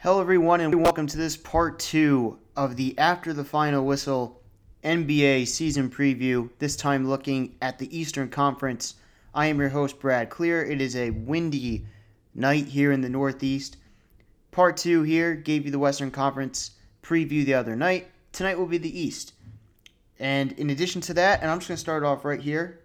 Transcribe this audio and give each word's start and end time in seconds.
Hello, 0.00 0.20
everyone, 0.20 0.60
and 0.60 0.80
welcome 0.80 1.08
to 1.08 1.16
this 1.16 1.36
part 1.36 1.80
two 1.80 2.38
of 2.56 2.76
the 2.76 2.96
After 3.00 3.32
the 3.32 3.42
Final 3.42 3.84
Whistle 3.84 4.40
NBA 4.84 5.48
season 5.48 5.90
preview. 5.90 6.50
This 6.60 6.76
time 6.76 7.08
looking 7.08 7.56
at 7.60 7.80
the 7.80 7.98
Eastern 7.98 8.28
Conference. 8.28 8.94
I 9.34 9.46
am 9.46 9.58
your 9.58 9.70
host, 9.70 9.98
Brad 9.98 10.30
Clear. 10.30 10.62
It 10.64 10.80
is 10.80 10.94
a 10.94 11.10
windy 11.10 11.84
night 12.32 12.66
here 12.66 12.92
in 12.92 13.00
the 13.00 13.08
Northeast. 13.08 13.76
Part 14.52 14.76
two 14.76 15.02
here 15.02 15.34
gave 15.34 15.64
you 15.64 15.72
the 15.72 15.80
Western 15.80 16.12
Conference 16.12 16.70
preview 17.02 17.44
the 17.44 17.54
other 17.54 17.74
night. 17.74 18.06
Tonight 18.30 18.56
will 18.56 18.66
be 18.66 18.78
the 18.78 18.96
East. 18.96 19.32
And 20.20 20.52
in 20.52 20.70
addition 20.70 21.00
to 21.02 21.14
that, 21.14 21.42
and 21.42 21.50
I'm 21.50 21.58
just 21.58 21.70
going 21.70 21.76
to 21.76 21.80
start 21.80 22.04
off 22.04 22.24
right 22.24 22.40
here, 22.40 22.82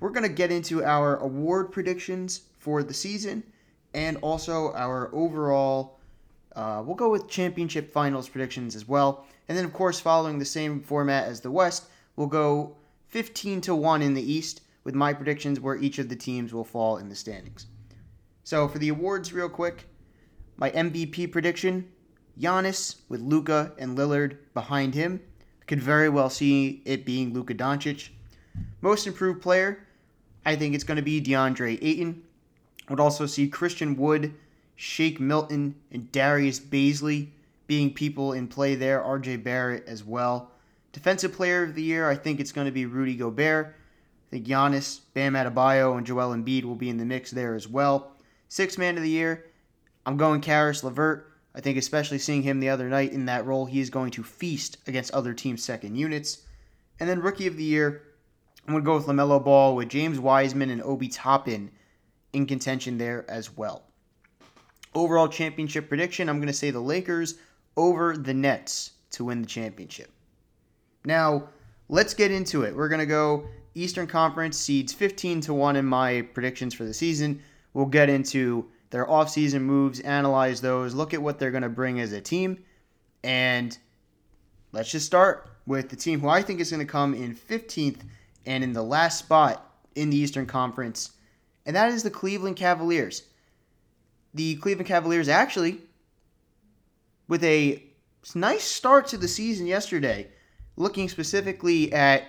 we're 0.00 0.08
going 0.08 0.26
to 0.26 0.34
get 0.34 0.50
into 0.50 0.82
our 0.82 1.18
award 1.18 1.72
predictions 1.72 2.40
for 2.56 2.82
the 2.82 2.94
season 2.94 3.42
and 3.92 4.16
also 4.22 4.72
our 4.72 5.14
overall. 5.14 5.98
Uh, 6.54 6.82
we'll 6.84 6.94
go 6.94 7.10
with 7.10 7.28
championship 7.28 7.92
finals 7.92 8.28
predictions 8.28 8.76
as 8.76 8.86
well. 8.86 9.26
And 9.48 9.56
then, 9.56 9.64
of 9.64 9.72
course, 9.72 10.00
following 10.00 10.38
the 10.38 10.44
same 10.44 10.80
format 10.80 11.26
as 11.26 11.40
the 11.40 11.50
West, 11.50 11.86
we'll 12.16 12.26
go 12.26 12.76
15 13.08 13.60
to 13.62 13.74
1 13.74 14.02
in 14.02 14.14
the 14.14 14.32
East 14.32 14.62
with 14.84 14.94
my 14.94 15.12
predictions 15.12 15.60
where 15.60 15.76
each 15.76 15.98
of 15.98 16.08
the 16.08 16.16
teams 16.16 16.52
will 16.52 16.64
fall 16.64 16.96
in 16.96 17.08
the 17.08 17.14
standings. 17.14 17.66
So, 18.44 18.68
for 18.68 18.78
the 18.78 18.88
awards, 18.88 19.32
real 19.32 19.48
quick, 19.48 19.86
my 20.56 20.70
MVP 20.70 21.30
prediction 21.32 21.88
Giannis 22.38 22.96
with 23.08 23.20
Luka 23.20 23.72
and 23.78 23.96
Lillard 23.96 24.38
behind 24.54 24.94
him. 24.94 25.20
Could 25.66 25.80
very 25.80 26.08
well 26.08 26.30
see 26.30 26.82
it 26.84 27.04
being 27.04 27.32
Luka 27.32 27.54
Doncic. 27.54 28.08
Most 28.80 29.06
improved 29.06 29.42
player, 29.42 29.86
I 30.44 30.56
think 30.56 30.74
it's 30.74 30.84
going 30.84 30.96
to 30.96 31.02
be 31.02 31.20
DeAndre 31.20 31.78
Ayton. 31.80 32.22
Would 32.88 33.00
also 33.00 33.26
see 33.26 33.48
Christian 33.48 33.96
Wood, 33.96 34.34
Shake 34.82 35.20
Milton, 35.20 35.76
and 35.92 36.10
Darius 36.10 36.58
Bazley 36.58 37.28
being 37.68 37.94
people 37.94 38.32
in 38.32 38.48
play 38.48 38.74
there. 38.74 39.00
RJ 39.00 39.44
Barrett 39.44 39.86
as 39.86 40.02
well. 40.02 40.50
Defensive 40.90 41.32
player 41.32 41.62
of 41.62 41.76
the 41.76 41.82
year, 41.84 42.10
I 42.10 42.16
think 42.16 42.40
it's 42.40 42.50
going 42.50 42.64
to 42.64 42.72
be 42.72 42.84
Rudy 42.84 43.14
Gobert. 43.14 43.76
I 43.76 44.28
think 44.28 44.44
Giannis, 44.44 45.02
Bam 45.14 45.34
Adebayo, 45.34 45.96
and 45.96 46.04
Joel 46.04 46.34
Embiid 46.34 46.64
will 46.64 46.74
be 46.74 46.88
in 46.88 46.96
the 46.96 47.04
mix 47.04 47.30
there 47.30 47.54
as 47.54 47.68
well. 47.68 48.16
Sixth 48.48 48.76
man 48.76 48.96
of 48.96 49.04
the 49.04 49.08
year, 49.08 49.46
I'm 50.04 50.16
going 50.16 50.40
Caris 50.40 50.82
LeVert. 50.82 51.32
I 51.54 51.60
think 51.60 51.78
especially 51.78 52.18
seeing 52.18 52.42
him 52.42 52.58
the 52.58 52.70
other 52.70 52.88
night 52.88 53.12
in 53.12 53.26
that 53.26 53.46
role, 53.46 53.66
he 53.66 53.78
is 53.78 53.88
going 53.88 54.10
to 54.10 54.24
feast 54.24 54.78
against 54.88 55.14
other 55.14 55.32
teams' 55.32 55.62
second 55.62 55.94
units. 55.94 56.42
And 56.98 57.08
then 57.08 57.22
rookie 57.22 57.46
of 57.46 57.56
the 57.56 57.62
year, 57.62 58.02
I'm 58.66 58.74
going 58.74 58.82
to 58.82 58.86
go 58.86 58.96
with 58.96 59.06
LaMelo 59.06 59.44
Ball 59.44 59.76
with 59.76 59.90
James 59.90 60.18
Wiseman 60.18 60.70
and 60.70 60.82
Obi 60.82 61.06
Toppin 61.06 61.70
in 62.32 62.46
contention 62.46 62.98
there 62.98 63.24
as 63.30 63.56
well. 63.56 63.84
Overall 64.94 65.28
championship 65.28 65.88
prediction, 65.88 66.28
I'm 66.28 66.38
going 66.38 66.48
to 66.48 66.52
say 66.52 66.70
the 66.70 66.80
Lakers 66.80 67.36
over 67.76 68.16
the 68.16 68.34
Nets 68.34 68.92
to 69.12 69.24
win 69.24 69.40
the 69.40 69.46
championship. 69.46 70.10
Now, 71.04 71.48
let's 71.88 72.14
get 72.14 72.30
into 72.30 72.62
it. 72.62 72.76
We're 72.76 72.88
going 72.88 73.00
to 73.00 73.06
go 73.06 73.46
Eastern 73.74 74.06
Conference 74.06 74.56
seeds 74.56 74.92
15 74.92 75.40
to 75.42 75.54
1 75.54 75.76
in 75.76 75.84
my 75.84 76.22
predictions 76.22 76.74
for 76.74 76.84
the 76.84 76.94
season. 76.94 77.42
We'll 77.72 77.86
get 77.86 78.08
into 78.08 78.66
their 78.90 79.06
offseason 79.06 79.62
moves, 79.62 80.00
analyze 80.00 80.60
those, 80.60 80.94
look 80.94 81.14
at 81.14 81.22
what 81.22 81.38
they're 81.38 81.50
going 81.50 81.62
to 81.62 81.70
bring 81.70 82.00
as 82.00 82.12
a 82.12 82.20
team. 82.20 82.62
And 83.24 83.76
let's 84.72 84.90
just 84.90 85.06
start 85.06 85.48
with 85.66 85.88
the 85.88 85.96
team 85.96 86.20
who 86.20 86.28
I 86.28 86.42
think 86.42 86.60
is 86.60 86.70
going 86.70 86.84
to 86.84 86.90
come 86.90 87.14
in 87.14 87.34
15th 87.34 88.00
and 88.46 88.64
in 88.64 88.72
the 88.72 88.82
last 88.82 89.18
spot 89.18 89.72
in 89.94 90.10
the 90.10 90.16
Eastern 90.16 90.46
Conference, 90.46 91.12
and 91.66 91.76
that 91.76 91.90
is 91.90 92.02
the 92.02 92.10
Cleveland 92.10 92.56
Cavaliers. 92.56 93.22
The 94.34 94.56
Cleveland 94.56 94.88
Cavaliers 94.88 95.28
actually, 95.28 95.78
with 97.28 97.44
a 97.44 97.82
nice 98.34 98.64
start 98.64 99.06
to 99.08 99.18
the 99.18 99.28
season 99.28 99.66
yesterday, 99.66 100.28
looking 100.76 101.08
specifically 101.08 101.92
at 101.92 102.24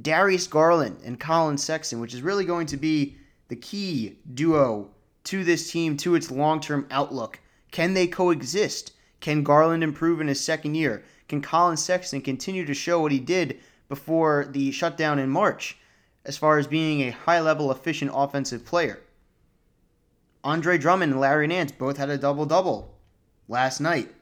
Darius 0.00 0.48
Garland 0.48 0.98
and 1.04 1.20
Collin 1.20 1.58
Sexton, 1.58 2.00
which 2.00 2.14
is 2.14 2.22
really 2.22 2.44
going 2.44 2.66
to 2.66 2.76
be 2.76 3.16
the 3.48 3.56
key 3.56 4.18
duo 4.32 4.90
to 5.24 5.44
this 5.44 5.70
team, 5.70 5.96
to 5.98 6.14
its 6.16 6.30
long 6.30 6.60
term 6.60 6.86
outlook. 6.90 7.38
Can 7.70 7.94
they 7.94 8.06
coexist? 8.06 8.92
Can 9.20 9.42
Garland 9.42 9.82
improve 9.84 10.20
in 10.20 10.26
his 10.26 10.44
second 10.44 10.74
year? 10.74 11.04
Can 11.28 11.40
Collin 11.40 11.76
Sexton 11.76 12.20
continue 12.20 12.66
to 12.66 12.74
show 12.74 13.00
what 13.00 13.12
he 13.12 13.20
did 13.20 13.60
before 13.88 14.46
the 14.50 14.72
shutdown 14.72 15.18
in 15.18 15.30
March 15.30 15.78
as 16.24 16.36
far 16.36 16.58
as 16.58 16.66
being 16.66 17.00
a 17.00 17.10
high 17.10 17.40
level, 17.40 17.70
efficient 17.70 18.10
offensive 18.12 18.64
player? 18.64 19.00
Andre 20.44 20.76
Drummond 20.78 21.12
and 21.12 21.20
Larry 21.20 21.46
Nance 21.46 21.72
both 21.72 21.96
had 21.96 22.10
a 22.10 22.18
double 22.18 22.44
double 22.46 22.94
last 23.48 23.80
night. 23.80 24.14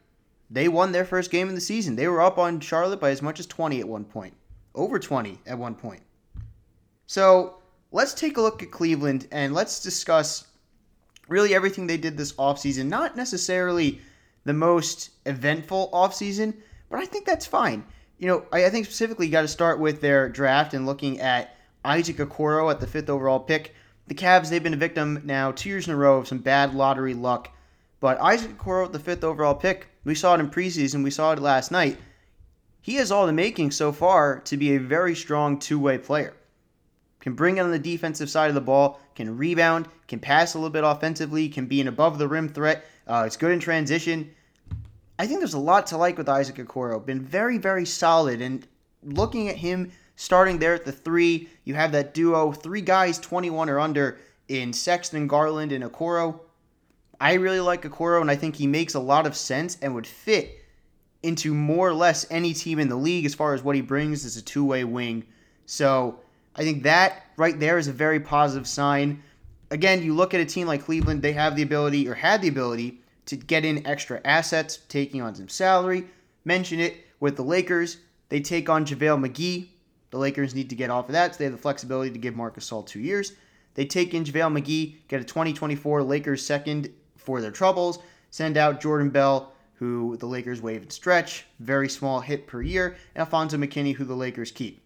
They 0.48 0.68
won 0.68 0.92
their 0.92 1.04
first 1.04 1.30
game 1.30 1.48
of 1.48 1.54
the 1.54 1.60
season. 1.60 1.96
They 1.96 2.08
were 2.08 2.22
up 2.22 2.38
on 2.38 2.60
Charlotte 2.60 3.00
by 3.00 3.10
as 3.10 3.22
much 3.22 3.40
as 3.40 3.46
20 3.46 3.80
at 3.80 3.88
one 3.88 4.04
point, 4.04 4.34
over 4.74 4.98
20 4.98 5.40
at 5.46 5.58
one 5.58 5.74
point. 5.74 6.02
So 7.06 7.58
let's 7.90 8.14
take 8.14 8.36
a 8.36 8.40
look 8.40 8.62
at 8.62 8.70
Cleveland 8.70 9.26
and 9.32 9.52
let's 9.52 9.82
discuss 9.82 10.46
really 11.28 11.54
everything 11.54 11.86
they 11.86 11.96
did 11.96 12.16
this 12.16 12.32
offseason. 12.34 12.86
Not 12.86 13.16
necessarily 13.16 14.00
the 14.44 14.52
most 14.52 15.10
eventful 15.26 15.90
offseason, 15.92 16.54
but 16.90 17.00
I 17.00 17.06
think 17.06 17.26
that's 17.26 17.46
fine. 17.46 17.84
You 18.18 18.28
know, 18.28 18.44
I, 18.52 18.68
think 18.70 18.86
specifically 18.86 19.26
you 19.26 19.32
got 19.32 19.42
to 19.42 19.48
start 19.48 19.80
with 19.80 20.00
their 20.00 20.28
draft 20.28 20.74
and 20.74 20.86
looking 20.86 21.20
at 21.20 21.56
Isaac 21.84 22.16
Okoro 22.16 22.70
at 22.70 22.78
the 22.78 22.86
fifth 22.86 23.10
overall 23.10 23.40
pick. 23.40 23.74
The 24.06 24.14
Cavs, 24.14 24.50
they've 24.50 24.62
been 24.62 24.74
a 24.74 24.76
victim 24.78 25.22
now 25.24 25.52
two 25.52 25.68
years 25.68 25.86
in 25.86 25.94
a 25.94 25.96
row 25.96 26.18
of 26.18 26.28
some 26.28 26.38
bad 26.38 26.74
lottery 26.74 27.14
luck. 27.14 27.50
But 28.00 28.20
Isaac 28.20 28.58
Okoro 28.58 28.90
the 28.90 28.98
fifth 28.98 29.24
overall 29.24 29.54
pick, 29.54 29.88
we 30.04 30.14
saw 30.14 30.34
it 30.34 30.40
in 30.40 30.50
preseason, 30.50 31.04
we 31.04 31.10
saw 31.10 31.32
it 31.32 31.38
last 31.38 31.70
night. 31.70 31.98
He 32.80 32.96
has 32.96 33.12
all 33.12 33.26
the 33.26 33.32
making 33.32 33.70
so 33.70 33.92
far 33.92 34.40
to 34.40 34.56
be 34.56 34.74
a 34.74 34.80
very 34.80 35.14
strong 35.14 35.58
two 35.58 35.78
way 35.78 35.98
player 35.98 36.34
can 37.22 37.34
bring 37.34 37.56
it 37.56 37.60
on 37.60 37.70
the 37.70 37.78
defensive 37.78 38.28
side 38.28 38.48
of 38.48 38.54
the 38.54 38.60
ball, 38.60 39.00
can 39.14 39.38
rebound, 39.38 39.88
can 40.08 40.18
pass 40.18 40.54
a 40.54 40.58
little 40.58 40.70
bit 40.70 40.82
offensively, 40.84 41.48
can 41.48 41.66
be 41.66 41.80
an 41.80 41.86
above 41.86 42.18
the 42.18 42.26
rim 42.26 42.48
threat. 42.48 42.84
Uh, 43.06 43.22
it's 43.24 43.36
good 43.36 43.52
in 43.52 43.60
transition. 43.60 44.34
I 45.20 45.26
think 45.28 45.38
there's 45.38 45.54
a 45.54 45.58
lot 45.58 45.86
to 45.86 45.96
like 45.96 46.18
with 46.18 46.28
Isaac 46.28 46.56
Okoro. 46.56 47.04
Been 47.06 47.20
very, 47.20 47.58
very 47.58 47.86
solid. 47.86 48.42
And 48.42 48.66
looking 49.04 49.48
at 49.48 49.56
him 49.56 49.92
starting 50.22 50.60
there 50.60 50.74
at 50.74 50.84
the 50.84 50.92
three, 50.92 51.48
you 51.64 51.74
have 51.74 51.90
that 51.90 52.14
duo, 52.14 52.52
three 52.52 52.80
guys 52.80 53.18
21 53.18 53.68
or 53.68 53.80
under 53.80 54.20
in 54.46 54.72
Sexton, 54.72 55.26
Garland, 55.26 55.72
and 55.72 55.82
Okoro. 55.82 56.38
I 57.20 57.34
really 57.34 57.58
like 57.58 57.82
Okoro, 57.82 58.20
and 58.20 58.30
I 58.30 58.36
think 58.36 58.54
he 58.54 58.68
makes 58.68 58.94
a 58.94 59.00
lot 59.00 59.26
of 59.26 59.36
sense 59.36 59.76
and 59.82 59.96
would 59.96 60.06
fit 60.06 60.60
into 61.24 61.52
more 61.52 61.88
or 61.88 61.94
less 61.94 62.24
any 62.30 62.54
team 62.54 62.78
in 62.78 62.88
the 62.88 62.96
league 62.96 63.24
as 63.24 63.34
far 63.34 63.52
as 63.52 63.64
what 63.64 63.74
he 63.74 63.82
brings 63.82 64.24
as 64.24 64.36
a 64.36 64.42
two 64.42 64.64
way 64.64 64.84
wing. 64.84 65.24
So 65.66 66.20
I 66.54 66.62
think 66.62 66.84
that 66.84 67.24
right 67.36 67.58
there 67.58 67.78
is 67.78 67.88
a 67.88 67.92
very 67.92 68.20
positive 68.20 68.68
sign. 68.68 69.24
Again, 69.72 70.04
you 70.04 70.14
look 70.14 70.34
at 70.34 70.40
a 70.40 70.44
team 70.44 70.68
like 70.68 70.84
Cleveland, 70.84 71.22
they 71.22 71.32
have 71.32 71.56
the 71.56 71.62
ability 71.62 72.08
or 72.08 72.14
had 72.14 72.42
the 72.42 72.48
ability 72.48 73.00
to 73.26 73.36
get 73.36 73.64
in 73.64 73.84
extra 73.86 74.20
assets, 74.24 74.78
taking 74.88 75.20
on 75.20 75.34
some 75.34 75.48
salary. 75.48 76.04
Mention 76.44 76.78
it 76.78 76.94
with 77.18 77.34
the 77.34 77.42
Lakers. 77.42 77.98
They 78.28 78.40
take 78.40 78.68
on 78.68 78.84
JaVale 78.84 79.26
McGee. 79.26 79.68
The 80.12 80.18
Lakers 80.18 80.54
need 80.54 80.68
to 80.70 80.76
get 80.76 80.90
off 80.90 81.08
of 81.08 81.14
that, 81.14 81.34
so 81.34 81.38
they 81.38 81.44
have 81.44 81.54
the 81.54 81.58
flexibility 81.58 82.10
to 82.10 82.18
give 82.18 82.36
Marcus 82.36 82.68
Gasol 82.68 82.86
two 82.86 83.00
years. 83.00 83.32
They 83.74 83.86
take 83.86 84.12
in 84.12 84.24
JaVale 84.24 84.62
McGee, 84.62 84.96
get 85.08 85.22
a 85.22 85.24
2024 85.24 86.02
Lakers 86.02 86.44
second 86.44 86.92
for 87.16 87.40
their 87.40 87.50
troubles, 87.50 87.98
send 88.30 88.58
out 88.58 88.80
Jordan 88.80 89.08
Bell, 89.08 89.54
who 89.76 90.18
the 90.18 90.26
Lakers 90.26 90.60
waive 90.60 90.82
and 90.82 90.92
stretch, 90.92 91.46
very 91.60 91.88
small 91.88 92.20
hit 92.20 92.46
per 92.46 92.60
year, 92.60 92.96
and 93.14 93.22
Alfonzo 93.22 93.56
McKinnie, 93.56 93.94
who 93.94 94.04
the 94.04 94.14
Lakers 94.14 94.50
keep. 94.50 94.82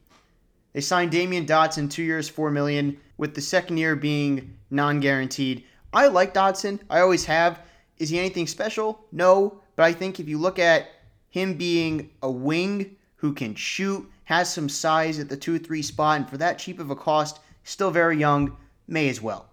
They 0.73 0.81
signed 0.81 1.11
Damyean 1.11 1.47
Dotson, 1.47 1.91
two 1.91 2.05
years, 2.05 2.29
four 2.29 2.53
million, 2.53 2.97
with 3.17 3.35
the 3.35 3.41
second 3.41 3.79
year 3.79 3.97
being 3.97 4.57
non-guaranteed. 4.71 5.65
I 5.93 6.07
like 6.07 6.35
Dotson. 6.35 6.79
I 6.89 7.01
always 7.01 7.25
have. 7.25 7.61
Is 7.99 8.11
he 8.11 8.19
anything 8.19 8.47
special? 8.47 9.05
No. 9.11 9.61
But 9.75 9.85
I 9.85 9.93
think 9.93 10.21
if 10.21 10.29
you 10.29 10.39
look 10.39 10.59
at 10.59 10.89
him 11.31 11.55
being 11.55 12.11
a 12.23 12.31
wing 12.31 12.97
who 13.17 13.33
can 13.33 13.55
shoot, 13.55 14.09
has 14.27 14.53
some 14.53 14.69
size 14.69 15.19
at 15.19 15.29
the 15.29 15.37
2 15.37 15.59
3 15.59 15.83
spot, 15.83 16.17
and 16.19 16.29
for 16.29 16.37
that 16.37 16.59
cheap 16.59 16.79
of 16.79 16.91
a 16.91 16.97
cost, 16.97 17.41
still 17.65 17.91
very 17.91 18.19
young, 18.19 18.57
may 18.87 19.09
as 19.09 19.23
well. 19.23 19.49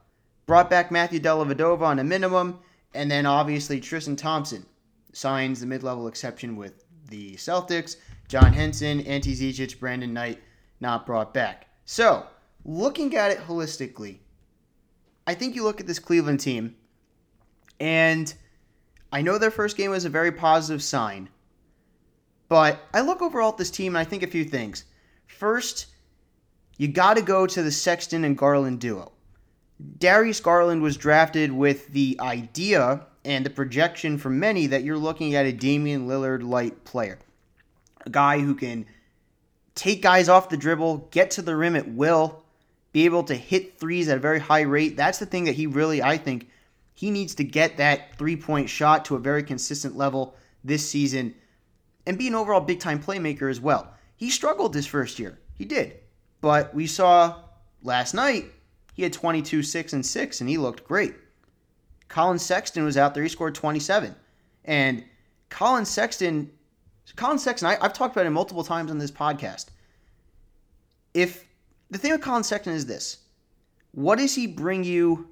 Brought 0.46 0.70
back 0.70 0.92
Matthew 0.92 1.20
Dellavedova 1.20 1.82
on 1.82 2.00
a 2.00 2.04
minimum, 2.04 2.60
and 2.94 3.10
then 3.10 3.26
obviously 3.26 3.80
Tristan 3.80 4.16
Thompson 4.16 4.66
signs 5.14 5.60
the 5.60 5.66
mid 5.66 5.84
level 5.84 6.08
exception 6.08 6.56
with 6.56 6.84
the 7.10 7.36
Celtics. 7.36 7.98
John 8.28 8.52
Henson, 8.52 9.02
Ante 9.02 9.36
Zizic, 9.36 9.80
Brandon 9.80 10.14
Knight 10.14 10.42
not 10.80 11.06
brought 11.06 11.34
back. 11.34 11.68
So, 11.86 12.26
looking 12.66 13.16
at 13.16 13.32
it 13.32 13.40
holistically, 13.40 14.18
I 15.28 15.36
think 15.36 15.56
you 15.56 15.64
look 15.64 15.80
at 15.80 15.88
this 15.88 16.00
Cleveland 16.00 16.40
team, 16.40 16.76
and 17.80 18.34
I 19.12 19.22
know 19.22 19.38
their 19.38 19.52
first 19.52 19.78
game 19.78 19.92
was 19.92 20.06
a 20.06 20.10
very 20.10 20.32
positive 20.32 20.82
sign, 20.82 21.30
but 22.50 22.80
I 22.94 23.02
look 23.02 23.22
overall 23.22 23.50
at 23.50 23.58
this 23.58 23.72
team 23.72 23.96
and 23.96 24.00
I 24.00 24.04
think 24.04 24.24
a 24.24 24.28
few 24.28 24.44
things. 24.44 24.86
First, 25.28 25.88
you 26.78 26.88
got 26.88 27.16
to 27.16 27.22
go 27.22 27.48
to 27.48 27.64
the 27.64 27.72
Sexton 27.72 28.24
and 28.24 28.38
Garland 28.38 28.80
duo. 28.80 29.12
Darius 29.98 30.40
Garland 30.40 30.82
was 30.82 30.98
drafted 30.98 31.52
with 31.52 31.88
the 31.90 32.18
idea 32.20 33.06
and 33.26 33.46
the 33.46 33.50
projection 33.50 34.18
from 34.18 34.40
many 34.40 34.68
that 34.68 34.84
you're 34.84 34.98
looking 34.98 35.36
at 35.36 35.46
a 35.46 35.52
Damian 35.52 36.08
Lillard 36.08 36.44
light 36.44 36.84
player. 36.84 37.20
A 38.06 38.10
guy 38.10 38.40
who 38.40 38.56
can 38.56 38.86
take 39.76 40.02
guys 40.02 40.30
off 40.30 40.50
the 40.50 40.58
dribble, 40.58 41.10
get 41.12 41.32
to 41.32 41.42
the 41.42 41.56
rim 41.56 41.76
at 41.76 41.90
will, 41.90 42.44
be 42.92 43.06
able 43.06 43.24
to 43.24 43.36
hit 43.36 43.80
threes 43.80 44.08
at 44.08 44.18
a 44.18 44.22
very 44.22 44.40
high 44.40 44.62
rate. 44.62 44.96
That's 44.96 45.20
the 45.20 45.26
thing 45.26 45.46
that 45.46 45.56
he 45.56 45.68
really, 45.68 46.04
I 46.04 46.18
think, 46.18 46.50
he 46.94 47.10
needs 47.10 47.36
to 47.36 47.44
get 47.44 47.78
that 47.78 48.18
three 48.18 48.36
point 48.36 48.70
shot 48.70 49.06
to 49.06 49.16
a 49.16 49.20
very 49.20 49.44
consistent 49.44 49.98
level 49.98 50.36
this 50.64 50.88
season 50.88 51.34
and 52.06 52.18
be 52.18 52.28
an 52.28 52.36
overall 52.36 52.62
big 52.62 52.80
time 52.80 53.02
playmaker 53.02 53.50
as 53.50 53.62
well. 53.62 53.94
He 54.16 54.30
struggled 54.30 54.74
this 54.74 54.86
first 54.86 55.20
year. 55.20 55.40
He 55.56 55.66
did. 55.66 56.00
But 56.42 56.74
we 56.74 56.88
saw 56.88 57.42
last 57.82 58.14
night 58.14 58.46
he 58.94 59.04
had 59.04 59.14
22, 59.14 59.64
6, 59.64 59.94
and 59.94 60.06
6, 60.06 60.42
and 60.42 60.50
he 60.50 60.58
looked 60.58 60.84
great. 60.84 61.16
Collin 62.08 62.38
Sexton 62.40 62.84
was 62.84 62.98
out 62.98 63.14
there. 63.14 63.24
He 63.24 63.30
scored 63.30 63.56
27. 63.56 64.16
And 64.66 65.04
Collin 65.50 65.86
Sexton, 65.86 66.52
Collin 67.16 67.40
Sexton, 67.40 67.68
I, 67.68 67.76
have 67.82 67.94
talked 67.94 68.16
about 68.16 68.26
him 68.26 68.34
multiple 68.34 68.64
times 68.64 68.92
on 68.92 69.00
this 69.00 69.12
podcast. 69.12 69.68
If 71.14 71.46
the 71.90 71.98
thing 71.98 72.12
with 72.12 72.22
Collin 72.22 72.44
Sexton 72.44 72.74
is 72.74 72.86
this, 72.86 73.18
what 73.92 74.18
does 74.18 74.36
he 74.36 74.48
bring 74.48 74.84
you 74.84 75.30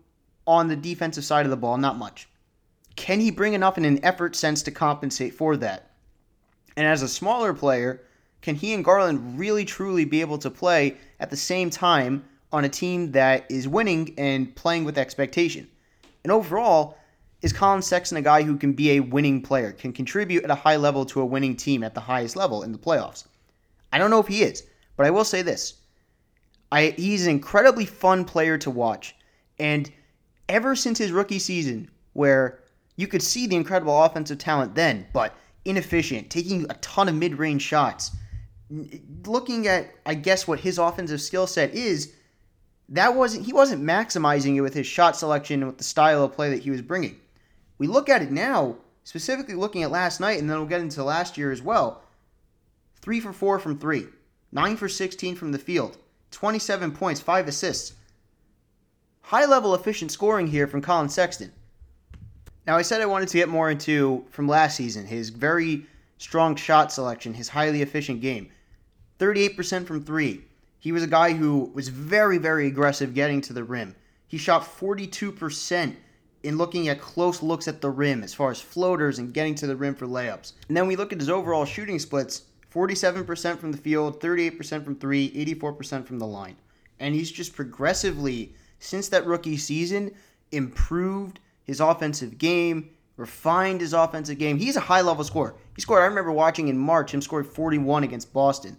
on 0.47 0.67
the 0.67 0.75
defensive 0.75 1.24
side 1.24 1.45
of 1.45 1.50
the 1.50 1.57
ball? 1.57 1.77
Not 1.77 1.97
much. 1.97 2.27
Can 2.95 3.19
he 3.19 3.31
bring 3.31 3.53
enough 3.53 3.77
in 3.77 3.85
an 3.85 4.03
effort 4.03 4.35
sense 4.35 4.63
to 4.63 4.71
compensate 4.71 5.33
for 5.33 5.57
that? 5.57 5.90
And 6.77 6.88
as 6.88 7.01
a 7.01 7.07
smaller 7.07 7.53
player, 7.53 8.01
can 8.41 8.56
he 8.56 8.73
and 8.73 8.83
Garland 8.83 9.39
really 9.39 9.65
truly 9.65 10.06
be 10.06 10.21
able 10.21 10.38
to 10.39 10.50
play 10.50 10.97
at 11.19 11.29
the 11.29 11.38
same 11.38 11.69
time 11.69 12.23
on 12.51 12.65
a 12.65 12.69
team 12.69 13.12
that 13.12 13.45
is 13.50 13.68
winning 13.68 14.13
and 14.18 14.56
playing 14.56 14.83
with 14.83 14.97
expectation? 14.97 15.68
And 16.23 16.31
overall, 16.31 16.97
is 17.41 17.53
Collin 17.53 17.81
Sexton 17.81 18.18
a 18.18 18.21
guy 18.21 18.44
who 18.44 18.57
can 18.57 18.73
be 18.73 18.91
a 18.91 19.00
winning 19.00 19.41
player, 19.41 19.71
can 19.71 19.94
contribute 19.94 20.44
at 20.44 20.51
a 20.51 20.56
high 20.56 20.75
level 20.75 21.06
to 21.06 21.21
a 21.21 21.25
winning 21.25 21.56
team 21.56 21.83
at 21.83 21.94
the 21.94 22.01
highest 22.01 22.35
level 22.35 22.63
in 22.63 22.71
the 22.71 22.77
playoffs? 22.77 23.25
I 23.91 23.97
don't 23.97 24.12
know 24.12 24.19
if 24.19 24.27
he 24.27 24.44
is, 24.44 24.63
but 24.95 25.06
I 25.06 25.09
will 25.09 25.25
say 25.25 25.41
this. 25.41 25.75
I, 26.71 26.94
he's 26.97 27.25
an 27.25 27.31
incredibly 27.31 27.85
fun 27.85 28.25
player 28.25 28.57
to 28.59 28.69
watch. 28.69 29.15
And 29.59 29.91
ever 30.47 30.75
since 30.75 30.97
his 30.97 31.12
rookie 31.12 31.39
season, 31.39 31.89
where 32.13 32.59
you 32.95 33.07
could 33.07 33.21
see 33.21 33.47
the 33.47 33.56
incredible 33.56 34.03
offensive 34.03 34.38
talent 34.38 34.75
then, 34.75 35.07
but 35.12 35.35
inefficient, 35.65 36.29
taking 36.29 36.65
a 36.69 36.75
ton 36.75 37.09
of 37.09 37.15
mid 37.15 37.35
range 37.35 37.61
shots, 37.61 38.11
looking 39.25 39.67
at, 39.67 39.93
I 40.05 40.15
guess, 40.15 40.47
what 40.47 40.61
his 40.61 40.77
offensive 40.77 41.21
skill 41.21 41.47
set 41.47 41.73
is, 41.73 42.13
that 42.89 43.15
wasn't 43.15 43.45
he 43.45 43.53
wasn't 43.53 43.83
maximizing 43.83 44.55
it 44.55 44.61
with 44.61 44.73
his 44.73 44.85
shot 44.85 45.15
selection 45.15 45.61
and 45.61 45.67
with 45.67 45.77
the 45.77 45.83
style 45.83 46.23
of 46.23 46.33
play 46.33 46.49
that 46.49 46.63
he 46.63 46.71
was 46.71 46.81
bringing. 46.81 47.19
We 47.77 47.87
look 47.87 48.09
at 48.09 48.21
it 48.21 48.31
now, 48.31 48.77
specifically 49.03 49.55
looking 49.55 49.83
at 49.83 49.91
last 49.91 50.19
night, 50.19 50.39
and 50.39 50.49
then 50.49 50.57
we'll 50.57 50.67
get 50.67 50.81
into 50.81 51.03
last 51.03 51.37
year 51.37 51.51
as 51.51 51.61
well. 51.61 52.03
Three 52.95 53.19
for 53.19 53.33
four 53.33 53.59
from 53.59 53.79
three, 53.79 54.07
nine 54.51 54.77
for 54.77 54.89
16 54.89 55.35
from 55.35 55.51
the 55.51 55.57
field, 55.57 55.97
27 56.31 56.91
points, 56.91 57.21
five 57.21 57.47
assists. 57.47 57.93
High 59.21 59.45
level 59.45 59.73
efficient 59.73 60.11
scoring 60.11 60.47
here 60.47 60.67
from 60.67 60.81
Collin 60.81 61.09
Sexton. 61.09 61.53
Now, 62.67 62.77
I 62.77 62.83
said 62.83 63.01
I 63.01 63.07
wanted 63.07 63.29
to 63.29 63.37
get 63.37 63.49
more 63.49 63.71
into 63.71 64.25
from 64.29 64.47
last 64.47 64.77
season 64.77 65.05
his 65.05 65.29
very 65.29 65.85
strong 66.17 66.55
shot 66.55 66.91
selection, 66.91 67.33
his 67.33 67.49
highly 67.49 67.81
efficient 67.81 68.21
game. 68.21 68.49
38% 69.19 69.85
from 69.85 70.03
three, 70.03 70.43
he 70.79 70.91
was 70.91 71.03
a 71.03 71.07
guy 71.07 71.33
who 71.33 71.71
was 71.73 71.89
very, 71.89 72.37
very 72.37 72.67
aggressive 72.67 73.13
getting 73.13 73.41
to 73.41 73.53
the 73.53 73.63
rim. 73.63 73.95
He 74.27 74.37
shot 74.37 74.63
42% 74.63 75.95
in 76.43 76.57
looking 76.57 76.87
at 76.87 77.01
close 77.01 77.43
looks 77.43 77.67
at 77.67 77.81
the 77.81 77.89
rim 77.89 78.23
as 78.23 78.33
far 78.33 78.51
as 78.51 78.61
floaters 78.61 79.19
and 79.19 79.33
getting 79.33 79.55
to 79.55 79.67
the 79.67 79.75
rim 79.75 79.95
for 79.95 80.07
layups. 80.07 80.53
And 80.67 80.77
then 80.77 80.87
we 80.87 80.95
look 80.95 81.11
at 81.11 81.19
his 81.19 81.29
overall 81.29 81.65
shooting 81.65 81.99
splits 81.99 82.43
47% 82.73 83.59
from 83.59 83.71
the 83.71 83.77
field, 83.77 84.19
38% 84.21 84.83
from 84.83 84.95
three, 84.95 85.29
84% 85.45 86.05
from 86.05 86.19
the 86.19 86.27
line. 86.27 86.55
And 86.99 87.13
he's 87.13 87.31
just 87.31 87.55
progressively, 87.55 88.53
since 88.79 89.09
that 89.09 89.25
rookie 89.25 89.57
season, 89.57 90.11
improved 90.51 91.39
his 91.71 91.79
offensive 91.79 92.38
game, 92.38 92.91
refined 93.18 93.81
his 93.81 93.94
offensive 93.94 94.38
game. 94.38 94.57
He's 94.57 94.75
a 94.75 94.81
high 94.81 95.01
level 95.01 95.23
scorer. 95.23 95.56
He 95.75 95.81
scored, 95.81 96.03
I 96.03 96.06
remember 96.06 96.31
watching 96.31 96.68
in 96.68 96.77
March, 96.77 97.13
him 97.13 97.21
scoring 97.21 97.45
41 97.45 98.03
against 98.03 98.33
Boston 98.33 98.77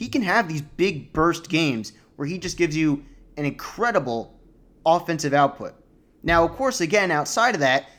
he 0.00 0.08
can 0.08 0.22
have 0.22 0.48
these 0.48 0.62
big 0.62 1.12
burst 1.12 1.50
games 1.50 1.92
where 2.16 2.26
he 2.26 2.38
just 2.38 2.56
gives 2.56 2.74
you 2.74 3.04
an 3.36 3.44
incredible 3.44 4.40
offensive 4.86 5.34
output. 5.34 5.74
Now, 6.22 6.42
of 6.42 6.52
course, 6.52 6.80
again, 6.80 7.10
outside 7.10 7.54
of 7.54 7.60
that, 7.60 7.90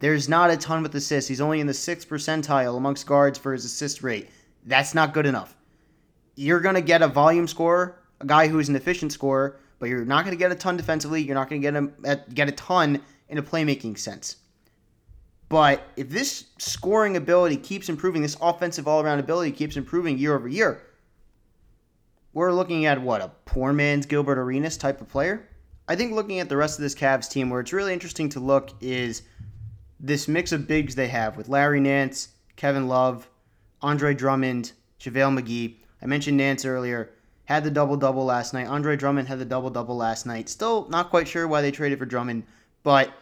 there's 0.00 0.28
not 0.28 0.50
a 0.50 0.56
ton 0.56 0.82
with 0.82 0.92
assists. 0.96 1.28
He's 1.28 1.40
only 1.40 1.60
in 1.60 1.68
the 1.68 1.72
sixth 1.72 2.08
percentile 2.08 2.76
amongst 2.76 3.06
guards 3.06 3.38
for 3.38 3.52
his 3.52 3.64
assist 3.64 4.02
rate. 4.02 4.30
That's 4.66 4.96
not 4.96 5.14
good 5.14 5.26
enough. 5.26 5.56
You're 6.34 6.58
going 6.58 6.74
to 6.74 6.80
get 6.80 7.02
a 7.02 7.06
volume 7.06 7.46
scorer, 7.46 8.00
a 8.20 8.26
guy 8.26 8.48
who 8.48 8.58
is 8.58 8.68
an 8.68 8.74
efficient 8.74 9.12
scorer, 9.12 9.60
but 9.78 9.88
you're 9.88 10.04
not 10.04 10.24
going 10.24 10.36
to 10.36 10.40
get 10.40 10.50
a 10.50 10.56
ton 10.56 10.76
defensively. 10.76 11.22
You're 11.22 11.36
not 11.36 11.48
going 11.48 11.62
to 11.62 11.70
get 11.70 11.76
a, 12.04 12.16
get 12.34 12.48
a 12.48 12.52
ton 12.52 13.00
in 13.28 13.38
a 13.38 13.42
playmaking 13.42 13.98
sense. 13.98 14.36
But 15.48 15.82
if 15.96 16.08
this 16.08 16.46
scoring 16.58 17.16
ability 17.16 17.58
keeps 17.58 17.88
improving, 17.88 18.22
this 18.22 18.36
offensive 18.40 18.88
all 18.88 19.00
around 19.00 19.20
ability 19.20 19.52
keeps 19.52 19.76
improving 19.76 20.18
year 20.18 20.34
over 20.34 20.48
year, 20.48 20.82
we're 22.32 22.52
looking 22.52 22.86
at 22.86 23.00
what 23.00 23.20
a 23.20 23.30
poor 23.44 23.72
man's 23.72 24.06
Gilbert 24.06 24.38
Arenas 24.38 24.76
type 24.76 25.00
of 25.00 25.08
player. 25.08 25.48
I 25.86 25.96
think 25.96 26.12
looking 26.12 26.40
at 26.40 26.48
the 26.48 26.56
rest 26.56 26.78
of 26.78 26.82
this 26.82 26.94
Cavs 26.94 27.30
team, 27.30 27.50
where 27.50 27.60
it's 27.60 27.72
really 27.72 27.92
interesting 27.92 28.28
to 28.30 28.40
look 28.40 28.70
is 28.80 29.22
this 30.00 30.26
mix 30.28 30.50
of 30.50 30.66
bigs 30.66 30.94
they 30.94 31.08
have 31.08 31.36
with 31.36 31.48
Larry 31.48 31.80
Nance, 31.80 32.28
Kevin 32.56 32.88
Love, 32.88 33.28
Andre 33.82 34.14
Drummond, 34.14 34.72
JaVale 34.98 35.38
McGee. 35.38 35.76
I 36.02 36.06
mentioned 36.06 36.36
Nance 36.38 36.64
earlier. 36.64 37.10
Had 37.44 37.64
the 37.64 37.70
double 37.70 37.96
double 37.96 38.24
last 38.24 38.54
night. 38.54 38.66
Andre 38.66 38.96
Drummond 38.96 39.28
had 39.28 39.38
the 39.38 39.44
double 39.44 39.70
double 39.70 39.96
last 39.96 40.24
night. 40.24 40.48
Still 40.48 40.88
not 40.88 41.10
quite 41.10 41.28
sure 41.28 41.46
why 41.46 41.60
they 41.60 41.70
traded 41.70 41.98
for 41.98 42.06
Drummond, 42.06 42.44
but 42.84 43.12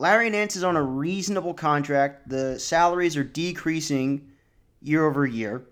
Larry 0.00 0.30
Nance 0.30 0.56
is 0.56 0.64
on 0.64 0.74
a 0.74 0.82
reasonable 0.82 1.54
contract. 1.54 2.28
The 2.28 2.58
salaries 2.58 3.16
are 3.16 3.24
decreasing 3.24 4.32
year 4.82 5.06
over 5.06 5.24
year 5.24 5.64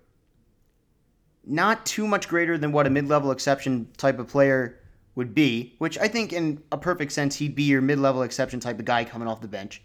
not 1.47 1.85
too 1.85 2.05
much 2.05 2.27
greater 2.27 2.57
than 2.57 2.71
what 2.71 2.85
a 2.85 2.89
mid-level 2.89 3.31
exception 3.31 3.87
type 3.97 4.19
of 4.19 4.27
player 4.27 4.79
would 5.15 5.33
be, 5.33 5.73
which 5.79 5.97
I 5.97 6.07
think 6.07 6.33
in 6.33 6.61
a 6.71 6.77
perfect 6.77 7.13
sense 7.13 7.37
he'd 7.37 7.55
be 7.55 7.63
your 7.63 7.81
mid-level 7.81 8.21
exception 8.21 8.59
type 8.59 8.77
of 8.79 8.85
guy 8.85 9.05
coming 9.05 9.27
off 9.27 9.41
the 9.41 9.47
bench. 9.47 9.81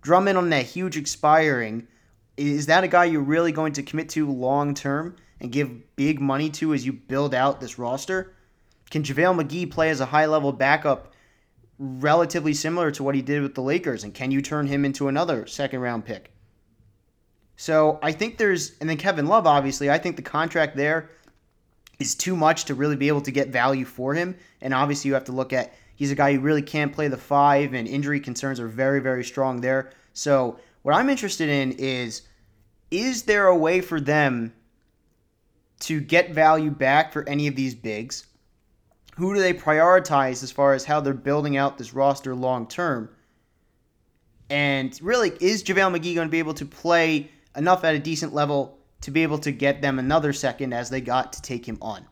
Drummond 0.00 0.38
on 0.38 0.50
that 0.50 0.64
huge 0.64 0.96
expiring, 0.96 1.88
is 2.36 2.66
that 2.66 2.84
a 2.84 2.88
guy 2.88 3.06
you're 3.06 3.20
really 3.20 3.50
going 3.50 3.72
to 3.74 3.82
commit 3.82 4.08
to 4.10 4.30
long 4.30 4.72
term 4.72 5.16
and 5.40 5.50
give 5.50 5.96
big 5.96 6.20
money 6.20 6.48
to 6.50 6.72
as 6.72 6.86
you 6.86 6.92
build 6.92 7.34
out 7.34 7.60
this 7.60 7.78
roster? 7.78 8.34
Can 8.90 9.02
JaVale 9.02 9.42
McGee 9.42 9.70
play 9.70 9.90
as 9.90 10.00
a 10.00 10.06
high 10.06 10.26
level 10.26 10.52
backup 10.52 11.12
relatively 11.78 12.54
similar 12.54 12.90
to 12.90 13.02
what 13.02 13.14
he 13.14 13.22
did 13.22 13.42
with 13.42 13.54
the 13.54 13.62
Lakers? 13.62 14.04
And 14.04 14.14
can 14.14 14.30
you 14.30 14.42
turn 14.42 14.66
him 14.66 14.84
into 14.84 15.08
another 15.08 15.46
second 15.46 15.80
round 15.80 16.04
pick? 16.04 16.32
So 17.56 17.98
I 18.02 18.12
think 18.12 18.38
there's, 18.38 18.78
and 18.78 18.88
then 18.88 18.96
Kevin 18.96 19.26
Love, 19.26 19.46
obviously, 19.46 19.90
I 19.90 19.98
think 19.98 20.16
the 20.16 20.22
contract 20.22 20.76
there 20.76 21.10
is 21.98 22.14
too 22.14 22.36
much 22.36 22.66
to 22.66 22.74
really 22.74 22.96
be 22.96 23.08
able 23.08 23.22
to 23.22 23.32
get 23.32 23.48
value 23.48 23.84
for 23.84 24.14
him. 24.14 24.36
And 24.60 24.72
obviously, 24.72 25.08
you 25.08 25.14
have 25.14 25.24
to 25.24 25.32
look 25.32 25.52
at 25.52 25.74
he's 25.96 26.12
a 26.12 26.14
guy 26.14 26.34
who 26.34 26.40
really 26.40 26.62
can't 26.62 26.92
play 26.92 27.08
the 27.08 27.16
five, 27.16 27.74
and 27.74 27.88
injury 27.88 28.20
concerns 28.20 28.60
are 28.60 28.68
very, 28.68 29.00
very 29.00 29.24
strong 29.24 29.60
there. 29.60 29.90
So 30.12 30.60
what 30.82 30.94
I'm 30.94 31.10
interested 31.10 31.48
in 31.48 31.72
is, 31.72 32.22
is 32.90 33.24
there 33.24 33.48
a 33.48 33.56
way 33.56 33.80
for 33.80 34.00
them 34.00 34.52
to 35.80 36.00
get 36.00 36.30
value 36.30 36.70
back 36.70 37.12
for 37.12 37.28
any 37.28 37.48
of 37.48 37.56
these 37.56 37.74
bigs? 37.74 38.26
Who 39.18 39.34
do 39.34 39.40
they 39.40 39.52
prioritize 39.52 40.44
as 40.44 40.52
far 40.52 40.74
as 40.74 40.84
how 40.84 41.00
they're 41.00 41.12
building 41.12 41.56
out 41.56 41.76
this 41.76 41.92
roster 41.92 42.36
long 42.36 42.68
term? 42.68 43.10
And 44.48 44.96
really, 45.02 45.32
is 45.40 45.64
JaVale 45.64 45.98
McGee 45.98 46.14
going 46.14 46.28
to 46.28 46.30
be 46.30 46.38
able 46.38 46.54
to 46.54 46.64
play 46.64 47.28
enough 47.56 47.82
at 47.82 47.96
a 47.96 47.98
decent 47.98 48.32
level 48.32 48.78
to 49.00 49.10
be 49.10 49.24
able 49.24 49.38
to 49.38 49.50
get 49.50 49.82
them 49.82 49.98
another 49.98 50.32
second 50.32 50.72
as 50.72 50.88
they 50.88 51.00
got 51.00 51.32
to 51.32 51.42
take 51.42 51.66
him 51.66 51.78
on. 51.82 52.06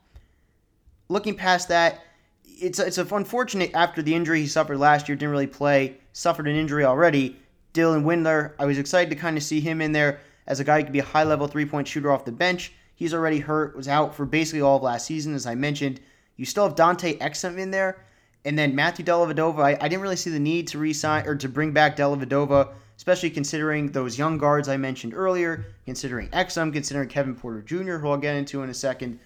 Looking 1.09 1.37
past 1.37 1.69
that, 1.69 2.01
it's 2.45 2.81
it's 2.81 2.99
unfortunate 2.99 3.71
after 3.73 4.03
the 4.03 4.13
injury 4.13 4.41
he 4.41 4.49
suffered 4.49 4.79
last 4.79 5.09
year, 5.09 5.15
didn't 5.15 5.31
really 5.31 5.47
play, 5.47 5.99
suffered 6.13 6.49
an 6.49 6.57
injury 6.57 6.85
already. 6.85 7.37
Dylan 7.73 8.03
Windler, 8.03 8.55
I 8.59 8.65
was 8.65 8.79
excited 8.79 9.11
to 9.11 9.17
kind 9.17 9.37
of 9.37 9.45
see 9.45 9.61
him 9.61 9.81
in 9.81 9.93
there 9.93 10.19
as 10.49 10.59
a 10.59 10.65
guy 10.65 10.79
who 10.79 10.85
could 10.85 10.93
be 10.93 10.99
a 10.99 11.05
high 11.05 11.23
level 11.23 11.47
three 11.47 11.67
point 11.67 11.87
shooter 11.87 12.11
off 12.11 12.25
the 12.25 12.33
bench. 12.33 12.73
He's 12.97 13.15
already 13.15 13.39
hurt, 13.39 13.77
was 13.77 13.87
out 13.87 14.17
for 14.17 14.27
basically 14.27 14.63
all 14.63 14.79
of 14.79 14.83
last 14.83 15.07
season, 15.07 15.37
as 15.37 15.47
I 15.47 15.55
mentioned. 15.55 16.01
You 16.37 16.45
still 16.45 16.65
have 16.65 16.75
Dante 16.75 17.19
Exum 17.19 17.59
in 17.59 17.71
there, 17.71 18.05
and 18.45 18.59
then 18.59 18.75
Matthew 18.75 19.05
Dellavedova. 19.05 19.59
I, 19.59 19.79
I 19.81 19.89
didn't 19.89 20.03
really 20.03 20.17
see 20.17 20.31
the 20.31 20.39
need 20.39 20.69
to 20.69 20.79
resign 20.79 21.27
or 21.27 21.37
to 21.37 21.49
bring 21.49 21.73
back 21.73 21.97
Dellavedova 21.97 22.73
especially 22.97 23.31
considering 23.31 23.93
those 23.93 24.19
young 24.19 24.39
guards 24.39 24.69
I 24.69 24.77
mentioned 24.77 25.15
earlier, 25.15 25.67
considering 25.85 26.29
Exum, 26.31 26.73
considering 26.73 27.09
Kevin 27.09 27.35
Porter 27.35 27.63
Jr., 27.63 27.97
who 27.99 28.09
I'll 28.09 28.17
get 28.17 28.37
into 28.37 28.63
in 28.63 28.71
a 28.71 28.75
second. 28.75 29.19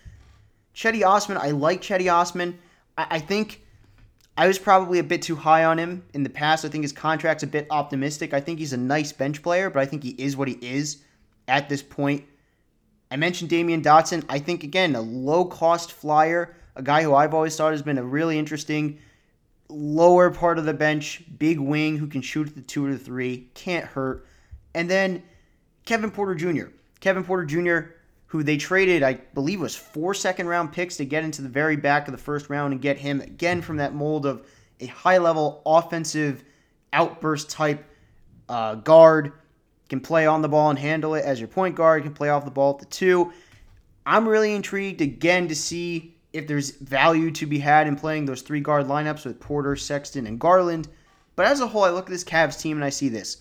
Cedi 0.75 1.07
Osman, 1.07 1.39
I 1.39 1.51
like 1.51 1.83
Cedi 1.83 2.13
Osman. 2.13 2.59
I, 2.99 3.07
I 3.11 3.19
think 3.21 3.63
I 4.37 4.47
was 4.47 4.59
probably 4.59 4.99
a 4.99 5.05
bit 5.05 5.23
too 5.23 5.37
high 5.37 5.65
on 5.65 5.79
him 5.79 6.05
in 6.15 6.23
the 6.23 6.31
past. 6.31 6.65
I 6.65 6.69
think 6.69 6.83
his 6.83 6.93
contract's 6.93 7.43
a 7.43 7.47
bit 7.47 7.67
optimistic. 7.71 8.35
I 8.35 8.41
think 8.41 8.59
he's 8.59 8.73
a 8.73 8.79
nice 8.79 9.13
bench 9.13 9.43
player, 9.43 9.71
but 9.71 9.81
I 9.81 9.87
think 9.87 10.03
he 10.03 10.11
is 10.11 10.37
what 10.37 10.49
he 10.49 10.59
is 10.61 10.99
at 11.47 11.69
this 11.69 11.83
point. 11.83 12.25
I 13.11 13.17
mentioned 13.17 13.51
Damyean 13.51 13.83
Dotson. 13.83 14.25
I 14.29 14.39
think, 14.39 14.63
again, 14.65 14.95
a 14.95 15.01
low 15.01 15.45
cost 15.45 15.93
flyer, 15.93 16.57
a 16.77 16.83
guy 16.83 17.03
who 17.03 17.15
I've 17.15 17.35
always 17.35 17.57
thought 17.57 17.73
has 17.73 17.83
been 17.83 17.99
a 17.99 18.05
really 18.05 18.39
interesting 18.39 18.99
lower 19.69 20.31
part 20.31 20.59
of 20.59 20.65
the 20.65 20.75
bench, 20.75 21.23
big 21.39 21.59
wing 21.59 21.97
who 21.97 22.07
can 22.07 22.23
shoot 22.23 22.49
at 22.49 22.55
the 22.55 22.63
two 22.63 22.85
or 22.85 22.93
the 22.93 22.99
three, 22.99 23.49
can't 23.55 23.85
hurt. 23.85 24.27
And 24.75 24.91
then 24.91 25.23
Kevin 25.85 26.11
Porter 26.11 26.35
Jr. 26.35 26.69
Kevin 27.01 27.25
Porter 27.25 27.45
Jr., 27.45 27.93
who 28.27 28.43
they 28.43 28.57
traded, 28.57 29.03
I 29.03 29.15
believe, 29.35 29.61
was 29.61 29.75
four 29.75 30.15
second 30.15 30.47
round 30.47 30.73
picks 30.73 30.97
to 30.99 31.05
get 31.05 31.25
into 31.25 31.43
the 31.43 31.49
very 31.49 31.77
back 31.77 32.07
of 32.07 32.13
the 32.13 32.19
first 32.19 32.49
round 32.49 32.73
and 32.73 32.81
get 32.81 32.99
him 32.99 33.21
again 33.21 33.61
from 33.61 33.79
that 33.79 33.95
mold 33.95 34.25
of 34.25 34.47
a 34.79 34.87
high 34.87 35.19
level 35.19 35.63
offensive 35.67 36.45
outburst 36.93 37.51
type 37.51 37.85
uh, 38.49 38.77
guard. 38.77 39.33
Can 39.89 39.99
play 39.99 40.27
on 40.29 40.43
the 40.43 40.49
ball 40.49 40.71
and 40.71 40.79
handle 40.79 41.17
it 41.17 41.25
as 41.25 41.41
your 41.41 41.49
point 41.49 41.75
guard, 41.75 42.05
can 42.05 42.15
play 42.15 42.29
off 42.29 42.45
the 42.45 42.51
ball 42.53 42.75
at 42.75 42.79
the 42.79 42.87
two. 42.87 43.33
I'm 44.07 44.29
really 44.29 44.55
intrigued 44.55 45.01
again 45.01 45.49
to 45.49 45.57
see 45.57 46.17
if 46.33 46.47
there's 46.47 46.71
value 46.71 47.31
to 47.33 47.47
be 47.47 47.59
had 47.59 47.87
in 47.87 47.97
playing 47.97 48.25
those 48.25 48.43
three 48.43 48.61
guard 48.61 48.87
lineups 48.87 49.25
with 49.25 49.41
Porter, 49.41 49.77
Sexton, 49.77 50.27
and 50.27 50.39
Garland. 50.39 50.89
But 51.37 51.47
as 51.47 51.61
a 51.61 51.67
whole, 51.67 51.85
I 51.85 51.91
look 51.91 52.07
at 52.07 52.11
this 52.11 52.25
Cavs 52.25 52.61
team 52.61 52.77
and 52.77 52.85
I 52.85 52.91
see 52.91 53.09
this. 53.09 53.39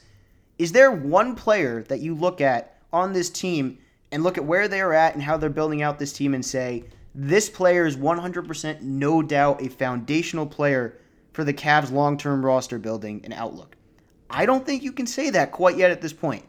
Is 0.57 0.71
there 0.71 0.91
one 0.91 1.35
player 1.35 1.83
that 1.83 1.99
you 1.99 2.15
look 2.15 2.41
at 2.41 2.77
on 2.91 3.13
this 3.13 3.29
team 3.29 3.77
and 4.11 4.23
look 4.23 4.37
at 4.37 4.45
where 4.45 4.67
they 4.67 4.81
are 4.81 4.93
at 4.93 5.13
and 5.13 5.23
how 5.23 5.37
they're 5.37 5.49
building 5.49 5.81
out 5.81 5.99
this 5.99 6.13
team 6.13 6.33
and 6.33 6.45
say, 6.45 6.83
this 7.15 7.49
player 7.49 7.85
is 7.85 7.97
100% 7.97 8.81
no 8.81 9.21
doubt 9.21 9.61
a 9.61 9.69
foundational 9.69 10.45
player 10.45 10.97
for 11.33 11.43
the 11.43 11.53
Cavs' 11.53 11.91
long 11.91 12.17
term 12.17 12.45
roster 12.45 12.79
building 12.79 13.21
and 13.23 13.33
outlook? 13.33 13.75
I 14.29 14.45
don't 14.45 14.65
think 14.65 14.83
you 14.83 14.91
can 14.91 15.07
say 15.07 15.29
that 15.31 15.51
quite 15.51 15.77
yet 15.77 15.91
at 15.91 16.01
this 16.01 16.13
point. 16.13 16.45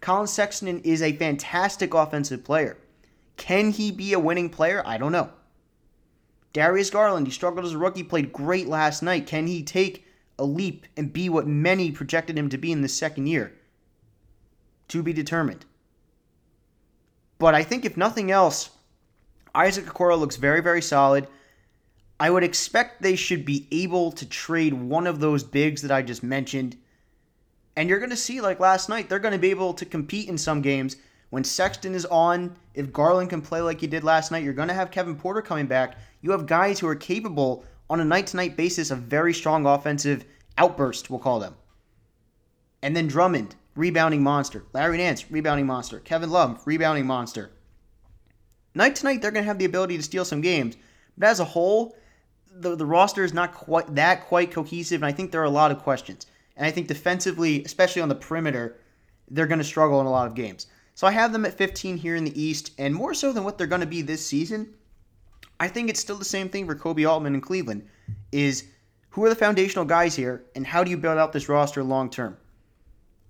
Collin 0.00 0.26
Sexton 0.26 0.80
is 0.80 1.02
a 1.02 1.16
fantastic 1.16 1.94
offensive 1.94 2.44
player. 2.44 2.78
Can 3.40 3.70
he 3.70 3.90
be 3.90 4.12
a 4.12 4.20
winning 4.20 4.50
player? 4.50 4.82
I 4.84 4.98
don't 4.98 5.12
know. 5.12 5.30
Darius 6.52 6.90
Garland, 6.90 7.26
he 7.26 7.32
struggled 7.32 7.64
as 7.64 7.72
a 7.72 7.78
rookie, 7.78 8.02
played 8.02 8.34
great 8.34 8.66
last 8.66 9.02
night. 9.02 9.26
Can 9.26 9.46
he 9.46 9.62
take 9.62 10.06
a 10.38 10.44
leap 10.44 10.84
and 10.94 11.10
be 11.10 11.30
what 11.30 11.46
many 11.46 11.90
projected 11.90 12.36
him 12.36 12.50
to 12.50 12.58
be 12.58 12.70
in 12.70 12.82
the 12.82 12.88
second 12.88 13.28
year? 13.28 13.54
To 14.88 15.02
be 15.02 15.14
determined. 15.14 15.64
But 17.38 17.54
I 17.54 17.62
think 17.62 17.86
if 17.86 17.96
nothing 17.96 18.30
else, 18.30 18.68
Isaac 19.54 19.86
Okoro 19.86 20.18
looks 20.18 20.36
very, 20.36 20.60
very 20.60 20.82
solid. 20.82 21.26
I 22.20 22.28
would 22.28 22.44
expect 22.44 23.00
they 23.00 23.16
should 23.16 23.46
be 23.46 23.66
able 23.72 24.12
to 24.12 24.28
trade 24.28 24.74
one 24.74 25.06
of 25.06 25.18
those 25.18 25.44
bigs 25.44 25.80
that 25.80 25.90
I 25.90 26.02
just 26.02 26.22
mentioned. 26.22 26.76
And 27.74 27.88
you're 27.88 28.00
going 28.00 28.10
to 28.10 28.16
see, 28.16 28.42
like 28.42 28.60
last 28.60 28.90
night, 28.90 29.08
they're 29.08 29.18
going 29.18 29.32
to 29.32 29.38
be 29.38 29.48
able 29.48 29.72
to 29.72 29.86
compete 29.86 30.28
in 30.28 30.36
some 30.36 30.60
games 30.60 30.96
when 31.30 31.44
Sexton 31.44 31.94
is 31.94 32.06
on, 32.06 32.56
if 32.74 32.92
Garland 32.92 33.30
can 33.30 33.40
play 33.40 33.60
like 33.60 33.80
he 33.80 33.86
did 33.86 34.04
last 34.04 34.30
night, 34.30 34.42
you're 34.42 34.52
going 34.52 34.68
to 34.68 34.74
have 34.74 34.90
Kevin 34.90 35.16
Porter 35.16 35.42
coming 35.42 35.66
back. 35.66 35.96
You 36.20 36.32
have 36.32 36.46
guys 36.46 36.78
who 36.78 36.88
are 36.88 36.96
capable 36.96 37.64
on 37.88 38.00
a 38.00 38.04
night 38.04 38.26
to 38.28 38.36
night 38.36 38.56
basis 38.56 38.90
of 38.90 38.98
very 38.98 39.32
strong 39.32 39.64
offensive 39.66 40.24
outbursts, 40.58 41.08
we'll 41.08 41.20
call 41.20 41.40
them. 41.40 41.54
And 42.82 42.96
then 42.96 43.08
Drummond, 43.08 43.54
rebounding 43.76 44.22
monster. 44.22 44.64
Larry 44.72 44.98
Nance, 44.98 45.30
rebounding 45.30 45.66
monster. 45.66 46.00
Kevin 46.00 46.30
Love, 46.30 46.60
rebounding 46.66 47.06
monster. 47.06 47.50
Night 48.74 48.96
to 48.96 49.04
night, 49.04 49.22
they're 49.22 49.30
going 49.30 49.44
to 49.44 49.48
have 49.48 49.58
the 49.58 49.64
ability 49.64 49.96
to 49.96 50.02
steal 50.02 50.24
some 50.24 50.40
games. 50.40 50.76
But 51.16 51.28
as 51.28 51.40
a 51.40 51.44
whole, 51.44 51.96
the, 52.52 52.76
the 52.76 52.86
roster 52.86 53.24
is 53.24 53.34
not 53.34 53.54
quite 53.54 53.94
that 53.94 54.26
quite 54.26 54.50
cohesive, 54.52 55.02
and 55.02 55.06
I 55.06 55.12
think 55.12 55.30
there 55.30 55.40
are 55.40 55.44
a 55.44 55.50
lot 55.50 55.70
of 55.70 55.82
questions. 55.82 56.26
And 56.56 56.66
I 56.66 56.70
think 56.70 56.88
defensively, 56.88 57.64
especially 57.64 58.02
on 58.02 58.08
the 58.08 58.14
perimeter, 58.14 58.76
they're 59.28 59.46
going 59.46 59.58
to 59.58 59.64
struggle 59.64 60.00
in 60.00 60.06
a 60.06 60.10
lot 60.10 60.26
of 60.26 60.34
games. 60.34 60.66
So 61.00 61.06
I 61.06 61.12
have 61.12 61.32
them 61.32 61.46
at 61.46 61.56
15 61.56 61.96
here 61.96 62.14
in 62.14 62.24
the 62.24 62.38
East, 62.38 62.72
and 62.76 62.94
more 62.94 63.14
so 63.14 63.32
than 63.32 63.42
what 63.42 63.56
they're 63.56 63.66
going 63.66 63.80
to 63.80 63.86
be 63.86 64.02
this 64.02 64.26
season, 64.26 64.74
I 65.58 65.66
think 65.66 65.88
it's 65.88 65.98
still 65.98 66.18
the 66.18 66.26
same 66.26 66.50
thing 66.50 66.66
for 66.66 66.74
Koby 66.74 67.08
Altman 67.08 67.34
in 67.34 67.40
Cleveland. 67.40 67.88
Is 68.32 68.64
who 69.08 69.24
are 69.24 69.30
the 69.30 69.34
foundational 69.34 69.86
guys 69.86 70.14
here, 70.14 70.44
and 70.54 70.66
how 70.66 70.84
do 70.84 70.90
you 70.90 70.98
build 70.98 71.16
out 71.16 71.32
this 71.32 71.48
roster 71.48 71.82
long 71.82 72.10
term? 72.10 72.36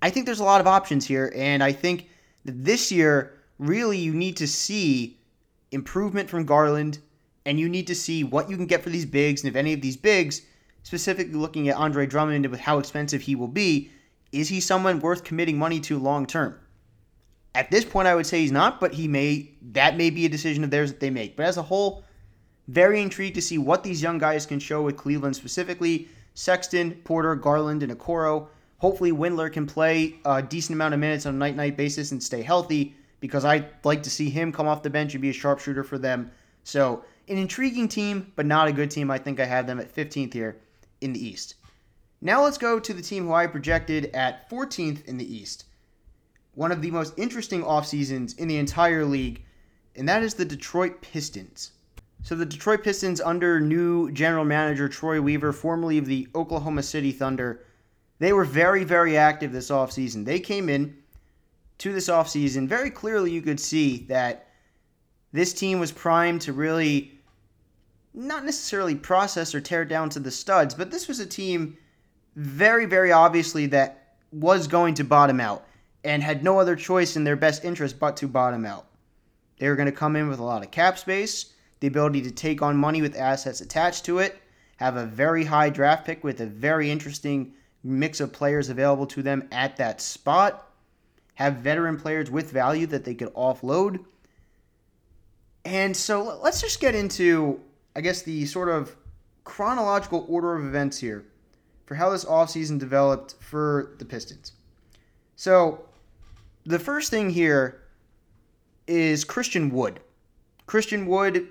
I 0.03 0.11
think 0.11 0.27
there's 0.27 0.41
a 0.41 0.45
lot 0.45 0.61
of 0.61 0.67
options 0.67 1.07
here, 1.07 1.33
and 1.37 1.62
I 1.62 1.71
think 1.71 2.09
that 2.45 2.65
this 2.65 2.91
year, 2.91 3.39
really, 3.61 3.99
you 3.99 4.15
need 4.15 4.37
to 4.39 4.49
see 4.49 5.21
improvement 5.71 6.29
from 6.29 6.47
Garland, 6.47 6.99
and 7.47 7.61
you 7.61 7.69
need 7.69 7.87
to 7.87 7.95
see 7.95 8.25
what 8.25 8.50
you 8.50 8.57
can 8.57 8.67
get 8.67 8.83
for 8.83 8.91
these 8.91 9.07
bigs, 9.07 9.45
and 9.45 9.49
if 9.49 9.55
any 9.55 9.73
of 9.73 9.81
these 9.81 9.97
bigs, 9.97 10.43
specifically 10.83 11.35
looking 11.35 11.69
at 11.69 11.77
Andre 11.77 12.05
Drummond 12.05 12.47
with 12.47 12.59
how 12.59 12.81
expensive 12.81 13.23
he 13.23 13.37
will 13.37 13.47
be, 13.47 13.93
is 14.33 14.49
he 14.49 14.59
someone 14.59 14.99
worth 14.99 15.23
committing 15.23 15.57
money 15.57 15.79
to 15.79 16.00
long 16.00 16.27
term? 16.27 16.59
At 17.54 17.71
this 17.71 17.85
point, 17.85 18.07
I 18.07 18.14
would 18.14 18.26
say 18.26 18.40
he's 18.40 18.52
not, 18.52 18.78
but 18.80 18.95
he 18.95 19.09
may. 19.09 19.50
That 19.73 19.97
may 19.97 20.11
be 20.11 20.25
a 20.25 20.28
decision 20.28 20.62
of 20.62 20.71
theirs 20.71 20.92
that 20.92 21.00
they 21.00 21.11
make. 21.11 21.37
But 21.37 21.47
as 21.47 21.57
a 21.57 21.62
whole, 21.62 22.04
very 22.69 23.00
intrigued 23.02 23.35
to 23.35 23.42
see 23.42 23.59
what 23.59 23.83
these 23.83 24.00
young 24.00 24.19
guys 24.19 24.47
can 24.47 24.61
show 24.61 24.83
with 24.83 24.97
Cleveland, 24.97 25.35
specifically 25.35 26.09
Sexton, 26.35 26.92
Porter, 27.04 27.35
Garland, 27.35 27.83
and 27.83 27.92
Okoro. 27.92 28.49
Hopefully, 28.78 29.12
Windler 29.12 29.52
can 29.52 29.66
play 29.66 30.16
a 30.25 30.40
decent 30.40 30.75
amount 30.75 30.95
of 30.95 31.00
minutes 31.00 31.26
on 31.26 31.35
a 31.35 31.38
night 31.38 31.57
night 31.57 31.76
basis 31.76 32.12
and 32.12 32.23
stay 32.23 32.42
healthy 32.42 32.95
because 33.19 33.45
I'd 33.45 33.69
like 33.85 34.02
to 34.04 34.11
see 34.11 34.30
him 34.30 34.52
come 34.52 34.69
off 34.69 34.83
the 34.83 34.90
bench 34.90 35.14
and 35.14 35.21
be 35.21 35.30
a 35.30 35.35
sharpshooter 35.35 35.83
for 35.85 35.99
them. 35.99 36.30
So, 36.62 37.04
an 37.28 37.37
intriguing 37.37 37.88
team, 37.88 38.33
but 38.37 38.47
not 38.47 38.69
a 38.69 38.73
good 38.73 38.90
team. 38.90 39.11
I 39.11 39.19
think 39.19 39.40
I 39.40 39.45
have 39.45 39.66
them 39.66 39.80
at 39.80 39.95
15th 39.95 40.33
here 40.33 40.57
in 41.00 41.12
the 41.12 41.25
East. 41.25 41.57
Now 42.23 42.45
let's 42.45 42.59
go 42.59 42.78
to 42.78 42.95
the 42.95 43.02
team 43.02 43.26
who 43.26 43.33
I 43.33 43.47
projected 43.47 44.07
at 44.14 44.49
14th 44.50 45.04
in 45.07 45.16
the 45.16 45.35
East 45.37 45.64
one 46.54 46.73
of 46.73 46.83
the 46.83 46.90
most 46.90 47.14
interesting 47.16 47.62
off 47.64 47.87
seasons 47.87 48.35
in 48.35 48.49
the 48.49 48.59
entire 48.59 49.04
league, 49.04 49.45
and 49.97 50.09
that 50.09 50.23
is 50.23 50.35
the 50.35 50.45
Detroit 50.45 51.00
Pistons. 51.00 51.73
So 52.23 52.35
the 52.35 52.47
Detroit 52.47 52.85
Pistons 52.85 53.21
under 53.21 53.61
new 53.61 54.11
general 54.12 54.45
manager 54.45 54.88
Troy 54.88 55.21
Weaver, 55.21 55.52
formerly 55.52 55.99
of 55.99 56.07
the 56.07 56.28
Oklahoma 56.35 56.83
City 56.83 57.12
Thunder, 57.12 57.64
they 58.19 58.33
were 58.33 58.45
very, 58.45 58.85
very 58.85 59.16
active 59.16 59.52
this 59.52 59.71
offseason. 59.71 60.25
They 60.25 60.40
came 60.40 60.69
in 60.69 60.97
to 61.78 61.92
this 61.92 62.09
offseason. 62.09 62.69
Very 62.69 62.90
clearly 62.90 63.30
you 63.30 63.40
could 63.40 63.59
see 63.59 64.04
that 64.09 64.49
this 65.33 65.54
team 65.54 65.80
was 65.80 65.92
primed 65.92 66.42
to 66.42 66.52
really 66.52 67.12
not 68.12 68.45
necessarily 68.45 68.95
process 68.95 69.54
or 69.54 69.61
tear 69.61 69.85
down 69.85 70.11
to 70.11 70.21
the 70.21 70.30
studs, 70.30 70.75
but 70.75 70.90
this 70.90 71.09
was 71.09 71.21
a 71.21 71.26
team 71.26 71.78
very, 72.37 72.85
very 72.85 73.12
obviously 73.12 73.66
that 73.66 74.16
was 74.33 74.66
going 74.66 74.95
to 74.95 75.04
bottom 75.04 75.40
out 75.40 75.64
and 76.04 76.23
had 76.23 76.42
no 76.42 76.59
other 76.59 76.76
choice 76.76 77.16
in 77.16 77.25
their 77.25 77.37
best 77.37 77.64
interest 77.64 77.99
but 77.99 78.16
to 78.19 78.28
bottom 78.28 78.64
out. 78.64 78.87
They 79.59 79.69
were 79.69 79.76
going 79.76 79.87
to 79.87 79.92
come 79.92 80.16
in 80.16 80.28
with 80.28 80.38
a 80.38 80.45
lot 80.45 80.64
of 80.64 80.71
cap 80.71 80.99
space, 80.99 81.52
the 81.80 81.87
ability 81.87 82.23
to 82.23 82.30
take 82.30 82.62
on 82.62 82.76
money 82.76 83.02
with 83.02 83.16
assets 83.16 83.61
attached 83.61 84.04
to 84.07 84.19
it, 84.19 84.40
have 84.76 84.97
a 84.97 85.07
very 85.07 85.45
high 85.45 85.69
draft 85.69 86.07
pick 86.07 86.25
with 86.25 86.40
a 86.40 86.47
very 86.47 86.90
interesting 86.90 87.52
mix 87.83 88.21
of 88.21 88.33
players 88.33 88.69
available 88.69 89.07
to 89.07 89.23
them 89.23 89.47
at 89.52 89.76
that 89.76 90.00
spot, 90.00 90.71
have 91.35 91.57
veteran 91.57 91.99
players 91.99 92.30
with 92.30 92.50
value 92.50 92.87
that 92.87 93.04
they 93.04 93.14
could 93.14 93.33
offload. 93.35 94.04
And 95.64 95.95
so 95.95 96.38
let's 96.42 96.61
just 96.61 96.80
get 96.80 96.95
into, 96.95 97.61
I 97.95 98.00
guess, 98.00 98.23
the 98.23 98.47
sort 98.47 98.69
of 98.69 98.97
chronological 99.45 100.25
order 100.28 100.54
of 100.57 100.64
events 100.64 100.99
here 100.99 101.25
for 101.85 101.95
how 101.95 102.09
this 102.11 102.25
offseason 102.25 102.78
developed 102.78 103.35
for 103.40 103.97
the 103.99 104.04
Pistons. 104.04 104.52
So 105.37 105.85
the 106.64 106.79
first 106.79 107.11
thing 107.11 107.31
here 107.31 107.83
is 108.87 109.25
Christian 109.25 109.71
Wood. 109.71 110.00
Christian 110.67 111.07
Wood, 111.07 111.49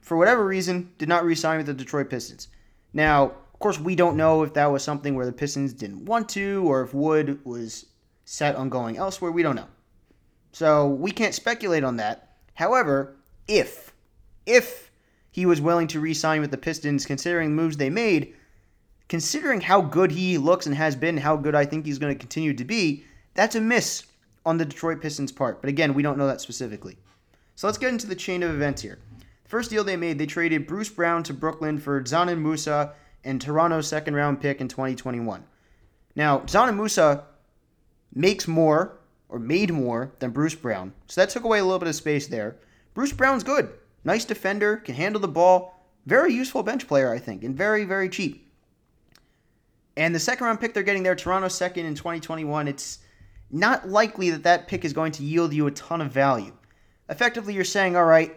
for 0.00 0.16
whatever 0.16 0.44
reason, 0.44 0.92
did 0.98 1.08
not 1.08 1.24
re-sign 1.24 1.58
with 1.58 1.66
the 1.66 1.74
Detroit 1.74 2.10
Pistons. 2.10 2.48
Now, 2.92 3.24
of 3.24 3.58
course, 3.58 3.78
we 3.78 3.94
don't 3.94 4.16
know 4.16 4.42
if 4.42 4.54
that 4.54 4.66
was 4.66 4.82
something 4.82 5.14
where 5.14 5.26
the 5.26 5.32
Pistons 5.32 5.72
didn't 5.72 6.04
want 6.04 6.28
to, 6.30 6.64
or 6.66 6.82
if 6.82 6.94
Wood 6.94 7.40
was 7.44 7.86
set 8.24 8.56
on 8.56 8.68
going 8.68 8.96
elsewhere. 8.96 9.30
We 9.30 9.42
don't 9.42 9.56
know. 9.56 9.68
So 10.52 10.88
we 10.88 11.10
can't 11.10 11.34
speculate 11.34 11.84
on 11.84 11.96
that. 11.96 12.36
However, 12.54 13.16
if 13.48 13.92
if 14.44 14.90
he 15.30 15.46
was 15.46 15.60
willing 15.60 15.86
to 15.88 16.00
re-sign 16.00 16.40
with 16.40 16.50
the 16.50 16.58
Pistons, 16.58 17.06
considering 17.06 17.50
the 17.50 17.62
moves 17.62 17.76
they 17.76 17.90
made, 17.90 18.34
considering 19.08 19.60
how 19.60 19.80
good 19.80 20.12
he 20.12 20.36
looks 20.36 20.66
and 20.66 20.74
has 20.74 20.94
been, 20.94 21.16
how 21.16 21.36
good 21.36 21.54
I 21.54 21.64
think 21.64 21.86
he's 21.86 21.98
going 21.98 22.14
to 22.14 22.18
continue 22.18 22.52
to 22.54 22.64
be, 22.64 23.04
that's 23.34 23.54
a 23.54 23.60
miss 23.60 24.04
on 24.44 24.58
the 24.58 24.64
Detroit 24.64 25.00
Pistons' 25.00 25.32
part. 25.32 25.60
But 25.60 25.68
again, 25.68 25.94
we 25.94 26.02
don't 26.02 26.18
know 26.18 26.26
that 26.26 26.40
specifically. 26.40 26.96
So 27.54 27.66
let's 27.66 27.78
get 27.78 27.90
into 27.90 28.06
the 28.06 28.14
chain 28.14 28.42
of 28.42 28.50
events 28.50 28.82
here. 28.82 28.98
First 29.44 29.70
deal 29.70 29.84
they 29.84 29.96
made, 29.96 30.18
they 30.18 30.26
traded 30.26 30.66
Bruce 30.66 30.88
Brown 30.88 31.22
to 31.24 31.34
Brooklyn 31.34 31.78
for 31.78 32.02
Dzanan 32.02 32.40
Musa 32.40 32.94
and 33.24 33.40
Toronto's 33.40 33.86
second 33.86 34.14
round 34.14 34.40
pick 34.40 34.60
in 34.60 34.68
2021. 34.68 35.44
Now, 36.16 36.40
Dzanan 36.40 36.76
Musa 36.76 37.24
makes 38.14 38.48
more 38.48 38.98
or 39.28 39.38
made 39.38 39.72
more 39.72 40.12
than 40.18 40.30
Bruce 40.30 40.54
Brown. 40.54 40.92
So 41.06 41.20
that 41.20 41.30
took 41.30 41.44
away 41.44 41.58
a 41.58 41.64
little 41.64 41.78
bit 41.78 41.88
of 41.88 41.94
space 41.94 42.26
there. 42.26 42.56
Bruce 42.94 43.12
Brown's 43.12 43.44
good. 43.44 43.70
Nice 44.04 44.24
defender, 44.24 44.76
can 44.76 44.94
handle 44.94 45.20
the 45.20 45.28
ball, 45.28 45.78
Very 46.06 46.34
useful 46.34 46.62
bench 46.64 46.88
player, 46.88 47.12
I 47.12 47.18
think, 47.18 47.44
and 47.44 47.56
very, 47.56 47.84
very 47.84 48.08
cheap. 48.08 48.50
And 49.96 50.14
the 50.14 50.18
second 50.18 50.46
round 50.46 50.60
pick 50.60 50.74
they're 50.74 50.82
getting 50.82 51.04
there, 51.04 51.14
Toronto 51.14 51.48
second 51.48 51.86
in 51.86 51.94
2021, 51.94 52.66
it's 52.66 52.98
not 53.52 53.88
likely 53.88 54.30
that 54.30 54.44
that 54.44 54.66
pick 54.66 54.84
is 54.84 54.94
going 54.94 55.12
to 55.12 55.22
yield 55.22 55.52
you 55.52 55.66
a 55.66 55.70
ton 55.70 56.00
of 56.00 56.10
value. 56.10 56.52
Effectively, 57.08 57.54
you're 57.54 57.64
saying, 57.64 57.94
all 57.94 58.04
right, 58.04 58.34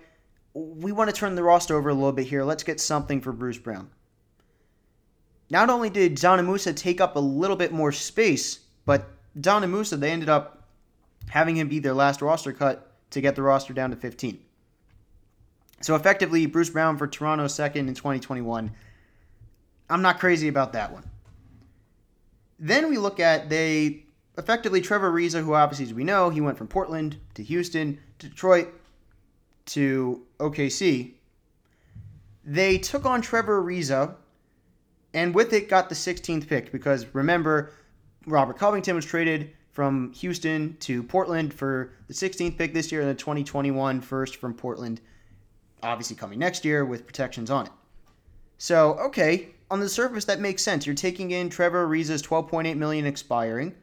we 0.54 0.92
want 0.92 1.10
to 1.10 1.16
turn 1.16 1.36
the 1.36 1.44
roster 1.44 1.76
over 1.76 1.90
a 1.90 1.94
little 1.94 2.12
bit 2.12 2.28
here. 2.28 2.44
Let's 2.44 2.64
get 2.64 2.80
something 2.80 3.22
for 3.22 3.32
Bruce 3.32 3.58
Brown. 3.58 3.90
Not 5.50 5.70
only 5.70 5.90
did 5.90 6.16
Dzanan 6.16 6.46
Musa 6.46 6.74
take 6.74 7.00
up 7.00 7.16
a 7.16 7.20
little 7.20 7.56
bit 7.56 7.72
more 7.72 7.92
space, 7.92 8.60
but 8.86 9.08
Dzanan 9.40 9.72
Musa, 9.72 9.96
they 9.96 10.12
ended 10.12 10.30
up 10.30 10.68
having 11.30 11.56
him 11.56 11.68
be 11.68 11.80
their 11.80 11.94
last 11.94 12.22
roster 12.22 12.52
cut 12.52 12.92
to 13.12 13.22
get 13.22 13.36
the 13.36 13.42
roster 13.42 13.74
down 13.74 13.92
to 13.92 13.96
15. 13.96 14.40
So 15.82 15.96
effectively, 15.96 16.46
Bruce 16.46 16.70
Brown 16.70 16.98
for 16.98 17.08
Toronto 17.08 17.48
second 17.48 17.88
in 17.88 17.94
2021. 17.94 18.72
I'm 19.90 20.02
not 20.02 20.20
crazy 20.20 20.48
about 20.48 20.74
that 20.74 20.92
one. 20.92 21.04
Then 22.58 22.90
we 22.90 22.98
look 22.98 23.20
at 23.20 23.50
they 23.50 24.05
effectively 24.38 24.82
Trevor 24.82 25.12
Ariza, 25.12 25.44
who 25.44 25.54
obviously 25.54 25.86
as 25.86 25.94
we 25.94 26.04
know, 26.04 26.30
he 26.30 26.42
went 26.42 26.58
from 26.58 26.68
Portland 26.68 27.18
to 27.36 27.44
Houston 27.44 28.00
to 28.20 28.30
Detroit 28.30 28.74
to 29.68 30.22
OKC. 30.40 31.14
They 32.44 32.78
took 32.78 33.06
on 33.06 33.22
Trevor 33.22 33.64
Ariza, 33.64 34.16
and 35.14 35.34
with 35.34 35.54
it 35.54 35.70
got 35.70 35.90
the 35.90 35.96
16th 35.96 36.48
pick 36.48 36.72
because 36.72 37.06
remember, 37.14 37.72
Robert 38.28 38.58
Covington 38.58 38.96
was 38.96 39.06
traded 39.06 39.52
from 39.72 40.14
Houston 40.14 40.78
to 40.80 41.04
Portland 41.04 41.54
for 41.54 41.94
the 42.08 42.14
16th 42.14 42.58
pick 42.58 42.74
this 42.74 42.92
year 42.92 43.02
and 43.02 43.10
the 43.10 43.16
2021 43.16 44.02
first 44.02 44.38
from 44.38 44.54
Portland, 44.54 45.02
obviously 45.84 46.16
coming 46.16 46.40
next 46.40 46.64
year 46.64 46.86
with 46.86 47.06
protections 47.06 47.50
on 47.50 47.66
it. 47.66 47.72
So, 48.58 48.94
okay, 49.00 49.50
on 49.70 49.80
the 49.80 49.90
surface 49.90 50.26
that 50.26 50.40
makes 50.40 50.62
sense. 50.62 50.86
You're 50.86 50.96
taking 50.96 51.32
in 51.32 51.50
Trevor 51.50 51.88
Ariza's 51.88 52.24
12.8 52.24 52.78
million 52.78 53.06
expiring, 53.06 53.76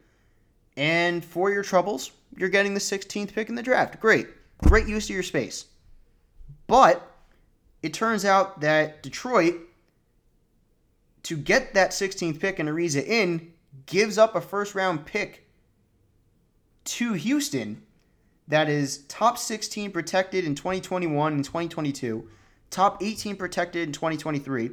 and 0.77 1.23
for 1.23 1.51
your 1.51 1.63
troubles, 1.63 2.11
you're 2.37 2.49
getting 2.49 2.73
the 2.73 2.79
16th 2.79 3.33
pick 3.33 3.49
in 3.49 3.55
the 3.55 3.63
draft. 3.63 3.99
Great. 3.99 4.27
Great 4.67 4.87
use 4.87 5.05
of 5.05 5.13
your 5.13 5.23
space. 5.23 5.65
But 6.67 7.09
it 7.81 7.93
turns 7.93 8.25
out 8.25 8.61
that 8.61 9.03
Detroit 9.03 9.55
to 11.23 11.37
get 11.37 11.73
that 11.73 11.91
16th 11.91 12.39
pick 12.39 12.59
and 12.59 12.69
Ariza 12.69 13.05
in 13.05 13.53
gives 13.85 14.17
up 14.17 14.35
a 14.35 14.41
first 14.41 14.75
round 14.75 15.05
pick 15.05 15.47
to 16.85 17.13
Houston 17.13 17.81
that 18.47 18.69
is 18.69 18.99
top 19.07 19.37
16 19.37 19.91
protected 19.91 20.43
in 20.43 20.53
2021 20.55 21.33
and 21.33 21.45
2022, 21.45 22.27
top 22.69 23.01
18 23.01 23.35
protected 23.35 23.83
in 23.87 23.93
2023, 23.93 24.71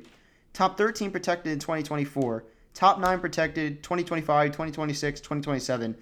top 0.52 0.76
13 0.76 1.10
protected 1.10 1.52
in 1.52 1.58
2024, 1.58 2.44
top 2.74 2.98
9 2.98 3.20
protected 3.20 3.82
2025, 3.82 4.48
2026, 4.48 5.20
2027, 5.20 5.96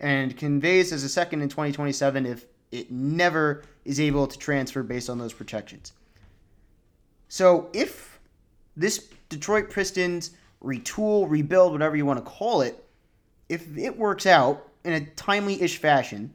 and 0.00 0.36
conveys 0.36 0.92
as 0.92 1.04
a 1.04 1.08
second 1.08 1.42
in 1.42 1.48
2027 1.48 2.26
if 2.26 2.46
it 2.72 2.90
never 2.90 3.62
is 3.84 4.00
able 4.00 4.26
to 4.26 4.38
transfer 4.38 4.82
based 4.82 5.08
on 5.08 5.18
those 5.18 5.32
protections. 5.32 5.92
So 7.28 7.68
if 7.72 8.18
this 8.76 9.08
Detroit 9.28 9.70
Pistons 9.70 10.32
retool, 10.62 11.28
rebuild, 11.28 11.72
whatever 11.72 11.96
you 11.96 12.06
want 12.06 12.24
to 12.24 12.30
call 12.30 12.62
it, 12.62 12.84
if 13.48 13.76
it 13.76 13.96
works 13.96 14.26
out 14.26 14.68
in 14.84 14.92
a 14.92 15.06
timely 15.06 15.60
ish 15.60 15.78
fashion, 15.78 16.34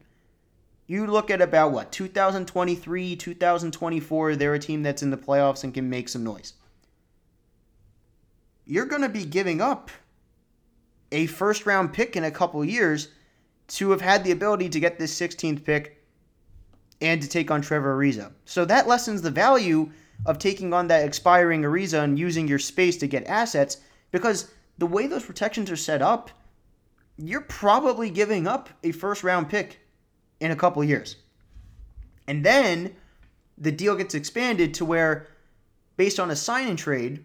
you 0.86 1.06
look 1.06 1.30
at 1.30 1.40
about 1.40 1.72
what, 1.72 1.92
2023, 1.92 3.16
2024, 3.16 4.36
they're 4.36 4.54
a 4.54 4.58
team 4.58 4.82
that's 4.82 5.02
in 5.02 5.10
the 5.10 5.16
playoffs 5.16 5.62
and 5.62 5.72
can 5.72 5.88
make 5.88 6.08
some 6.08 6.24
noise. 6.24 6.54
You're 8.70 8.86
going 8.86 9.02
to 9.02 9.08
be 9.08 9.24
giving 9.24 9.60
up 9.60 9.90
a 11.10 11.26
first 11.26 11.66
round 11.66 11.92
pick 11.92 12.14
in 12.14 12.22
a 12.22 12.30
couple 12.30 12.64
years 12.64 13.08
to 13.66 13.90
have 13.90 14.00
had 14.00 14.22
the 14.22 14.30
ability 14.30 14.68
to 14.68 14.78
get 14.78 14.96
this 14.96 15.18
16th 15.20 15.64
pick 15.64 16.00
and 17.00 17.20
to 17.20 17.26
take 17.26 17.50
on 17.50 17.62
Trevor 17.62 17.96
Ariza. 17.96 18.30
So 18.44 18.64
that 18.66 18.86
lessens 18.86 19.22
the 19.22 19.30
value 19.32 19.90
of 20.24 20.38
taking 20.38 20.72
on 20.72 20.86
that 20.86 21.04
expiring 21.04 21.62
Ariza 21.62 22.04
and 22.04 22.16
using 22.16 22.46
your 22.46 22.60
space 22.60 22.96
to 22.98 23.08
get 23.08 23.26
assets 23.26 23.78
because 24.12 24.52
the 24.78 24.86
way 24.86 25.08
those 25.08 25.24
protections 25.24 25.68
are 25.72 25.76
set 25.76 26.00
up, 26.00 26.30
you're 27.16 27.40
probably 27.40 28.08
giving 28.08 28.46
up 28.46 28.68
a 28.84 28.92
first 28.92 29.24
round 29.24 29.48
pick 29.48 29.80
in 30.38 30.52
a 30.52 30.56
couple 30.56 30.84
years. 30.84 31.16
And 32.28 32.46
then 32.46 32.94
the 33.58 33.72
deal 33.72 33.96
gets 33.96 34.14
expanded 34.14 34.74
to 34.74 34.84
where, 34.84 35.26
based 35.96 36.20
on 36.20 36.30
a 36.30 36.36
sign 36.36 36.68
and 36.68 36.78
trade, 36.78 37.24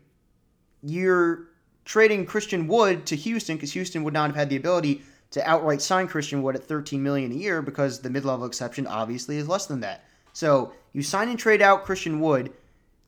you're 0.85 1.47
trading 1.83 2.25
Christian 2.25 2.67
Wood 2.67 3.05
to 3.07 3.15
Houston 3.15 3.57
because 3.57 3.73
Houston 3.73 4.03
would 4.03 4.13
not 4.13 4.29
have 4.29 4.35
had 4.35 4.49
the 4.49 4.55
ability 4.55 5.01
to 5.31 5.49
outright 5.49 5.81
sign 5.81 6.07
Christian 6.07 6.41
Wood 6.41 6.55
at 6.55 6.63
13 6.63 7.01
million 7.01 7.31
a 7.31 7.35
year 7.35 7.61
because 7.61 7.99
the 7.99 8.09
mid-level 8.09 8.45
exception 8.45 8.87
obviously 8.87 9.37
is 9.37 9.47
less 9.47 9.65
than 9.65 9.81
that. 9.81 10.05
So 10.33 10.73
you 10.93 11.01
sign 11.01 11.29
and 11.29 11.39
trade 11.39 11.61
out 11.61 11.85
Christian 11.85 12.19
Wood, 12.19 12.53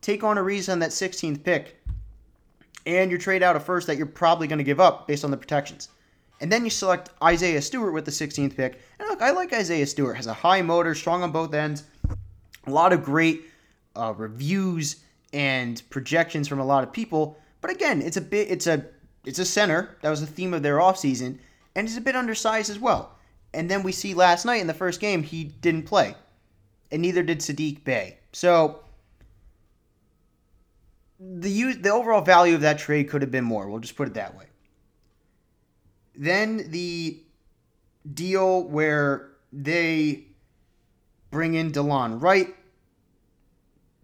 take 0.00 0.24
on 0.24 0.38
a 0.38 0.42
reason 0.42 0.78
that 0.80 0.90
16th 0.90 1.42
pick, 1.42 1.80
and 2.86 3.10
you 3.10 3.18
trade 3.18 3.42
out 3.42 3.56
a 3.56 3.60
first 3.60 3.86
that 3.86 3.96
you're 3.96 4.06
probably 4.06 4.46
going 4.46 4.58
to 4.58 4.64
give 4.64 4.80
up 4.80 5.06
based 5.06 5.24
on 5.24 5.30
the 5.30 5.36
protections. 5.36 5.88
And 6.40 6.50
then 6.50 6.64
you 6.64 6.70
select 6.70 7.10
Isaiah 7.22 7.60
Stewart 7.62 7.92
with 7.92 8.04
the 8.04 8.10
16th 8.10 8.56
pick. 8.56 8.80
And 8.98 9.08
look, 9.08 9.22
I 9.22 9.30
like 9.30 9.52
Isaiah 9.52 9.86
Stewart. 9.86 10.16
Has 10.16 10.26
a 10.26 10.32
high 10.32 10.62
motor, 10.62 10.94
strong 10.94 11.22
on 11.22 11.32
both 11.32 11.52
ends. 11.52 11.84
A 12.66 12.70
lot 12.70 12.92
of 12.92 13.02
great 13.02 13.42
uh, 13.96 14.14
reviews 14.16 14.96
and 15.32 15.82
projections 15.90 16.48
from 16.48 16.60
a 16.60 16.64
lot 16.64 16.84
of 16.84 16.92
people. 16.92 17.38
But 17.60 17.70
again, 17.70 18.02
it's 18.02 18.16
a 18.16 18.20
bit 18.20 18.50
it's 18.50 18.66
a 18.66 18.84
it's 19.24 19.38
a 19.38 19.44
center. 19.44 19.96
That 20.02 20.10
was 20.10 20.20
the 20.20 20.26
theme 20.26 20.54
of 20.54 20.62
their 20.62 20.78
offseason 20.78 21.38
and 21.78 21.86
he's 21.86 21.96
a 21.96 22.00
bit 22.00 22.16
undersized 22.16 22.70
as 22.70 22.78
well. 22.80 23.14
And 23.54 23.70
then 23.70 23.84
we 23.84 23.92
see 23.92 24.12
last 24.12 24.44
night 24.44 24.60
in 24.60 24.66
the 24.66 24.74
first 24.74 25.00
game, 25.00 25.22
he 25.22 25.44
didn't 25.44 25.84
play. 25.84 26.16
And 26.90 27.00
neither 27.00 27.22
did 27.22 27.38
Sadiq 27.38 27.84
Bey. 27.84 28.18
So 28.32 28.80
the 31.20 31.48
use, 31.48 31.78
the 31.78 31.90
overall 31.90 32.20
value 32.20 32.56
of 32.56 32.62
that 32.62 32.78
trade 32.78 33.08
could 33.08 33.22
have 33.22 33.30
been 33.30 33.44
more. 33.44 33.68
We'll 33.68 33.78
just 33.78 33.96
put 33.96 34.08
it 34.08 34.14
that 34.14 34.36
way. 34.36 34.46
Then 36.16 36.68
the 36.70 37.22
deal 38.12 38.64
where 38.64 39.30
they 39.52 40.24
bring 41.30 41.54
in 41.54 41.70
Delon 41.70 42.20
Wright. 42.20 42.54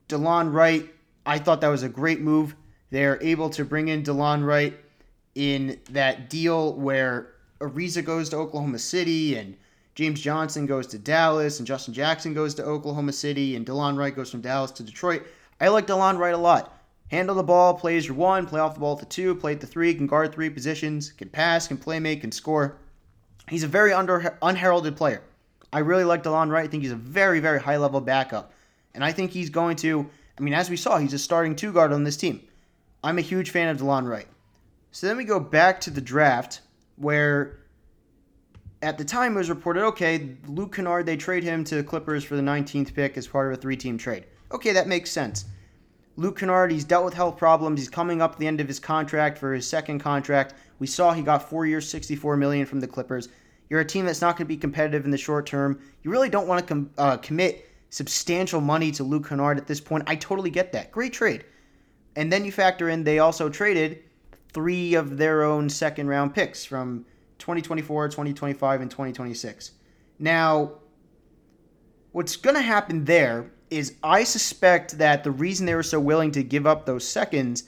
Delon 0.09 0.53
Wright, 0.53 0.89
I 1.27 1.39
thought 1.39 1.61
that 1.63 1.69
was 1.69 1.83
a 1.83 1.89
great 1.89 2.21
move. 2.21 2.55
They're 2.91 3.23
able 3.23 3.51
to 3.51 3.65
bring 3.65 3.89
in 3.89 4.03
Delon 4.03 4.45
Wright 4.45 4.77
in 5.35 5.81
that 5.91 6.31
deal 6.31 6.75
where 6.75 7.33
Ariza 7.61 8.05
goes 8.05 8.29
to 8.31 8.37
Oklahoma 8.37 8.79
City 8.79 9.37
and 9.37 9.57
James 9.95 10.21
Johnson 10.21 10.67
goes 10.67 10.87
to 10.89 10.99
Dallas 10.99 11.59
and 11.59 11.67
Justin 11.67 11.95
Jackson 11.95 12.35
goes 12.35 12.55
to 12.55 12.65
Oklahoma 12.65 13.13
City 13.13 13.57
and 13.57 13.67
Delon 13.67 13.97
Wright 13.97 14.15
goes 14.15 14.31
from 14.31 14.41
Dallas 14.41 14.71
to 14.73 14.83
Detroit. 14.83 15.25
I 15.61 15.69
like 15.69 15.87
Delon 15.87 16.19
Wright 16.19 16.35
a 16.35 16.39
lot. 16.39 16.77
Handle 17.11 17.37
the 17.37 17.43
ball, 17.43 17.75
play 17.75 17.97
as 17.97 18.07
your 18.07 18.17
one, 18.17 18.47
play 18.47 18.61
off 18.61 18.75
the 18.75 18.81
ball 18.81 18.97
to 18.97 19.05
two, 19.05 19.35
play 19.35 19.53
at 19.53 19.61
the 19.61 19.67
three, 19.67 19.95
can 19.95 20.07
guard 20.07 20.33
three 20.33 20.51
positions, 20.51 21.13
can 21.13 21.29
pass, 21.29 21.69
can 21.69 21.77
play 21.77 22.01
make, 22.01 22.23
can 22.23 22.33
score. 22.33 22.77
He's 23.49 23.63
a 23.63 23.69
very 23.69 23.93
under 23.93 24.37
unheralded 24.43 24.97
player. 24.97 25.23
I 25.73 25.81
really 25.81 26.05
like 26.05 26.23
Delon 26.23 26.51
Wright. 26.51 26.65
I 26.65 26.69
think 26.69 26.83
he's 26.83 26.93
a 26.93 26.97
very, 26.97 27.41
very 27.41 27.61
high 27.61 27.77
level 27.77 28.01
backup. 28.01 28.53
And 28.95 29.05
I 29.05 29.13
think 29.13 29.31
he's 29.31 29.51
going 29.51 29.77
to, 29.77 30.09
I 30.39 30.43
mean, 30.43 30.55
as 30.55 30.71
we 30.71 30.77
saw, 30.77 30.99
he's 30.99 31.13
a 31.13 31.19
starting 31.19 31.55
two 31.55 31.73
guard 31.73 31.93
on 31.93 32.05
this 32.05 32.17
team. 32.17 32.41
I'm 33.05 33.19
a 33.19 33.21
huge 33.21 33.51
fan 33.51 33.69
of 33.69 33.77
Delon 33.77 34.09
Wright. 34.09 34.27
So 34.91 35.07
then 35.07 35.19
we 35.19 35.25
go 35.25 35.39
back 35.39 35.79
to 35.83 35.91
the 35.91 36.01
draft 36.01 36.63
where 36.97 37.59
at 38.81 38.97
the 38.97 39.05
time 39.05 39.35
it 39.35 39.39
was 39.39 39.51
reported, 39.51 39.85
okay, 39.85 40.37
Luke 40.47 40.75
Kennard, 40.75 41.05
they 41.05 41.17
trade 41.19 41.45
him 41.45 41.65
to 41.65 41.75
the 41.75 41.85
Clippers 41.85 42.25
for 42.25 42.35
the 42.35 42.43
19th 42.43 42.95
pick 42.95 43.19
as 43.19 43.27
part 43.27 43.53
of 43.53 43.59
a 43.59 43.61
three 43.61 43.77
team 43.77 43.99
trade. 43.99 44.25
Okay, 44.53 44.73
that 44.73 44.89
makes 44.89 45.11
sense. 45.11 45.45
Luke 46.17 46.39
Kennard, 46.39 46.73
he's 46.73 46.85
dealt 46.85 47.05
with 47.05 47.13
health 47.13 47.37
problems. 47.37 47.79
He's 47.79 47.91
coming 47.91 48.23
up 48.23 48.39
the 48.39 48.47
end 48.47 48.61
of 48.61 48.69
his 48.69 48.81
contract 48.81 49.37
for 49.37 49.53
his 49.53 49.69
second 49.69 49.99
contract. 49.99 50.55
We 50.79 50.87
saw 50.87 51.13
he 51.13 51.23
got 51.23 51.51
four 51.51 51.67
years, 51.67 51.87
64 51.87 52.39
million 52.39 52.65
from 52.65 52.81
the 52.81 52.87
Clippers. 52.87 53.29
You're 53.69 53.81
a 53.81 53.85
team 53.85 54.07
that's 54.07 54.23
not 54.23 54.37
going 54.37 54.47
to 54.47 54.49
be 54.49 54.57
competitive 54.57 55.05
in 55.05 55.11
the 55.11 55.19
short 55.19 55.45
term. 55.45 55.79
You 56.03 56.11
really 56.11 56.31
don't 56.31 56.49
want 56.49 56.61
to 56.61 56.67
com- 56.67 56.91
uh, 56.97 57.17
commit 57.19 57.69
substantial 57.91 58.63
money 58.63 58.91
to 58.93 59.05
Luke 59.05 59.29
Kennard 59.29 59.59
at 59.59 59.67
this 59.67 59.81
point. 59.81 60.05
I 60.07 60.17
totally 60.17 60.51
get 60.51 60.73
that. 60.73 60.91
Great 60.91 61.13
trade. 61.13 61.45
And 62.17 62.33
then 62.33 62.45
you 62.45 62.53
factor 62.53 62.89
in 62.89 63.05
they 63.05 63.19
also 63.19 63.49
traded 63.49 64.03
three 64.53 64.95
of 64.95 65.17
their 65.17 65.43
own 65.43 65.69
second 65.69 66.09
round 66.09 66.35
picks 66.35 66.65
from 66.65 67.05
2024, 67.39 68.09
2025, 68.09 68.81
and 68.81 68.91
2026. 68.91 69.73
Now, 70.19 70.73
what's 72.13 72.37
going 72.37 72.57
to 72.57 72.63
happen 72.63 73.05
there 73.05 73.51
is 73.71 73.95
I 74.03 74.25
suspect 74.25 74.99
that 74.99 75.25
the 75.25 75.33
reason 75.33 75.67
they 75.67 75.75
were 75.75 75.83
so 75.83 75.99
willing 75.99 76.31
to 76.33 76.43
give 76.45 76.67
up 76.67 76.87
those 76.87 77.07
seconds 77.07 77.65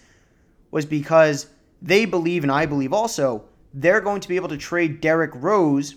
was 0.71 0.87
because 0.87 1.49
they 1.83 2.05
believe, 2.05 2.45
and 2.45 2.53
I 2.53 2.67
believe 2.67 2.93
also, 2.93 3.45
they're 3.75 4.01
going 4.01 4.21
to 4.21 4.29
be 4.29 4.37
able 4.37 4.49
to 4.49 4.57
trade 4.57 5.01
Derrick 5.01 5.33
Rose 5.35 5.97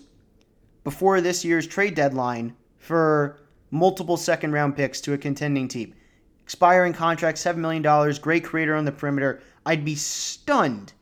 before 0.84 1.20
this 1.20 1.44
year's 1.44 1.66
trade 1.66 1.94
deadline 1.94 2.56
for 2.78 3.38
multiple 3.70 4.16
second 4.16 4.52
round 4.52 4.76
picks 4.76 5.00
to 5.02 5.12
a 5.12 5.18
contending 5.18 5.68
team. 5.68 5.94
Expiring 6.50 6.92
contract, 6.92 7.38
$7 7.38 7.58
million, 7.58 7.80
great 8.20 8.42
creator 8.42 8.74
on 8.74 8.84
the 8.84 8.90
perimeter. 8.90 9.40
I'd 9.64 9.84
be 9.84 9.94
stunned 9.94 10.92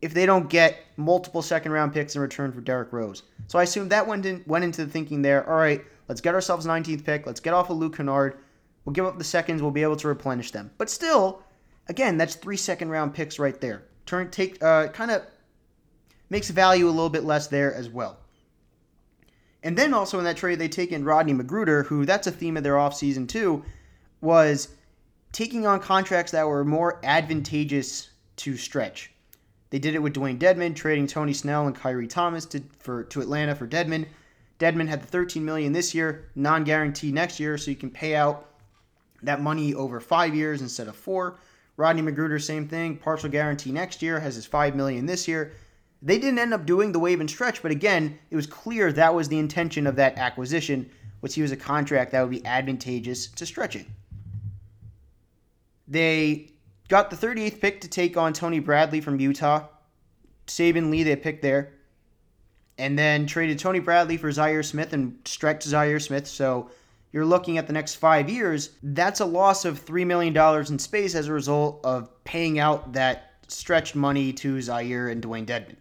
if 0.00 0.14
they 0.14 0.26
don't 0.26 0.48
get 0.48 0.78
multiple 0.96 1.42
second 1.42 1.72
round 1.72 1.92
picks 1.92 2.14
in 2.14 2.20
return 2.20 2.52
for 2.52 2.60
Derrick 2.60 2.92
Rose. 2.92 3.24
So 3.48 3.58
I 3.58 3.64
assume 3.64 3.88
that 3.88 4.06
went, 4.06 4.26
in, 4.26 4.44
went 4.46 4.62
into 4.62 4.84
the 4.84 4.92
thinking 4.92 5.22
there. 5.22 5.44
All 5.50 5.56
right, 5.56 5.84
let's 6.06 6.20
get 6.20 6.36
ourselves 6.36 6.66
19th 6.66 7.04
pick. 7.04 7.26
Let's 7.26 7.40
get 7.40 7.52
off 7.52 7.68
of 7.68 7.78
Luke 7.78 7.96
Kennard. 7.96 8.38
We'll 8.84 8.92
give 8.92 9.06
up 9.06 9.18
the 9.18 9.24
seconds. 9.24 9.60
We'll 9.60 9.72
be 9.72 9.82
able 9.82 9.96
to 9.96 10.06
replenish 10.06 10.52
them. 10.52 10.70
But 10.78 10.88
still, 10.88 11.42
again, 11.88 12.16
that's 12.16 12.36
three 12.36 12.56
second 12.56 12.90
round 12.90 13.12
picks 13.12 13.40
right 13.40 13.60
there. 13.60 13.82
Turn 14.06 14.30
take 14.30 14.62
uh, 14.62 14.86
kind 14.88 15.10
of 15.10 15.22
makes 16.30 16.48
value 16.50 16.86
a 16.86 16.94
little 16.94 17.10
bit 17.10 17.24
less 17.24 17.48
there 17.48 17.74
as 17.74 17.88
well. 17.88 18.18
And 19.64 19.76
then 19.76 19.92
also 19.92 20.18
in 20.18 20.24
that 20.26 20.36
trade, 20.36 20.60
they 20.60 20.68
take 20.68 20.92
in 20.92 21.04
Rodney 21.04 21.34
McGruder, 21.34 21.86
who 21.86 22.06
that's 22.06 22.28
a 22.28 22.30
theme 22.30 22.56
of 22.56 22.62
their 22.62 22.74
offseason 22.74 23.28
too, 23.28 23.64
was 24.26 24.68
taking 25.30 25.66
on 25.66 25.80
contracts 25.80 26.32
that 26.32 26.46
were 26.46 26.64
more 26.64 27.00
advantageous 27.04 28.10
to 28.36 28.56
stretch. 28.56 29.12
They 29.70 29.78
did 29.78 29.94
it 29.94 30.02
with 30.02 30.14
Dewayne 30.14 30.38
Dedmon, 30.38 30.74
trading 30.74 31.06
Tony 31.06 31.32
Snell 31.32 31.66
and 31.66 31.76
Khyri 31.76 32.08
Thomas 32.08 32.44
to, 32.46 32.62
for, 32.78 33.04
to 33.04 33.20
Atlanta 33.20 33.54
for 33.54 33.66
Dedmon. 33.66 34.06
Dedmon 34.58 34.88
had 34.88 35.02
the 35.02 35.06
13 35.06 35.44
million 35.44 35.72
this 35.72 35.94
year, 35.94 36.30
non-guaranteed 36.34 37.14
next 37.14 37.38
year, 37.38 37.56
so 37.56 37.70
you 37.70 37.76
can 37.76 37.90
pay 37.90 38.14
out 38.14 38.50
that 39.22 39.40
money 39.40 39.74
over 39.74 40.00
five 40.00 40.34
years 40.34 40.60
instead 40.60 40.88
of 40.88 40.96
four. 40.96 41.38
Rodney 41.76 42.02
McGruder, 42.02 42.42
same 42.42 42.66
thing, 42.66 42.96
partial 42.96 43.28
guarantee 43.28 43.70
next 43.70 44.02
year, 44.02 44.18
has 44.18 44.34
his 44.34 44.46
five 44.46 44.74
million 44.74 45.06
this 45.06 45.28
year. 45.28 45.52
They 46.02 46.18
didn't 46.18 46.38
end 46.38 46.54
up 46.54 46.66
doing 46.66 46.92
the 46.92 46.98
wave 46.98 47.20
and 47.20 47.28
stretch, 47.28 47.62
but 47.62 47.70
again, 47.70 48.18
it 48.30 48.36
was 48.36 48.46
clear 48.46 48.92
that 48.92 49.14
was 49.14 49.28
the 49.28 49.38
intention 49.38 49.86
of 49.86 49.96
that 49.96 50.16
acquisition, 50.18 50.90
was 51.20 51.34
he 51.34 51.42
was 51.42 51.52
a 51.52 51.56
contract 51.56 52.12
that 52.12 52.22
would 52.22 52.30
be 52.30 52.46
advantageous 52.46 53.26
to 53.28 53.46
stretching. 53.46 53.86
They 55.88 56.50
got 56.88 57.10
the 57.10 57.16
38th 57.16 57.60
pick 57.60 57.80
to 57.82 57.88
take 57.88 58.16
on 58.16 58.32
Tony 58.32 58.58
Bradley 58.58 59.00
from 59.00 59.20
Utah. 59.20 59.66
Saben 60.46 60.90
Lee, 60.90 61.02
they 61.02 61.16
picked 61.16 61.42
there. 61.42 61.72
And 62.78 62.98
then 62.98 63.26
traded 63.26 63.58
Tony 63.58 63.80
Bradley 63.80 64.16
for 64.16 64.30
Zhaire 64.30 64.64
Smith 64.64 64.92
and 64.92 65.18
stretched 65.24 65.66
Zhaire 65.66 66.02
Smith. 66.02 66.26
So 66.26 66.70
you're 67.12 67.24
looking 67.24 67.56
at 67.56 67.66
the 67.66 67.72
next 67.72 67.94
five 67.94 68.28
years. 68.28 68.70
That's 68.82 69.20
a 69.20 69.24
loss 69.24 69.64
of 69.64 69.84
$3 69.84 70.06
million 70.06 70.36
in 70.68 70.78
space 70.78 71.14
as 71.14 71.28
a 71.28 71.32
result 71.32 71.80
of 71.84 72.12
paying 72.24 72.58
out 72.58 72.92
that 72.92 73.32
stretched 73.48 73.94
money 73.94 74.32
to 74.34 74.56
Zhaire 74.56 75.10
and 75.10 75.22
Dewayne 75.22 75.46
Dedmon. 75.46 75.76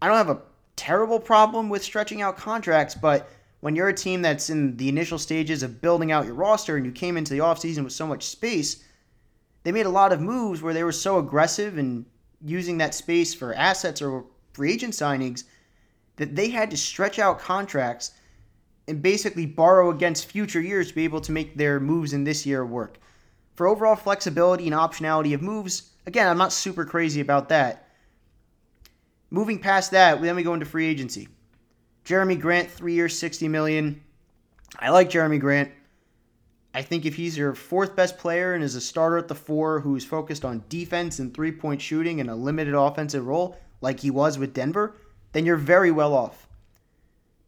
I 0.00 0.08
don't 0.08 0.16
have 0.16 0.30
a 0.30 0.42
terrible 0.76 1.18
problem 1.18 1.68
with 1.68 1.82
stretching 1.82 2.22
out 2.22 2.36
contracts, 2.36 2.94
but 2.94 3.28
when 3.60 3.74
you're 3.74 3.88
a 3.88 3.94
team 3.94 4.22
that's 4.22 4.50
in 4.50 4.76
the 4.76 4.88
initial 4.88 5.18
stages 5.18 5.62
of 5.62 5.80
building 5.80 6.12
out 6.12 6.26
your 6.26 6.34
roster 6.34 6.76
and 6.76 6.84
you 6.84 6.92
came 6.92 7.16
into 7.16 7.32
the 7.32 7.40
offseason 7.40 7.84
with 7.84 7.92
so 7.92 8.06
much 8.06 8.24
space, 8.24 8.84
they 9.64 9.72
made 9.72 9.86
a 9.86 9.90
lot 9.90 10.12
of 10.12 10.20
moves 10.20 10.62
where 10.62 10.74
they 10.74 10.84
were 10.84 10.92
so 10.92 11.18
aggressive 11.18 11.78
and 11.78 12.04
using 12.44 12.78
that 12.78 12.94
space 12.94 13.34
for 13.34 13.54
assets 13.54 14.02
or 14.02 14.24
free 14.52 14.72
agent 14.72 14.94
signings 14.94 15.44
that 16.16 16.36
they 16.36 16.48
had 16.48 16.70
to 16.70 16.76
stretch 16.76 17.18
out 17.18 17.40
contracts 17.40 18.12
and 18.88 19.02
basically 19.02 19.46
borrow 19.46 19.90
against 19.90 20.30
future 20.30 20.60
years 20.60 20.88
to 20.88 20.94
be 20.94 21.04
able 21.04 21.20
to 21.20 21.32
make 21.32 21.56
their 21.56 21.80
moves 21.80 22.12
in 22.12 22.24
this 22.24 22.46
year 22.46 22.64
work. 22.64 22.98
For 23.54 23.66
overall 23.66 23.96
flexibility 23.96 24.66
and 24.66 24.74
optionality 24.74 25.34
of 25.34 25.42
moves, 25.42 25.90
again, 26.06 26.28
I'm 26.28 26.38
not 26.38 26.52
super 26.52 26.84
crazy 26.84 27.20
about 27.20 27.48
that. 27.48 27.88
Moving 29.30 29.58
past 29.58 29.90
that, 29.90 30.22
then 30.22 30.36
we 30.36 30.42
go 30.42 30.54
into 30.54 30.66
free 30.66 30.86
agency. 30.86 31.28
Jerami 32.06 32.38
Grant, 32.38 32.70
three 32.70 32.94
years, 32.94 33.18
60 33.18 33.48
million. 33.48 34.00
I 34.78 34.90
like 34.90 35.10
Jerami 35.10 35.40
Grant. 35.40 35.72
I 36.72 36.82
think 36.82 37.04
if 37.04 37.16
he's 37.16 37.36
your 37.36 37.52
fourth 37.54 37.96
best 37.96 38.16
player 38.16 38.54
and 38.54 38.62
is 38.62 38.76
a 38.76 38.80
starter 38.80 39.18
at 39.18 39.26
the 39.26 39.34
four 39.34 39.80
who's 39.80 40.04
focused 40.04 40.44
on 40.44 40.62
defense 40.68 41.18
and 41.18 41.34
three 41.34 41.50
point 41.50 41.82
shooting 41.82 42.20
and 42.20 42.30
a 42.30 42.34
limited 42.36 42.74
offensive 42.74 43.26
role, 43.26 43.58
like 43.80 43.98
he 43.98 44.10
was 44.10 44.38
with 44.38 44.54
Denver, 44.54 44.94
then 45.32 45.44
you're 45.44 45.56
very 45.56 45.90
well 45.90 46.14
off. 46.14 46.46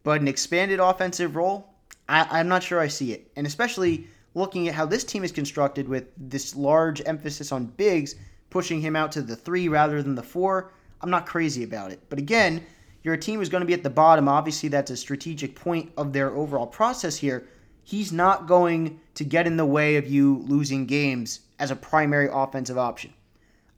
But 0.03 0.19
an 0.19 0.27
expanded 0.27 0.81
offensive 0.81 1.37
role, 1.37 1.73
I, 2.09 2.41
am 2.41 2.49
not 2.49 2.63
sure 2.63 2.81
I 2.81 2.87
see 2.87 3.13
it. 3.13 3.31
And 3.37 3.47
especially 3.47 4.07
looking 4.33 4.67
at 4.67 4.75
how 4.75 4.85
this 4.85 5.05
team 5.05 5.23
is 5.23 5.31
constructed 5.31 5.87
with 5.87 6.07
this 6.17 6.53
large 6.53 7.01
emphasis 7.05 7.53
on 7.53 7.67
bigs, 7.67 8.15
pushing 8.49 8.81
him 8.81 8.97
out 8.97 9.13
to 9.13 9.21
the 9.21 9.37
three 9.37 9.69
rather 9.69 10.03
than 10.03 10.15
the 10.15 10.23
four, 10.23 10.73
I'm 11.01 11.09
not 11.09 11.25
crazy 11.25 11.63
about 11.63 11.91
it. 11.91 12.01
But 12.09 12.19
again, 12.19 12.65
your 13.03 13.17
team 13.17 13.41
is 13.41 13.49
going 13.49 13.61
to 13.61 13.67
be 13.67 13.73
at 13.73 13.83
the 13.83 13.89
bottom. 13.89 14.27
Obviously, 14.27 14.69
that's 14.69 14.91
a 14.91 14.97
strategic 14.97 15.55
point 15.55 15.91
of 15.97 16.13
their 16.13 16.35
overall 16.35 16.67
process 16.67 17.17
here. 17.17 17.47
He's 17.83 18.11
not 18.11 18.47
going 18.47 18.99
to 19.15 19.23
get 19.23 19.47
in 19.47 19.57
the 19.57 19.65
way 19.65 19.95
of 19.95 20.07
you 20.07 20.43
losing 20.47 20.85
games 20.85 21.41
as 21.57 21.71
a 21.71 21.75
primary 21.75 22.29
offensive 22.31 22.77
option. 22.77 23.13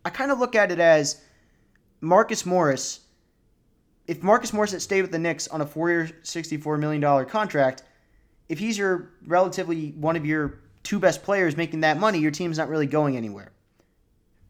I 0.04 0.10
kind 0.10 0.32
of 0.32 0.40
look 0.40 0.56
at 0.56 0.72
it 0.72 0.80
as 0.80 1.22
Marcus 2.02 2.46
Morris. 2.46 3.02
If 4.08 4.24
Marcus 4.24 4.52
Morris 4.52 4.72
had 4.72 4.82
stayed 4.82 5.04
with 5.04 5.12
the 5.12 5.20
Knicks 5.20 5.48
on 5.48 5.62
a 5.62 5.66
four-year, 5.66 6.10
$64 6.24 6.80
million 6.80 7.26
contract, 7.26 7.84
if 8.50 8.60
he's 8.60 8.78
your 8.78 9.12
relatively 9.26 9.92
one 9.92 10.16
of 10.16 10.26
your 10.26 10.60
two 10.84 11.00
best 11.00 11.24
players 11.24 11.56
making 11.56 11.82
that 11.82 12.00
money, 12.00 12.20
your 12.20 12.32
team's 12.32 12.58
not 12.58 12.68
really 12.68 12.88
going 12.88 13.16
anywhere. 13.16 13.52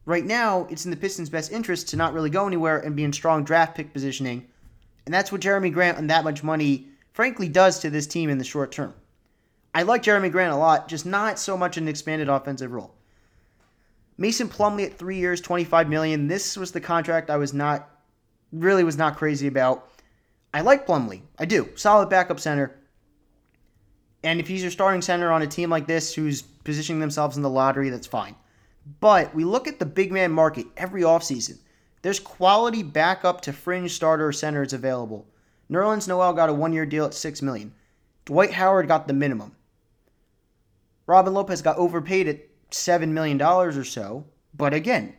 Right 0.06 0.26
now, 0.26 0.66
it's 0.70 0.86
in 0.86 0.92
the 0.92 0.98
Pistons' 0.98 1.30
best 1.30 1.52
interest 1.52 1.90
to 1.90 1.98
not 1.98 2.14
really 2.14 2.30
go 2.30 2.48
anywhere 2.48 2.80
and 2.80 2.96
be 2.96 3.04
in 3.04 3.14
strong 3.14 3.44
draft 3.44 3.76
pick 3.76 3.94
positioning. 3.94 4.48
And 5.12 5.16
that's 5.18 5.30
what 5.30 5.42
Jerami 5.42 5.74
Grant 5.74 5.98
and 5.98 6.10
that 6.10 6.24
much 6.24 6.42
money, 6.42 6.88
frankly, 7.12 7.50
does 7.50 7.80
to 7.80 7.90
this 7.90 8.08
team 8.08 8.30
in 8.30 8.38
the 8.38 8.46
short 8.46 8.72
term. 8.72 8.94
I 9.76 9.84
like 9.84 10.04
Jerami 10.04 10.32
Grant 10.32 10.54
a 10.54 10.56
lot, 10.56 10.88
just 10.88 11.06
not 11.06 11.38
so 11.38 11.58
much 11.58 11.76
an 11.76 11.90
expanded 11.90 12.30
offensive 12.30 12.72
role. 12.72 12.96
Mason 14.18 14.48
Plumlee 14.48 14.86
at 14.86 14.98
three 14.98 15.18
years, 15.18 15.42
25 15.42 15.90
million. 15.90 16.30
This 16.30 16.56
was 16.56 16.72
the 16.72 16.80
contract 16.80 17.30
I 17.30 17.36
was 17.36 17.54
not 17.54 17.90
really 18.54 18.86
was 18.86 18.96
not 18.96 19.18
crazy 19.18 19.48
about. 19.48 19.90
I 20.54 20.62
like 20.62 20.88
Plumlee. 20.88 21.24
I 21.38 21.44
do. 21.44 21.68
Solid 21.76 22.10
backup 22.10 22.40
center. 22.40 22.80
And 24.24 24.40
if 24.40 24.48
he's 24.48 24.62
your 24.62 24.72
starting 24.72 25.02
center 25.02 25.30
on 25.30 25.42
a 25.42 25.48
team 25.48 25.70
like 25.70 25.88
this 25.88 26.16
who's 26.16 26.42
positioning 26.42 27.02
themselves 27.02 27.36
in 27.36 27.44
the 27.44 27.50
lottery, 27.50 27.90
that's 27.90 28.08
fine. 28.08 28.38
But 29.02 29.36
we 29.36 29.44
look 29.44 29.68
at 29.68 29.78
the 29.78 29.86
big 29.86 30.14
man 30.14 30.32
market 30.32 30.68
every 30.78 31.02
offseason. 31.02 31.58
There's 32.02 32.20
quality 32.20 32.84
backup 32.84 33.42
to 33.42 33.54
fringe 33.54 33.94
starter 33.94 34.32
centers 34.32 34.74
available. 34.74 35.28
Nerlens 35.70 36.08
Noel 36.08 36.34
got 36.34 36.50
a 36.50 36.54
one 36.54 36.74
year 36.74 36.86
deal 36.86 37.06
at 37.06 37.14
6 37.14 37.42
million. 37.42 37.74
Dwight 38.26 38.54
Howard 38.54 38.88
got 38.88 39.08
the 39.08 39.14
minimum. 39.14 39.56
Robin 41.08 41.34
Lopez 41.34 41.62
got 41.62 41.78
overpaid 41.78 42.28
at 42.28 42.40
$7 42.72 43.10
million 43.10 43.42
or 43.42 43.84
so. 43.84 44.26
But 44.54 44.74
again, 44.74 45.16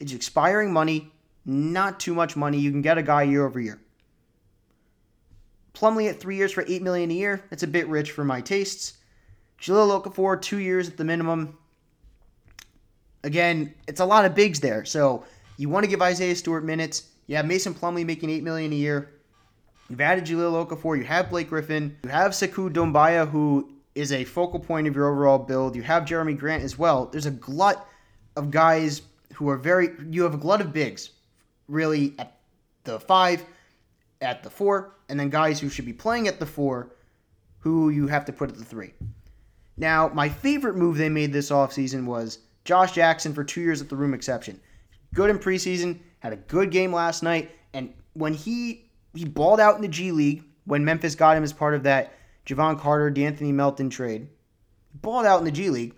it's 0.00 0.12
expiring 0.12 0.72
money, 0.72 1.12
not 1.44 2.00
too 2.00 2.14
much 2.14 2.36
money. 2.36 2.58
You 2.58 2.70
can 2.70 2.82
get 2.82 2.98
a 2.98 3.02
guy 3.02 3.22
year 3.22 3.46
over 3.46 3.60
year. 3.60 3.80
Plumlee 5.74 6.08
at 6.08 6.20
three 6.20 6.36
years 6.36 6.52
for 6.52 6.64
8 6.66 6.82
million 6.82 7.10
a 7.10 7.14
year. 7.14 7.44
That's 7.50 7.62
a 7.62 7.68
bit 7.68 7.88
rich 7.88 8.10
for 8.10 8.24
my 8.24 8.40
tastes. 8.40 8.98
Jahlil 9.60 10.02
Okafor, 10.02 10.40
two 10.40 10.58
years 10.58 10.88
at 10.88 10.96
the 10.96 11.04
minimum. 11.04 11.56
Again, 13.24 13.74
it's 13.86 14.00
a 14.00 14.04
lot 14.04 14.24
of 14.24 14.34
bigs 14.34 14.60
there. 14.60 14.84
So 14.84 15.24
you 15.58 15.68
want 15.68 15.84
to 15.84 15.90
give 15.90 16.00
Isaiah 16.00 16.36
Stewart 16.36 16.64
minutes. 16.64 17.10
You 17.26 17.36
have 17.36 17.44
Mason 17.44 17.74
Plumlee 17.74 18.06
making 18.06 18.30
eight 18.30 18.42
million 18.42 18.72
a 18.72 18.76
year. 18.76 19.10
You've 19.90 20.00
added 20.00 20.24
Jahlil 20.24 20.66
Okafor. 20.66 20.96
You 20.96 21.04
have 21.04 21.28
Blake 21.28 21.50
Griffin. 21.50 21.98
You 22.04 22.10
have 22.10 22.32
Sekou 22.32 22.72
Doumbouya, 22.72 23.28
who 23.28 23.70
is 23.94 24.12
a 24.12 24.24
focal 24.24 24.60
point 24.60 24.86
of 24.86 24.94
your 24.94 25.10
overall 25.10 25.38
build. 25.38 25.74
You 25.74 25.82
have 25.82 26.04
Jerami 26.04 26.38
Grant 26.38 26.62
as 26.62 26.78
well. 26.78 27.06
There's 27.06 27.26
a 27.26 27.30
glut 27.32 27.86
of 28.36 28.50
guys 28.50 29.02
who 29.34 29.48
are 29.48 29.56
very. 29.56 29.90
You 30.08 30.22
have 30.22 30.34
a 30.34 30.38
glut 30.38 30.60
of 30.60 30.72
bigs, 30.72 31.10
really 31.66 32.14
at 32.18 32.38
the 32.84 33.00
five, 33.00 33.44
at 34.20 34.42
the 34.42 34.50
four, 34.50 34.94
and 35.08 35.18
then 35.18 35.28
guys 35.28 35.58
who 35.58 35.68
should 35.68 35.86
be 35.86 35.92
playing 35.92 36.28
at 36.28 36.38
the 36.38 36.46
four, 36.46 36.94
who 37.58 37.90
you 37.90 38.06
have 38.06 38.24
to 38.26 38.32
put 38.32 38.50
at 38.50 38.58
the 38.58 38.64
three. 38.64 38.92
Now, 39.76 40.08
my 40.08 40.28
favorite 40.28 40.76
move 40.76 40.96
they 40.96 41.08
made 41.08 41.32
this 41.32 41.50
offseason 41.50 42.04
was 42.04 42.38
Josh 42.64 42.92
Jackson 42.92 43.34
for 43.34 43.42
two 43.42 43.60
years 43.60 43.80
at 43.80 43.88
the 43.88 43.96
room 43.96 44.14
exception. 44.14 44.60
Good 45.14 45.30
in 45.30 45.38
preseason, 45.38 46.00
had 46.20 46.32
a 46.32 46.36
good 46.36 46.70
game 46.70 46.92
last 46.92 47.22
night, 47.22 47.50
and 47.72 47.92
when 48.14 48.34
he 48.34 48.90
he 49.14 49.24
balled 49.24 49.60
out 49.60 49.76
in 49.76 49.82
the 49.82 49.88
G 49.88 50.12
League 50.12 50.44
when 50.64 50.84
Memphis 50.84 51.14
got 51.14 51.36
him 51.36 51.44
as 51.44 51.52
part 51.52 51.74
of 51.74 51.82
that 51.84 52.12
Jevon 52.46 52.78
Carter, 52.78 53.10
De'Anthony 53.10 53.52
Melton 53.52 53.90
trade, 53.90 54.28
balled 54.94 55.26
out 55.26 55.38
in 55.38 55.44
the 55.44 55.50
G 55.50 55.70
League, 55.70 55.94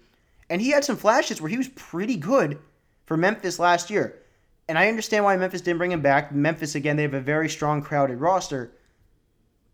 and 0.49 0.61
he 0.61 0.71
had 0.71 0.85
some 0.85 0.97
flashes 0.97 1.41
where 1.41 1.51
he 1.51 1.59
was 1.59 1.69
pretty 1.69 2.17
good 2.17 2.59
for 3.07 3.17
Memphis 3.17 3.59
last 3.59 3.91
year. 3.91 4.23
And 4.69 4.79
I 4.79 4.89
understand 4.89 5.25
why 5.25 5.37
Memphis 5.37 5.63
didn't 5.63 5.79
bring 5.79 5.91
him 5.91 6.01
back. 6.01 6.33
Memphis 6.33 6.77
again, 6.77 6.97
they 6.97 7.03
have 7.03 7.15
a 7.15 7.21
very 7.21 7.49
strong 7.49 7.83
crowded 7.83 8.21
roster. 8.21 8.73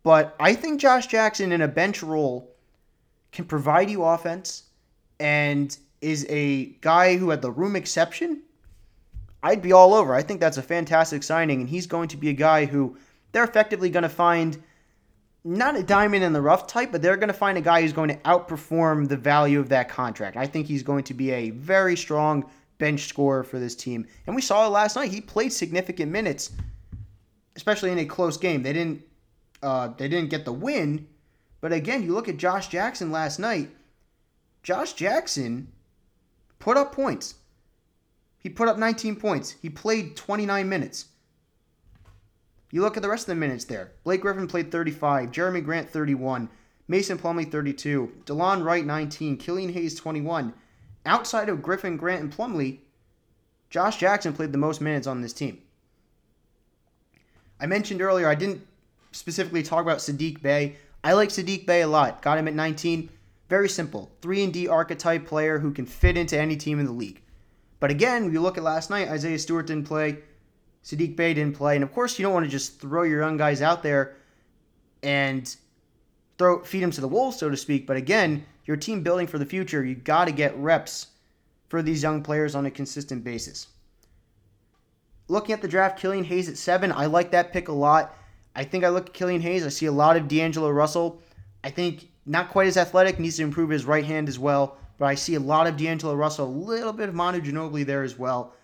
But 0.02 0.34
I 0.40 0.54
think 0.54 0.80
Josh 0.80 1.06
Jackson 1.08 1.52
in 1.52 1.60
a 1.60 1.68
bench 1.68 2.02
role 2.02 2.54
can 3.32 3.44
provide 3.44 3.90
you 3.90 4.04
offense 4.04 4.64
and 5.20 5.76
is 6.00 6.26
a 6.30 6.66
guy 6.80 7.16
who 7.16 7.30
had 7.30 7.42
the 7.42 7.50
room 7.50 7.76
exception 7.76 8.42
I'd 9.46 9.62
be 9.62 9.70
all 9.70 9.94
over. 9.94 10.12
I 10.12 10.22
think 10.22 10.40
that's 10.40 10.56
a 10.56 10.62
fantastic 10.62 11.22
signing, 11.22 11.60
and 11.60 11.68
he's 11.68 11.86
going 11.86 12.08
to 12.08 12.16
be 12.16 12.30
a 12.30 12.32
guy 12.32 12.64
who 12.64 12.96
they're 13.30 13.44
effectively 13.44 13.90
going 13.90 14.02
to 14.02 14.08
find 14.08 14.60
not 15.44 15.76
a 15.76 15.84
diamond 15.84 16.24
in 16.24 16.32
the 16.32 16.42
rough 16.42 16.66
type, 16.66 16.90
but 16.90 17.00
they're 17.00 17.16
going 17.16 17.28
to 17.28 17.32
find 17.34 17.56
a 17.56 17.60
guy 17.60 17.80
who's 17.80 17.92
going 17.92 18.08
to 18.08 18.16
outperform 18.16 19.08
the 19.08 19.16
value 19.16 19.60
of 19.60 19.68
that 19.68 19.88
contract. 19.88 20.36
I 20.36 20.48
think 20.48 20.66
he's 20.66 20.82
going 20.82 21.04
to 21.04 21.14
be 21.14 21.30
a 21.30 21.50
very 21.50 21.96
strong 21.96 22.50
bench 22.78 23.06
scorer 23.06 23.44
for 23.44 23.60
this 23.60 23.76
team. 23.76 24.08
And 24.26 24.34
we 24.34 24.42
saw 24.42 24.66
it 24.66 24.70
last 24.70 24.96
night. 24.96 25.12
He 25.12 25.20
played 25.20 25.52
significant 25.52 26.10
minutes, 26.10 26.50
especially 27.54 27.92
in 27.92 27.98
a 27.98 28.04
close 28.04 28.36
game. 28.36 28.64
They 28.64 28.72
didn't 28.72 29.04
uh, 29.62 29.90
they 29.96 30.08
didn't 30.08 30.30
get 30.30 30.44
the 30.44 30.52
win, 30.52 31.06
but 31.60 31.72
again, 31.72 32.02
you 32.02 32.12
look 32.14 32.28
at 32.28 32.36
Josh 32.36 32.66
Jackson 32.66 33.12
last 33.12 33.38
night. 33.38 33.70
Josh 34.64 34.94
Jackson 34.94 35.68
put 36.58 36.76
up 36.76 36.92
points. 36.92 37.36
He 38.38 38.48
put 38.48 38.68
up 38.68 38.78
19 38.78 39.16
points. 39.16 39.56
He 39.62 39.70
played 39.70 40.16
29 40.16 40.68
minutes. 40.68 41.06
You 42.70 42.82
look 42.82 42.96
at 42.96 43.02
the 43.02 43.08
rest 43.08 43.22
of 43.24 43.34
the 43.34 43.40
minutes 43.40 43.64
there. 43.64 43.92
Blake 44.04 44.20
Griffin 44.20 44.48
played 44.48 44.70
35, 44.70 45.30
Jerami 45.30 45.64
Grant 45.64 45.88
31, 45.88 46.48
Mason 46.88 47.18
Plumlee 47.18 47.50
32, 47.50 48.12
Delon 48.24 48.64
Wright 48.64 48.84
19, 48.84 49.36
Killian 49.36 49.72
Hayes 49.72 49.94
21. 49.94 50.52
Outside 51.04 51.48
of 51.48 51.62
Griffin, 51.62 51.96
Grant, 51.96 52.22
and 52.22 52.32
Plumlee, 52.32 52.80
Josh 53.70 53.98
Jackson 53.98 54.32
played 54.32 54.52
the 54.52 54.58
most 54.58 54.80
minutes 54.80 55.06
on 55.06 55.20
this 55.20 55.32
team. 55.32 55.62
I 57.60 57.66
mentioned 57.66 58.02
earlier 58.02 58.28
I 58.28 58.34
didn't 58.34 58.66
specifically 59.12 59.62
talk 59.62 59.82
about 59.82 59.98
Sadiq 59.98 60.42
Bey. 60.42 60.76
I 61.02 61.14
like 61.14 61.30
Sadiq 61.30 61.66
Bey 61.66 61.82
a 61.82 61.88
lot. 61.88 62.22
Got 62.22 62.38
him 62.38 62.48
at 62.48 62.54
19. 62.54 63.08
Very 63.48 63.68
simple. 63.68 64.10
3 64.22 64.44
and 64.44 64.52
D 64.52 64.68
archetype 64.68 65.26
player 65.26 65.60
who 65.60 65.72
can 65.72 65.86
fit 65.86 66.16
into 66.16 66.38
any 66.38 66.56
team 66.56 66.78
in 66.78 66.86
the 66.86 66.92
league. 66.92 67.22
But 67.78 67.90
again, 67.90 68.32
you 68.32 68.40
look 68.40 68.56
at 68.56 68.64
last 68.64 68.90
night, 68.90 69.08
Isaiah 69.08 69.38
Stewart 69.38 69.66
didn't 69.66 69.86
play. 69.86 70.18
Sadiq 70.84 71.16
Bey 71.16 71.34
didn't 71.34 71.56
play. 71.56 71.74
And 71.74 71.84
of 71.84 71.92
course, 71.92 72.18
you 72.18 72.22
don't 72.22 72.32
want 72.32 72.46
to 72.46 72.50
just 72.50 72.80
throw 72.80 73.02
your 73.02 73.20
young 73.20 73.36
guys 73.36 73.60
out 73.60 73.82
there 73.82 74.16
and 75.02 75.54
throw 76.38 76.62
feed 76.62 76.82
them 76.82 76.90
to 76.92 77.00
the 77.00 77.08
wolves, 77.08 77.38
so 77.38 77.50
to 77.50 77.56
speak. 77.56 77.86
But 77.86 77.96
again, 77.96 78.46
your 78.64 78.76
team 78.76 79.02
building 79.02 79.26
for 79.26 79.38
the 79.38 79.46
future, 79.46 79.84
you 79.84 79.94
got 79.94 80.26
to 80.26 80.32
get 80.32 80.56
reps 80.56 81.08
for 81.68 81.82
these 81.82 82.02
young 82.02 82.22
players 82.22 82.54
on 82.54 82.66
a 82.66 82.70
consistent 82.70 83.24
basis. 83.24 83.68
Looking 85.28 85.52
at 85.52 85.62
the 85.62 85.68
draft, 85.68 85.98
Killian 85.98 86.24
Hayes 86.24 86.48
at 86.48 86.56
seven, 86.56 86.92
I 86.92 87.06
like 87.06 87.32
that 87.32 87.52
pick 87.52 87.68
a 87.68 87.72
lot. 87.72 88.16
I 88.54 88.64
think 88.64 88.84
I 88.84 88.88
look 88.88 89.08
at 89.08 89.12
Killian 89.12 89.40
Hayes, 89.42 89.66
I 89.66 89.70
see 89.70 89.86
a 89.86 89.92
lot 89.92 90.16
of 90.16 90.28
D'Angelo 90.28 90.70
Russell. 90.70 91.20
I 91.64 91.70
think 91.70 92.08
not 92.24 92.50
quite 92.50 92.68
as 92.68 92.76
athletic, 92.76 93.18
needs 93.18 93.36
to 93.36 93.42
improve 93.42 93.70
his 93.70 93.84
right 93.84 94.04
hand 94.04 94.28
as 94.28 94.38
well. 94.38 94.78
But 94.98 95.06
I 95.06 95.14
see 95.14 95.34
a 95.34 95.40
lot 95.40 95.66
of 95.66 95.76
D'Angelo 95.76 96.14
Russell, 96.14 96.46
a 96.46 96.48
little 96.48 96.92
bit 96.92 97.08
of 97.08 97.14
Manu 97.14 97.40
Ginobili 97.40 97.84
there 97.84 98.02
as 98.02 98.18
well 98.18 98.54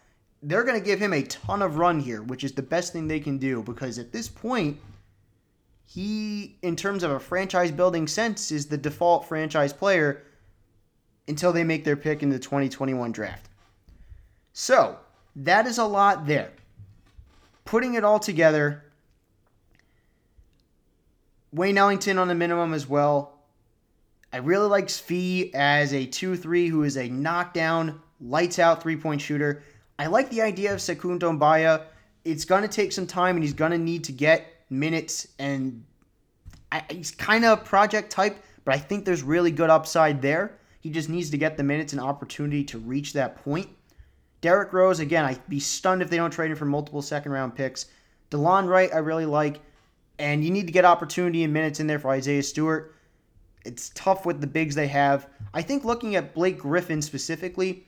they're 0.43 0.65
going 0.65 0.79
to 0.79 0.85
give 0.85 0.99
him 0.99 1.13
a 1.13 1.23
ton 1.23 1.63
of 1.63 1.77
run 1.77 2.01
here, 2.01 2.23
which 2.23 2.43
is 2.43 2.53
the 2.53 2.63
best 2.63 2.93
thing 2.93 3.07
they 3.07 3.21
can 3.21 3.39
do 3.39 3.63
because 3.63 3.99
at 3.99 4.13
this 4.13 4.29
point, 4.29 4.79
he, 5.85 6.57
in 6.63 6.75
terms 6.75 7.03
of 7.03 7.13
a 7.13 7.21
franchise 7.21 7.71
building 7.71 8.09
sense, 8.09 8.51
is 8.51 8.67
the 8.67 8.77
default 8.77 9.29
franchise 9.29 9.73
player 9.73 10.23
until 11.29 11.53
they 11.53 11.63
make 11.63 11.85
their 11.85 11.97
pick 11.97 12.23
in 12.23 12.29
the 12.29 12.39
2021 12.39 13.13
draft. 13.13 13.49
So, 14.53 14.99
that 15.37 15.67
is 15.67 15.79
a 15.79 15.85
lot 15.85 16.27
there. 16.27 16.51
Putting 17.65 17.95
it 17.95 18.05
all 18.05 18.19
together, 18.19 18.83
Wayne 21.53 21.79
Ellington 21.79 22.19
on 22.19 22.27
the 22.27 22.35
minimum 22.35 22.75
as 22.75 22.89
well. 22.89 23.32
I 24.33 24.39
really 24.39 24.69
like 24.69 24.87
Svi 24.87 25.55
as 25.55 25.93
a 25.93 26.07
2 26.07 26.37
3 26.37 26.69
who 26.69 26.85
is 26.85 26.97
a 26.97 27.09
knockdown, 27.09 28.01
lights 28.21 28.59
out 28.59 28.83
three 28.83 28.97
point 28.97 29.21
shooter. 29.21 29.63
I 29.99 30.07
like 30.07 30.31
the 30.31 30.43
idea 30.43 30.73
of 30.73 30.79
Sekou 30.79 31.19
Doumbouya. 31.19 31.83
It's 32.25 32.45
going 32.45 32.63
to 32.63 32.69
take 32.69 32.93
some 32.93 33.07
time, 33.07 33.37
and 33.37 33.45
he's 33.45 33.53
going 33.53 33.73
to 33.73 33.79
need 33.79 34.05
to 34.05 34.13
get 34.13 34.47
minutes. 34.71 35.29
And 35.39 35.85
I, 36.71 36.83
he's 36.89 37.11
kind 37.11 37.45
of 37.45 37.65
project 37.65 38.11
type, 38.11 38.43
but 38.65 38.75
I 38.75 38.79
think 38.79 39.05
there's 39.05 39.23
really 39.23 39.51
good 39.51 39.71
upside 39.71 40.23
there. 40.23 40.59
He 40.81 40.91
just 40.91 41.09
needs 41.09 41.31
to 41.31 41.39
get 41.39 41.57
the 41.57 41.63
minutes 41.63 41.93
and 41.93 42.01
opportunity 42.01 42.65
to 42.65 42.79
reach 42.79 43.13
that 43.13 43.37
point. 43.45 43.69
Derrick 44.41 44.73
Rose, 44.73 44.99
again, 44.99 45.25
I'd 45.25 45.47
be 45.49 45.61
stunned 45.61 46.03
if 46.03 46.11
they 46.11 46.17
don't 46.17 46.33
trade 46.33 46.51
him 46.51 46.57
for 46.57 46.65
multiple 46.65 47.03
second 47.03 47.33
round 47.33 47.55
picks. 47.55 47.87
Delon 48.31 48.67
Wright, 48.67 48.93
I 48.93 48.99
really 48.99 49.27
like. 49.27 49.61
And 50.19 50.43
you 50.43 50.51
need 50.51 50.67
to 50.67 50.73
get 50.73 50.85
opportunity 50.85 51.45
and 51.45 51.53
minutes 51.53 51.81
in 51.81 51.87
there 51.87 51.99
for 51.99 52.11
Isaiah 52.11 52.43
Stewart. 52.43 52.95
It's 53.65 53.91
tough 53.95 54.27
with 54.27 54.41
the 54.41 54.47
bigs 54.47 54.75
they 54.75 54.89
have. 54.89 55.29
I 55.55 55.63
think 55.63 55.85
looking 55.85 56.17
at 56.17 56.35
Blake 56.35 56.59
Griffin 56.59 57.01
specifically, 57.01 57.87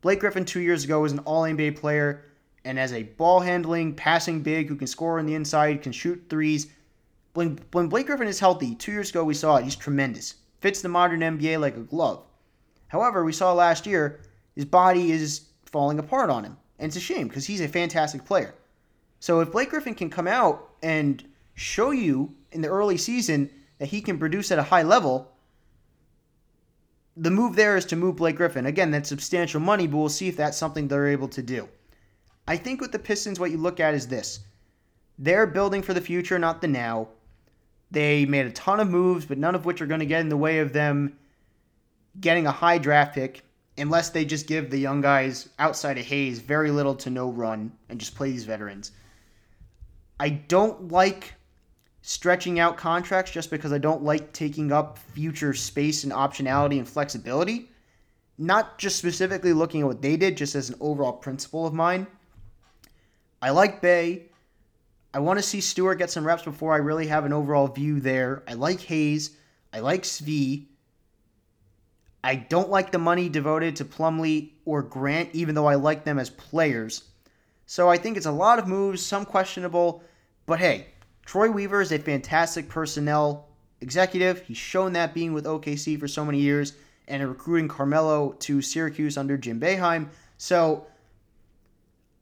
Blake 0.00 0.20
Griffin 0.20 0.44
two 0.44 0.60
years 0.60 0.84
ago 0.84 1.00
was 1.00 1.12
an 1.12 1.18
All 1.20 1.42
NBA 1.42 1.76
player 1.76 2.24
and 2.64 2.78
as 2.78 2.92
a 2.92 3.04
ball 3.04 3.40
handling, 3.40 3.94
passing 3.94 4.42
big 4.42 4.68
who 4.68 4.76
can 4.76 4.86
score 4.86 5.18
on 5.18 5.26
the 5.26 5.34
inside, 5.34 5.82
can 5.82 5.92
shoot 5.92 6.22
threes. 6.28 6.68
When, 7.34 7.58
when 7.72 7.88
Blake 7.88 8.06
Griffin 8.06 8.28
is 8.28 8.40
healthy, 8.40 8.74
two 8.74 8.92
years 8.92 9.10
ago 9.10 9.24
we 9.24 9.34
saw 9.34 9.56
it. 9.56 9.64
He's 9.64 9.76
tremendous. 9.76 10.34
Fits 10.60 10.82
the 10.82 10.88
modern 10.88 11.20
NBA 11.20 11.58
like 11.60 11.76
a 11.76 11.80
glove. 11.80 12.24
However, 12.88 13.24
we 13.24 13.32
saw 13.32 13.52
last 13.52 13.86
year 13.86 14.20
his 14.54 14.64
body 14.64 15.10
is 15.12 15.46
falling 15.64 15.98
apart 15.98 16.28
on 16.28 16.44
him. 16.44 16.56
And 16.78 16.88
it's 16.88 16.96
a 16.96 17.00
shame 17.00 17.28
because 17.28 17.46
he's 17.46 17.60
a 17.60 17.68
fantastic 17.68 18.24
player. 18.24 18.54
So 19.20 19.40
if 19.40 19.52
Blake 19.52 19.70
Griffin 19.70 19.94
can 19.94 20.10
come 20.10 20.26
out 20.26 20.70
and 20.82 21.22
show 21.54 21.90
you 21.90 22.34
in 22.52 22.62
the 22.62 22.68
early 22.68 22.96
season 22.96 23.50
that 23.80 23.88
he 23.88 24.02
can 24.02 24.18
produce 24.18 24.52
at 24.52 24.58
a 24.58 24.62
high 24.62 24.82
level, 24.82 25.32
the 27.16 27.30
move 27.30 27.56
there 27.56 27.76
is 27.78 27.86
to 27.86 27.96
move 27.96 28.16
Blake 28.16 28.36
Griffin. 28.36 28.66
Again, 28.66 28.90
that's 28.90 29.08
substantial 29.08 29.58
money, 29.58 29.86
but 29.86 29.96
we'll 29.96 30.10
see 30.10 30.28
if 30.28 30.36
that's 30.36 30.58
something 30.58 30.86
they're 30.86 31.08
able 31.08 31.28
to 31.28 31.42
do. 31.42 31.66
I 32.46 32.58
think 32.58 32.80
with 32.80 32.92
the 32.92 32.98
Pistons, 32.98 33.40
what 33.40 33.50
you 33.50 33.56
look 33.56 33.80
at 33.80 33.94
is 33.94 34.06
this 34.06 34.40
they're 35.18 35.46
building 35.46 35.80
for 35.80 35.94
the 35.94 36.00
future, 36.00 36.38
not 36.38 36.60
the 36.60 36.68
now. 36.68 37.08
They 37.90 38.26
made 38.26 38.46
a 38.46 38.52
ton 38.52 38.80
of 38.80 38.88
moves, 38.88 39.24
but 39.24 39.38
none 39.38 39.54
of 39.54 39.64
which 39.64 39.80
are 39.80 39.86
going 39.86 40.00
to 40.00 40.06
get 40.06 40.20
in 40.20 40.28
the 40.28 40.36
way 40.36 40.58
of 40.58 40.72
them 40.72 41.16
getting 42.20 42.46
a 42.46 42.52
high 42.52 42.78
draft 42.78 43.14
pick 43.14 43.42
unless 43.78 44.10
they 44.10 44.26
just 44.26 44.46
give 44.46 44.70
the 44.70 44.78
young 44.78 45.00
guys 45.00 45.48
outside 45.58 45.96
of 45.96 46.04
Hayes 46.04 46.38
very 46.38 46.70
little 46.70 46.94
to 46.96 47.08
no 47.08 47.30
run 47.30 47.72
and 47.88 47.98
just 47.98 48.14
play 48.14 48.30
these 48.30 48.44
veterans. 48.44 48.92
I 50.18 50.28
don't 50.28 50.88
like 50.88 51.34
stretching 52.02 52.58
out 52.58 52.76
contracts 52.76 53.30
just 53.30 53.50
because 53.50 53.72
I 53.72 53.78
don't 53.78 54.02
like 54.02 54.32
taking 54.32 54.72
up 54.72 54.98
future 54.98 55.54
space 55.54 56.04
and 56.04 56.12
optionality 56.12 56.78
and 56.78 56.88
flexibility. 56.88 57.70
Not 58.38 58.78
just 58.78 58.96
specifically 58.96 59.52
looking 59.52 59.82
at 59.82 59.86
what 59.86 60.00
they 60.00 60.16
did, 60.16 60.36
just 60.36 60.54
as 60.54 60.70
an 60.70 60.76
overall 60.80 61.12
principle 61.12 61.66
of 61.66 61.74
mine. 61.74 62.06
I 63.42 63.50
like 63.50 63.82
Bey. 63.82 64.26
I 65.12 65.18
want 65.18 65.38
to 65.38 65.42
see 65.42 65.60
Stewart 65.60 65.98
get 65.98 66.10
some 66.10 66.26
reps 66.26 66.44
before 66.44 66.72
I 66.72 66.78
really 66.78 67.06
have 67.08 67.24
an 67.24 67.32
overall 67.32 67.66
view 67.66 68.00
there. 68.00 68.42
I 68.48 68.54
like 68.54 68.80
Hayes. 68.82 69.36
I 69.72 69.80
like 69.80 70.04
Svi. 70.04 70.66
I 72.22 72.34
don't 72.34 72.70
like 72.70 72.92
the 72.92 72.98
money 72.98 73.28
devoted 73.28 73.76
to 73.76 73.84
Plumlee 73.84 74.50
or 74.64 74.82
Grant, 74.82 75.30
even 75.32 75.54
though 75.54 75.66
I 75.66 75.74
like 75.76 76.04
them 76.04 76.18
as 76.18 76.30
players. 76.30 77.04
So 77.66 77.88
I 77.88 77.96
think 77.96 78.16
it's 78.16 78.26
a 78.26 78.32
lot 78.32 78.58
of 78.58 78.68
moves, 78.68 79.04
some 79.04 79.24
questionable, 79.24 80.02
but 80.46 80.58
hey, 80.58 80.88
Troy 81.30 81.48
Weaver 81.48 81.80
is 81.80 81.92
a 81.92 81.98
fantastic 82.00 82.68
personnel 82.68 83.46
executive. 83.82 84.42
He's 84.42 84.56
shown 84.56 84.94
that 84.94 85.14
being 85.14 85.32
with 85.32 85.44
OKC 85.44 85.96
for 85.96 86.08
so 86.08 86.24
many 86.24 86.40
years 86.40 86.72
and 87.06 87.22
recruiting 87.28 87.68
Carmelo 87.68 88.32
to 88.40 88.60
Syracuse 88.60 89.16
under 89.16 89.38
Jim 89.38 89.60
Boeheim. 89.60 90.08
So 90.38 90.88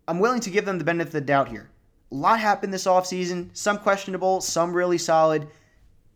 I'm 0.06 0.18
willing 0.18 0.40
to 0.40 0.50
give 0.50 0.66
them 0.66 0.76
the 0.76 0.84
benefit 0.84 1.06
of 1.06 1.12
the 1.14 1.20
doubt 1.22 1.48
here. 1.48 1.70
A 2.12 2.14
lot 2.14 2.38
happened 2.38 2.70
this 2.70 2.84
offseason, 2.84 3.48
some 3.54 3.78
questionable, 3.78 4.42
some 4.42 4.74
really 4.74 4.98
solid, 4.98 5.48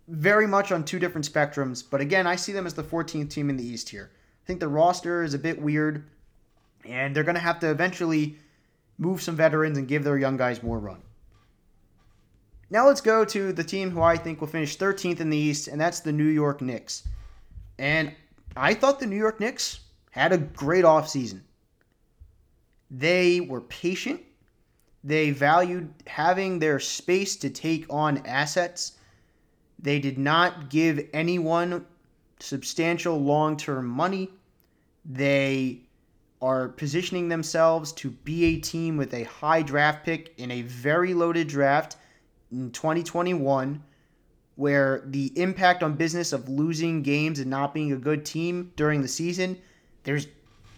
very 0.09 0.47
much 0.47 0.71
on 0.71 0.85
two 0.85 0.99
different 0.99 1.27
spectrums. 1.27 1.83
But 1.89 2.03
again, 2.03 2.27
I 2.27 2.37
see 2.37 2.53
them 2.53 2.67
as 2.67 2.75
the 2.75 2.85
14th 2.85 3.31
team 3.31 3.49
in 3.49 3.57
the 3.57 3.67
East 3.67 3.89
here. 3.89 4.11
I 4.13 4.47
think 4.47 4.61
the 4.61 4.69
roster 4.69 5.23
is 5.23 5.33
a 5.33 5.39
bit 5.39 5.63
weird, 5.63 6.05
and 6.85 7.17
they're 7.17 7.25
going 7.25 7.37
to 7.37 7.41
have 7.41 7.61
to 7.61 7.71
eventually 7.71 8.37
move 8.99 9.23
some 9.23 9.35
veterans 9.35 9.79
and 9.79 9.89
give 9.89 10.05
their 10.05 10.19
young 10.19 10.37
guys 10.37 10.63
more 10.63 10.79
run. 10.79 11.01
Now 12.73 12.87
let's 12.87 13.03
go 13.03 13.23
to 13.27 13.53
the 13.53 13.63
team 13.63 13.91
who 13.91 14.01
I 14.01 14.17
think 14.17 14.41
will 14.41 14.49
finish 14.49 14.79
13th 14.79 15.21
in 15.21 15.29
the 15.29 15.37
East, 15.37 15.69
and 15.69 15.79
that's 15.79 16.01
the 16.01 16.11
New 16.11 16.25
York 16.25 16.63
Knicks. 16.63 17.07
And 17.79 18.15
I 18.57 18.73
thought 18.73 18.99
the 18.99 19.05
New 19.05 19.19
York 19.19 19.41
Knicks 19.41 19.81
had 20.11 20.33
a 20.33 20.39
great 20.39 20.87
offseason. 20.87 21.43
They 22.91 23.41
were 23.41 23.61
patient. 23.61 24.23
They 25.05 25.33
valued 25.33 25.93
having 26.07 26.59
their 26.59 26.81
space 26.81 27.37
to 27.37 27.51
take 27.51 27.85
on 27.91 28.27
assets. 28.27 28.93
They 29.79 29.99
did 29.99 30.17
not 30.17 30.71
give 30.71 31.11
anyone 31.13 31.85
substantial 32.41 33.21
long 33.21 33.59
term 33.59 33.87
money. 33.87 34.31
They 35.05 35.83
are 36.41 36.69
positioning 36.69 37.29
themselves 37.29 37.93
to 37.93 38.09
be 38.09 38.45
a 38.45 38.61
team 38.61 38.97
with 38.97 39.13
a 39.13 39.25
high 39.25 39.61
draft 39.61 40.07
pick 40.07 40.33
in 40.39 40.51
a 40.51 40.63
very 40.63 41.13
loaded 41.13 41.49
draft 41.49 41.97
in 42.53 42.71
2021 42.71 43.83
where 44.57 45.03
the 45.07 45.33
impact 45.41 45.83
on 45.83 45.95
business 45.95 46.33
of 46.33 46.49
losing 46.49 47.03
games 47.03 47.39
and 47.39 47.51
not 47.51 47.73
being 47.73 47.93
a 47.93 47.97
good 47.97 48.25
team 48.25 48.71
during 48.77 49.01
the 49.01 49.09
season, 49.09 49.59
there's 50.05 50.27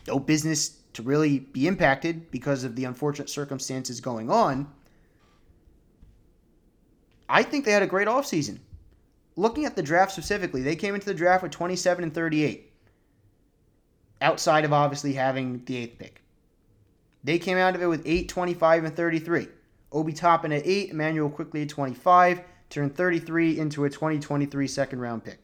no 0.06 0.18
business 0.18 0.78
to 0.92 1.02
really 1.02 1.40
be 1.40 1.66
impacted 1.66 2.30
because 2.30 2.62
of 2.62 2.76
the 2.76 2.84
unfortunate 2.84 3.28
circumstances 3.28 4.00
going 4.00 4.30
on. 4.30 4.70
I 7.28 7.42
think 7.42 7.64
they 7.64 7.72
had 7.72 7.82
a 7.82 7.86
great 7.86 8.08
offseason. 8.08 8.58
looking 9.36 9.64
at 9.64 9.74
the 9.74 9.82
draft 9.82 10.12
specifically, 10.12 10.62
they 10.62 10.76
came 10.76 10.94
into 10.94 11.06
the 11.06 11.14
draft 11.14 11.42
with 11.42 11.50
27 11.50 12.04
and 12.04 12.14
38, 12.14 12.72
outside 14.20 14.64
of 14.64 14.72
obviously 14.72 15.14
having 15.14 15.64
the 15.64 15.76
eighth 15.76 15.98
pick. 15.98 16.22
They 17.24 17.40
came 17.40 17.58
out 17.58 17.74
of 17.74 17.82
it 17.82 17.86
with 17.86 18.02
8, 18.04 18.28
25, 18.28 18.84
and 18.84 18.94
33. 18.94 19.48
Obi 19.94 20.12
Toppin 20.12 20.52
at 20.52 20.66
8, 20.66 20.90
Immanuel 20.90 21.30
Quickley 21.30 21.62
at 21.62 21.68
25, 21.68 22.42
turned 22.68 22.96
33 22.96 23.58
into 23.58 23.84
a 23.84 23.90
2023 23.90 24.66
second 24.66 25.00
round 25.00 25.24
pick. 25.24 25.38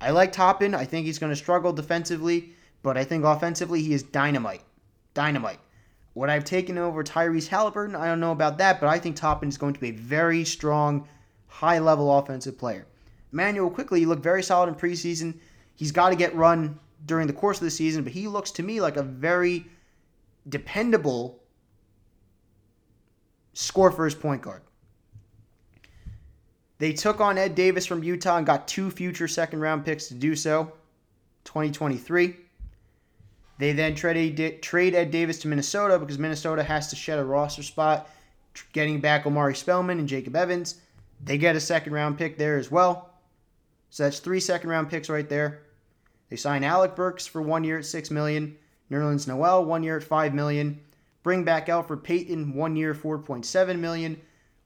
I 0.00 0.10
like 0.10 0.32
Toppin. 0.32 0.74
I 0.74 0.86
think 0.86 1.04
he's 1.04 1.18
going 1.18 1.30
to 1.30 1.36
struggle 1.36 1.74
defensively, 1.74 2.54
but 2.82 2.96
I 2.96 3.04
think 3.04 3.24
offensively 3.24 3.82
he 3.82 3.92
is 3.92 4.02
dynamite. 4.02 4.62
Dynamite. 5.12 5.60
What 6.14 6.30
I've 6.30 6.44
taken 6.44 6.78
over 6.78 7.04
Tyrese 7.04 7.48
Haliburton, 7.48 7.94
I 7.94 8.06
don't 8.06 8.20
know 8.20 8.32
about 8.32 8.56
that, 8.58 8.80
but 8.80 8.88
I 8.88 8.98
think 8.98 9.16
Toppin 9.16 9.50
is 9.50 9.58
going 9.58 9.74
to 9.74 9.80
be 9.80 9.90
a 9.90 9.92
very 9.92 10.44
strong, 10.44 11.06
high 11.46 11.78
level 11.78 12.16
offensive 12.18 12.58
player. 12.58 12.86
Immanuel 13.32 13.70
Quickley 13.70 14.06
looked 14.06 14.22
very 14.22 14.42
solid 14.42 14.68
in 14.68 14.74
preseason. 14.74 15.38
He's 15.76 15.92
got 15.92 16.08
to 16.08 16.16
get 16.16 16.34
run 16.34 16.80
during 17.04 17.26
the 17.26 17.32
course 17.32 17.58
of 17.58 17.64
the 17.64 17.70
season, 17.70 18.02
but 18.02 18.12
he 18.12 18.26
looks 18.26 18.50
to 18.52 18.62
me 18.62 18.80
like 18.80 18.96
a 18.96 19.02
very 19.02 19.66
dependable 20.48 21.39
score 23.52 23.90
first 23.90 24.20
point 24.20 24.42
guard. 24.42 24.62
They 26.78 26.92
took 26.92 27.20
on 27.20 27.36
Ed 27.36 27.54
Davis 27.54 27.86
from 27.86 28.02
Utah 28.02 28.38
and 28.38 28.46
got 28.46 28.66
two 28.66 28.90
future 28.90 29.28
second 29.28 29.60
round 29.60 29.84
picks 29.84 30.08
to 30.08 30.14
do 30.14 30.34
so, 30.34 30.72
2023. 31.44 32.36
They 33.58 33.72
then 33.72 33.94
trade, 33.94 34.62
trade 34.62 34.94
Ed 34.94 35.10
Davis 35.10 35.38
to 35.40 35.48
Minnesota 35.48 35.98
because 35.98 36.18
Minnesota 36.18 36.62
has 36.62 36.88
to 36.88 36.96
shed 36.96 37.18
a 37.18 37.24
roster 37.24 37.62
spot, 37.62 38.08
getting 38.72 39.00
back 39.00 39.26
Omari 39.26 39.54
Spellman 39.54 39.98
and 39.98 40.08
Jacob 40.08 40.34
Evans. 40.34 40.80
They 41.22 41.36
get 41.36 41.56
a 41.56 41.60
second 41.60 41.92
round 41.92 42.16
pick 42.16 42.38
there 42.38 42.56
as 42.56 42.70
well. 42.70 43.10
So 43.90 44.04
that's 44.04 44.20
three 44.20 44.40
second 44.40 44.70
round 44.70 44.88
picks 44.88 45.10
right 45.10 45.28
there. 45.28 45.62
They 46.30 46.36
sign 46.36 46.64
Alec 46.64 46.96
Burks 46.96 47.26
for 47.26 47.42
one 47.42 47.64
year 47.64 47.78
at 47.78 47.84
six 47.84 48.10
million. 48.10 48.56
Nerlens 48.90 49.28
Noel, 49.28 49.64
one 49.64 49.82
year 49.82 49.96
at 49.98 50.02
$5 50.02 50.32
million. 50.32 50.80
Bring 51.22 51.44
back 51.44 51.66
Elfrid 51.66 52.02
Payton, 52.02 52.54
one 52.54 52.76
year, 52.76 52.94
4.7 52.94 53.78
million. 53.78 54.20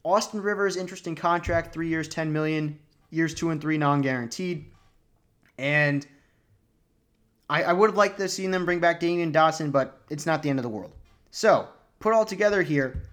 Austin 0.05 0.43
Rivers, 0.43 0.77
interesting 0.77 1.14
contract, 1.14 1.73
three 1.73 1.88
years, 1.88 2.09
10 2.09 2.33
million. 2.33 2.79
Years 3.11 3.33
two 3.33 3.51
and 3.51 3.61
three, 3.61 3.79
non 3.79 4.03
guaranteed. 4.03 4.67
And 5.57 6.05
I, 7.49 7.62
I 7.62 7.73
would 7.73 7.90
have 7.90 7.97
liked 7.97 8.17
to 8.17 8.25
have 8.25 8.31
seen 8.31 8.51
them 8.51 8.64
bring 8.64 8.81
back 8.81 9.01
Damyean 9.01 9.33
Dotson, 9.33 9.71
but 9.71 10.01
it's 10.11 10.27
not 10.27 10.43
the 10.43 10.51
end 10.51 10.59
of 10.59 10.64
the 10.64 10.69
world. 10.69 10.93
So, 11.31 11.69
put 12.01 12.12
all 12.12 12.25
together 12.25 12.62
here, 12.62 13.05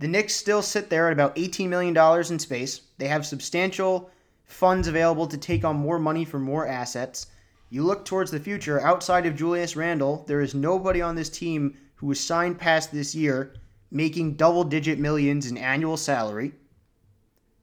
the 0.00 0.08
Knicks 0.08 0.34
still 0.34 0.62
sit 0.62 0.90
there 0.90 1.06
at 1.06 1.12
about 1.12 1.36
$18 1.36 1.68
million 1.68 1.96
in 2.28 2.38
space. 2.38 2.80
They 2.98 3.06
have 3.06 3.24
substantial 3.24 4.10
funds 4.44 4.88
available 4.88 5.28
to 5.28 5.38
take 5.38 5.64
on 5.64 5.76
more 5.76 5.98
money 5.98 6.24
for 6.24 6.40
more 6.40 6.66
assets. 6.66 7.28
You 7.70 7.84
look 7.84 8.04
towards 8.04 8.30
the 8.30 8.40
future, 8.40 8.80
outside 8.80 9.26
of 9.26 9.36
Julius 9.36 9.76
Randle, 9.76 10.24
there 10.26 10.40
is 10.40 10.54
nobody 10.54 11.00
on 11.00 11.14
this 11.14 11.30
team 11.30 11.76
who 12.02 12.08
was 12.08 12.18
signed 12.18 12.58
past 12.58 12.90
this 12.90 13.14
year 13.14 13.54
making 13.92 14.34
double 14.34 14.64
digit 14.64 14.98
millions 14.98 15.48
in 15.48 15.56
annual 15.56 15.96
salary. 15.96 16.52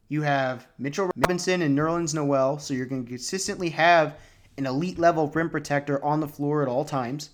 You 0.07 0.21
have 0.21 0.65
Mitchell 0.77 1.11
Robinson 1.17 1.61
and 1.61 1.77
Nerlens 1.77 2.13
Noel, 2.13 2.57
so 2.57 2.73
you're 2.73 2.85
going 2.85 3.03
to 3.03 3.09
consistently 3.09 3.69
have 3.71 4.15
an 4.57 4.65
elite 4.65 4.97
level 4.97 5.27
rim 5.27 5.49
protector 5.49 6.03
on 6.03 6.21
the 6.21 6.27
floor 6.27 6.61
at 6.61 6.69
all 6.69 6.85
times. 6.85 7.31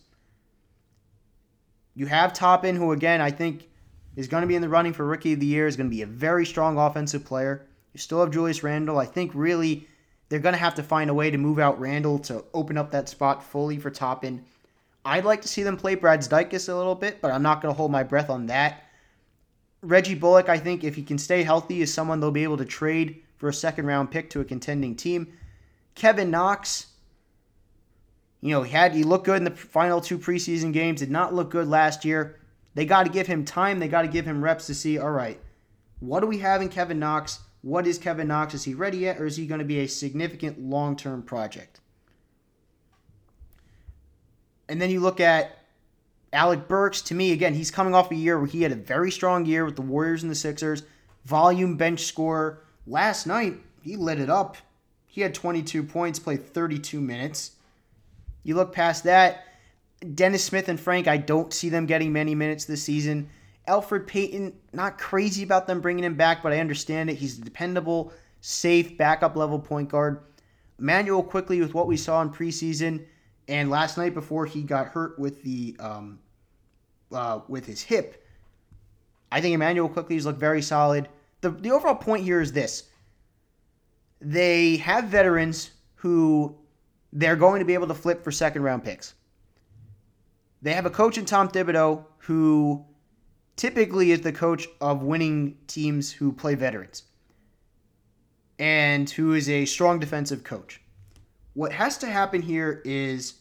You 1.94 2.08
have 2.08 2.34
Toppin, 2.34 2.76
who 2.76 2.92
again 2.92 3.22
I 3.22 3.30
think 3.30 3.70
is 4.16 4.28
going 4.28 4.42
to 4.42 4.48
be 4.48 4.56
in 4.56 4.64
the 4.64 4.70
running 4.70 4.94
for 4.94 5.06
Rookie 5.06 5.34
of 5.34 5.40
the 5.40 5.46
Year, 5.46 5.68
is 5.68 5.78
going 5.78 5.90
to 5.90 5.96
be 5.96 6.02
a 6.02 6.08
very 6.08 6.46
strong 6.46 6.80
offensive 6.80 7.24
player. 7.24 7.68
You 7.94 8.00
still 8.00 8.22
have 8.22 8.32
Julius 8.32 8.64
Randle. 8.64 8.98
I 8.98 9.06
think 9.06 9.32
really 9.36 9.88
they're 10.30 10.40
going 10.40 10.54
to 10.54 10.60
have 10.60 10.76
to 10.76 10.84
find 10.84 11.12
a 11.12 11.14
way 11.14 11.30
to 11.30 11.38
move 11.38 11.60
out 11.60 11.80
Randle 11.80 12.18
to 12.20 12.44
open 12.52 12.80
up 12.80 12.90
that 12.92 13.10
spot 13.10 13.44
fully 13.44 13.78
for 13.78 13.92
Toppin. 13.92 14.44
I'd 15.06 15.24
like 15.24 15.44
to 15.44 15.48
see 15.48 15.62
them 15.62 15.78
play 15.78 15.96
Brazdeikis 15.96 16.68
a 16.68 16.76
little 16.76 16.96
bit, 16.96 17.22
but 17.22 17.32
I'm 17.32 17.44
not 17.44 17.62
going 17.62 17.72
to 17.72 17.78
hold 17.78 17.92
my 17.92 18.02
breath 18.02 18.32
on 18.32 18.48
that. 18.48 18.84
Reggie 19.84 20.16
Bullock, 20.16 20.50
I 20.50 20.58
think, 20.58 20.84
if 20.84 20.96
he 20.96 21.04
can 21.04 21.20
stay 21.20 21.44
healthy, 21.44 21.82
is 21.82 21.94
someone 21.94 22.20
they'll 22.20 22.32
be 22.32 22.44
able 22.44 22.58
to 22.58 22.66
trade 22.66 23.22
for 23.38 23.48
a 23.48 23.54
second 23.54 23.86
round 23.86 24.10
pick 24.10 24.32
to 24.32 24.42
a 24.42 24.46
contending 24.46 24.96
team. 24.96 25.32
Kevin 25.94 26.32
Knox, 26.32 26.88
you 28.42 28.50
know, 28.50 28.64
he 28.64 28.72
had 28.72 28.94
he 28.94 29.04
looked 29.04 29.26
good 29.26 29.38
in 29.38 29.44
the 29.44 29.52
final 29.52 30.02
two 30.02 30.18
preseason 30.18 30.74
games, 30.74 31.02
did 31.02 31.12
not 31.12 31.36
look 31.36 31.52
good 31.52 31.68
last 31.68 32.04
year. 32.04 32.40
They 32.74 32.86
got 32.86 33.04
to 33.04 33.12
give 33.12 33.28
him 33.28 33.46
time, 33.46 33.78
they 33.78 33.88
got 33.88 34.02
to 34.02 34.08
give 34.08 34.26
him 34.26 34.44
reps 34.44 34.66
to 34.68 34.74
see, 34.74 34.98
all 34.98 35.12
right, 35.12 35.40
what 36.00 36.22
do 36.22 36.28
we 36.28 36.40
have 36.40 36.62
in 36.62 36.70
Kevin 36.70 37.00
Knox? 37.00 37.40
What 37.62 37.86
is 37.88 37.98
Kevin 38.00 38.28
Knox? 38.28 38.54
Is 38.56 38.64
he 38.64 38.74
ready 38.74 39.00
yet, 39.00 39.22
or 39.22 39.26
is 39.26 39.38
he 39.38 39.46
going 39.46 39.60
to 39.60 39.66
be 39.66 39.80
a 39.80 39.88
significant 39.88 40.60
long 40.60 40.96
term 40.96 41.22
project? 41.22 41.80
And 44.68 44.82
then 44.82 44.90
you 44.90 45.00
look 45.00 45.20
at 45.20 45.60
Alec 46.34 46.68
Burks. 46.68 47.02
To 47.04 47.16
me, 47.16 47.32
again, 47.32 47.54
he's 47.54 47.72
coming 47.72 47.96
off 47.96 48.12
a 48.12 48.16
year 48.16 48.38
where 48.38 48.48
he 48.48 48.62
had 48.62 48.72
a 48.72 48.76
very 48.76 49.12
strong 49.12 49.46
year 49.46 49.66
with 49.66 49.76
the 49.76 49.82
Warriors 49.82 50.24
and 50.24 50.32
the 50.32 50.36
Sixers, 50.36 50.84
volume 51.26 51.78
bench 51.78 52.02
scorer. 52.02 52.62
Last 52.86 53.26
night, 53.26 53.56
he 53.82 53.96
lit 53.96 54.20
it 54.20 54.30
up. 54.30 54.58
He 55.08 55.22
had 55.22 55.34
22 55.34 55.84
points, 55.84 56.20
played 56.20 56.46
32 56.46 57.00
minutes. 57.00 57.52
You 58.44 58.56
look 58.56 58.74
past 58.74 59.06
that, 59.06 59.46
Dennis 60.14 60.44
Smith 60.44 60.68
and 60.70 60.80
Frank, 60.80 61.08
I 61.08 61.18
don't 61.18 61.54
see 61.54 61.70
them 61.70 61.86
getting 61.86 62.12
many 62.12 62.36
minutes 62.36 62.66
this 62.66 62.84
season. 62.84 63.30
Elfrid 63.68 64.06
Payton, 64.06 64.54
not 64.74 65.00
crazy 65.00 65.42
about 65.42 65.66
them 65.66 65.82
bringing 65.82 66.04
him 66.04 66.16
back, 66.16 66.44
but 66.44 66.54
I 66.54 66.60
understand 66.60 67.10
it. 67.10 67.16
He's 67.16 67.40
a 67.40 67.42
dependable, 67.42 68.14
safe 68.42 68.98
backup 68.98 69.36
level 69.36 69.58
point 69.58 69.90
guard. 69.90 70.22
Immanuel 70.78 71.24
Quickley 71.24 71.62
with 71.62 71.74
what 71.74 71.88
we 71.88 71.98
saw 71.98 72.22
in 72.22 72.30
preseason 72.30 73.06
and 73.48 73.70
last 73.70 73.98
night 73.98 74.14
before 74.14 74.46
he 74.46 74.64
got 74.64 74.88
hurt 74.88 75.18
with 75.20 75.44
the 75.44 75.76
um, 75.80 76.20
uh, 77.12 77.40
with 77.48 77.66
his 77.66 77.82
hip. 77.82 78.24
I 79.32 79.42
think 79.42 79.54
Immanuel 79.54 79.90
Quickley's 79.90 80.26
looked 80.26 80.40
very 80.40 80.62
solid. 80.62 81.10
The 81.42 81.52
the 81.52 81.72
overall 81.72 81.96
point 81.96 82.24
here 82.24 82.42
is 82.42 82.52
this: 82.52 82.84
they 84.22 84.78
have 84.78 85.06
veterans 85.06 85.72
who 85.96 86.56
they're 87.14 87.36
going 87.36 87.60
to 87.60 87.66
be 87.66 87.74
able 87.74 87.88
to 87.88 87.94
flip 87.94 88.24
for 88.24 88.32
second 88.32 88.64
round 88.64 88.84
picks. 88.84 89.14
They 90.62 90.74
have 90.74 90.86
a 90.86 90.90
coach 90.90 91.18
in 91.18 91.26
Tom 91.26 91.48
Thibodeau 91.48 92.06
who 92.20 92.86
typically 93.56 94.12
is 94.12 94.22
the 94.22 94.34
coach 94.34 94.68
of 94.82 95.04
winning 95.04 95.58
teams 95.68 96.12
who 96.12 96.32
play 96.32 96.56
veterans 96.56 97.04
and 98.60 99.10
who 99.10 99.34
is 99.34 99.50
a 99.50 99.66
strong 99.66 100.00
defensive 100.00 100.44
coach. 100.44 100.82
What 101.56 101.72
has 101.72 101.98
to 102.00 102.08
happen 102.08 102.42
here 102.42 102.82
is 102.84 103.36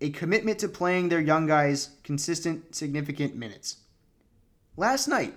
a 0.00 0.10
commitment 0.10 0.60
to 0.60 0.68
playing 0.68 1.08
their 1.08 1.20
young 1.20 1.48
guys 1.48 1.90
consistent, 2.04 2.76
significant 2.76 3.34
minutes. 3.34 3.78
Last 4.76 5.08
night, 5.08 5.34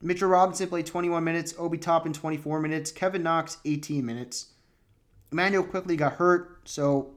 Mitchell 0.00 0.30
Robinson 0.30 0.70
played 0.70 0.86
21 0.86 1.22
minutes, 1.22 1.54
Obi 1.58 1.76
Toppin 1.76 2.14
24 2.14 2.60
minutes, 2.60 2.90
Kevin 2.90 3.22
Knox 3.22 3.58
18 3.66 4.04
minutes. 4.06 4.52
Immanuel 5.30 5.64
Quickley 5.64 5.96
got 5.96 6.14
hurt, 6.14 6.60
so 6.64 7.12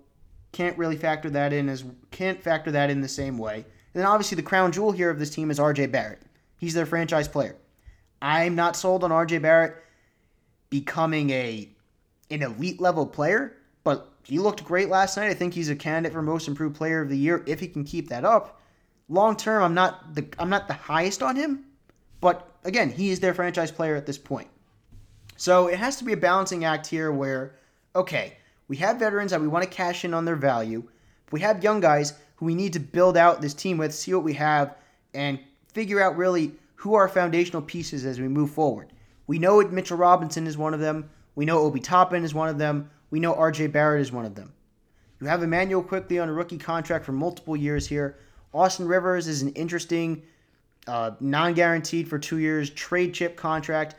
can't 0.51 0.77
really 0.77 0.97
factor 0.97 1.29
that 1.29 1.53
in 1.53 1.69
as 1.69 1.85
can't 2.11 2.43
factor 2.43 2.71
that 2.71 2.89
in 2.89 2.99
the 2.99 3.07
same 3.07 3.37
way. 3.37 3.55
And 3.55 4.03
then 4.03 4.05
obviously 4.05 4.35
the 4.35 4.41
crown 4.41 4.73
jewel 4.73 4.91
here 4.91 5.09
of 5.09 5.19
this 5.19 5.29
team 5.29 5.49
is 5.51 5.57
RJ 5.57 5.89
Barrett. 5.89 6.21
He's 6.57 6.73
their 6.73 6.85
franchise 6.85 7.29
player. 7.29 7.55
I'm 8.21 8.55
not 8.55 8.75
sold 8.75 9.05
on 9.05 9.11
RJ 9.11 9.41
Barrett 9.41 9.77
becoming 10.69 11.29
a 11.29 11.69
an 12.29 12.43
elite 12.43 12.81
level 12.81 13.07
player, 13.07 13.55
but 13.83 14.11
he 14.23 14.39
looked 14.39 14.63
great 14.63 14.89
last 14.89 15.17
night. 15.17 15.29
I 15.29 15.33
think 15.33 15.53
he's 15.53 15.69
a 15.69 15.75
candidate 15.75 16.13
for 16.13 16.21
most 16.21 16.47
improved 16.47 16.75
player 16.75 17.01
of 17.01 17.09
the 17.09 17.17
year 17.17 17.43
if 17.47 17.59
he 17.59 17.67
can 17.67 17.83
keep 17.83 18.09
that 18.09 18.25
up. 18.25 18.61
Long 19.07 19.35
term, 19.35 19.63
I'm 19.63 19.73
not 19.73 20.13
the 20.13 20.27
I'm 20.37 20.49
not 20.49 20.67
the 20.67 20.73
highest 20.73 21.23
on 21.23 21.35
him, 21.35 21.65
but 22.21 22.49
again, 22.63 22.89
he 22.89 23.09
is 23.09 23.19
their 23.19 23.33
franchise 23.33 23.71
player 23.71 23.95
at 23.95 24.05
this 24.05 24.17
point. 24.17 24.47
So 25.35 25.67
it 25.67 25.79
has 25.79 25.95
to 25.97 26.03
be 26.03 26.13
a 26.13 26.17
balancing 26.17 26.65
act 26.65 26.85
here 26.87 27.11
where, 27.11 27.55
okay, 27.95 28.37
we 28.67 28.77
have 28.77 28.99
veterans 28.99 29.31
that 29.31 29.41
we 29.41 29.47
want 29.47 29.63
to 29.63 29.69
cash 29.69 30.05
in 30.05 30.13
on 30.13 30.25
their 30.25 30.35
value. 30.35 30.83
We 31.31 31.39
have 31.39 31.63
young 31.63 31.79
guys 31.79 32.13
who 32.35 32.45
we 32.45 32.55
need 32.55 32.73
to 32.73 32.79
build 32.79 33.17
out 33.17 33.41
this 33.41 33.53
team 33.53 33.77
with, 33.77 33.95
see 33.95 34.13
what 34.13 34.23
we 34.23 34.33
have, 34.33 34.75
and 35.13 35.39
figure 35.73 36.01
out 36.01 36.17
really 36.17 36.51
who 36.75 36.93
are 36.93 37.07
foundational 37.07 37.61
pieces 37.61 38.05
as 38.05 38.19
we 38.19 38.27
move 38.27 38.51
forward. 38.51 38.91
We 39.27 39.39
know 39.39 39.61
Mitchell 39.61 39.97
Robinson 39.97 40.47
is 40.47 40.57
one 40.57 40.73
of 40.73 40.79
them. 40.79 41.09
We 41.35 41.45
know 41.45 41.59
Obi 41.59 41.79
Toppin 41.79 42.23
is 42.23 42.33
one 42.33 42.49
of 42.49 42.57
them. 42.57 42.89
We 43.11 43.19
know 43.19 43.33
RJ 43.33 43.71
Barrett 43.71 44.01
is 44.01 44.11
one 44.11 44.25
of 44.25 44.35
them. 44.35 44.53
You 45.19 45.27
have 45.27 45.43
Immanuel 45.43 45.83
Quickley 45.83 46.19
on 46.19 46.29
a 46.29 46.33
rookie 46.33 46.57
contract 46.57 47.05
for 47.05 47.11
multiple 47.11 47.55
years 47.55 47.87
here. 47.87 48.17
Austin 48.53 48.87
Rivers 48.87 49.27
is 49.27 49.41
an 49.41 49.49
interesting, 49.49 50.23
uh, 50.87 51.11
non 51.19 51.53
guaranteed 51.53 52.07
for 52.07 52.17
two 52.17 52.37
years 52.37 52.69
trade 52.69 53.13
chip 53.13 53.35
contract. 53.35 53.95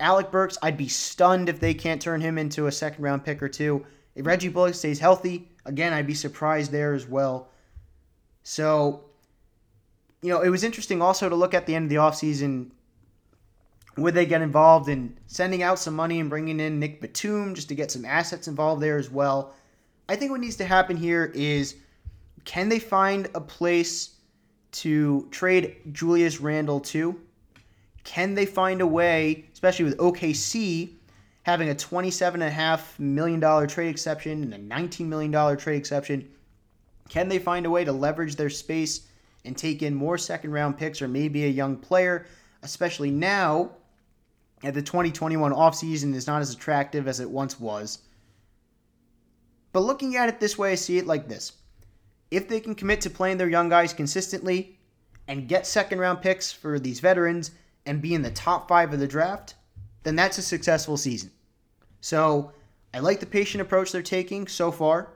Alec 0.00 0.30
Burks, 0.30 0.58
I'd 0.62 0.76
be 0.76 0.88
stunned 0.88 1.48
if 1.48 1.58
they 1.58 1.74
can't 1.74 2.00
turn 2.00 2.20
him 2.20 2.38
into 2.38 2.66
a 2.66 2.72
second 2.72 3.02
round 3.02 3.24
pick 3.24 3.42
or 3.42 3.48
two. 3.48 3.84
If 4.14 4.26
Reggie 4.26 4.48
Bullock 4.48 4.74
stays 4.74 5.00
healthy, 5.00 5.48
again, 5.64 5.92
I'd 5.92 6.06
be 6.06 6.14
surprised 6.14 6.70
there 6.70 6.94
as 6.94 7.06
well. 7.06 7.48
So, 8.42 9.04
you 10.22 10.30
know, 10.30 10.42
it 10.42 10.48
was 10.48 10.64
interesting 10.64 11.02
also 11.02 11.28
to 11.28 11.34
look 11.34 11.54
at 11.54 11.66
the 11.66 11.74
end 11.74 11.84
of 11.84 11.90
the 11.90 11.96
offseason 11.96 12.70
Would 13.98 14.14
they 14.14 14.26
get 14.26 14.42
involved 14.42 14.88
in 14.88 15.16
sending 15.26 15.62
out 15.62 15.78
some 15.78 15.94
money 15.94 16.20
and 16.20 16.30
bringing 16.30 16.60
in 16.60 16.78
Nick 16.78 17.00
Batum 17.00 17.54
just 17.54 17.68
to 17.68 17.74
get 17.74 17.90
some 17.90 18.04
assets 18.04 18.46
involved 18.46 18.80
there 18.80 18.96
as 18.96 19.10
well? 19.10 19.54
I 20.08 20.16
think 20.16 20.30
what 20.30 20.40
needs 20.40 20.56
to 20.56 20.64
happen 20.64 20.96
here 20.96 21.32
is 21.34 21.74
can 22.44 22.68
they 22.68 22.78
find 22.78 23.28
a 23.34 23.40
place 23.40 24.16
to 24.70 25.26
trade 25.30 25.76
Julius 25.92 26.40
Randle 26.40 26.80
to? 26.80 27.20
Can 28.04 28.34
they 28.34 28.46
find 28.46 28.80
a 28.80 28.86
way, 28.86 29.44
especially 29.52 29.84
with 29.84 29.98
OKC 29.98 30.94
having 31.42 31.70
a 31.70 31.74
$27.5 31.74 32.98
million 32.98 33.68
trade 33.68 33.88
exception 33.88 34.44
and 34.44 34.54
a 34.54 34.74
$19 34.74 35.06
million 35.06 35.58
trade 35.58 35.76
exception? 35.76 36.28
Can 37.08 37.28
they 37.28 37.38
find 37.38 37.66
a 37.66 37.70
way 37.70 37.84
to 37.84 37.92
leverage 37.92 38.36
their 38.36 38.50
space 38.50 39.08
and 39.44 39.56
take 39.56 39.82
in 39.82 39.94
more 39.94 40.18
second 40.18 40.52
round 40.52 40.78
picks 40.78 41.02
or 41.02 41.08
maybe 41.08 41.44
a 41.44 41.48
young 41.48 41.76
player, 41.76 42.26
especially 42.62 43.10
now 43.10 43.72
at 44.62 44.74
the 44.74 44.82
2021 44.82 45.52
offseason 45.52 46.14
is 46.14 46.26
not 46.26 46.42
as 46.42 46.52
attractive 46.52 47.06
as 47.06 47.20
it 47.20 47.30
once 47.30 47.60
was. 47.60 48.00
But 49.72 49.80
looking 49.80 50.16
at 50.16 50.28
it 50.28 50.40
this 50.40 50.58
way, 50.58 50.72
I 50.72 50.76
see 50.76 50.98
it 50.98 51.06
like 51.06 51.28
this. 51.28 51.52
If 52.30 52.48
they 52.48 52.60
can 52.60 52.74
commit 52.74 53.00
to 53.02 53.10
playing 53.10 53.38
their 53.38 53.48
young 53.48 53.68
guys 53.68 53.92
consistently 53.92 54.78
and 55.28 55.48
get 55.48 55.66
second 55.66 55.98
round 55.98 56.20
picks 56.20 56.50
for 56.50 56.78
these 56.78 57.00
veterans 57.00 57.52
and 57.86 58.02
be 58.02 58.14
in 58.14 58.22
the 58.22 58.30
top 58.30 58.68
five 58.68 58.92
of 58.92 59.00
the 59.00 59.06
draft, 59.06 59.54
then 60.02 60.16
that's 60.16 60.38
a 60.38 60.42
successful 60.42 60.96
season. 60.96 61.30
So 62.00 62.52
I 62.92 63.00
like 63.00 63.20
the 63.20 63.26
patient 63.26 63.62
approach 63.62 63.92
they're 63.92 64.02
taking 64.02 64.46
so 64.46 64.70
far, 64.70 65.10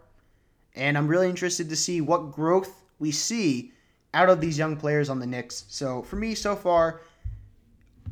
and 0.75 0.97
I'm 0.97 1.09
really 1.09 1.29
interested 1.29 1.69
to 1.69 1.77
see 1.77 2.01
what 2.01 2.33
growth 2.33 2.83
we 2.99 3.11
see 3.11 3.73
out 4.15 4.29
of 4.29 4.41
these 4.41 4.59
young 4.59 4.77
players 4.77 5.09
on 5.09 5.19
the 5.19 5.27
Knicks. 5.27 5.65
So 5.69 6.03
for 6.03 6.17
me, 6.17 6.35
so 6.35 6.55
far, 6.55 7.01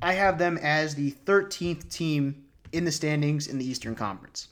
I 0.03 0.15
have 0.15 0.39
them 0.39 0.59
as 0.63 0.95
the 0.95 1.13
13th 1.27 1.91
team 1.91 2.45
in 2.73 2.85
the 2.85 2.93
standings 2.93 3.49
in 3.49 3.59
the 3.59 3.67
Eastern 3.67 3.95
Conference. 3.95 4.49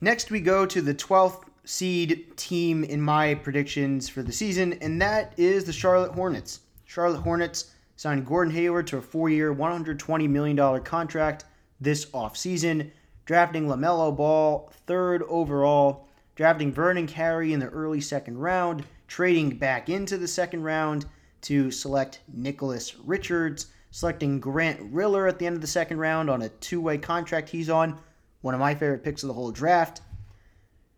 Next, 0.00 0.30
we 0.32 0.40
go 0.40 0.66
to 0.66 0.82
the 0.82 0.94
12th 0.94 1.44
seed 1.64 2.36
team 2.36 2.82
in 2.82 3.00
my 3.00 3.34
predictions 3.34 4.08
for 4.08 4.22
the 4.22 4.32
season, 4.32 4.72
and 4.74 5.00
that 5.00 5.32
is 5.36 5.64
the 5.64 5.72
Charlotte 5.72 6.12
Hornets. 6.12 6.60
Charlotte 6.86 7.20
Hornets 7.20 7.70
signed 7.96 8.26
Gordon 8.26 8.52
Hayward 8.52 8.88
to 8.88 8.96
a 8.96 9.02
four 9.02 9.30
year, 9.30 9.54
$120 9.54 10.28
million 10.28 10.80
contract 10.82 11.44
this 11.80 12.06
offseason, 12.06 12.90
drafting 13.26 13.66
LaMelo 13.66 14.14
Ball 14.16 14.72
third 14.86 15.22
overall, 15.28 16.08
drafting 16.34 16.72
Vernon 16.72 17.06
Carey 17.06 17.52
in 17.52 17.60
the 17.60 17.68
early 17.68 18.00
second 18.00 18.38
round, 18.38 18.84
trading 19.06 19.50
back 19.56 19.88
into 19.88 20.18
the 20.18 20.28
second 20.28 20.64
round 20.64 21.06
to 21.42 21.70
select 21.70 22.20
Nicholas 22.32 22.96
Richards 22.96 23.66
selecting 23.94 24.40
Grant 24.40 24.80
Riller 24.92 25.28
at 25.28 25.38
the 25.38 25.46
end 25.46 25.54
of 25.54 25.60
the 25.60 25.68
second 25.68 25.98
round 25.98 26.28
on 26.28 26.42
a 26.42 26.48
two 26.48 26.80
way 26.80 26.98
contract 26.98 27.48
he's 27.48 27.70
on. 27.70 27.96
One 28.40 28.52
of 28.52 28.58
my 28.58 28.74
favorite 28.74 29.04
picks 29.04 29.22
of 29.22 29.28
the 29.28 29.34
whole 29.34 29.52
draft. 29.52 30.00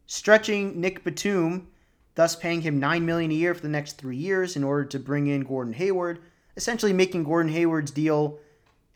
Stretching 0.06 0.80
Nick 0.80 1.04
Batum, 1.04 1.68
thus 2.14 2.34
paying 2.34 2.62
him 2.62 2.80
9 2.80 3.04
million 3.04 3.30
a 3.30 3.34
year 3.34 3.52
for 3.52 3.60
the 3.60 3.68
next 3.68 3.98
three 3.98 4.16
years 4.16 4.56
in 4.56 4.64
order 4.64 4.86
to 4.86 4.98
bring 4.98 5.26
in 5.26 5.42
Gordon 5.42 5.74
Hayward, 5.74 6.20
essentially 6.56 6.94
making 6.94 7.24
Gordon 7.24 7.52
Hayward's 7.52 7.90
deal 7.90 8.38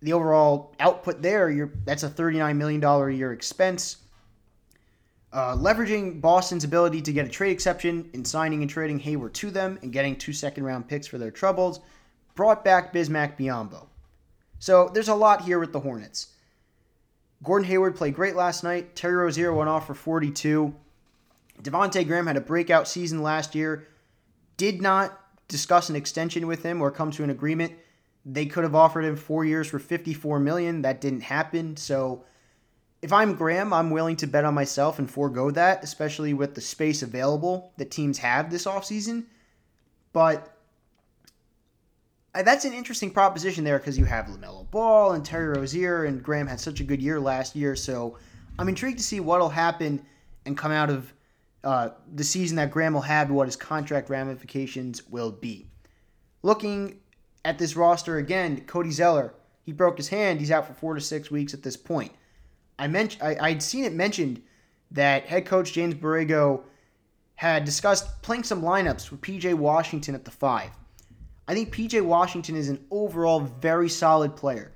the 0.01 0.14
overall 0.14 0.74
output 0.80 1.20
there, 1.20 1.70
that's 1.84 2.03
a 2.03 2.09
$39 2.09 2.57
million 2.57 2.82
a 2.82 3.11
year 3.11 3.34
expense. 3.34 3.98
Uh, 5.30 5.55
leveraging 5.55 6.22
Boston's 6.22 6.64
ability 6.64 7.03
to 7.03 7.12
get 7.12 7.26
a 7.26 7.28
trade 7.28 7.53
exception 7.53 8.09
in 8.14 8.24
signing 8.24 8.62
and 8.62 8.70
trading 8.70 8.98
Hayward 9.01 9.34
to 9.34 9.51
them 9.51 9.78
and 9.82 9.92
getting 9.92 10.16
two 10.16 10.32
second 10.32 10.64
round 10.64 10.88
picks 10.88 11.07
for 11.07 11.18
their 11.18 11.30
troubles, 11.30 11.80
brought 12.34 12.64
back 12.64 12.94
Bismack 12.94 13.36
Biyombo. 13.36 13.89
So 14.61 14.90
there's 14.92 15.08
a 15.08 15.14
lot 15.14 15.42
here 15.42 15.58
with 15.58 15.72
the 15.72 15.80
Hornets. 15.80 16.28
Gordon 17.42 17.66
Hayward 17.66 17.96
played 17.96 18.14
great 18.14 18.36
last 18.36 18.62
night. 18.62 18.94
Terry 18.94 19.16
Rozier 19.16 19.52
went 19.54 19.70
off 19.70 19.86
for 19.86 19.94
42. 19.94 20.74
Devonte 21.62 22.06
Graham 22.06 22.26
had 22.26 22.36
a 22.36 22.42
breakout 22.42 22.86
season 22.86 23.22
last 23.22 23.54
year. 23.54 23.88
Did 24.58 24.82
not 24.82 25.18
discuss 25.48 25.88
an 25.88 25.96
extension 25.96 26.46
with 26.46 26.62
him 26.62 26.82
or 26.82 26.90
come 26.90 27.11
to 27.12 27.24
an 27.24 27.30
agreement. 27.30 27.72
They 28.26 28.44
could 28.44 28.64
have 28.64 28.74
offered 28.74 29.06
him 29.06 29.16
four 29.16 29.46
years 29.46 29.66
for 29.66 29.78
54 29.78 30.38
million. 30.38 30.82
That 30.82 31.00
didn't 31.00 31.22
happen. 31.22 31.78
So 31.78 32.24
if 33.00 33.14
I'm 33.14 33.34
Graham, 33.34 33.72
I'm 33.72 33.90
willing 33.90 34.16
to 34.16 34.26
bet 34.26 34.44
on 34.44 34.52
myself 34.52 34.98
and 34.98 35.11
forego 35.11 35.50
that, 35.52 35.82
especially 35.82 36.34
with 36.34 36.54
the 36.54 36.61
space 36.61 37.02
available 37.02 37.72
that 37.78 37.90
teams 37.90 38.18
have 38.18 38.50
this 38.50 38.66
offseason. 38.66 39.24
But 40.12 40.54
that's 42.35 42.64
an 42.64 42.72
interesting 42.72 43.11
proposition 43.11 43.64
there 43.64 43.78
because 43.78 43.99
you 43.99 44.05
have 44.05 44.26
LaMelo 44.26 44.70
Ball 44.70 45.12
and 45.12 45.24
Terry 45.24 45.49
Rozier, 45.49 46.05
and 46.05 46.22
Graham 46.22 46.47
had 46.47 46.61
such 46.61 46.81
a 46.81 46.85
good 46.85 47.03
year 47.03 47.18
last 47.18 47.57
year. 47.57 47.74
So 47.74 48.18
I'm 48.59 48.68
intrigued 48.68 48.99
to 48.99 49.05
see 49.05 49.20
what'll 49.20 49.49
happen 49.49 50.05
and 50.47 50.57
come 50.57 50.72
out 50.72 50.91
of 50.91 51.12
uh, 51.64 51.91
the 52.14 52.24
season 52.24 52.57
that 52.57 52.70
Graham 52.70 52.95
will 52.95 53.01
have 53.03 53.28
and 53.28 53.37
what 53.37 53.47
his 53.47 53.57
contract 53.57 54.09
ramifications 54.09 55.07
will 55.09 55.31
be. 55.31 55.66
Looking 56.43 57.01
at 57.45 57.59
this 57.59 57.76
roster 57.76 58.18
again, 58.18 58.62
Cody 58.62 58.91
Zeller, 58.91 59.35
he 59.62 59.72
broke 59.72 59.97
his 59.97 60.09
hand. 60.09 60.41
He's 60.41 60.51
out 60.51 60.66
for 60.66 60.72
four 60.72 60.95
to 60.95 61.01
six 61.01 61.31
weeks 61.31 61.53
at 61.53 61.62
this 61.62 61.76
point. 61.76 62.12
I 62.78 62.87
mentioned 62.87 63.22
I, 63.22 63.37
I'd 63.41 63.62
seen 63.62 63.85
it 63.85 63.93
mentioned 63.93 64.43
that 64.93 65.26
head 65.26 65.47
coach 65.47 65.72
James 65.72 65.95
Borrego 65.95 66.62
had 67.35 67.64
discussed 67.64 68.22
playing 68.22 68.45
some 68.45 68.62
lineups 68.62 69.11
with 69.11 69.20
PJ 69.20 69.55
Washington 69.55 70.14
at 70.14 70.24
the 70.24 70.31
five. 70.31 70.70
I 71.51 71.55
think 71.55 71.74
PJ 71.74 72.01
Washington 72.05 72.55
is 72.55 72.68
an 72.68 72.78
overall 72.92 73.40
very 73.40 73.88
solid 73.88 74.36
player. 74.36 74.70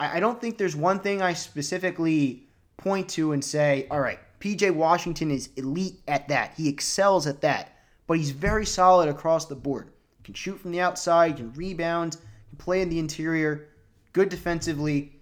I, 0.00 0.16
I 0.16 0.20
don't 0.20 0.40
think 0.40 0.58
there's 0.58 0.74
one 0.74 0.98
thing 0.98 1.22
I 1.22 1.34
specifically 1.34 2.48
point 2.78 3.08
to 3.10 3.30
and 3.30 3.44
say, 3.44 3.86
all 3.92 4.00
right, 4.00 4.18
PJ 4.40 4.74
Washington 4.74 5.30
is 5.30 5.50
elite 5.54 6.00
at 6.08 6.26
that. 6.26 6.54
He 6.56 6.68
excels 6.68 7.28
at 7.28 7.42
that. 7.42 7.78
But 8.08 8.18
he's 8.18 8.32
very 8.32 8.66
solid 8.66 9.08
across 9.08 9.46
the 9.46 9.54
board. 9.54 9.92
Can 10.24 10.34
shoot 10.34 10.58
from 10.58 10.72
the 10.72 10.80
outside, 10.80 11.36
can 11.36 11.52
rebound, 11.52 12.16
can 12.48 12.58
play 12.58 12.82
in 12.82 12.88
the 12.88 12.98
interior, 12.98 13.68
good 14.12 14.28
defensively. 14.28 15.20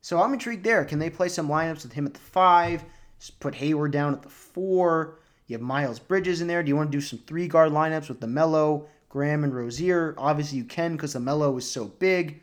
So 0.00 0.20
I'm 0.20 0.32
intrigued 0.32 0.64
there. 0.64 0.84
Can 0.84 0.98
they 0.98 1.08
play 1.08 1.28
some 1.28 1.48
lineups 1.48 1.84
with 1.84 1.92
him 1.92 2.04
at 2.04 2.14
the 2.14 2.18
five? 2.18 2.84
Put 3.38 3.54
Hayward 3.54 3.92
down 3.92 4.14
at 4.14 4.22
the 4.22 4.28
four. 4.28 5.20
You 5.46 5.54
have 5.54 5.62
Miles 5.62 6.00
Bridges 6.00 6.40
in 6.40 6.48
there. 6.48 6.64
Do 6.64 6.68
you 6.68 6.74
want 6.74 6.90
to 6.90 6.98
do 6.98 7.00
some 7.00 7.20
three 7.20 7.46
guard 7.46 7.70
lineups 7.70 8.08
with 8.08 8.18
LaMelo, 8.18 8.88
Graham 9.16 9.44
and 9.44 9.56
Rozier. 9.56 10.14
Obviously, 10.18 10.58
you 10.58 10.64
can 10.64 10.92
because 10.92 11.14
LaMelo 11.14 11.56
is 11.56 11.70
so 11.70 11.86
big. 11.86 12.42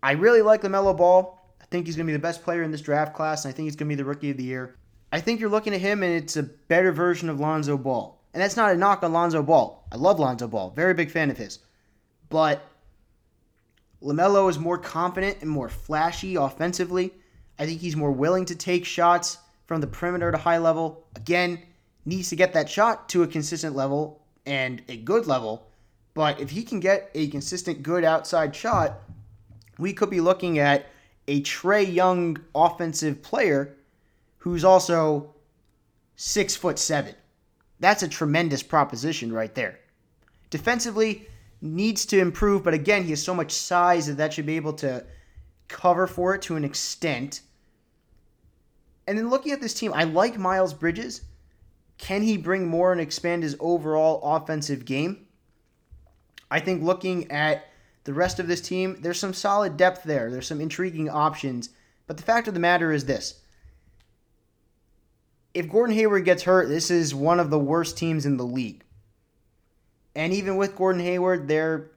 I 0.00 0.12
really 0.12 0.40
like 0.40 0.62
LaMelo 0.62 0.96
Ball. 0.96 1.36
I 1.60 1.64
think 1.64 1.84
he's 1.84 1.96
going 1.96 2.06
to 2.06 2.12
be 2.12 2.16
the 2.16 2.22
best 2.22 2.44
player 2.44 2.62
in 2.62 2.70
this 2.70 2.80
draft 2.80 3.12
class, 3.12 3.44
and 3.44 3.52
I 3.52 3.56
think 3.56 3.66
he's 3.66 3.74
going 3.74 3.88
to 3.88 3.96
be 3.96 4.00
the 4.00 4.04
rookie 4.04 4.30
of 4.30 4.36
the 4.36 4.44
year. 4.44 4.76
I 5.10 5.18
think 5.18 5.40
you're 5.40 5.50
looking 5.50 5.74
at 5.74 5.80
him, 5.80 6.04
and 6.04 6.12
it's 6.12 6.36
a 6.36 6.44
better 6.44 6.92
version 6.92 7.28
of 7.28 7.40
Lonzo 7.40 7.76
Ball. 7.76 8.22
And 8.32 8.40
that's 8.40 8.56
not 8.56 8.70
a 8.70 8.76
knock 8.76 9.02
on 9.02 9.12
Lonzo 9.12 9.42
Ball. 9.42 9.84
I 9.90 9.96
love 9.96 10.20
Lonzo 10.20 10.46
Ball. 10.46 10.70
Very 10.76 10.94
big 10.94 11.10
fan 11.10 11.28
of 11.28 11.36
his. 11.36 11.58
But 12.28 12.64
LaMelo 14.00 14.48
is 14.48 14.60
more 14.60 14.78
confident 14.78 15.38
and 15.40 15.50
more 15.50 15.68
flashy 15.68 16.36
offensively. 16.36 17.12
I 17.58 17.66
think 17.66 17.80
he's 17.80 17.96
more 17.96 18.12
willing 18.12 18.44
to 18.44 18.54
take 18.54 18.84
shots 18.84 19.38
from 19.66 19.80
the 19.80 19.88
perimeter 19.88 20.30
to 20.30 20.38
high 20.38 20.58
level. 20.58 21.08
Again, 21.16 21.60
needs 22.04 22.28
to 22.28 22.36
get 22.36 22.52
that 22.52 22.70
shot 22.70 23.08
to 23.08 23.24
a 23.24 23.26
consistent 23.26 23.74
level 23.74 24.21
and 24.46 24.82
a 24.88 24.96
good 24.96 25.26
level. 25.26 25.68
But 26.14 26.40
if 26.40 26.50
he 26.50 26.62
can 26.62 26.80
get 26.80 27.10
a 27.14 27.28
consistent 27.28 27.82
good 27.82 28.04
outside 28.04 28.54
shot, 28.54 29.00
we 29.78 29.92
could 29.92 30.10
be 30.10 30.20
looking 30.20 30.58
at 30.58 30.86
a 31.28 31.42
Trae 31.42 31.92
Young 31.92 32.38
offensive 32.54 33.22
player 33.22 33.76
who's 34.38 34.64
also 34.64 35.34
six 36.16 36.54
foot 36.54 36.78
seven. 36.78 37.14
That's 37.80 38.02
a 38.02 38.08
tremendous 38.08 38.62
proposition 38.62 39.32
right 39.32 39.54
there. 39.54 39.78
Defensively, 40.50 41.28
needs 41.62 42.04
to 42.06 42.18
improve, 42.18 42.64
but 42.64 42.74
again, 42.74 43.04
he 43.04 43.10
has 43.10 43.22
so 43.22 43.34
much 43.34 43.52
size 43.52 44.08
that 44.08 44.16
that 44.16 44.32
should 44.32 44.44
be 44.44 44.56
able 44.56 44.72
to 44.72 45.04
cover 45.68 46.06
for 46.06 46.34
it 46.34 46.42
to 46.42 46.56
an 46.56 46.64
extent. 46.64 47.40
And 49.06 49.16
then 49.16 49.30
looking 49.30 49.52
at 49.52 49.60
this 49.60 49.72
team, 49.72 49.92
I 49.94 50.04
like 50.04 50.36
Miles 50.36 50.74
Bridges. 50.74 51.22
Can 52.02 52.22
he 52.22 52.36
bring 52.36 52.66
more 52.66 52.90
and 52.90 53.00
expand 53.00 53.44
his 53.44 53.56
overall 53.60 54.20
offensive 54.24 54.84
game? 54.84 55.24
I 56.50 56.58
think 56.58 56.82
looking 56.82 57.30
at 57.30 57.68
the 58.02 58.12
rest 58.12 58.40
of 58.40 58.48
this 58.48 58.60
team, 58.60 58.96
there's 59.00 59.20
some 59.20 59.32
solid 59.32 59.76
depth 59.76 60.02
there. 60.02 60.28
There's 60.28 60.48
some 60.48 60.60
intriguing 60.60 61.08
options. 61.08 61.70
But 62.08 62.16
the 62.16 62.24
fact 62.24 62.48
of 62.48 62.54
the 62.54 62.60
matter 62.60 62.90
is 62.90 63.04
this 63.04 63.40
if 65.54 65.70
Gordon 65.70 65.94
Hayward 65.94 66.24
gets 66.24 66.42
hurt, 66.42 66.68
this 66.68 66.90
is 66.90 67.14
one 67.14 67.38
of 67.38 67.50
the 67.50 67.58
worst 67.58 67.96
teams 67.96 68.26
in 68.26 68.36
the 68.36 68.44
league. 68.44 68.82
And 70.16 70.32
even 70.32 70.56
with 70.56 70.74
Gordon 70.74 71.02
Hayward, 71.02 71.46
they're 71.46 71.92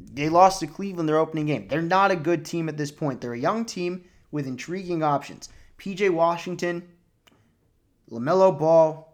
they 0.00 0.30
lost 0.30 0.58
to 0.60 0.66
Cleveland 0.66 1.08
their 1.08 1.18
opening 1.18 1.46
game. 1.46 1.68
They're 1.68 1.80
not 1.80 2.10
a 2.10 2.16
good 2.16 2.44
team 2.44 2.68
at 2.68 2.76
this 2.76 2.90
point. 2.90 3.20
They're 3.20 3.34
a 3.34 3.38
young 3.38 3.66
team 3.66 4.02
with 4.32 4.48
intriguing 4.48 5.04
options. 5.04 5.48
PJ 5.78 6.10
Washington, 6.10 6.88
LaMelo 8.10 8.58
Ball, 8.58 9.11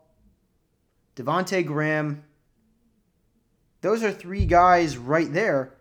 Devonte 1.19 1.67
Graham. 1.67 2.23
Those 3.81 4.03
are 4.03 4.13
three 4.13 4.47
guys 4.47 4.97
right 4.97 5.33
there 5.33 5.75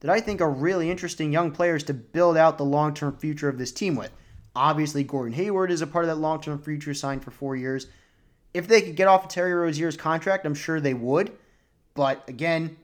that 0.00 0.10
I 0.10 0.20
think 0.20 0.40
are 0.40 0.50
really 0.50 0.90
interesting 0.90 1.32
young 1.32 1.50
players 1.50 1.82
to 1.84 1.94
build 1.94 2.36
out 2.36 2.58
the 2.58 2.64
long 2.64 2.92
term 2.92 3.16
future 3.16 3.48
of 3.48 3.58
this 3.58 3.72
team 3.72 3.96
with. 3.96 4.12
Obviously, 4.54 5.02
Gordon 5.02 5.32
Hayward 5.32 5.70
is 5.70 5.80
a 5.80 5.86
part 5.86 6.04
of 6.04 6.08
that 6.08 6.20
long 6.20 6.40
term 6.40 6.60
future 6.60 6.94
signed 6.94 7.24
for 7.24 7.30
four 7.30 7.56
years. 7.56 7.86
If 8.52 8.68
they 8.68 8.82
could 8.82 8.96
get 8.96 9.08
off 9.08 9.24
of 9.24 9.30
Terry 9.30 9.52
Rozier's 9.52 9.96
contract, 9.96 10.46
I'm 10.46 10.54
sure 10.54 10.80
they 10.80 10.94
would. 10.94 11.32
But 11.94 12.28
again, 12.28 12.76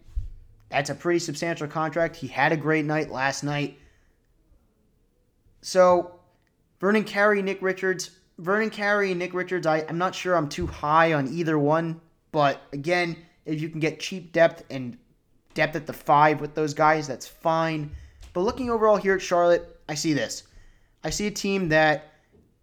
that's 0.71 0.91
a 0.91 0.95
pretty 0.95 1.19
substantial 1.19 1.69
contract. 1.69 2.17
He 2.17 2.27
had 2.27 2.53
a 2.53 2.57
great 2.57 2.85
night 2.85 3.11
last 3.11 3.45
night. 3.45 3.79
So, 5.63 6.19
Vernon 6.81 7.05
Carey, 7.05 7.43
Nick 7.43 7.61
Richards. 7.61 8.11
Vernon 8.41 8.71
Carey 8.71 9.11
and 9.11 9.19
Nick 9.19 9.35
Richards, 9.35 9.67
I, 9.67 9.85
I'm 9.89 9.99
not 9.99 10.15
sure 10.15 10.35
I'm 10.35 10.49
too 10.49 10.67
high 10.67 11.13
on 11.13 11.29
either 11.29 11.59
one. 11.59 12.01
But 12.33 12.63
again, 12.73 13.17
if 13.45 13.61
you 13.61 13.69
can 13.69 13.81
get 13.81 14.01
cheap 14.01 14.33
depth 14.33 14.65
and 14.71 14.97
depth 15.55 15.77
at 15.77 15.87
the 15.87 15.93
five 15.93 16.41
with 16.41 16.55
those 16.55 16.73
guys, 16.73 17.07
that's 17.07 17.27
fine. 17.27 17.91
But 18.33 18.43
looking 18.43 18.71
overall 18.71 18.97
here 18.97 19.15
at 19.15 19.23
Charlotte, 19.23 19.81
I 19.89 19.95
see 19.95 20.13
this. 20.13 20.45
I 21.05 21.11
see 21.11 21.27
a 21.27 21.31
team 21.31 21.69
that 21.71 22.13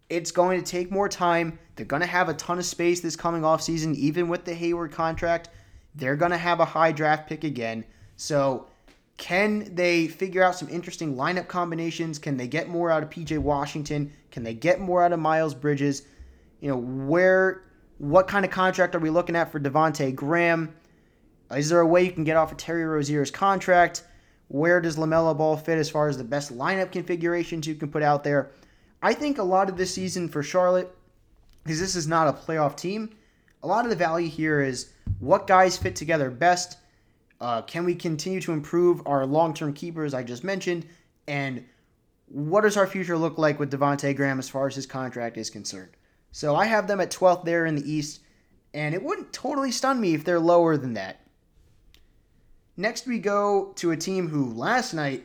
it's 0.08 0.30
going 0.30 0.62
to 0.62 0.68
take 0.68 0.90
more 0.90 1.08
time. 1.08 1.58
They're 1.76 1.86
going 1.86 2.00
to 2.00 2.06
have 2.06 2.28
a 2.28 2.34
ton 2.34 2.58
of 2.58 2.64
space 2.64 3.00
this 3.00 3.16
coming 3.16 3.44
off 3.44 3.62
season, 3.62 3.94
even 3.94 4.28
with 4.28 4.44
the 4.44 4.54
Hayward 4.54 4.92
contract. 4.92 5.50
They're 5.94 6.16
going 6.16 6.30
to 6.30 6.38
have 6.38 6.60
a 6.60 6.64
high 6.64 6.92
draft 6.92 7.28
pick 7.28 7.44
again. 7.44 7.84
So, 8.16 8.67
can 9.18 9.74
they 9.74 10.06
figure 10.06 10.42
out 10.42 10.54
some 10.54 10.68
interesting 10.68 11.16
lineup 11.16 11.48
combinations? 11.48 12.18
Can 12.18 12.36
they 12.36 12.46
get 12.46 12.68
more 12.68 12.90
out 12.90 13.02
of 13.02 13.10
PJ 13.10 13.36
Washington? 13.38 14.12
Can 14.30 14.44
they 14.44 14.54
get 14.54 14.80
more 14.80 15.02
out 15.02 15.12
of 15.12 15.18
Miles 15.18 15.54
Bridges? 15.54 16.02
You 16.60 16.70
know, 16.70 16.76
where 16.76 17.64
what 17.98 18.28
kind 18.28 18.44
of 18.44 18.52
contract 18.52 18.94
are 18.94 19.00
we 19.00 19.10
looking 19.10 19.34
at 19.34 19.50
for 19.50 19.58
Devonte 19.58 20.14
Graham? 20.14 20.72
Is 21.54 21.68
there 21.68 21.80
a 21.80 21.86
way 21.86 22.04
you 22.04 22.12
can 22.12 22.24
get 22.24 22.36
off 22.36 22.52
of 22.52 22.58
Terry 22.58 22.84
Rozier's 22.84 23.30
contract? 23.30 24.04
Where 24.46 24.80
does 24.80 24.96
LaMelo 24.96 25.36
Ball 25.36 25.56
fit 25.56 25.78
as 25.78 25.90
far 25.90 26.08
as 26.08 26.16
the 26.16 26.24
best 26.24 26.56
lineup 26.56 26.92
configurations 26.92 27.66
you 27.66 27.74
can 27.74 27.90
put 27.90 28.04
out 28.04 28.22
there? 28.22 28.50
I 29.02 29.14
think 29.14 29.38
a 29.38 29.42
lot 29.42 29.68
of 29.68 29.76
this 29.76 29.92
season 29.92 30.28
for 30.28 30.42
Charlotte, 30.44 30.94
because 31.64 31.80
this 31.80 31.96
is 31.96 32.06
not 32.06 32.28
a 32.28 32.32
playoff 32.32 32.76
team, 32.76 33.10
a 33.62 33.66
lot 33.66 33.84
of 33.84 33.90
the 33.90 33.96
value 33.96 34.28
here 34.28 34.60
is 34.60 34.90
what 35.18 35.48
guys 35.48 35.76
fit 35.76 35.96
together 35.96 36.30
best. 36.30 36.78
Uh, 37.40 37.62
can 37.62 37.84
we 37.84 37.94
continue 37.94 38.40
to 38.40 38.52
improve 38.52 39.00
our 39.06 39.24
long 39.24 39.54
term 39.54 39.72
keepers 39.72 40.14
I 40.14 40.22
just 40.22 40.44
mentioned? 40.44 40.86
And 41.26 41.64
what 42.26 42.62
does 42.62 42.76
our 42.76 42.86
future 42.86 43.16
look 43.16 43.38
like 43.38 43.58
with 43.58 43.70
Devonte 43.70 44.14
Graham 44.16 44.38
as 44.38 44.48
far 44.48 44.66
as 44.66 44.74
his 44.74 44.86
contract 44.86 45.36
is 45.36 45.50
concerned? 45.50 45.90
So 46.32 46.56
I 46.56 46.66
have 46.66 46.86
them 46.86 47.00
at 47.00 47.10
12th 47.10 47.44
there 47.44 47.66
in 47.66 47.76
the 47.76 47.90
East, 47.90 48.20
and 48.74 48.94
it 48.94 49.02
wouldn't 49.02 49.32
totally 49.32 49.70
stun 49.70 50.00
me 50.00 50.14
if 50.14 50.24
they're 50.24 50.40
lower 50.40 50.76
than 50.76 50.94
that. 50.94 51.20
Next, 52.76 53.06
we 53.06 53.18
go 53.18 53.72
to 53.76 53.90
a 53.90 53.96
team 53.96 54.28
who 54.28 54.52
last 54.52 54.94
night 54.94 55.24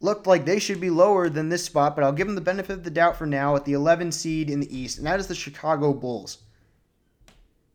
looked 0.00 0.26
like 0.26 0.44
they 0.44 0.58
should 0.58 0.80
be 0.80 0.90
lower 0.90 1.28
than 1.28 1.48
this 1.48 1.64
spot, 1.64 1.94
but 1.94 2.04
I'll 2.04 2.12
give 2.12 2.26
them 2.26 2.34
the 2.34 2.40
benefit 2.40 2.72
of 2.72 2.84
the 2.84 2.90
doubt 2.90 3.16
for 3.16 3.26
now 3.26 3.54
at 3.56 3.64
the 3.64 3.72
11 3.72 4.12
seed 4.12 4.50
in 4.50 4.60
the 4.60 4.76
East, 4.76 4.98
and 4.98 5.06
that 5.06 5.20
is 5.20 5.28
the 5.28 5.34
Chicago 5.34 5.92
Bulls, 5.92 6.38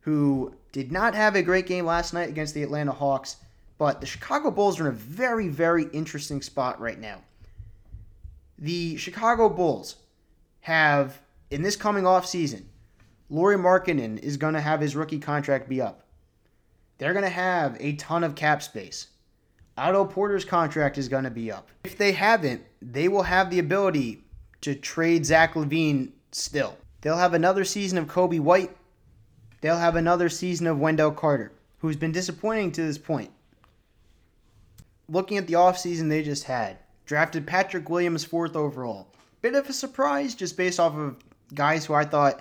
who 0.00 0.54
did 0.72 0.92
not 0.92 1.14
have 1.14 1.34
a 1.34 1.42
great 1.42 1.66
game 1.66 1.86
last 1.86 2.12
night 2.12 2.28
against 2.28 2.54
the 2.54 2.62
Atlanta 2.62 2.92
Hawks, 2.92 3.36
but 3.80 3.98
the 3.98 4.06
Chicago 4.06 4.50
Bulls 4.50 4.78
are 4.78 4.88
in 4.88 4.92
a 4.92 4.98
very, 4.98 5.48
very 5.48 5.84
interesting 5.84 6.42
spot 6.42 6.78
right 6.78 7.00
now. 7.00 7.22
The 8.58 8.98
Chicago 8.98 9.48
Bulls 9.48 9.96
have 10.60 11.22
in 11.50 11.62
this 11.62 11.76
coming 11.76 12.06
off 12.06 12.26
season, 12.26 12.68
Lauri 13.30 13.56
Markkanen 13.56 14.18
is 14.18 14.36
going 14.36 14.52
to 14.52 14.60
have 14.60 14.82
his 14.82 14.94
rookie 14.94 15.18
contract 15.18 15.66
be 15.66 15.80
up. 15.80 16.04
They're 16.98 17.14
going 17.14 17.24
to 17.24 17.30
have 17.30 17.78
a 17.80 17.94
ton 17.94 18.22
of 18.22 18.34
cap 18.34 18.62
space. 18.62 19.06
Otto 19.78 20.04
Porter's 20.04 20.44
contract 20.44 20.98
is 20.98 21.08
going 21.08 21.24
to 21.24 21.30
be 21.30 21.50
up. 21.50 21.70
If 21.82 21.96
they 21.96 22.12
haven't, 22.12 22.62
they 22.82 23.08
will 23.08 23.22
have 23.22 23.48
the 23.48 23.60
ability 23.60 24.22
to 24.60 24.74
trade 24.74 25.24
Zach 25.24 25.54
LaVine 25.54 26.10
still. 26.32 26.76
They'll 27.00 27.16
have 27.16 27.32
another 27.32 27.64
season 27.64 27.96
of 27.96 28.08
Coby 28.08 28.40
White. 28.40 28.76
They'll 29.62 29.78
have 29.78 29.96
another 29.96 30.28
season 30.28 30.66
of 30.66 30.78
Wendell 30.78 31.12
Carter, 31.12 31.52
who's 31.78 31.96
been 31.96 32.12
disappointing 32.12 32.72
to 32.72 32.82
this 32.82 32.98
point. 32.98 33.30
Looking 35.10 35.38
at 35.38 35.48
the 35.48 35.54
offseason 35.54 36.08
they 36.08 36.22
just 36.22 36.44
had, 36.44 36.78
drafted 37.04 37.46
Patrick 37.46 37.90
Williams 37.90 38.24
fourth 38.24 38.54
overall. 38.54 39.08
Bit 39.42 39.56
of 39.56 39.68
a 39.68 39.72
surprise 39.72 40.36
just 40.36 40.56
based 40.56 40.78
off 40.78 40.94
of 40.94 41.16
guys 41.52 41.84
who 41.84 41.94
I 41.94 42.04
thought 42.04 42.40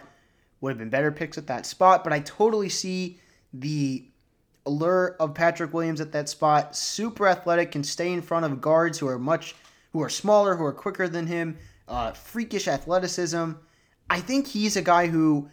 would 0.61 0.69
have 0.69 0.77
been 0.77 0.89
better 0.89 1.11
picks 1.11 1.37
at 1.37 1.47
that 1.47 1.65
spot, 1.65 2.03
but 2.03 2.13
I 2.13 2.19
totally 2.19 2.69
see 2.69 3.19
the 3.53 4.05
allure 4.67 5.15
of 5.19 5.33
Patrick 5.33 5.73
Williams 5.73 5.99
at 5.99 6.11
that 6.11 6.29
spot. 6.29 6.75
Super 6.75 7.27
athletic, 7.27 7.71
can 7.71 7.83
stay 7.83 8.13
in 8.13 8.21
front 8.21 8.45
of 8.45 8.61
guards 8.61 8.99
who 8.99 9.07
are 9.07 9.17
much 9.17 9.55
who 9.91 10.03
are 10.03 10.09
smaller, 10.09 10.55
who 10.55 10.63
are 10.63 10.73
quicker 10.73 11.07
than 11.07 11.25
him. 11.25 11.57
Uh, 11.87 12.11
freakish 12.11 12.67
athleticism. 12.67 13.53
I 14.11 14.19
think 14.19 14.45
he's 14.45 14.77
a 14.77 14.83
guy 14.83 15.07
who 15.07 15.49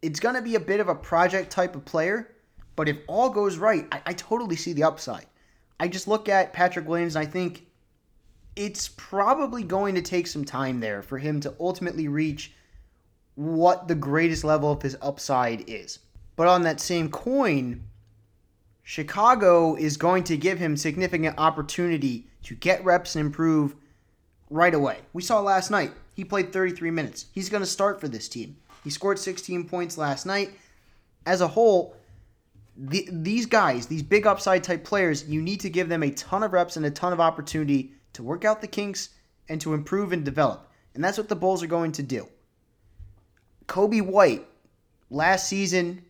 it's 0.00 0.20
going 0.20 0.34
to 0.34 0.42
be 0.42 0.54
a 0.54 0.60
bit 0.60 0.80
of 0.80 0.88
a 0.88 0.94
project 0.94 1.50
type 1.50 1.76
of 1.76 1.84
player, 1.84 2.34
but 2.76 2.88
if 2.88 2.96
all 3.06 3.28
goes 3.28 3.58
right, 3.58 3.86
I, 3.92 4.00
I 4.06 4.12
totally 4.14 4.56
see 4.56 4.72
the 4.72 4.84
upside. 4.84 5.26
I 5.78 5.88
just 5.88 6.08
look 6.08 6.28
at 6.28 6.52
Patrick 6.52 6.88
Williams 6.88 7.16
and 7.16 7.26
I 7.26 7.30
think 7.30 7.66
it's 8.54 8.88
probably 8.88 9.62
going 9.62 9.94
to 9.94 10.02
take 10.02 10.26
some 10.26 10.44
time 10.44 10.80
there 10.80 11.02
for 11.02 11.18
him 11.18 11.40
to 11.40 11.54
ultimately 11.60 12.08
reach 12.08 12.52
what 13.34 13.86
the 13.86 13.94
greatest 13.94 14.44
level 14.44 14.72
of 14.72 14.82
his 14.82 14.96
upside 15.02 15.68
is. 15.68 15.98
But 16.36 16.48
on 16.48 16.62
that 16.62 16.80
same 16.80 17.10
coin, 17.10 17.84
Chicago 18.82 19.74
is 19.74 19.96
going 19.96 20.24
to 20.24 20.36
give 20.36 20.58
him 20.58 20.76
significant 20.76 21.38
opportunity 21.38 22.28
to 22.44 22.54
get 22.54 22.84
reps 22.84 23.14
and 23.14 23.26
improve 23.26 23.74
right 24.48 24.74
away. 24.74 24.98
We 25.12 25.22
saw 25.22 25.40
last 25.40 25.70
night, 25.70 25.92
he 26.14 26.24
played 26.24 26.52
33 26.52 26.90
minutes. 26.90 27.26
He's 27.32 27.50
going 27.50 27.62
to 27.62 27.68
start 27.68 28.00
for 28.00 28.08
this 28.08 28.28
team. 28.28 28.56
He 28.84 28.90
scored 28.90 29.18
16 29.18 29.68
points 29.68 29.98
last 29.98 30.24
night. 30.24 30.52
As 31.26 31.40
a 31.40 31.48
whole, 31.48 31.96
the, 32.76 33.08
these 33.10 33.46
guys, 33.46 33.86
these 33.86 34.02
big 34.02 34.26
upside 34.26 34.62
type 34.62 34.84
players, 34.84 35.28
you 35.28 35.40
need 35.40 35.60
to 35.60 35.70
give 35.70 35.88
them 35.88 36.02
a 36.02 36.10
ton 36.10 36.42
of 36.42 36.52
reps 36.52 36.76
and 36.76 36.84
a 36.84 36.90
ton 36.90 37.12
of 37.12 37.20
opportunity 37.20 37.92
to 38.12 38.22
work 38.22 38.44
out 38.44 38.60
the 38.60 38.66
kinks 38.66 39.10
and 39.48 39.60
to 39.60 39.74
improve 39.74 40.12
and 40.12 40.24
develop. 40.24 40.70
And 40.94 41.02
that's 41.02 41.18
what 41.18 41.28
the 41.28 41.36
Bulls 41.36 41.62
are 41.62 41.68
going 41.68 41.92
to 41.92 42.02
do. 42.02 42.28
Coby 43.66 44.02
White 44.02 44.46
last 45.10 45.48
season 45.48 46.04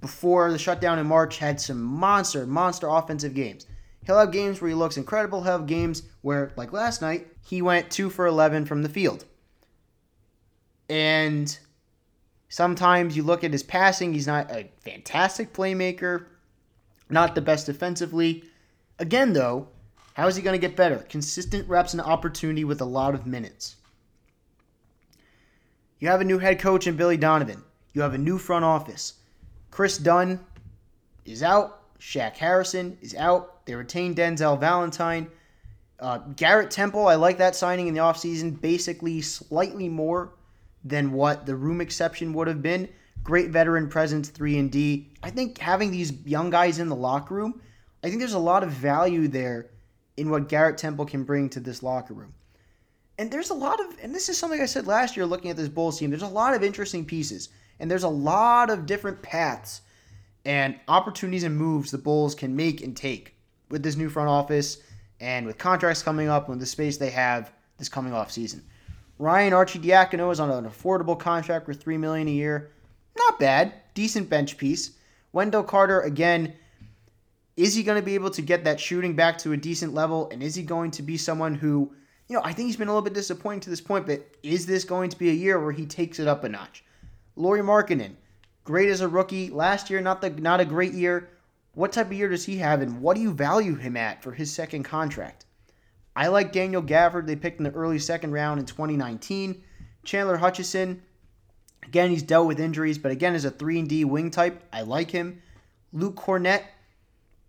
before 0.00 0.52
the 0.52 0.58
shutdown 0.58 0.98
in 0.98 1.06
March 1.06 1.38
had 1.38 1.60
some 1.60 1.82
monster, 1.82 2.46
monster 2.46 2.88
offensive 2.88 3.34
games. 3.34 3.66
He'll 4.06 4.18
have 4.18 4.32
games 4.32 4.60
where 4.60 4.68
he 4.68 4.74
looks 4.74 4.96
incredible. 4.96 5.42
He'll 5.42 5.52
have 5.52 5.66
games 5.66 6.02
where, 6.20 6.52
like 6.56 6.72
last 6.72 7.00
night, 7.00 7.26
he 7.42 7.62
went 7.62 7.90
2 7.90 8.10
for 8.10 8.26
11 8.26 8.66
from 8.66 8.82
the 8.82 8.88
field. 8.88 9.24
And 10.88 11.56
sometimes 12.54 13.16
you 13.16 13.22
look 13.24 13.42
at 13.42 13.50
his 13.50 13.64
passing, 13.64 14.12
he's 14.12 14.28
not 14.28 14.48
a 14.48 14.68
fantastic 14.78 15.52
playmaker, 15.52 16.26
not 17.10 17.34
the 17.34 17.40
best 17.40 17.66
defensively. 17.66 18.44
Again, 19.00 19.32
though, 19.32 19.66
how 20.12 20.28
is 20.28 20.36
he 20.36 20.42
going 20.42 20.54
to 20.54 20.64
get 20.64 20.76
better? 20.76 20.98
Consistent 21.08 21.68
reps 21.68 21.94
and 21.94 22.00
opportunity 22.00 22.62
with 22.62 22.80
a 22.80 22.84
lot 22.84 23.12
of 23.12 23.26
minutes. 23.26 23.74
You 25.98 26.06
have 26.06 26.20
a 26.20 26.24
new 26.24 26.38
head 26.38 26.60
coach 26.60 26.86
in 26.86 26.96
Billy 26.96 27.16
Donovan. 27.16 27.64
You 27.92 28.02
have 28.02 28.14
a 28.14 28.18
new 28.18 28.38
front 28.38 28.64
office. 28.64 29.14
Kris 29.72 29.98
Dunn 29.98 30.38
is 31.24 31.42
out. 31.42 31.98
Shaq 31.98 32.36
Harrison 32.36 32.96
is 33.00 33.16
out. 33.16 33.66
They 33.66 33.74
retain 33.74 34.14
Denzel 34.14 34.60
Valentine. 34.60 35.28
Uh, 35.98 36.18
Garrett 36.36 36.70
Temple, 36.70 37.08
I 37.08 37.16
like 37.16 37.38
that 37.38 37.56
signing 37.56 37.88
in 37.88 37.94
the 37.94 38.00
offseason, 38.00 38.60
basically 38.60 39.22
slightly 39.22 39.88
more 39.88 40.34
than 40.84 41.12
what 41.12 41.46
the 41.46 41.56
room 41.56 41.80
exception 41.80 42.32
would 42.34 42.46
have 42.46 42.62
been. 42.62 42.88
Great 43.22 43.50
veteran 43.50 43.88
presence, 43.88 44.28
3 44.28 44.58
and 44.58 44.70
D. 44.70 45.10
I 45.22 45.30
think 45.30 45.58
having 45.58 45.90
these 45.90 46.12
young 46.24 46.50
guys 46.50 46.78
in 46.78 46.88
the 46.88 46.96
locker 46.96 47.34
room, 47.34 47.60
I 48.02 48.08
think 48.08 48.20
there's 48.20 48.34
a 48.34 48.38
lot 48.38 48.62
of 48.62 48.70
value 48.70 49.28
there 49.28 49.70
in 50.16 50.30
what 50.30 50.48
Garrett 50.48 50.78
Temple 50.78 51.06
can 51.06 51.24
bring 51.24 51.48
to 51.50 51.60
this 51.60 51.82
locker 51.82 52.14
room. 52.14 52.34
And 53.18 53.30
there's 53.30 53.50
a 53.50 53.54
lot 53.54 53.80
of, 53.80 53.96
and 54.02 54.14
this 54.14 54.28
is 54.28 54.36
something 54.36 54.60
I 54.60 54.66
said 54.66 54.86
last 54.86 55.16
year 55.16 55.24
looking 55.24 55.50
at 55.50 55.56
this 55.56 55.68
Bulls 55.68 55.98
team, 55.98 56.10
there's 56.10 56.22
a 56.22 56.28
lot 56.28 56.54
of 56.54 56.62
interesting 56.62 57.04
pieces. 57.04 57.48
And 57.80 57.90
there's 57.90 58.02
a 58.02 58.08
lot 58.08 58.70
of 58.70 58.86
different 58.86 59.22
paths 59.22 59.82
and 60.44 60.78
opportunities 60.88 61.44
and 61.44 61.56
moves 61.56 61.90
the 61.90 61.98
Bulls 61.98 62.34
can 62.34 62.54
make 62.54 62.82
and 62.82 62.96
take 62.96 63.36
with 63.70 63.82
this 63.82 63.96
new 63.96 64.08
front 64.08 64.28
office 64.28 64.78
and 65.20 65.46
with 65.46 65.58
contracts 65.58 66.02
coming 66.02 66.28
up 66.28 66.48
and 66.48 66.60
the 66.60 66.66
space 66.66 66.96
they 66.96 67.10
have 67.10 67.52
this 67.78 67.88
coming 67.88 68.12
off 68.12 68.30
season. 68.30 68.62
Ryan 69.18 69.52
Archie 69.52 69.78
Arcidiacono 69.78 70.32
is 70.32 70.40
on 70.40 70.50
an 70.50 70.68
affordable 70.68 71.18
contract 71.18 71.66
for 71.66 71.74
3 71.74 71.96
million 71.98 72.28
a 72.28 72.32
year. 72.32 72.70
Not 73.16 73.38
bad. 73.38 73.72
Decent 73.94 74.28
bench 74.28 74.58
piece. 74.58 74.92
Wendell 75.32 75.62
Carter, 75.62 76.00
again, 76.00 76.54
is 77.56 77.74
he 77.74 77.82
going 77.82 78.00
to 78.00 78.04
be 78.04 78.14
able 78.14 78.30
to 78.30 78.42
get 78.42 78.64
that 78.64 78.80
shooting 78.80 79.14
back 79.14 79.38
to 79.38 79.52
a 79.52 79.56
decent 79.56 79.94
level? 79.94 80.28
And 80.30 80.42
is 80.42 80.54
he 80.54 80.62
going 80.62 80.90
to 80.92 81.02
be 81.02 81.16
someone 81.16 81.54
who 81.54 81.92
you 82.28 82.34
know, 82.34 82.42
I 82.42 82.52
think 82.52 82.66
he's 82.66 82.76
been 82.76 82.88
a 82.88 82.90
little 82.90 83.02
bit 83.02 83.12
disappointing 83.12 83.60
to 83.60 83.70
this 83.70 83.80
point, 83.80 84.06
but 84.06 84.26
is 84.42 84.66
this 84.66 84.84
going 84.84 85.10
to 85.10 85.18
be 85.18 85.28
a 85.28 85.34
year 85.34 85.60
where 85.60 85.72
he 85.72 85.84
takes 85.84 86.18
it 86.18 86.26
up 86.26 86.44
a 86.44 86.48
notch? 86.48 86.82
Lauri 87.36 87.60
Markkanen, 87.60 88.14
great 88.64 88.88
as 88.88 89.02
a 89.02 89.08
rookie. 89.08 89.50
Last 89.50 89.90
year, 89.90 90.00
not 90.00 90.20
the 90.20 90.30
not 90.30 90.60
a 90.60 90.64
great 90.64 90.94
year. 90.94 91.28
What 91.74 91.92
type 91.92 92.06
of 92.06 92.12
year 92.12 92.28
does 92.28 92.46
he 92.46 92.58
have, 92.58 92.80
and 92.80 93.02
what 93.02 93.16
do 93.16 93.20
you 93.20 93.32
value 93.32 93.74
him 93.74 93.96
at 93.96 94.22
for 94.22 94.32
his 94.32 94.52
second 94.52 94.84
contract? 94.84 95.43
I 96.16 96.28
like 96.28 96.52
Daniel 96.52 96.82
Gafford. 96.82 97.26
They 97.26 97.36
picked 97.36 97.58
in 97.58 97.64
the 97.64 97.72
early 97.72 97.98
second 97.98 98.32
round 98.32 98.60
in 98.60 98.66
2019. 98.66 99.62
Chandler 100.04 100.36
Hutchison, 100.36 101.02
again, 101.82 102.10
he's 102.10 102.22
dealt 102.22 102.46
with 102.46 102.60
injuries, 102.60 102.98
but 102.98 103.10
again, 103.10 103.34
as 103.34 103.44
a 103.44 103.50
3 103.50 103.80
and 103.80 103.88
D 103.88 104.04
wing 104.04 104.30
type, 104.30 104.62
I 104.72 104.82
like 104.82 105.10
him. 105.10 105.42
Luke 105.92 106.16
Kornet, 106.16 106.62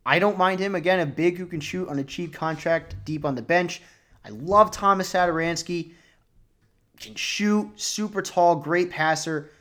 I 0.05 0.20
don't 0.20 0.38
mind 0.38 0.59
him. 0.59 0.76
Again, 0.76 0.99
a 0.99 1.05
big 1.05 1.38
who 1.38 1.45
can 1.45 1.59
shoot 1.59 1.89
on 1.89 1.99
a 1.99 2.03
cheap 2.03 2.34
contract 2.34 2.95
deep 3.05 3.26
on 3.26 3.36
the 3.36 3.41
bench. 3.41 3.82
I 4.24 4.30
love 4.30 4.72
Thomas 4.72 5.11
Satoransky. 5.11 5.93
Can 6.99 7.16
shoot, 7.16 7.70
super 7.76 8.22
tall, 8.22 8.55
great 8.55 8.89
passer. 8.89 9.51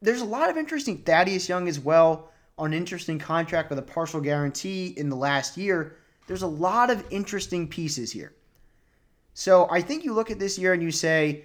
There's 0.00 0.20
a 0.20 0.26
lot 0.26 0.50
of 0.50 0.56
interesting 0.56 0.98
Thaddeus 0.98 1.48
Young 1.48 1.68
as 1.68 1.78
well 1.78 2.30
on 2.58 2.72
an 2.72 2.78
interesting 2.78 3.18
contract 3.18 3.68
with 3.68 3.78
a 3.78 3.82
partial 3.82 4.20
guarantee 4.20 4.94
in 4.96 5.10
the 5.10 5.16
last 5.16 5.56
year. 5.56 5.96
There's 6.26 6.42
a 6.42 6.46
lot 6.46 6.90
of 6.90 7.04
interesting 7.10 7.68
pieces 7.68 8.12
here. 8.12 8.34
So 9.34 9.68
I 9.70 9.80
think 9.80 10.04
you 10.04 10.14
look 10.14 10.30
at 10.30 10.38
this 10.38 10.58
year 10.58 10.72
and 10.72 10.82
you 10.82 10.90
say, 10.90 11.44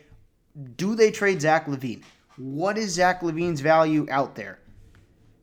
do 0.75 0.95
they 0.95 1.11
trade 1.11 1.41
Zach 1.41 1.67
LaVine? 1.67 2.03
What 2.37 2.77
is 2.77 2.91
Zach 2.91 3.21
LaVine's 3.21 3.61
value 3.61 4.07
out 4.09 4.35
there? 4.35 4.59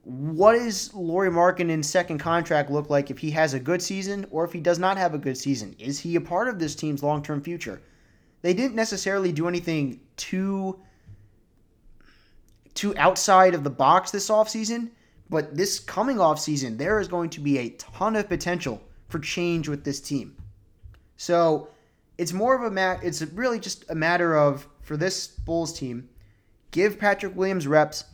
What 0.02 0.52
does 0.52 0.92
Lauri 0.94 1.30
Markkanen's 1.30 1.88
second 1.88 2.18
contract 2.18 2.70
look 2.70 2.88
like 2.88 3.10
if 3.10 3.18
he 3.18 3.30
has 3.32 3.52
a 3.52 3.60
good 3.60 3.82
season 3.82 4.26
or 4.30 4.44
if 4.44 4.52
he 4.52 4.60
does 4.60 4.78
not 4.78 4.96
have 4.96 5.12
a 5.12 5.18
good 5.18 5.36
season? 5.36 5.76
Is 5.78 5.98
he 6.00 6.16
a 6.16 6.20
part 6.20 6.48
of 6.48 6.58
this 6.58 6.74
team's 6.74 7.02
long 7.02 7.22
term 7.22 7.42
future? 7.42 7.82
They 8.40 8.54
didn't 8.54 8.76
necessarily 8.76 9.32
do 9.32 9.48
anything 9.48 10.00
too 10.16 10.80
too 12.74 12.96
outside 12.96 13.54
of 13.54 13.64
the 13.64 13.70
box 13.70 14.10
this 14.10 14.30
offseason, 14.30 14.88
but 15.28 15.54
this 15.56 15.80
coming 15.80 16.16
offseason, 16.16 16.78
there 16.78 17.00
is 17.00 17.08
going 17.08 17.28
to 17.30 17.40
be 17.40 17.58
a 17.58 17.70
ton 17.70 18.16
of 18.16 18.28
potential 18.28 18.80
for 19.08 19.18
change 19.18 19.68
with 19.68 19.84
this 19.84 20.00
team. 20.00 20.36
So 21.16 21.68
it's 22.16 22.32
more 22.32 22.54
of 22.54 22.62
a 22.62 22.70
mat. 22.70 23.00
It's 23.02 23.22
really 23.22 23.58
just 23.58 23.84
a 23.90 23.94
matter 23.94 24.36
of 24.36 24.66
for 24.82 24.96
this 24.96 25.26
Bulls 25.26 25.78
team, 25.78 26.08
give 26.70 26.98
Patrick 26.98 27.36
Williams 27.36 27.66
reps, 27.66 28.04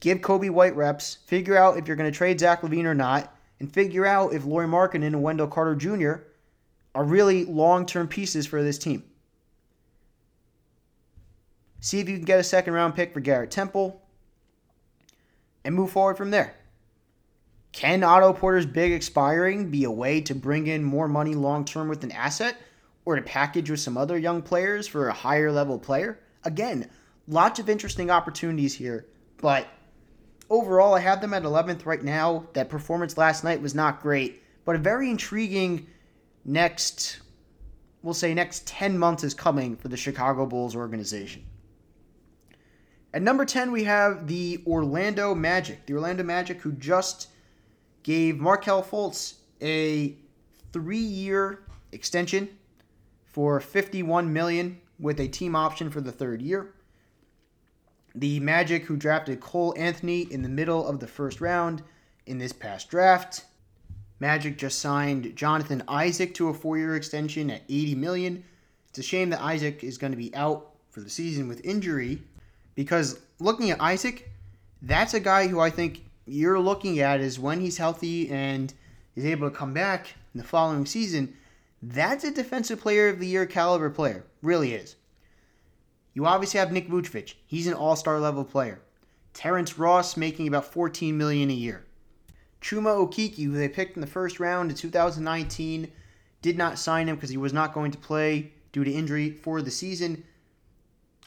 give 0.00 0.18
Coby 0.18 0.50
White 0.50 0.74
reps, 0.76 1.18
figure 1.26 1.56
out 1.56 1.76
if 1.76 1.86
you're 1.86 1.96
going 1.96 2.10
to 2.10 2.16
trade 2.16 2.40
Zach 2.40 2.62
LaVine 2.62 2.84
or 2.84 2.94
not, 2.94 3.36
and 3.60 3.72
figure 3.72 4.06
out 4.06 4.32
if 4.32 4.44
Lauri 4.44 4.66
Markkanen 4.66 5.06
and 5.06 5.22
Wendell 5.22 5.46
Carter 5.46 5.76
Jr. 5.76 6.24
are 6.94 7.04
really 7.04 7.44
long-term 7.44 8.08
pieces 8.08 8.46
for 8.46 8.62
this 8.62 8.78
team. 8.78 9.04
See 11.80 12.00
if 12.00 12.08
you 12.08 12.16
can 12.16 12.24
get 12.24 12.40
a 12.40 12.44
second 12.44 12.74
round 12.74 12.94
pick 12.94 13.12
for 13.12 13.20
Garrett 13.20 13.50
Temple 13.50 14.00
and 15.64 15.74
move 15.74 15.90
forward 15.90 16.16
from 16.16 16.30
there. 16.30 16.54
Can 17.72 18.04
Otto 18.04 18.34
Porter's 18.34 18.66
big 18.66 18.92
expiring 18.92 19.70
be 19.70 19.84
a 19.84 19.90
way 19.90 20.20
to 20.22 20.34
bring 20.34 20.66
in 20.66 20.84
more 20.84 21.08
money 21.08 21.34
long 21.34 21.64
term 21.64 21.88
with 21.88 22.04
an 22.04 22.12
asset 22.12 22.56
or 23.04 23.16
to 23.16 23.22
package 23.22 23.70
with 23.70 23.80
some 23.80 23.96
other 23.96 24.18
young 24.18 24.42
players 24.42 24.86
for 24.86 25.08
a 25.08 25.12
higher 25.12 25.50
level 25.50 25.78
player? 25.78 26.20
Again, 26.44 26.90
lots 27.26 27.58
of 27.58 27.70
interesting 27.70 28.10
opportunities 28.10 28.74
here, 28.74 29.06
but 29.38 29.66
overall, 30.50 30.94
I 30.94 31.00
have 31.00 31.20
them 31.20 31.34
at 31.34 31.44
11th 31.44 31.86
right 31.86 32.02
now. 32.02 32.46
That 32.52 32.68
performance 32.68 33.16
last 33.16 33.42
night 33.42 33.62
was 33.62 33.74
not 33.74 34.02
great, 34.02 34.42
but 34.64 34.76
a 34.76 34.78
very 34.78 35.10
intriguing 35.10 35.86
next, 36.44 37.20
we'll 38.02 38.14
say, 38.14 38.34
next 38.34 38.66
10 38.66 38.98
months 38.98 39.24
is 39.24 39.34
coming 39.34 39.76
for 39.76 39.88
the 39.88 39.96
Chicago 39.96 40.44
Bulls 40.44 40.76
organization. 40.76 41.44
At 43.14 43.22
number 43.22 43.44
10, 43.44 43.72
we 43.72 43.84
have 43.84 44.26
the 44.26 44.62
Orlando 44.66 45.34
Magic. 45.34 45.86
The 45.86 45.94
Orlando 45.94 46.22
Magic, 46.22 46.60
who 46.60 46.72
just 46.72 47.28
gave 48.02 48.38
Markelle 48.38 48.82
Fultz 48.82 49.34
a 49.60 50.16
three-year 50.72 51.60
extension 51.92 52.48
for 53.24 53.60
51 53.60 54.32
million 54.32 54.80
with 54.98 55.20
a 55.20 55.28
team 55.28 55.56
option 55.56 55.90
for 55.90 56.00
the 56.00 56.12
third 56.12 56.42
year. 56.42 56.74
The 58.14 58.40
Magic, 58.40 58.84
who 58.84 58.96
drafted 58.96 59.40
Cole 59.40 59.74
Anthony 59.76 60.22
in 60.22 60.42
the 60.42 60.48
middle 60.48 60.86
of 60.86 61.00
the 61.00 61.06
first 61.06 61.40
round 61.40 61.82
in 62.26 62.38
this 62.38 62.52
past 62.52 62.90
draft. 62.90 63.44
Magic 64.20 64.58
just 64.58 64.78
signed 64.78 65.34
Jonathan 65.34 65.82
Isaac 65.88 66.34
to 66.34 66.48
a 66.48 66.54
four-year 66.54 66.94
extension 66.94 67.50
at 67.50 67.62
80 67.68 67.94
million. 67.96 68.44
It's 68.88 68.98
a 68.98 69.02
shame 69.02 69.30
that 69.30 69.40
Isaac 69.40 69.82
is 69.82 69.98
going 69.98 70.12
to 70.12 70.16
be 70.16 70.34
out 70.34 70.74
for 70.90 71.00
the 71.00 71.10
season 71.10 71.48
with 71.48 71.64
injury 71.64 72.22
because 72.74 73.18
looking 73.40 73.70
at 73.70 73.80
Isaac, 73.80 74.30
that's 74.82 75.14
a 75.14 75.20
guy 75.20 75.48
who 75.48 75.58
I 75.58 75.70
think 75.70 76.04
you're 76.26 76.58
looking 76.58 77.00
at 77.00 77.20
is 77.20 77.38
when 77.38 77.60
he's 77.60 77.78
healthy 77.78 78.30
and 78.30 78.72
is 79.16 79.24
able 79.24 79.48
to 79.50 79.56
come 79.56 79.74
back 79.74 80.14
in 80.34 80.40
the 80.40 80.46
following 80.46 80.86
season, 80.86 81.36
that's 81.82 82.24
a 82.24 82.30
defensive 82.30 82.80
player 82.80 83.08
of 83.08 83.18
the 83.18 83.26
year 83.26 83.46
caliber 83.46 83.90
player. 83.90 84.24
Really 84.40 84.74
is. 84.74 84.96
You 86.14 86.26
obviously 86.26 86.60
have 86.60 86.72
Nick 86.72 86.88
Vucevic. 86.88 87.34
He's 87.46 87.66
an 87.66 87.74
all-star 87.74 88.20
level 88.20 88.44
player. 88.44 88.80
Terrence 89.32 89.78
Ross 89.78 90.16
making 90.16 90.46
about 90.46 90.72
14 90.72 91.16
million 91.16 91.50
a 91.50 91.54
year. 91.54 91.84
Chuma 92.60 92.94
Okeke, 92.96 93.44
who 93.44 93.52
they 93.52 93.68
picked 93.68 93.96
in 93.96 94.00
the 94.00 94.06
first 94.06 94.38
round 94.38 94.70
in 94.70 94.76
2019, 94.76 95.90
did 96.42 96.58
not 96.58 96.78
sign 96.78 97.08
him 97.08 97.16
because 97.16 97.30
he 97.30 97.36
was 97.36 97.52
not 97.52 97.72
going 97.72 97.90
to 97.90 97.98
play 97.98 98.52
due 98.72 98.84
to 98.84 98.92
injury 98.92 99.30
for 99.30 99.62
the 99.62 99.70
season. 99.70 100.22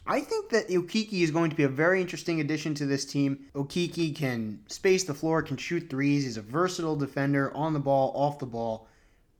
I 0.08 0.20
think 0.20 0.50
that 0.50 0.68
Okeke 0.68 1.22
is 1.22 1.30
going 1.30 1.50
to 1.50 1.56
be 1.56 1.64
a 1.64 1.68
very 1.68 2.00
interesting 2.00 2.40
addition 2.40 2.74
to 2.74 2.86
this 2.86 3.04
team. 3.04 3.46
Okeke 3.54 4.14
can 4.14 4.60
space 4.68 5.04
the 5.04 5.14
floor, 5.14 5.42
can 5.42 5.56
shoot 5.56 5.90
threes. 5.90 6.24
He's 6.24 6.36
a 6.36 6.42
versatile 6.42 6.96
defender 6.96 7.52
on 7.56 7.72
the 7.72 7.80
ball, 7.80 8.12
off 8.14 8.38
the 8.38 8.46
ball. 8.46 8.88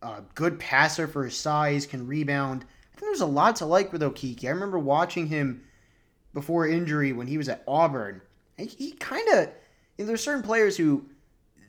A 0.02 0.22
good 0.34 0.58
passer 0.58 1.06
for 1.06 1.24
his 1.24 1.36
size, 1.36 1.86
can 1.86 2.06
rebound. 2.06 2.64
I 2.64 2.98
think 2.98 3.08
there's 3.08 3.20
a 3.20 3.26
lot 3.26 3.56
to 3.56 3.66
like 3.66 3.92
with 3.92 4.02
Okeke. 4.02 4.44
I 4.44 4.50
remember 4.50 4.78
watching 4.78 5.26
him 5.26 5.62
before 6.34 6.66
injury 6.66 7.12
when 7.12 7.26
he 7.26 7.38
was 7.38 7.48
at 7.48 7.62
Auburn. 7.68 8.20
And 8.58 8.68
he 8.68 8.92
kind 8.92 9.28
of, 9.34 9.48
you 9.96 10.04
know, 10.04 10.06
there's 10.06 10.22
certain 10.22 10.42
players 10.42 10.76
who 10.76 11.06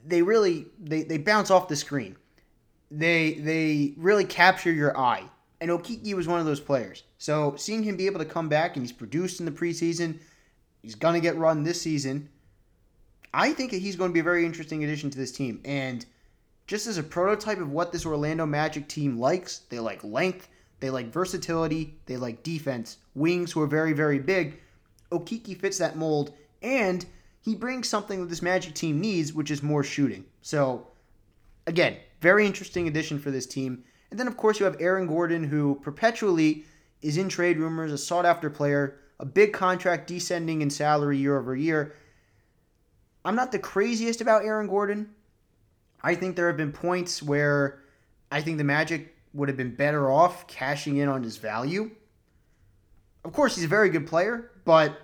they 0.05 0.21
really 0.21 0.67
they, 0.79 1.03
they 1.03 1.17
bounce 1.17 1.51
off 1.51 1.67
the 1.67 1.75
screen. 1.75 2.15
They 2.89 3.33
they 3.35 3.93
really 3.97 4.25
capture 4.25 4.71
your 4.71 4.97
eye. 4.97 5.23
And 5.61 5.69
Okeke 5.69 6.13
was 6.13 6.27
one 6.27 6.39
of 6.39 6.45
those 6.45 6.59
players. 6.59 7.03
So 7.17 7.55
seeing 7.57 7.83
him 7.83 7.97
be 7.97 8.05
able 8.05 8.19
to 8.19 8.25
come 8.25 8.49
back 8.49 8.75
and 8.75 8.83
he's 8.83 8.91
produced 8.91 9.39
in 9.39 9.45
the 9.45 9.51
preseason, 9.51 10.19
he's 10.81 10.95
to 10.95 11.19
get 11.19 11.37
run 11.37 11.63
this 11.63 11.81
season. 11.81 12.29
I 13.33 13.53
think 13.53 13.71
that 13.71 13.81
he's 13.81 13.95
going 13.95 14.11
to 14.11 14.13
be 14.13 14.19
a 14.19 14.23
very 14.23 14.45
interesting 14.45 14.83
addition 14.83 15.09
to 15.09 15.17
this 15.17 15.31
team. 15.31 15.61
And 15.65 16.05
just 16.65 16.87
as 16.87 16.97
a 16.97 17.03
prototype 17.03 17.59
of 17.59 17.71
what 17.71 17.91
this 17.91 18.05
Orlando 18.05 18.45
Magic 18.45 18.87
team 18.87 19.19
likes, 19.19 19.59
they 19.69 19.79
like 19.79 20.03
length, 20.03 20.47
they 20.79 20.89
like 20.89 21.11
versatility, 21.11 21.95
they 22.05 22.17
like 22.17 22.43
defense, 22.43 22.97
wings 23.15 23.51
who 23.51 23.61
are 23.61 23.67
very, 23.67 23.93
very 23.93 24.19
big. 24.19 24.59
Okeke 25.11 25.59
fits 25.59 25.77
that 25.77 25.97
mold, 25.97 26.33
and 26.61 27.05
he 27.41 27.55
brings 27.55 27.87
something 27.87 28.19
that 28.21 28.29
this 28.29 28.41
Magic 28.41 28.73
team 28.73 28.99
needs, 28.99 29.33
which 29.33 29.51
is 29.51 29.63
more 29.63 29.83
shooting. 29.83 30.25
So, 30.41 30.87
again, 31.65 31.97
very 32.21 32.45
interesting 32.45 32.87
addition 32.87 33.19
for 33.19 33.31
this 33.31 33.45
team. 33.45 33.83
And 34.11 34.19
then, 34.19 34.27
of 34.27 34.37
course, 34.37 34.59
you 34.59 34.65
have 34.65 34.77
Aaron 34.79 35.07
Gordon, 35.07 35.43
who 35.43 35.79
perpetually 35.81 36.65
is 37.07 37.15
in 37.17 37.29
trade 37.29 37.57
rumors, 37.57 37.93
a 37.93 37.97
sought 37.97 38.25
after 38.25 38.49
player, 38.49 38.99
a 39.19 39.25
big 39.25 39.53
contract 39.53 40.07
descending 40.07 40.61
in 40.61 40.69
salary 40.69 41.17
year 41.17 41.39
over 41.39 41.55
year. 41.55 41.95
I'm 43.23 43.35
not 43.35 43.53
the 43.53 43.59
craziest 43.59 44.19
about 44.19 44.43
Aaron 44.43 44.67
Gordon. 44.67 45.15
I 46.03 46.15
think 46.15 46.35
there 46.35 46.47
have 46.47 46.57
been 46.57 46.73
points 46.73 47.23
where 47.23 47.81
I 48.29 48.41
think 48.41 48.57
the 48.57 48.65
Magic 48.65 49.15
would 49.33 49.47
have 49.47 49.57
been 49.57 49.73
better 49.73 50.11
off 50.11 50.47
cashing 50.47 50.97
in 50.97 51.07
on 51.07 51.23
his 51.23 51.37
value. 51.37 51.91
Of 53.23 53.31
course, 53.31 53.55
he's 53.55 53.65
a 53.65 53.69
very 53.69 53.89
good 53.89 54.05
player, 54.05 54.51
but 54.65 54.99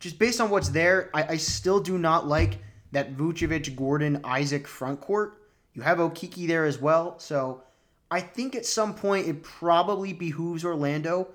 just 0.00 0.18
based 0.18 0.40
on 0.40 0.50
what's 0.50 0.70
there, 0.70 1.08
I, 1.14 1.22
I 1.22 1.36
still 1.36 1.80
do 1.80 1.98
not 1.98 2.26
like 2.26 2.58
that 2.92 3.16
Vucevic, 3.16 3.76
Gordon, 3.76 4.20
Isaac 4.24 4.66
front 4.66 5.00
court. 5.00 5.40
You 5.74 5.82
have 5.82 5.98
Okeke 5.98 6.48
there 6.48 6.64
as 6.64 6.80
well, 6.80 7.18
so 7.20 7.62
I 8.10 8.20
think 8.20 8.54
at 8.54 8.66
some 8.66 8.94
point 8.94 9.28
it 9.28 9.42
probably 9.42 10.12
behooves 10.12 10.64
Orlando 10.64 11.28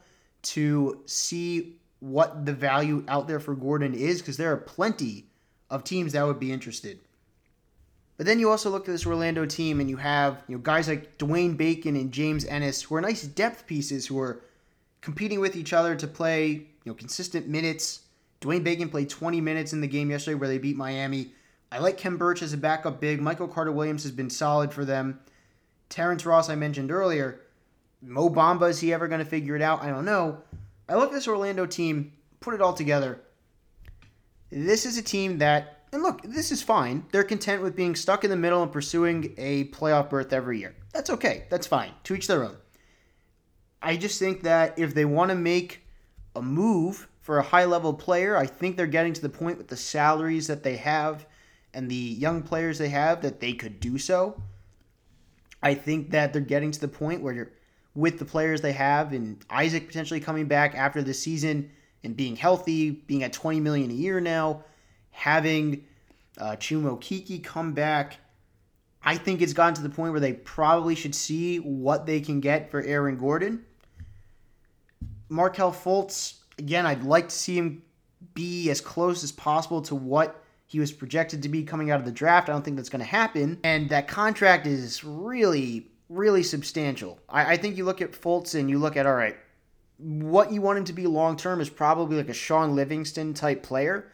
to 0.43 1.01
see 1.05 1.76
what 1.99 2.45
the 2.45 2.53
value 2.53 3.03
out 3.07 3.28
there 3.28 3.39
for 3.39 3.55
Gordon 3.55 3.93
is 3.93 4.21
because 4.21 4.38
there 4.38 4.51
are 4.51 4.57
plenty 4.57 5.28
of 5.69 5.84
teams 5.84 6.13
that 6.13 6.26
would 6.26 6.39
be 6.39 6.51
interested. 6.51 6.99
But 8.17 8.26
then 8.26 8.39
you 8.39 8.49
also 8.49 8.69
look 8.69 8.88
at 8.88 8.91
this 8.91 9.05
Orlando 9.05 9.45
team 9.45 9.80
and 9.80 9.89
you 9.89 9.97
have 9.97 10.43
you 10.47 10.55
know 10.55 10.61
guys 10.61 10.88
like 10.88 11.17
Dwayne 11.17 11.57
Bacon 11.57 11.95
and 11.95 12.11
James 12.11 12.45
Ennis 12.45 12.82
who 12.82 12.95
are 12.95 13.01
nice 13.01 13.24
depth 13.24 13.65
pieces 13.65 14.05
who 14.05 14.19
are 14.19 14.41
competing 15.01 15.39
with 15.39 15.55
each 15.55 15.74
other 15.74 15.95
to 15.95 16.07
play 16.07 16.49
you 16.49 16.67
know 16.86 16.93
consistent 16.93 17.47
minutes. 17.47 18.01
Dwayne 18.41 18.63
Bacon 18.63 18.89
played 18.89 19.09
20 19.09 19.39
minutes 19.41 19.74
in 19.74 19.82
the 19.82 19.88
game 19.88 20.11
yesterday 20.11 20.36
where 20.36 20.49
they 20.49 20.57
beat 20.57 20.76
Miami. 20.76 21.32
I 21.71 21.80
like 21.80 21.97
Khem 21.97 22.17
Birch 22.17 22.41
as 22.41 22.53
a 22.53 22.57
backup 22.57 22.99
big. 22.99 23.21
Michael 23.21 23.47
Carter 23.47 23.71
Williams 23.71 24.03
has 24.03 24.11
been 24.11 24.30
solid 24.30 24.74
for 24.74 24.86
them. 24.86 25.19
Terrence 25.93 26.25
Ross, 26.25 26.49
I 26.49 26.55
mentioned 26.55 26.91
earlier. 26.91 27.41
Mo 28.01 28.27
Bamba, 28.27 28.67
is 28.71 28.79
he 28.79 28.91
ever 28.91 29.07
going 29.07 29.19
to 29.19 29.25
figure 29.25 29.55
it 29.55 29.61
out? 29.61 29.83
I 29.83 29.89
don't 29.91 30.05
know. 30.05 30.39
I 30.89 30.95
look 30.95 31.09
at 31.09 31.13
this 31.13 31.27
Orlando 31.27 31.67
team, 31.67 32.13
put 32.39 32.55
it 32.55 32.61
all 32.61 32.73
together. 32.73 33.21
This 34.49 34.87
is 34.87 34.97
a 34.97 35.03
team 35.03 35.37
that 35.37 35.85
And 35.91 36.01
look, 36.01 36.23
this 36.23 36.51
is 36.51 36.63
fine. 36.63 37.05
They're 37.11 37.23
content 37.23 37.61
with 37.61 37.75
being 37.75 37.95
stuck 37.95 38.23
in 38.23 38.31
the 38.31 38.35
middle 38.35 38.63
and 38.63 38.71
pursuing 38.71 39.35
a 39.37 39.65
playoff 39.65 40.09
berth 40.09 40.33
every 40.33 40.57
year. 40.59 40.75
That's 40.93 41.11
okay. 41.11 41.45
That's 41.51 41.67
fine. 41.67 41.91
To 42.05 42.15
each 42.15 42.25
their 42.25 42.43
own. 42.43 42.57
I 43.79 43.95
just 43.95 44.17
think 44.17 44.41
that 44.41 44.79
if 44.79 44.95
they 44.95 45.05
want 45.05 45.29
to 45.29 45.35
make 45.35 45.85
a 46.35 46.41
move 46.41 47.07
for 47.21 47.37
a 47.37 47.43
high 47.43 47.65
level 47.65 47.93
player, 47.93 48.35
I 48.35 48.47
think 48.47 48.77
they're 48.77 48.87
getting 48.87 49.13
to 49.13 49.21
the 49.21 49.29
point 49.29 49.59
with 49.59 49.67
the 49.67 49.77
salaries 49.77 50.47
that 50.47 50.63
they 50.63 50.77
have 50.77 51.27
and 51.71 51.87
the 51.87 51.95
young 51.95 52.41
players 52.41 52.79
they 52.79 52.89
have 52.89 53.21
that 53.21 53.39
they 53.39 53.53
could 53.53 53.79
do 53.79 53.99
so. 53.99 54.41
I 55.64 55.74
think 55.74 56.11
that 56.11 56.34
they're 56.34 56.41
getting 56.41 56.72
to 56.72 56.80
the 56.80 56.89
point 56.89 57.24
where 57.24 57.34
you're 57.34 57.51
with 57.95 58.20
the 58.20 58.26
players 58.26 58.61
they 58.61 58.74
have 58.74 59.14
and 59.14 59.43
Isaac 59.49 59.88
potentially 59.88 60.20
coming 60.20 60.45
back 60.45 60.76
after 60.76 61.01
the 61.01 61.14
season 61.14 61.72
and 62.03 62.18
being 62.18 62.36
healthy, 62.36 62.91
being 62.91 63.24
at 63.24 63.32
20 63.32 63.61
million 63.61 63.89
a 63.89 63.93
year 63.93 64.20
now, 64.20 64.66
having 65.11 65.86
uh, 66.38 66.57
Chuma 66.57 66.99
Okeke 66.99 67.43
come 67.43 67.74
back, 67.74 68.18
I 69.03 69.16
think 69.16 69.41
it's 69.41 69.53
gotten 69.53 69.76
to 69.76 69.82
the 69.82 69.89
point 69.89 70.11
where 70.11 70.20
they 70.20 70.34
probably 70.34 70.95
should 70.95 71.16
see 71.16 71.57
what 71.57 72.05
they 72.05 72.20
can 72.20 72.41
get 72.41 72.70
for 72.70 72.82
Aaron 72.82 73.18
Gordon. 73.18 73.64
Markelle 75.30 75.72
Fultz, 75.72 76.39
again, 76.57 76.86
I'd 76.86 77.03
like 77.03 77.30
to 77.30 77.36
see 77.36 77.57
him 77.57 77.84
be 78.34 78.70
as 78.70 78.82
close 78.82 79.24
as 79.24 79.32
possible 79.32 79.82
to 79.84 79.95
what 79.95 80.42
he 80.74 80.80
was 80.80 80.91
projected 80.91 81.43
to 81.43 81.49
be 81.49 81.61
coming 81.61 81.91
out 81.91 81.99
of 81.99 82.05
the 82.05 82.11
draft. 82.11 82.49
I 82.49 82.51
don't 82.51 82.65
think 82.65 82.78
that's 82.78 82.89
going 82.89 82.99
to 82.99 83.05
happen. 83.05 83.59
And 83.63 83.89
that 83.89 84.07
contract 84.07 84.65
is 84.65 85.03
really, 85.03 85.91
really 86.09 86.41
substantial. 86.41 87.19
I, 87.30 87.53
I 87.53 87.57
think 87.57 87.78
you 87.78 87.86
look 87.86 88.01
at 88.01 88.13
Fultz 88.13 88.59
and 88.59 88.71
you 88.71 88.80
look 88.80 88.97
at, 88.97 89.05
all 89.05 89.13
right, 89.13 89.38
what 89.99 90.51
you 90.51 90.63
want 90.63 90.80
him 90.80 90.86
to 90.86 90.93
be 90.93 91.05
long 91.05 91.38
term 91.38 91.61
is 91.61 91.69
probably 91.69 92.17
like 92.17 92.30
a 92.30 92.34
Shaun 92.34 92.76
Livingston 92.76 93.36
type 93.36 93.61
player. 93.61 94.11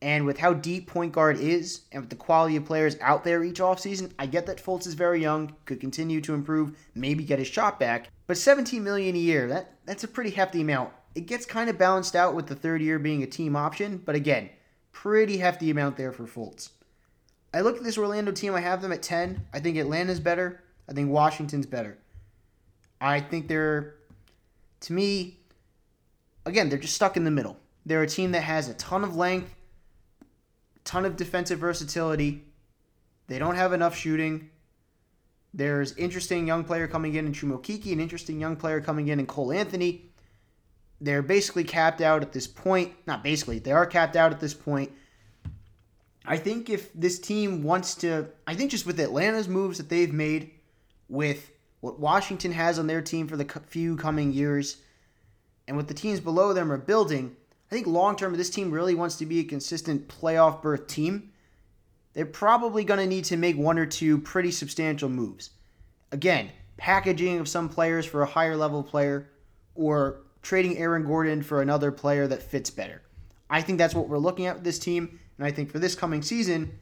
And 0.00 0.24
with 0.24 0.38
how 0.38 0.54
deep 0.54 0.86
point 0.86 1.12
guard 1.12 1.38
is 1.38 1.82
and 1.92 2.00
with 2.00 2.08
the 2.08 2.16
quality 2.16 2.56
of 2.56 2.64
players 2.64 2.96
out 3.02 3.22
there 3.22 3.44
each 3.44 3.60
offseason, 3.60 4.10
I 4.18 4.24
get 4.24 4.46
that 4.46 4.64
Fultz 4.64 4.86
is 4.86 4.94
very 4.94 5.20
young, 5.20 5.54
could 5.66 5.80
continue 5.80 6.22
to 6.22 6.32
improve, 6.32 6.78
maybe 6.94 7.24
get 7.24 7.40
his 7.40 7.48
shot 7.48 7.78
back. 7.78 8.08
But 8.26 8.38
17 8.38 8.82
million 8.82 9.16
a 9.16 9.18
year, 9.18 9.48
that 9.48 9.74
that's 9.84 10.04
a 10.04 10.08
pretty 10.08 10.30
hefty 10.30 10.62
amount. 10.62 10.94
It 11.14 11.26
gets 11.26 11.44
kind 11.44 11.68
of 11.68 11.76
balanced 11.76 12.16
out 12.16 12.34
with 12.34 12.46
the 12.46 12.56
third 12.56 12.80
year 12.80 12.98
being 12.98 13.22
a 13.22 13.26
team 13.26 13.54
option, 13.54 13.98
but 13.98 14.14
again, 14.14 14.48
pretty 14.94 15.36
hefty 15.36 15.70
amount 15.70 15.98
there 15.98 16.12
for 16.12 16.24
Fultz. 16.24 16.70
I 17.52 17.60
look 17.60 17.76
at 17.76 17.84
this 17.84 17.98
Orlando 17.98 18.32
team, 18.32 18.54
I 18.54 18.60
have 18.60 18.80
them 18.80 18.92
at 18.92 19.02
10. 19.02 19.46
I 19.52 19.60
think 19.60 19.76
Atlanta's 19.76 20.20
better. 20.20 20.62
I 20.88 20.94
think 20.94 21.10
Washington's 21.10 21.66
better. 21.66 21.98
I 23.00 23.20
think 23.20 23.48
they're 23.48 23.96
to 24.80 24.94
me 24.94 25.40
again, 26.46 26.70
they're 26.70 26.78
just 26.78 26.94
stuck 26.94 27.18
in 27.18 27.24
the 27.24 27.30
middle. 27.30 27.58
They're 27.84 28.02
a 28.02 28.08
team 28.08 28.32
that 28.32 28.42
has 28.42 28.70
a 28.70 28.74
ton 28.74 29.04
of 29.04 29.14
length 29.14 29.54
ton 30.84 31.04
of 31.04 31.16
defensive 31.16 31.58
versatility. 31.58 32.44
They 33.26 33.38
don't 33.38 33.56
have 33.56 33.72
enough 33.72 33.96
shooting. 33.96 34.50
There's 35.52 35.96
interesting 35.96 36.46
young 36.46 36.64
player 36.64 36.86
coming 36.86 37.14
in 37.14 37.26
in 37.26 37.32
Chuma 37.32 37.60
Okeke, 37.60 37.92
an 37.92 38.00
interesting 38.00 38.40
young 38.40 38.56
player 38.56 38.80
coming 38.80 39.08
in 39.08 39.18
in 39.18 39.26
Cole 39.26 39.52
Anthony. 39.52 40.10
They're 41.00 41.22
basically 41.22 41.64
capped 41.64 42.00
out 42.00 42.22
at 42.22 42.32
this 42.32 42.46
point. 42.46 42.92
Not 43.06 43.22
basically, 43.22 43.58
they 43.58 43.72
are 43.72 43.86
capped 43.86 44.16
out 44.16 44.32
at 44.32 44.40
this 44.40 44.54
point. 44.54 44.92
I 46.24 46.38
think 46.38 46.70
if 46.70 46.92
this 46.94 47.18
team 47.18 47.62
wants 47.62 47.94
to, 47.96 48.28
I 48.46 48.54
think 48.54 48.70
just 48.70 48.86
with 48.86 48.98
Atlanta's 48.98 49.48
moves 49.48 49.78
that 49.78 49.90
they've 49.90 50.12
made, 50.12 50.52
with 51.08 51.50
what 51.80 52.00
Washington 52.00 52.52
has 52.52 52.78
on 52.78 52.86
their 52.86 53.02
team 53.02 53.28
for 53.28 53.36
the 53.36 53.44
few 53.66 53.96
coming 53.96 54.32
years, 54.32 54.78
and 55.68 55.76
what 55.76 55.88
the 55.88 55.94
teams 55.94 56.20
below 56.20 56.52
them 56.52 56.72
are 56.72 56.78
building, 56.78 57.36
I 57.70 57.74
think 57.74 57.86
long 57.86 58.16
term, 58.16 58.34
this 58.36 58.50
team 58.50 58.70
really 58.70 58.94
wants 58.94 59.16
to 59.16 59.26
be 59.26 59.40
a 59.40 59.44
consistent 59.44 60.08
playoff 60.08 60.62
berth 60.62 60.86
team. 60.86 61.32
They're 62.14 62.24
probably 62.24 62.84
going 62.84 63.00
to 63.00 63.06
need 63.06 63.24
to 63.26 63.36
make 63.36 63.58
one 63.58 63.78
or 63.78 63.86
two 63.86 64.18
pretty 64.18 64.50
substantial 64.50 65.08
moves. 65.08 65.50
Again, 66.12 66.50
packaging 66.76 67.38
of 67.40 67.48
some 67.48 67.68
players 67.68 68.06
for 68.06 68.22
a 68.22 68.26
higher 68.26 68.56
level 68.56 68.82
player 68.82 69.28
or 69.74 70.20
trading 70.44 70.78
Aaron 70.78 71.04
Gordon 71.04 71.42
for 71.42 71.62
another 71.62 71.90
player 71.90 72.28
that 72.28 72.42
fits 72.42 72.70
better. 72.70 73.02
I 73.50 73.62
think 73.62 73.78
that's 73.78 73.94
what 73.94 74.08
we're 74.08 74.18
looking 74.18 74.46
at 74.46 74.56
with 74.56 74.64
this 74.64 74.78
team. 74.78 75.18
And 75.38 75.46
I 75.46 75.50
think 75.50 75.70
for 75.70 75.78
this 75.78 75.94
coming 75.94 76.22
season, 76.22 76.78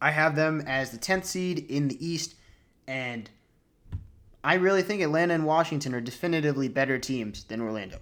I 0.00 0.12
have 0.12 0.36
them 0.36 0.62
as 0.66 0.90
the 0.90 0.98
10th 0.98 1.26
seed 1.26 1.66
in 1.68 1.88
the 1.88 2.04
East. 2.04 2.36
And 2.86 3.28
I 4.42 4.54
really 4.54 4.82
think 4.82 5.02
Atlanta 5.02 5.34
and 5.34 5.44
Washington 5.44 5.94
are 5.94 6.00
definitively 6.00 6.68
better 6.68 6.98
teams 6.98 7.44
than 7.44 7.60
Orlando. 7.60 7.98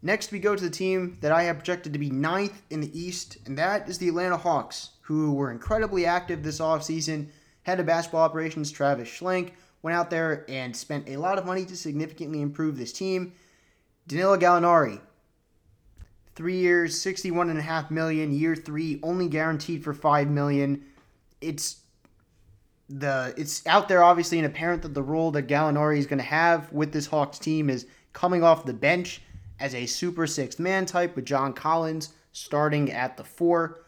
Next, 0.00 0.32
we 0.32 0.38
go 0.38 0.54
to 0.54 0.62
the 0.62 0.70
team 0.70 1.16
that 1.20 1.32
I 1.32 1.44
have 1.44 1.56
projected 1.56 1.92
to 1.94 1.98
be 1.98 2.10
ninth 2.10 2.62
in 2.68 2.80
the 2.80 2.98
East, 2.98 3.38
and 3.46 3.56
that 3.56 3.88
is 3.88 3.96
the 3.96 4.08
Atlanta 4.08 4.36
Hawks, 4.36 4.90
who 5.00 5.32
were 5.32 5.50
incredibly 5.50 6.04
active 6.04 6.42
this 6.42 6.60
offseason. 6.60 7.28
Head 7.62 7.80
of 7.80 7.86
basketball 7.86 8.20
operations 8.20 8.70
Travis 8.70 9.08
Schlenk 9.08 9.52
went 9.84 9.94
out 9.94 10.08
there 10.08 10.46
and 10.48 10.74
spent 10.74 11.08
a 11.10 11.18
lot 11.18 11.36
of 11.36 11.44
money 11.44 11.66
to 11.66 11.76
significantly 11.76 12.40
improve 12.40 12.78
this 12.78 12.90
team. 12.90 13.34
Danilo 14.08 14.38
Gallinari, 14.38 14.98
three 16.34 16.56
years, 16.56 16.98
sixty-one 16.98 17.50
and 17.50 17.58
a 17.58 17.62
half 17.62 17.90
million. 17.90 18.32
Year 18.32 18.56
three, 18.56 18.98
only 19.02 19.28
guaranteed 19.28 19.84
for 19.84 19.92
five 19.92 20.28
million. 20.28 20.82
It's 21.42 21.82
the 22.88 23.34
it's 23.36 23.66
out 23.66 23.88
there 23.88 24.02
obviously 24.02 24.38
and 24.38 24.46
apparent 24.46 24.82
that 24.82 24.94
the 24.94 25.02
role 25.02 25.30
that 25.32 25.48
Gallinari 25.48 25.98
is 25.98 26.06
going 26.06 26.18
to 26.18 26.24
have 26.24 26.72
with 26.72 26.92
this 26.92 27.06
Hawks 27.06 27.38
team 27.38 27.68
is 27.68 27.86
coming 28.14 28.42
off 28.42 28.64
the 28.64 28.72
bench 28.72 29.20
as 29.60 29.74
a 29.74 29.84
super 29.84 30.26
sixth 30.26 30.58
man 30.58 30.86
type 30.86 31.14
with 31.14 31.26
John 31.26 31.52
Collins 31.52 32.14
starting 32.32 32.90
at 32.90 33.16
the 33.16 33.24
four. 33.24 33.84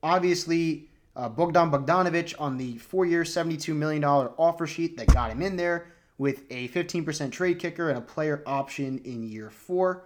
Obviously, 0.00 0.87
uh, 1.18 1.28
Bogdan 1.28 1.70
Bogdanovic 1.70 2.34
on 2.38 2.56
the 2.56 2.78
four 2.78 3.04
year, 3.04 3.24
$72 3.24 3.74
million 3.74 4.04
offer 4.04 4.66
sheet 4.66 4.96
that 4.96 5.12
got 5.12 5.32
him 5.32 5.42
in 5.42 5.56
there 5.56 5.88
with 6.16 6.44
a 6.50 6.68
15% 6.68 7.32
trade 7.32 7.58
kicker 7.58 7.88
and 7.90 7.98
a 7.98 8.02
player 8.02 8.42
option 8.46 9.00
in 9.04 9.24
year 9.24 9.50
four. 9.50 10.04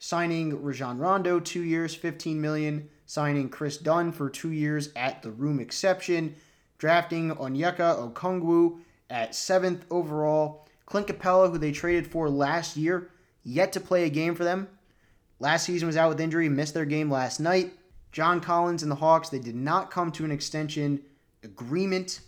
Signing 0.00 0.60
Rajon 0.62 0.98
Rondo, 0.98 1.38
two 1.38 1.62
years, 1.62 1.94
15 1.94 2.40
million. 2.40 2.88
Signing 3.06 3.48
Kris 3.48 3.78
Dunn 3.78 4.12
for 4.12 4.28
two 4.28 4.50
years 4.50 4.90
at 4.96 5.22
the 5.22 5.30
room 5.30 5.60
exception. 5.60 6.34
Drafting 6.76 7.30
Onyeka 7.30 8.12
Okongwu 8.12 8.80
at 9.10 9.34
seventh 9.34 9.84
overall. 9.90 10.66
Clint 10.86 11.06
Capela, 11.06 11.50
who 11.50 11.58
they 11.58 11.72
traded 11.72 12.06
for 12.06 12.28
last 12.28 12.76
year, 12.76 13.10
yet 13.44 13.72
to 13.72 13.80
play 13.80 14.04
a 14.04 14.10
game 14.10 14.34
for 14.34 14.44
them. 14.44 14.68
Last 15.38 15.64
season 15.64 15.86
was 15.86 15.96
out 15.96 16.08
with 16.08 16.20
injury, 16.20 16.48
missed 16.48 16.74
their 16.74 16.84
game 16.84 17.10
last 17.10 17.40
night. 17.40 17.77
John 18.18 18.40
Collins 18.40 18.82
and 18.82 18.90
the 18.90 18.96
Hawks, 18.96 19.28
they 19.28 19.38
did 19.38 19.54
not 19.54 19.92
come 19.92 20.10
to 20.10 20.24
an 20.24 20.32
extension 20.32 21.00
agreement. 21.44 22.18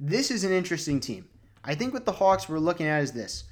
This 0.00 0.32
is 0.32 0.42
an 0.42 0.50
interesting 0.50 0.98
team. 0.98 1.28
I 1.62 1.76
think 1.76 1.94
what 1.94 2.04
the 2.04 2.10
Hawks 2.10 2.48
we're 2.48 2.58
looking 2.58 2.88
at 2.88 3.00
is 3.00 3.12
this. 3.12 3.44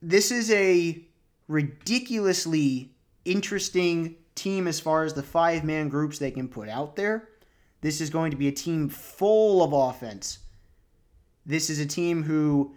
This 0.00 0.30
is 0.30 0.52
a 0.52 1.04
ridiculously 1.48 2.92
interesting 3.24 4.14
team 4.36 4.68
as 4.68 4.78
far 4.78 5.02
as 5.02 5.14
the 5.14 5.22
five 5.24 5.64
man 5.64 5.88
groups 5.88 6.20
they 6.20 6.30
can 6.30 6.46
put 6.46 6.68
out 6.68 6.94
there. 6.94 7.30
This 7.80 8.00
is 8.00 8.08
going 8.08 8.30
to 8.30 8.36
be 8.36 8.46
a 8.46 8.52
team 8.52 8.88
full 8.88 9.64
of 9.64 9.72
offense. 9.72 10.38
This 11.44 11.70
is 11.70 11.80
a 11.80 11.86
team 11.86 12.22
who 12.22 12.76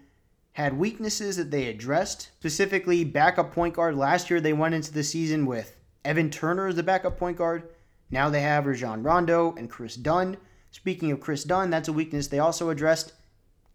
had 0.53 0.76
weaknesses 0.76 1.38
that 1.38 1.51
they 1.51 1.68
addressed, 1.68 2.32
specifically 2.39 3.03
backup 3.03 3.53
point 3.53 3.76
guard. 3.76 3.95
Last 3.95 4.32
year, 4.32 4.41
they 4.41 4.53
went 4.53 4.74
into 4.74 4.91
the 4.91 5.03
season 5.03 5.45
with 5.45 5.76
Evan 6.06 6.30
Turner 6.30 6.68
is 6.68 6.76
the 6.76 6.84
backup 6.84 7.18
point 7.18 7.38
guard. 7.38 7.70
Now 8.10 8.30
they 8.30 8.41
have 8.41 8.66
Rajon 8.66 9.04
Rondo 9.04 9.54
and 9.58 9.70
Kris 9.70 9.95
Dunn. 9.95 10.38
Speaking 10.72 11.12
of 11.12 11.20
Kris 11.20 11.43
Dunn, 11.43 11.70
that's 11.70 11.88
a 11.88 11.93
weakness 11.93 12.28
they 12.28 12.39
also 12.39 12.70
addressed. 12.70 13.14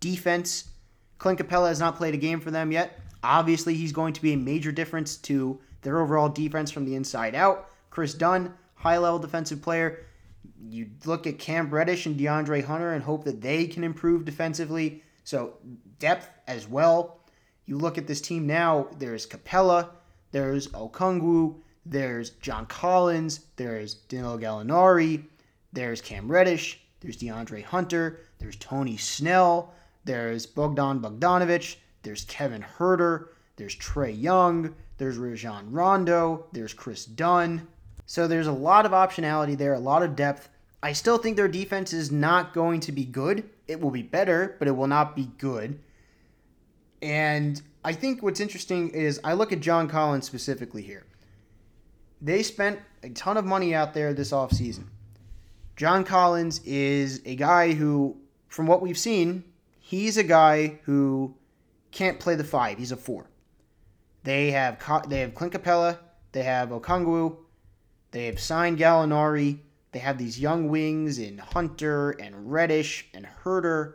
Defense. 0.01 0.71
Clint 1.19 1.39
Capela 1.39 1.69
has 1.69 1.81
not 1.81 1.97
played 1.97 2.15
a 2.15 2.19
game 2.19 2.41
for 2.41 2.51
them 2.51 2.73
yet. 2.73 2.99
Obviously, 3.23 3.75
he's 3.75 3.93
going 3.93 4.13
to 4.13 4.23
be 4.23 4.33
a 4.33 4.39
major 4.39 4.73
difference 4.73 5.17
to 5.17 5.61
their 5.83 6.01
overall 6.01 6.29
defense 6.29 6.71
from 6.71 6.85
the 6.85 6.95
inside 6.95 7.35
out. 7.35 7.71
Kris 7.91 8.15
Dunn, 8.15 8.55
high 8.75 8.99
level 8.99 9.19
defensive 9.19 9.63
player. 9.63 10.05
You 10.69 10.91
look 11.05 11.27
at 11.27 11.39
Cam 11.39 11.71
Reddish 11.71 12.07
and 12.07 12.19
DeAndre 12.19 12.65
Hunter 12.65 12.93
and 12.93 13.05
hope 13.05 13.25
that 13.25 13.41
they 13.41 13.67
can 13.67 13.85
improve 13.85 14.25
defensively. 14.25 15.03
So 15.23 15.55
depth 15.99 16.29
as 16.47 16.69
well. 16.69 17.21
You 17.67 17.79
look 17.79 17.97
at 17.97 18.07
this 18.07 18.21
team 18.21 18.47
now, 18.47 18.89
there's 18.99 19.27
Capela, 19.27 19.91
there's 20.33 20.69
Okongwu, 20.69 21.61
there's 21.87 22.31
John 22.31 22.67
Collins, 22.67 23.41
there's 23.57 23.95
Danilo 23.95 24.39
Gallinari, 24.39 25.25
there's 25.73 26.01
Cam 26.01 26.31
Reddish, 26.31 26.81
there's 27.01 27.17
DeAndre 27.17 27.63
Hunter, 27.63 28.21
there's 28.39 28.57
Tony 28.57 28.97
Snell, 28.97 29.75
there's 30.05 30.47
Bogdan 30.47 31.01
Bogdanovic, 31.01 31.77
there's 32.03 32.25
Kevin 32.25 32.65
Huerter, 32.79 33.29
there's 33.57 33.77
Trae 33.77 34.21
Young, 34.21 34.75
there's 34.99 35.17
Rajon 35.17 35.71
Rondo, 35.71 36.47
there's 36.53 36.73
Kris 36.73 37.05
Dunn. 37.05 37.67
So 38.07 38.29
there's 38.29 38.47
a 38.47 38.53
lot 38.53 38.87
of 38.87 38.93
optionality 38.93 39.57
there, 39.57 39.75
a 39.75 39.79
lot 39.79 40.03
of 40.03 40.17
depth. 40.17 40.49
I 40.83 40.93
still 40.93 41.19
think 41.19 41.37
their 41.37 41.49
defense 41.49 41.93
is 41.93 42.13
not 42.13 42.53
going 42.53 42.81
to 42.81 42.93
be 42.93 43.05
good. 43.05 43.49
It 43.67 43.81
will 43.81 43.91
be 43.91 44.03
better, 44.03 44.57
but 44.59 44.69
it 44.69 44.77
will 44.77 44.87
not 44.87 45.17
be 45.17 45.31
good. 45.39 45.79
And 47.01 47.61
I 47.85 47.93
think 47.93 48.23
what's 48.23 48.41
interesting 48.41 48.91
is 48.91 49.21
I 49.25 49.33
look 49.33 49.53
at 49.53 49.61
John 49.61 49.89
Collins 49.89 50.27
specifically 50.27 50.83
here. 50.83 51.05
They 52.21 52.43
spent 52.43 52.81
a 53.03 53.11
ton 53.11 53.37
of 53.37 53.45
money 53.45 53.75
out 53.75 53.95
there 53.95 54.15
this 54.15 54.33
offseason. 54.33 54.85
John 55.77 56.05
Collins 56.05 56.61
is 56.65 57.21
a 57.25 57.35
guy 57.35 57.73
who, 57.73 58.17
from 58.49 58.67
what 58.67 58.81
we've 58.81 58.99
seen, 58.99 59.45
he's 59.79 60.17
a 60.17 60.23
guy 60.23 60.79
who 60.85 61.35
can't 61.91 62.21
play 62.21 62.35
the 62.35 62.45
five. 62.45 62.79
He's 62.79 62.93
a 62.93 62.97
four. 62.97 63.27
They 64.23 64.53
have 64.53 64.79
they 65.09 65.21
have 65.21 65.35
Clint 65.35 65.53
Capela, 65.53 65.99
they 66.33 66.43
have 66.45 66.71
Okongwu, 66.71 67.37
they 68.11 68.27
have 68.27 68.41
signed 68.41 68.79
Gallinari, 68.79 69.59
they 69.93 69.99
have 69.99 70.17
these 70.17 70.41
young 70.41 70.69
wings 70.69 71.19
in 71.19 71.39
Hunter 71.39 72.13
and 72.13 72.51
Reddish 72.51 73.07
and 73.13 73.29
Huerter. 73.43 73.95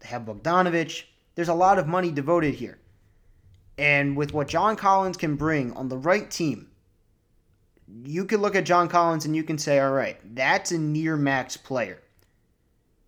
They 0.00 0.08
have 0.08 0.22
Bogdanovic. 0.22 1.04
There's 1.34 1.48
a 1.48 1.54
lot 1.54 1.78
of 1.78 1.86
money 1.86 2.10
devoted 2.10 2.54
here. 2.54 2.78
And 3.76 4.16
with 4.16 4.32
what 4.32 4.48
John 4.48 4.76
Collins 4.76 5.16
can 5.16 5.36
bring 5.36 5.72
on 5.74 5.88
the 5.88 5.98
right 5.98 6.30
team, 6.30 6.68
you 8.04 8.24
can 8.24 8.40
look 8.40 8.54
at 8.54 8.64
John 8.64 8.88
Collins 8.88 9.24
and 9.24 9.36
you 9.36 9.42
can 9.42 9.58
say, 9.58 9.78
all 9.78 9.92
right, 9.92 10.18
that's 10.34 10.72
a 10.72 10.78
near 10.78 11.16
max 11.16 11.56
player. 11.56 12.00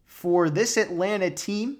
For 0.04 0.50
this 0.50 0.76
Atlanta 0.76 1.30
team, 1.30 1.78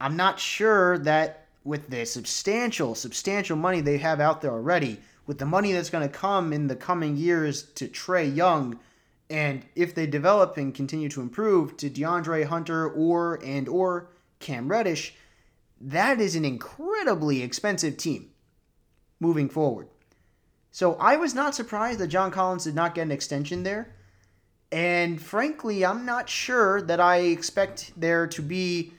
I'm 0.00 0.16
not 0.16 0.40
sure 0.40 0.98
that 0.98 1.46
with 1.64 1.88
the 1.88 2.04
substantial, 2.04 2.94
substantial 2.94 3.56
money 3.56 3.80
they 3.80 3.98
have 3.98 4.20
out 4.20 4.40
there 4.40 4.52
already, 4.52 4.98
with 5.26 5.38
the 5.38 5.46
money 5.46 5.72
that's 5.72 5.90
going 5.90 6.06
to 6.06 6.12
come 6.12 6.52
in 6.52 6.66
the 6.66 6.76
coming 6.76 7.16
years 7.16 7.62
to 7.74 7.86
Trae 7.86 8.34
Young, 8.34 8.80
and 9.30 9.64
if 9.76 9.94
they 9.94 10.06
develop 10.06 10.56
and 10.56 10.74
continue 10.74 11.08
to 11.10 11.20
improve 11.22 11.76
to 11.78 11.88
DeAndre 11.88 12.44
Hunter 12.44 12.90
or 12.90 13.40
and 13.44 13.68
or 13.68 14.08
Cam 14.40 14.68
Reddish, 14.68 15.14
that 15.80 16.20
is 16.20 16.34
an 16.34 16.44
incredibly 16.44 17.42
expensive 17.42 17.96
team 17.96 18.30
moving 19.20 19.48
forward. 19.48 19.88
So 20.72 20.94
I 20.94 21.16
was 21.16 21.34
not 21.34 21.54
surprised 21.54 22.00
that 22.00 22.08
John 22.08 22.30
Collins 22.30 22.64
did 22.64 22.74
not 22.74 22.94
get 22.94 23.02
an 23.02 23.12
extension 23.12 23.62
there. 23.62 23.94
And 24.72 25.20
frankly, 25.20 25.84
I'm 25.84 26.06
not 26.06 26.30
sure 26.30 26.80
that 26.82 26.98
I 26.98 27.18
expect 27.18 27.92
there 27.94 28.26
to 28.28 28.40
be 28.40 28.94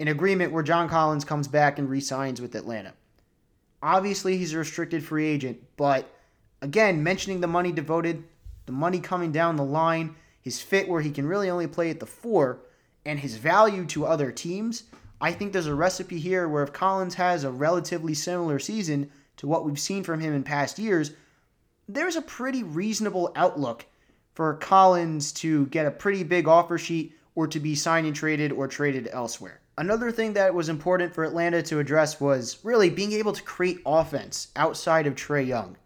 an 0.00 0.08
agreement 0.08 0.50
where 0.50 0.64
John 0.64 0.88
Collins 0.88 1.24
comes 1.24 1.46
back 1.46 1.78
and 1.78 1.88
resigns 1.88 2.40
with 2.40 2.56
Atlanta. 2.56 2.94
Obviously, 3.80 4.36
he's 4.36 4.54
a 4.54 4.58
restricted 4.58 5.04
free 5.04 5.26
agent, 5.28 5.62
but 5.76 6.10
again, 6.62 7.04
mentioning 7.04 7.40
the 7.40 7.46
money 7.46 7.70
devoted, 7.70 8.24
the 8.66 8.72
money 8.72 8.98
coming 8.98 9.30
down 9.30 9.54
the 9.54 9.62
line, 9.62 10.16
his 10.40 10.60
fit 10.60 10.88
where 10.88 11.00
he 11.00 11.12
can 11.12 11.28
really 11.28 11.48
only 11.48 11.68
play 11.68 11.90
at 11.90 12.00
the 12.00 12.06
four, 12.06 12.58
and 13.06 13.20
his 13.20 13.36
value 13.36 13.84
to 13.84 14.06
other 14.06 14.32
teams, 14.32 14.84
I 15.20 15.32
think 15.32 15.52
there's 15.52 15.66
a 15.66 15.74
recipe 15.74 16.18
here 16.18 16.48
where 16.48 16.64
if 16.64 16.72
Collins 16.72 17.14
has 17.14 17.44
a 17.44 17.52
relatively 17.52 18.14
similar 18.14 18.58
season 18.58 19.12
to 19.36 19.46
what 19.46 19.64
we've 19.64 19.78
seen 19.78 20.04
from 20.04 20.20
him 20.20 20.34
in 20.34 20.42
past 20.42 20.78
years, 20.78 21.12
there's 21.88 22.16
a 22.16 22.22
pretty 22.22 22.62
reasonable 22.62 23.32
outlook 23.36 23.86
for 24.34 24.54
Collins 24.54 25.32
to 25.32 25.66
get 25.66 25.86
a 25.86 25.90
pretty 25.90 26.24
big 26.24 26.48
offer 26.48 26.78
sheet 26.78 27.14
or 27.34 27.46
to 27.46 27.60
be 27.60 27.74
signed 27.74 28.06
and 28.06 28.16
traded 28.16 28.52
or 28.52 28.68
traded 28.68 29.08
elsewhere. 29.12 29.60
Another 29.76 30.12
thing 30.12 30.34
that 30.34 30.54
was 30.54 30.68
important 30.68 31.12
for 31.12 31.24
Atlanta 31.24 31.62
to 31.62 31.80
address 31.80 32.20
was 32.20 32.58
really 32.62 32.90
being 32.90 33.12
able 33.12 33.32
to 33.32 33.42
create 33.42 33.80
offense 33.84 34.48
outside 34.54 35.06
of 35.06 35.14
Trae 35.14 35.46
Young. 35.46 35.76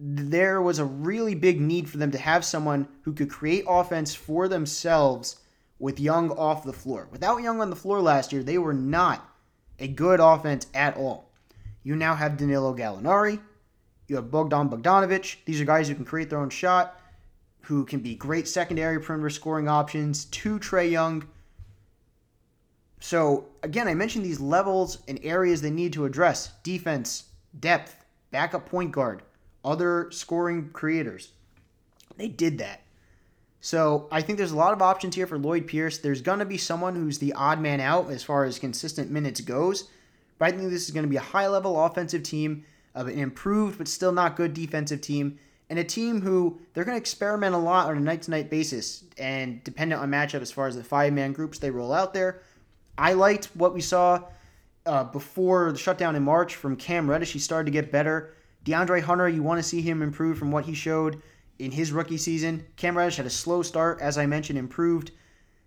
There 0.00 0.60
was 0.60 0.78
a 0.78 0.84
really 0.84 1.34
big 1.34 1.60
need 1.60 1.88
for 1.88 1.98
them 1.98 2.10
to 2.12 2.18
have 2.18 2.44
someone 2.44 2.88
who 3.02 3.12
could 3.12 3.30
create 3.30 3.64
offense 3.68 4.14
for 4.14 4.48
themselves 4.48 5.36
with 5.78 6.00
Young 6.00 6.30
off 6.30 6.64
the 6.64 6.72
floor. 6.72 7.08
Without 7.10 7.42
Young 7.42 7.60
on 7.60 7.70
the 7.70 7.76
floor 7.76 8.00
last 8.00 8.32
year, 8.32 8.42
they 8.42 8.58
were 8.58 8.72
not 8.72 9.28
a 9.78 9.88
good 9.88 10.20
offense 10.20 10.66
at 10.74 10.96
all. 10.96 11.31
You 11.82 11.96
now 11.96 12.14
have 12.14 12.36
Danilo 12.36 12.74
Gallinari. 12.74 13.40
You 14.08 14.16
have 14.16 14.30
Bogdan 14.30 14.68
Bogdanovic. 14.68 15.36
These 15.44 15.60
are 15.60 15.64
guys 15.64 15.88
who 15.88 15.94
can 15.94 16.04
create 16.04 16.30
their 16.30 16.38
own 16.38 16.50
shot, 16.50 17.00
who 17.62 17.84
can 17.84 18.00
be 18.00 18.14
great 18.14 18.46
secondary 18.46 19.00
perimeter 19.00 19.30
scoring 19.30 19.68
options 19.68 20.26
to 20.26 20.58
Trae 20.58 20.90
Young. 20.90 21.26
So, 23.00 23.48
again, 23.62 23.88
I 23.88 23.94
mentioned 23.94 24.24
these 24.24 24.40
levels 24.40 24.98
and 25.08 25.18
areas 25.24 25.60
they 25.60 25.70
need 25.70 25.92
to 25.94 26.04
address 26.04 26.52
defense, 26.62 27.24
depth, 27.58 28.04
backup 28.30 28.66
point 28.66 28.92
guard, 28.92 29.22
other 29.64 30.08
scoring 30.12 30.70
creators. 30.72 31.32
They 32.16 32.28
did 32.28 32.58
that. 32.58 32.82
So, 33.60 34.08
I 34.12 34.22
think 34.22 34.38
there's 34.38 34.52
a 34.52 34.56
lot 34.56 34.72
of 34.72 34.82
options 34.82 35.16
here 35.16 35.26
for 35.26 35.38
Lloyd 35.38 35.66
Pierce. 35.66 35.98
There's 35.98 36.20
going 36.20 36.38
to 36.38 36.44
be 36.44 36.58
someone 36.58 36.94
who's 36.94 37.18
the 37.18 37.32
odd 37.32 37.60
man 37.60 37.80
out 37.80 38.10
as 38.10 38.22
far 38.22 38.44
as 38.44 38.58
consistent 38.58 39.10
minutes 39.10 39.40
goes. 39.40 39.88
But 40.42 40.54
I 40.54 40.56
think 40.56 40.70
this 40.70 40.86
is 40.86 40.90
going 40.90 41.04
to 41.04 41.08
be 41.08 41.18
a 41.18 41.20
high 41.20 41.46
level 41.46 41.84
offensive 41.84 42.24
team, 42.24 42.64
of 42.96 43.06
an 43.06 43.16
improved 43.16 43.78
but 43.78 43.86
still 43.86 44.10
not 44.10 44.34
good 44.34 44.54
defensive 44.54 45.00
team, 45.00 45.38
and 45.70 45.78
a 45.78 45.84
team 45.84 46.20
who 46.20 46.58
they're 46.74 46.82
going 46.82 46.96
to 46.96 47.00
experiment 47.00 47.54
a 47.54 47.58
lot 47.58 47.86
on 47.86 47.96
a 47.96 48.00
night 48.00 48.22
to 48.22 48.32
night 48.32 48.50
basis 48.50 49.04
and 49.18 49.62
dependent 49.62 50.02
on 50.02 50.10
matchup 50.10 50.42
as 50.42 50.50
far 50.50 50.66
as 50.66 50.74
the 50.74 50.82
five 50.82 51.12
man 51.12 51.32
groups 51.32 51.60
they 51.60 51.70
roll 51.70 51.92
out 51.92 52.12
there. 52.12 52.42
I 52.98 53.12
liked 53.12 53.50
what 53.54 53.72
we 53.72 53.80
saw 53.80 54.24
uh, 54.84 55.04
before 55.04 55.70
the 55.70 55.78
shutdown 55.78 56.16
in 56.16 56.24
March 56.24 56.56
from 56.56 56.74
Cam 56.74 57.08
Reddish. 57.08 57.30
He 57.30 57.38
started 57.38 57.66
to 57.66 57.70
get 57.70 57.92
better. 57.92 58.34
DeAndre 58.64 59.00
Hunter, 59.00 59.28
you 59.28 59.44
want 59.44 59.60
to 59.60 59.62
see 59.62 59.80
him 59.80 60.02
improve 60.02 60.38
from 60.38 60.50
what 60.50 60.64
he 60.64 60.74
showed 60.74 61.22
in 61.60 61.70
his 61.70 61.92
rookie 61.92 62.18
season. 62.18 62.66
Cam 62.74 62.98
Reddish 62.98 63.14
had 63.14 63.26
a 63.26 63.30
slow 63.30 63.62
start, 63.62 64.00
as 64.00 64.18
I 64.18 64.26
mentioned, 64.26 64.58
improved. 64.58 65.12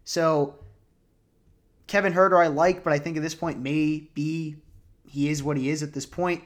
So 0.04 0.56
Kevin 1.88 2.12
Huerter 2.12 2.44
I 2.44 2.48
like, 2.48 2.84
but 2.84 2.92
I 2.92 3.00
think 3.00 3.16
at 3.16 3.24
this 3.24 3.36
point 3.36 3.62
may 3.62 4.10
be 4.14 4.58
he 5.16 5.30
is 5.30 5.42
what 5.42 5.58
he 5.58 5.70
is 5.70 5.82
at 5.82 5.94
this 5.94 6.06
point. 6.06 6.44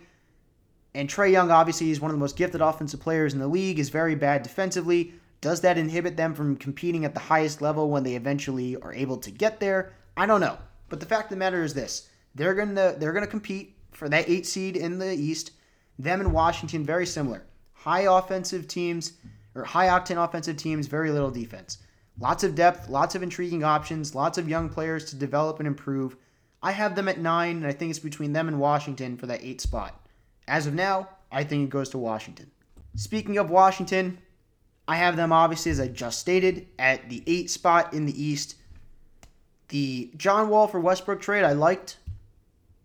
And 0.93 1.09
Trae 1.09 1.31
Young, 1.31 1.51
obviously, 1.51 1.91
is 1.91 1.99
one 1.99 2.11
of 2.11 2.15
the 2.15 2.19
most 2.19 2.37
gifted 2.37 2.61
offensive 2.61 2.99
players 2.99 3.33
in 3.33 3.39
the 3.39 3.47
league, 3.47 3.79
is 3.79 3.89
very 3.89 4.15
bad 4.15 4.43
defensively. 4.43 5.13
Does 5.41 5.61
that 5.61 5.77
inhibit 5.77 6.17
them 6.17 6.33
from 6.33 6.55
competing 6.55 7.05
at 7.05 7.13
the 7.13 7.19
highest 7.19 7.61
level 7.61 7.89
when 7.89 8.03
they 8.03 8.15
eventually 8.15 8.75
are 8.77 8.93
able 8.93 9.17
to 9.17 9.31
get 9.31 9.59
there? 9.59 9.93
I 10.15 10.25
don't 10.25 10.41
know. 10.41 10.57
But 10.87 10.99
the 10.99 11.05
fact 11.05 11.25
of 11.25 11.29
the 11.31 11.37
matter 11.37 11.63
is 11.63 11.73
this. 11.73 12.09
They're 12.35 12.53
gonna 12.53 12.95
they're 12.97 13.13
gonna 13.13 13.27
compete 13.27 13.75
for 13.91 14.07
that 14.09 14.29
eight 14.29 14.45
seed 14.45 14.77
in 14.77 14.99
the 14.99 15.13
East. 15.13 15.51
Them 15.97 16.19
and 16.19 16.33
Washington, 16.33 16.85
very 16.85 17.05
similar. 17.05 17.45
High 17.73 18.01
offensive 18.01 18.67
teams 18.67 19.13
or 19.55 19.63
high 19.63 19.87
octane 19.87 20.23
offensive 20.23 20.57
teams, 20.57 20.87
very 20.87 21.11
little 21.11 21.31
defense. 21.31 21.79
Lots 22.19 22.43
of 22.43 22.55
depth, 22.55 22.89
lots 22.89 23.15
of 23.15 23.23
intriguing 23.23 23.63
options, 23.63 24.13
lots 24.13 24.37
of 24.37 24.49
young 24.49 24.69
players 24.69 25.05
to 25.05 25.15
develop 25.15 25.59
and 25.59 25.67
improve. 25.67 26.17
I 26.61 26.71
have 26.71 26.95
them 26.95 27.07
at 27.07 27.19
nine, 27.19 27.57
and 27.57 27.67
I 27.67 27.71
think 27.71 27.89
it's 27.89 27.99
between 27.99 28.33
them 28.33 28.47
and 28.47 28.59
Washington 28.59 29.17
for 29.17 29.25
that 29.27 29.43
eight 29.43 29.61
spot. 29.61 29.99
As 30.47 30.67
of 30.67 30.73
now, 30.73 31.09
I 31.31 31.43
think 31.43 31.63
it 31.63 31.69
goes 31.69 31.89
to 31.89 31.97
Washington. 31.97 32.51
Speaking 32.95 33.37
of 33.37 33.49
Washington, 33.49 34.19
I 34.87 34.95
have 34.97 35.15
them 35.15 35.31
obviously, 35.31 35.71
as 35.71 35.79
I 35.79 35.87
just 35.87 36.19
stated, 36.19 36.67
at 36.77 37.09
the 37.09 37.23
eight 37.27 37.49
spot 37.49 37.93
in 37.93 38.05
the 38.05 38.23
East. 38.23 38.55
The 39.69 40.11
John 40.17 40.49
Wall 40.49 40.67
for 40.67 40.79
Westbrook 40.79 41.21
trade 41.21 41.43
I 41.43 41.53
liked. 41.53 41.97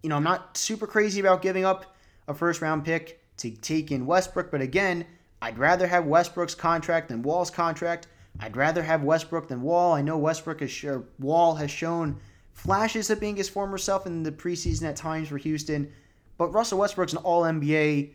You 0.03 0.11
know, 0.11 0.17
I'm 0.17 0.23
not 0.23 0.57
super 0.57 0.87
crazy 0.87 1.21
about 1.21 1.41
giving 1.41 1.65
up 1.65 1.97
a 2.29 2.35
first 2.35 2.61
round 2.61 2.85
pick 2.85 3.23
to 3.39 3.51
take 3.51 3.91
in 3.91 4.05
Westbrook, 4.07 4.51
but 4.51 4.61
again, 4.61 5.07
I'd 5.41 5.59
rather 5.59 5.87
have 5.87 6.05
Westbrook's 6.05 6.55
contract 6.55 7.09
than 7.09 7.23
Wall's 7.23 7.51
contract. 7.51 8.07
I'd 8.39 8.57
rather 8.57 8.83
have 8.83 9.03
Westbrook 9.03 9.49
than 9.49 9.63
Wall. 9.63 9.95
I 9.95 10.03
know 10.03 10.19
Westbrook 10.19 10.61
has 10.61 10.71
sure 10.71 11.05
Wall 11.19 11.55
has 11.55 11.71
shown 11.71 12.21
flashes 12.55 13.11
of 13.11 13.21
being 13.21 13.37
his 13.37 13.49
former 13.49 13.77
self 13.77 14.07
in 14.07 14.23
the 14.23 14.33
preseason 14.33 14.85
at 14.85 14.97
times 14.97 15.29
for 15.29 15.37
Houston, 15.37 15.93
but 16.39 16.49
Russell 16.49 16.79
Westbrook's 16.79 17.13
an 17.13 17.19
all 17.19 17.43
NBA, 17.43 18.13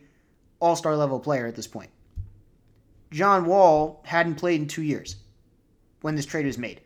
all 0.58 0.74
star 0.74 0.96
level 0.96 1.20
player 1.20 1.46
at 1.46 1.54
this 1.54 1.68
point. 1.68 1.90
John 3.12 3.44
Wall 3.44 4.02
hadn't 4.04 4.36
played 4.36 4.60
in 4.60 4.66
two 4.66 4.82
years 4.82 5.16
when 6.00 6.16
this 6.16 6.26
trade 6.26 6.46
was 6.46 6.58
made. 6.58 6.80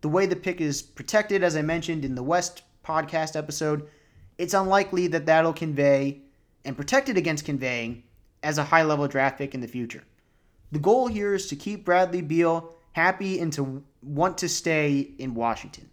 The 0.00 0.08
way 0.08 0.26
the 0.26 0.36
pick 0.36 0.60
is 0.60 0.82
protected, 0.82 1.42
as 1.42 1.56
I 1.56 1.62
mentioned 1.62 2.04
in 2.04 2.14
the 2.14 2.22
West 2.22 2.62
podcast 2.84 3.36
episode, 3.36 3.88
it's 4.36 4.54
unlikely 4.54 5.08
that 5.08 5.26
that'll 5.26 5.52
convey 5.52 6.20
and 6.64 6.76
protect 6.76 7.08
it 7.08 7.16
against 7.16 7.44
conveying 7.44 8.02
as 8.42 8.58
a 8.58 8.64
high 8.64 8.82
level 8.82 9.08
draft 9.08 9.38
pick 9.38 9.54
in 9.54 9.60
the 9.60 9.68
future. 9.68 10.04
The 10.70 10.78
goal 10.78 11.08
here 11.08 11.34
is 11.34 11.48
to 11.48 11.56
keep 11.56 11.84
Bradley 11.84 12.22
Beal 12.22 12.74
happy 12.92 13.40
and 13.40 13.52
to 13.54 13.82
want 14.02 14.38
to 14.38 14.48
stay 14.48 15.10
in 15.18 15.34
Washington. 15.34 15.88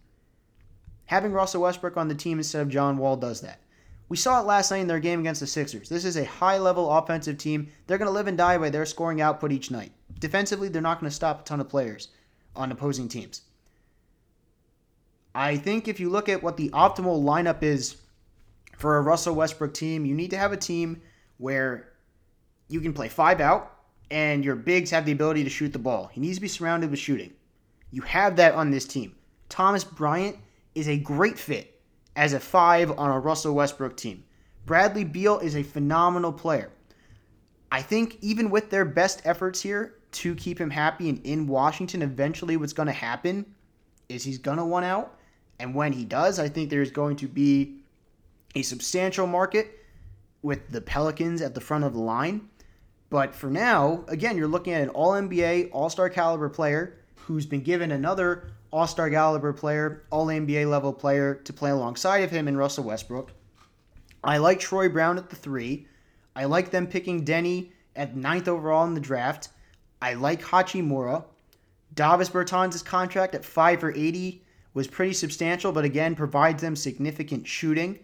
Having 1.06 1.32
Russell 1.32 1.62
Westbrook 1.62 1.96
on 1.96 2.08
the 2.08 2.14
team 2.14 2.38
instead 2.38 2.62
of 2.62 2.68
John 2.68 2.98
Wall 2.98 3.16
does 3.16 3.40
that. 3.40 3.60
We 4.08 4.16
saw 4.16 4.40
it 4.40 4.46
last 4.46 4.70
night 4.70 4.78
in 4.78 4.86
their 4.86 5.00
game 5.00 5.20
against 5.20 5.40
the 5.40 5.46
Sixers. 5.46 5.88
This 5.88 6.04
is 6.04 6.16
a 6.16 6.24
high 6.24 6.58
level 6.58 6.90
offensive 6.90 7.38
team. 7.38 7.68
They're 7.86 7.98
going 7.98 8.06
to 8.06 8.12
live 8.12 8.28
and 8.28 8.38
die 8.38 8.58
by 8.58 8.70
their 8.70 8.86
scoring 8.86 9.20
output 9.20 9.52
each 9.52 9.70
night. 9.70 9.92
Defensively, 10.20 10.68
they're 10.68 10.82
not 10.82 11.00
going 11.00 11.10
to 11.10 11.14
stop 11.14 11.40
a 11.40 11.44
ton 11.44 11.60
of 11.60 11.68
players 11.68 12.08
on 12.54 12.70
opposing 12.70 13.08
teams. 13.08 13.42
I 15.34 15.56
think 15.56 15.88
if 15.88 16.00
you 16.00 16.08
look 16.08 16.28
at 16.28 16.42
what 16.42 16.56
the 16.56 16.70
optimal 16.70 17.22
lineup 17.22 17.62
is 17.62 17.96
for 18.78 18.96
a 18.96 19.02
Russell 19.02 19.34
Westbrook 19.34 19.74
team, 19.74 20.06
you 20.06 20.14
need 20.14 20.30
to 20.30 20.38
have 20.38 20.52
a 20.52 20.56
team 20.56 21.02
where 21.38 21.92
you 22.68 22.80
can 22.80 22.92
play 22.92 23.08
five 23.08 23.40
out 23.40 23.72
and 24.10 24.44
your 24.44 24.56
bigs 24.56 24.90
have 24.90 25.04
the 25.04 25.12
ability 25.12 25.44
to 25.44 25.50
shoot 25.50 25.72
the 25.72 25.78
ball. 25.78 26.08
He 26.12 26.20
needs 26.20 26.36
to 26.36 26.42
be 26.42 26.48
surrounded 26.48 26.90
with 26.90 26.98
shooting. 26.98 27.32
You 27.90 28.02
have 28.02 28.36
that 28.36 28.54
on 28.54 28.70
this 28.70 28.86
team. 28.86 29.14
Thomas 29.48 29.84
Bryant 29.84 30.36
is 30.76 30.88
a 30.88 30.98
great 30.98 31.38
fit 31.38 31.80
as 32.14 32.34
a 32.34 32.40
5 32.40 32.98
on 32.98 33.10
a 33.10 33.18
Russell 33.18 33.54
Westbrook 33.54 33.96
team. 33.96 34.22
Bradley 34.66 35.04
Beal 35.04 35.38
is 35.38 35.56
a 35.56 35.62
phenomenal 35.62 36.32
player. 36.32 36.70
I 37.72 37.82
think 37.82 38.18
even 38.20 38.50
with 38.50 38.70
their 38.70 38.84
best 38.84 39.22
efforts 39.24 39.60
here 39.60 39.94
to 40.12 40.34
keep 40.34 40.60
him 40.60 40.70
happy 40.70 41.08
and 41.08 41.24
in 41.26 41.46
Washington, 41.46 42.02
eventually 42.02 42.56
what's 42.56 42.72
going 42.72 42.86
to 42.86 42.92
happen 42.92 43.46
is 44.08 44.22
he's 44.22 44.38
going 44.38 44.58
to 44.58 44.64
want 44.64 44.84
out. 44.84 45.18
And 45.58 45.74
when 45.74 45.92
he 45.92 46.04
does, 46.04 46.38
I 46.38 46.48
think 46.48 46.68
there's 46.68 46.90
going 46.90 47.16
to 47.16 47.28
be 47.28 47.78
a 48.54 48.62
substantial 48.62 49.26
market 49.26 49.84
with 50.42 50.70
the 50.70 50.80
Pelicans 50.80 51.40
at 51.40 51.54
the 51.54 51.60
front 51.60 51.84
of 51.84 51.94
the 51.94 52.00
line. 52.00 52.48
But 53.08 53.34
for 53.34 53.48
now, 53.48 54.04
again, 54.08 54.36
you're 54.36 54.46
looking 54.46 54.74
at 54.74 54.82
an 54.82 54.90
All 54.90 55.12
NBA, 55.12 55.70
All 55.72 55.88
Star 55.88 56.10
caliber 56.10 56.48
player 56.48 56.98
who's 57.14 57.46
been 57.46 57.62
given 57.62 57.92
another 57.92 58.50
All 58.70 58.86
Star 58.86 59.10
caliber 59.10 59.52
player, 59.52 60.04
All 60.10 60.26
NBA 60.26 60.68
level 60.68 60.92
player 60.92 61.34
to 61.34 61.52
play 61.52 61.70
alongside 61.70 62.18
of 62.18 62.30
him 62.30 62.48
in 62.48 62.56
Russell 62.56 62.84
Westbrook. 62.84 63.32
I 64.24 64.38
like 64.38 64.58
Troy 64.58 64.88
Brown 64.88 65.18
at 65.18 65.30
the 65.30 65.36
three. 65.36 65.86
I 66.34 66.44
like 66.44 66.70
them 66.70 66.86
picking 66.86 67.24
Deni 67.24 67.70
at 67.94 68.16
ninth 68.16 68.48
overall 68.48 68.86
in 68.86 68.94
the 68.94 69.00
draft. 69.00 69.48
I 70.02 70.14
like 70.14 70.42
Hachimura. 70.42 71.24
Davis 71.94 72.28
Bertans' 72.28 72.84
contract 72.84 73.34
at 73.34 73.44
5 73.44 73.80
for 73.80 73.92
80 73.92 74.42
was 74.74 74.86
pretty 74.86 75.14
substantial, 75.14 75.72
but 75.72 75.84
again, 75.84 76.14
provides 76.14 76.60
them 76.60 76.76
significant 76.76 77.46
shooting. 77.46 77.98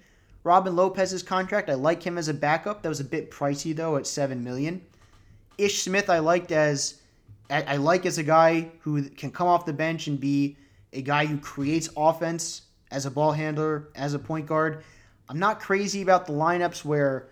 Robin 0.44 0.74
Lopez's 0.74 1.22
contract, 1.22 1.68
I 1.68 1.74
like 1.74 2.02
him 2.02 2.16
as 2.16 2.28
a 2.28 2.34
backup. 2.34 2.82
That 2.82 2.88
was 2.88 3.00
a 3.00 3.04
bit 3.04 3.30
pricey 3.30 3.76
though 3.76 3.96
at 3.96 4.06
7 4.06 4.42
million. 4.42 4.80
Ish 5.58 5.82
Smith 5.82 6.08
I 6.08 6.18
liked 6.20 6.50
as 6.50 7.01
I 7.52 7.76
like 7.76 8.06
as 8.06 8.18
a 8.18 8.22
guy 8.22 8.70
who 8.80 9.02
can 9.10 9.30
come 9.30 9.46
off 9.46 9.66
the 9.66 9.72
bench 9.72 10.06
and 10.06 10.18
be 10.18 10.56
a 10.92 11.02
guy 11.02 11.26
who 11.26 11.38
creates 11.38 11.88
offense 11.96 12.62
as 12.90 13.06
a 13.06 13.10
ball 13.10 13.32
handler, 13.32 13.90
as 13.94 14.14
a 14.14 14.18
point 14.18 14.46
guard. 14.46 14.84
I'm 15.28 15.38
not 15.38 15.60
crazy 15.60 16.02
about 16.02 16.26
the 16.26 16.32
lineups 16.32 16.84
where 16.84 17.28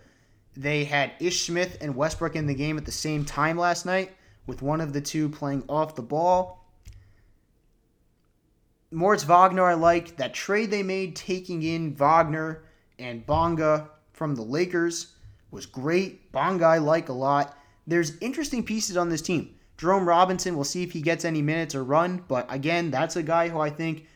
they 0.56 0.84
had 0.84 1.12
Ish 1.20 1.46
Smith 1.46 1.78
and 1.80 1.94
Westbrook 1.94 2.36
in 2.36 2.46
the 2.46 2.54
game 2.54 2.76
at 2.76 2.84
the 2.84 2.92
same 2.92 3.24
time 3.24 3.56
last 3.56 3.86
night, 3.86 4.12
with 4.46 4.62
one 4.62 4.80
of 4.80 4.92
the 4.92 5.00
two 5.00 5.28
playing 5.28 5.64
off 5.68 5.94
the 5.94 6.02
ball. 6.02 6.66
Moritz 8.90 9.22
Wagner, 9.22 9.64
I 9.64 9.74
like. 9.74 10.16
That 10.16 10.34
trade 10.34 10.70
they 10.70 10.82
made 10.82 11.14
taking 11.14 11.62
in 11.62 11.94
Wagner 11.94 12.64
and 12.98 13.24
Bonga 13.24 13.88
from 14.12 14.34
the 14.34 14.42
Lakers 14.42 15.14
was 15.50 15.66
great. 15.66 16.32
Bonga, 16.32 16.64
I 16.64 16.78
like 16.78 17.08
a 17.08 17.12
lot. 17.12 17.56
There's 17.86 18.16
interesting 18.18 18.64
pieces 18.64 18.96
on 18.96 19.08
this 19.08 19.22
team. 19.22 19.54
Jerome 19.80 20.06
Robinson, 20.06 20.56
we'll 20.56 20.64
see 20.64 20.82
if 20.82 20.92
he 20.92 21.00
gets 21.00 21.24
any 21.24 21.40
minutes 21.40 21.74
or 21.74 21.82
run, 21.82 22.22
but 22.28 22.44
again, 22.52 22.90
that's 22.90 23.16
a 23.16 23.22
guy 23.22 23.48
who 23.48 23.60
I 23.60 23.70
think 23.70 24.06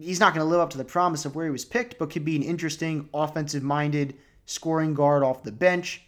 he's 0.00 0.18
not 0.18 0.34
going 0.34 0.44
to 0.44 0.50
live 0.50 0.58
up 0.58 0.70
to 0.70 0.78
the 0.78 0.84
promise 0.84 1.24
of 1.24 1.36
where 1.36 1.44
he 1.44 1.52
was 1.52 1.64
picked, 1.64 2.00
but 2.00 2.10
could 2.10 2.24
be 2.24 2.34
an 2.34 2.42
interesting 2.42 3.08
offensive 3.14 3.62
minded 3.62 4.16
scoring 4.44 4.92
guard 4.92 5.22
off 5.22 5.44
the 5.44 5.52
bench. 5.52 6.02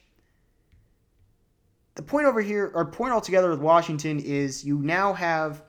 The 1.94 2.02
point 2.02 2.26
over 2.26 2.40
here, 2.40 2.72
or 2.74 2.84
point 2.86 3.12
altogether 3.12 3.48
with 3.48 3.60
Washington, 3.60 4.18
is 4.18 4.64
you 4.64 4.80
now 4.80 5.12
have 5.12 5.62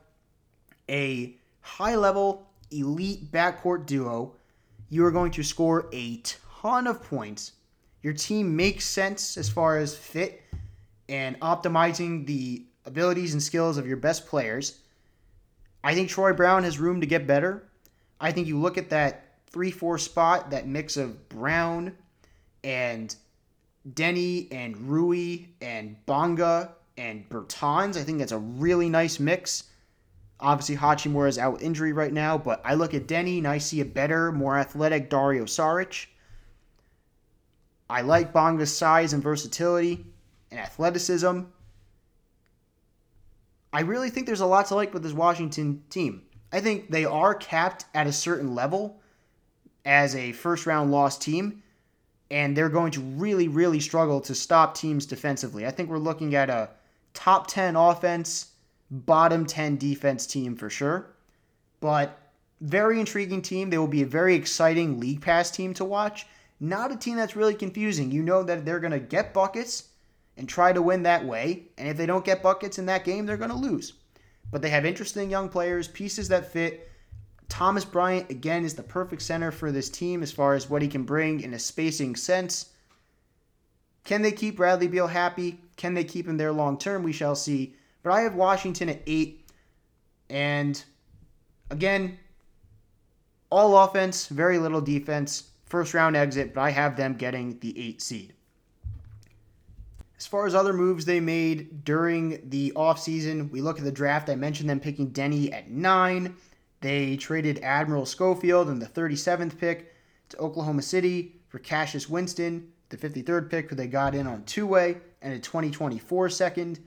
a 0.90 1.36
high 1.62 1.96
level 1.96 2.50
elite 2.72 3.32
backcourt 3.32 3.86
duo. 3.86 4.34
You 4.90 5.06
are 5.06 5.12
going 5.12 5.32
to 5.34 5.44
score 5.44 5.88
a 5.94 6.24
ton 6.62 6.88
of 6.88 7.04
points. 7.04 7.52
Your 8.02 8.14
team 8.14 8.56
makes 8.56 8.84
sense 8.84 9.38
as 9.38 9.48
far 9.48 9.78
as 9.78 9.96
fit 9.96 10.42
and 11.08 11.40
optimizing 11.42 12.26
the 12.26 12.66
abilities 12.86 13.34
and 13.34 13.42
skills 13.42 13.78
of 13.78 13.88
your 13.88 13.98
best 13.98 14.28
players. 14.28 14.80
I 15.84 15.94
think 15.94 16.10
Troy 16.10 16.34
Brown 16.34 16.64
has 16.64 16.80
room 16.80 17.02
to 17.02 17.08
get 17.08 17.28
better. 17.28 17.70
I 18.20 18.32
think 18.32 18.48
you 18.48 18.60
look 18.60 18.78
at 18.78 18.90
that 18.90 19.38
3 19.52 19.72
4 19.72 19.98
spot, 19.98 20.52
that 20.52 20.68
mix 20.68 20.98
of 20.98 21.30
Brown, 21.30 21.96
and 22.64 23.16
Deni 23.88 24.48
and 24.52 24.78
Rui 24.90 25.46
and 25.62 25.96
Bonga 26.06 26.74
and 26.98 27.28
Bertans. 27.30 27.98
I 27.98 28.04
think 28.04 28.20
that's 28.20 28.32
a 28.32 28.38
really 28.38 28.90
nice 28.90 29.20
mix. 29.20 29.64
Obviously, 30.42 30.78
Hachimura 30.78 31.28
is 31.28 31.38
out 31.38 31.54
with 31.54 31.62
injury 31.62 31.92
right 31.92 32.14
now, 32.14 32.38
but 32.38 32.62
I 32.64 32.76
look 32.76 32.94
at 32.94 33.08
Deni 33.08 33.40
and 33.40 33.48
I 33.48 33.58
see 33.58 33.82
a 33.82 33.86
better, 33.86 34.32
more 34.32 34.58
athletic 34.58 35.10
Dario 35.10 35.46
Saric. 35.46 36.08
I 37.90 38.02
like 38.02 38.32
Bonga's 38.32 38.76
size 38.76 39.14
and 39.14 39.24
versatility 39.24 40.06
and 40.52 40.60
athleticism. 40.60 41.42
I 43.72 43.82
really 43.82 44.10
think 44.10 44.26
there's 44.26 44.42
a 44.42 44.46
lot 44.46 44.68
to 44.68 44.76
like 44.76 44.94
with 44.94 45.04
this 45.04 45.14
Washington 45.14 45.84
team. 45.90 46.24
I 46.52 46.62
think 46.62 46.90
they 46.90 47.06
are 47.06 47.36
capped 47.36 47.86
at 47.94 48.08
a 48.08 48.12
certain 48.12 48.56
level 48.56 49.00
as 49.86 50.16
a 50.16 50.32
first 50.32 50.66
round 50.66 50.92
loss 50.92 51.18
team, 51.18 51.62
and 52.32 52.56
they're 52.56 52.70
going 52.70 52.92
to 52.94 53.02
really, 53.02 53.48
really 53.48 53.80
struggle 53.80 54.22
to 54.22 54.34
stop 54.34 54.76
teams 54.76 55.06
defensively. 55.06 55.66
I 55.66 55.72
think 55.72 55.90
we're 55.90 56.00
looking 56.00 56.36
at 56.36 56.50
a 56.50 56.70
top 57.14 57.48
10 57.48 57.76
offense, 57.76 58.52
bottom 58.90 59.46
10 59.46 59.78
defense 59.78 60.26
team 60.26 60.56
for 60.56 60.70
sure. 60.70 61.08
But 61.80 62.18
very 62.62 63.00
intriguing 63.00 63.42
team. 63.42 63.70
They 63.70 63.78
will 63.78 63.88
be 63.88 64.02
a 64.02 64.08
very 64.08 64.36
exciting 64.36 65.00
league 65.00 65.22
pass 65.22 65.50
team 65.52 65.74
to 65.76 65.86
watch. 65.86 66.26
Not 66.60 66.92
a 66.92 66.98
team 66.98 67.16
that's 67.16 67.36
really 67.36 67.56
confusing. 67.56 68.12
You 68.12 68.22
know 68.22 68.44
that 68.44 68.66
they're 68.66 68.80
going 68.80 68.92
to 68.92 69.00
get 69.00 69.34
buckets 69.34 69.89
and 70.40 70.48
try 70.48 70.72
to 70.72 70.82
win 70.82 71.04
that 71.04 71.26
way. 71.26 71.68
And 71.78 71.88
if 71.90 71.98
they 71.98 72.06
don't 72.06 72.26
get 72.26 72.42
buckets 72.42 72.80
in 72.80 72.86
that 72.86 73.04
game, 73.04 73.26
they're 73.26 73.38
going 73.38 73.52
to 73.52 73.56
lose. 73.58 73.94
But 74.50 74.62
they 74.62 74.70
have 74.70 74.86
interesting 74.86 75.30
young 75.30 75.50
players, 75.50 75.90
pieces 75.90 76.30
that 76.30 76.52
fit. 76.52 76.90
Thomas 77.50 77.84
Bryant, 77.84 78.32
again, 78.32 78.64
is 78.64 78.74
the 78.74 78.82
perfect 78.82 79.22
center 79.22 79.52
for 79.52 79.72
this 79.72 79.90
team 79.90 80.24
as 80.24 80.32
far 80.32 80.54
as 80.56 80.70
what 80.70 80.82
he 80.82 80.88
can 80.88 81.04
bring 81.04 81.42
in 81.42 81.54
a 81.54 81.60
spacing 81.60 82.16
sense. 82.16 82.70
Can 84.06 84.22
they 84.22 84.32
keep 84.32 84.56
Bradley 84.56 84.88
Beal 84.88 85.08
happy? 85.08 85.60
Can 85.76 85.94
they 85.94 86.06
keep 86.06 86.26
him 86.26 86.38
there 86.38 86.54
long 86.54 86.78
term? 86.78 87.04
We 87.04 87.12
shall 87.12 87.36
see. 87.36 87.76
But 88.02 88.14
I 88.14 88.22
have 88.22 88.34
Washington 88.34 88.88
at 88.88 89.02
eight. 89.06 89.46
And 90.30 90.82
again, 91.70 92.18
all 93.50 93.78
offense, 93.78 94.28
very 94.28 94.58
little 94.58 94.82
defense. 94.82 95.50
First 95.66 95.94
round 95.94 96.16
exit, 96.16 96.54
but 96.54 96.62
I 96.62 96.70
have 96.70 96.96
them 96.96 97.16
getting 97.16 97.60
the 97.60 97.78
eight 97.78 98.02
seed. 98.02 98.34
As 100.20 100.28
far 100.28 100.46
as 100.46 100.54
other 100.54 100.74
moves 100.74 101.06
they 101.06 101.22
made 101.22 101.86
during 101.86 102.42
the 102.50 102.74
offseason, 102.76 103.50
we 103.52 103.62
look 103.62 103.78
at 103.78 103.86
the 103.86 103.92
draft. 103.92 104.30
I 104.30 104.36
mentioned 104.36 104.70
them 104.70 104.82
picking 104.82 105.12
Deni 105.12 105.54
at 105.54 105.72
nine. 105.72 106.36
They 106.82 107.16
traded 107.16 107.60
Admiral 107.60 108.06
Schofield 108.06 108.68
in 108.68 108.80
the 108.80 108.86
37th 108.86 109.58
pick 109.58 109.96
to 110.28 110.38
Oklahoma 110.38 110.82
City 110.82 111.40
for 111.48 111.60
Cassius 111.60 112.10
Winston, 112.10 112.70
the 112.90 112.98
53rd 112.98 113.50
pick, 113.50 113.70
who 113.70 113.78
they 113.78 113.88
got 113.88 114.14
in 114.14 114.28
on 114.28 114.44
two 114.44 114.68
way, 114.68 114.98
and 115.22 115.34
a 115.34 115.40
2024 115.40 116.30
second. 116.30 116.80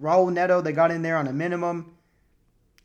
Raul 0.00 0.32
Neto, 0.32 0.62
they 0.62 0.72
got 0.72 0.90
in 0.90 1.02
there 1.02 1.18
on 1.18 1.26
a 1.26 1.34
minimum. 1.34 1.94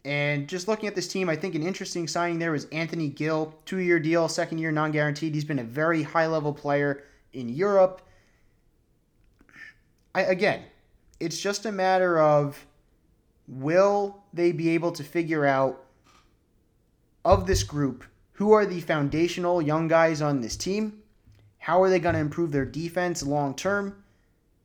And 0.03 0.49
just 0.49 0.67
looking 0.67 0.87
at 0.87 0.95
this 0.95 1.07
team, 1.07 1.29
I 1.29 1.37
think 1.37 1.55
an 1.55 1.63
interesting 1.63 2.09
signing 2.09 2.39
there 2.39 2.51
was 2.51 2.65
Anthony 2.65 3.07
Gill, 3.07 3.55
two 3.63 3.77
year 3.77 3.99
deal, 3.99 4.27
second 4.27 4.57
year 4.57 4.71
non 4.73 4.91
guaranteed. 4.91 5.33
He's 5.33 5.45
been 5.45 5.59
a 5.59 5.63
very 5.63 6.03
high 6.03 6.27
level 6.27 6.53
player 6.53 7.03
in 7.31 7.47
Europe. 7.47 8.01
I, 10.13 10.23
again, 10.23 10.63
it's 11.19 11.39
just 11.39 11.65
a 11.65 11.71
matter 11.71 12.19
of 12.19 12.65
will 13.47 14.23
they 14.33 14.51
be 14.51 14.69
able 14.69 14.91
to 14.93 15.03
figure 15.03 15.45
out 15.45 15.83
of 17.23 17.47
this 17.47 17.63
group 17.63 18.03
who 18.33 18.53
are 18.53 18.65
the 18.65 18.81
foundational 18.81 19.61
young 19.61 19.87
guys 19.87 20.21
on 20.21 20.41
this 20.41 20.55
team? 20.55 21.01
How 21.59 21.83
are 21.83 21.89
they 21.89 21.99
going 21.99 22.15
to 22.15 22.21
improve 22.21 22.51
their 22.51 22.65
defense 22.65 23.21
long 23.21 23.55
term? 23.55 24.03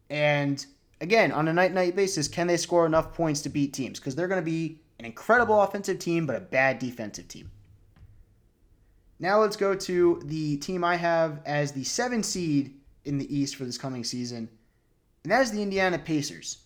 And 0.08 0.64
again, 1.00 1.32
on 1.32 1.48
a 1.48 1.52
night 1.52 1.74
night 1.74 1.94
basis, 1.94 2.28
can 2.28 2.46
they 2.46 2.56
score 2.56 2.86
enough 2.86 3.12
points 3.12 3.42
to 3.42 3.48
beat 3.48 3.74
teams? 3.74 3.98
Because 3.98 4.14
they're 4.14 4.28
going 4.28 4.40
to 4.40 4.50
be 4.50 4.80
an 4.98 5.04
incredible 5.04 5.60
offensive 5.60 5.98
team, 5.98 6.26
but 6.26 6.36
a 6.36 6.40
bad 6.40 6.78
defensive 6.78 7.28
team. 7.28 7.50
Now 9.18 9.40
let's 9.40 9.56
go 9.56 9.74
to 9.74 10.22
the 10.24 10.56
team 10.58 10.84
I 10.84 10.96
have 10.96 11.40
as 11.44 11.72
the 11.72 11.84
seven 11.84 12.22
seed 12.22 12.74
in 13.04 13.18
the 13.18 13.34
East 13.34 13.56
for 13.56 13.64
this 13.64 13.78
coming 13.78 14.04
season, 14.04 14.48
and 15.26 15.32
that 15.32 15.42
is 15.42 15.50
the 15.50 15.60
Indiana 15.60 15.98
Pacers. 15.98 16.58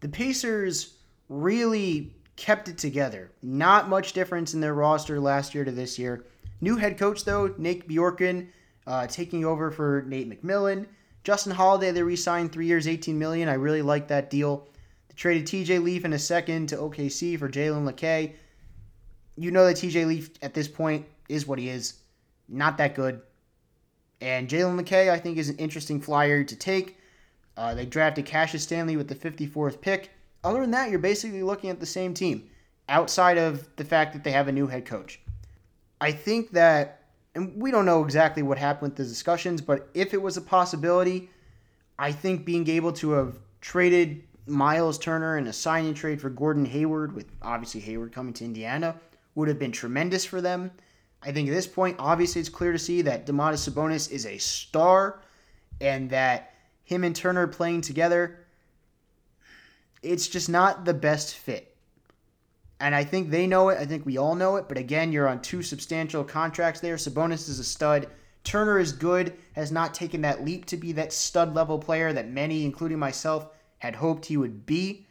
The 0.00 0.08
Pacers 0.08 0.94
really 1.28 2.12
kept 2.34 2.66
it 2.66 2.76
together. 2.76 3.30
Not 3.42 3.88
much 3.88 4.12
difference 4.12 4.54
in 4.54 4.60
their 4.60 4.74
roster 4.74 5.20
last 5.20 5.54
year 5.54 5.64
to 5.64 5.70
this 5.70 6.00
year. 6.00 6.24
New 6.60 6.74
head 6.74 6.98
coach 6.98 7.24
though, 7.24 7.54
Nate 7.58 7.88
Bjorkgren, 7.88 8.48
uh, 8.88 9.06
taking 9.06 9.44
over 9.44 9.70
for 9.70 10.02
Nate 10.08 10.28
McMillan. 10.28 10.86
Justin 11.22 11.52
Holiday, 11.52 11.92
they 11.92 12.02
re-signed 12.02 12.50
three 12.50 12.66
years, 12.66 12.88
18 12.88 13.16
million. 13.16 13.48
I 13.48 13.54
really 13.54 13.82
like 13.82 14.08
that 14.08 14.30
deal. 14.30 14.66
They 15.06 15.14
traded 15.14 15.46
TJ 15.46 15.80
Leaf 15.80 16.04
in 16.04 16.12
a 16.12 16.18
second 16.18 16.70
to 16.70 16.78
OKC 16.78 17.38
for 17.38 17.48
Jalen 17.48 17.84
Lecque. 17.84 18.34
You 19.36 19.52
know 19.52 19.64
that 19.64 19.76
TJ 19.76 20.08
Leaf 20.08 20.30
at 20.42 20.54
this 20.54 20.66
point 20.66 21.06
is 21.28 21.46
what 21.46 21.60
he 21.60 21.68
is. 21.68 22.00
Not 22.48 22.78
that 22.78 22.96
good. 22.96 23.22
And 24.20 24.48
Jalen 24.48 24.76
Lecque, 24.76 25.08
I 25.08 25.20
think, 25.20 25.38
is 25.38 25.50
an 25.50 25.58
interesting 25.58 26.00
flyer 26.00 26.42
to 26.42 26.56
take. 26.56 26.98
Uh, 27.56 27.74
they 27.74 27.86
drafted 27.86 28.26
Cassius 28.26 28.62
Stanley 28.62 28.96
with 28.96 29.08
the 29.08 29.14
54th 29.14 29.80
pick. 29.80 30.10
Other 30.44 30.60
than 30.60 30.70
that, 30.72 30.90
you're 30.90 30.98
basically 30.98 31.42
looking 31.42 31.70
at 31.70 31.80
the 31.80 31.86
same 31.86 32.14
team 32.14 32.48
outside 32.88 33.38
of 33.38 33.68
the 33.76 33.84
fact 33.84 34.12
that 34.12 34.24
they 34.24 34.32
have 34.32 34.48
a 34.48 34.52
new 34.52 34.66
head 34.66 34.84
coach. 34.84 35.20
I 36.00 36.12
think 36.12 36.50
that, 36.52 37.04
and 37.34 37.60
we 37.60 37.70
don't 37.70 37.86
know 37.86 38.04
exactly 38.04 38.42
what 38.42 38.58
happened 38.58 38.92
with 38.92 38.96
the 38.96 39.04
discussions, 39.04 39.60
but 39.60 39.88
if 39.94 40.14
it 40.14 40.20
was 40.20 40.36
a 40.36 40.40
possibility, 40.40 41.30
I 41.98 42.10
think 42.10 42.44
being 42.44 42.68
able 42.68 42.92
to 42.94 43.12
have 43.12 43.38
traded 43.60 44.24
Myles 44.46 44.98
Turner 44.98 45.38
in 45.38 45.46
a 45.46 45.52
signing 45.52 45.94
trade 45.94 46.20
for 46.20 46.28
Gordon 46.28 46.64
Hayward, 46.64 47.14
with 47.14 47.26
obviously 47.40 47.80
Hayward 47.82 48.12
coming 48.12 48.32
to 48.34 48.44
Indiana, 48.44 48.96
would 49.34 49.48
have 49.48 49.58
been 49.58 49.72
tremendous 49.72 50.24
for 50.24 50.40
them. 50.40 50.70
I 51.22 51.30
think 51.30 51.48
at 51.48 51.54
this 51.54 51.68
point, 51.68 51.96
obviously, 51.98 52.40
it's 52.40 52.50
clear 52.50 52.72
to 52.72 52.78
see 52.78 53.02
that 53.02 53.26
Domantas 53.26 53.70
Sabonis 53.70 54.10
is 54.10 54.26
a 54.26 54.38
star 54.38 55.20
and 55.80 56.10
that 56.10 56.51
him 56.84 57.04
and 57.04 57.14
Turner 57.14 57.46
playing 57.46 57.82
together, 57.82 58.38
it's 60.02 60.28
just 60.28 60.48
not 60.48 60.84
the 60.84 60.94
best 60.94 61.36
fit. 61.36 61.74
And 62.80 62.94
I 62.94 63.04
think 63.04 63.30
they 63.30 63.46
know 63.46 63.68
it. 63.68 63.78
I 63.78 63.86
think 63.86 64.04
we 64.04 64.18
all 64.18 64.34
know 64.34 64.56
it. 64.56 64.68
But 64.68 64.76
again, 64.76 65.12
you're 65.12 65.28
on 65.28 65.40
two 65.40 65.62
substantial 65.62 66.24
contracts 66.24 66.80
there. 66.80 66.96
Sabonis 66.96 67.48
is 67.48 67.60
a 67.60 67.64
stud. 67.64 68.08
Turner 68.42 68.80
is 68.80 68.90
good, 68.92 69.34
has 69.52 69.70
not 69.70 69.94
taken 69.94 70.22
that 70.22 70.44
leap 70.44 70.64
to 70.66 70.76
be 70.76 70.90
that 70.92 71.12
stud 71.12 71.54
level 71.54 71.78
player 71.78 72.12
that 72.12 72.28
many, 72.28 72.64
including 72.64 72.98
myself, 72.98 73.46
had 73.78 73.94
hoped 73.94 74.26
he 74.26 74.36
would 74.36 74.66
be. 74.66 75.06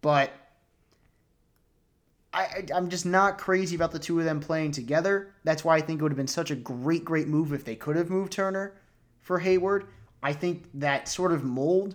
But 0.00 0.32
I, 2.32 2.64
I'm 2.74 2.88
just 2.88 3.06
not 3.06 3.38
crazy 3.38 3.76
about 3.76 3.92
the 3.92 3.98
two 4.00 4.18
of 4.18 4.24
them 4.24 4.40
playing 4.40 4.72
together. 4.72 5.32
That's 5.44 5.64
why 5.64 5.76
I 5.76 5.80
think 5.80 6.00
it 6.00 6.02
would 6.02 6.12
have 6.12 6.16
been 6.16 6.26
such 6.26 6.50
a 6.50 6.56
great, 6.56 7.04
great 7.04 7.28
move 7.28 7.52
if 7.52 7.64
they 7.64 7.76
could 7.76 7.96
have 7.96 8.10
moved 8.10 8.32
Turner 8.32 8.74
for 9.20 9.38
Hayward. 9.38 9.86
I 10.26 10.32
think 10.32 10.64
that 10.74 11.06
sort 11.06 11.30
of 11.30 11.44
mold 11.44 11.94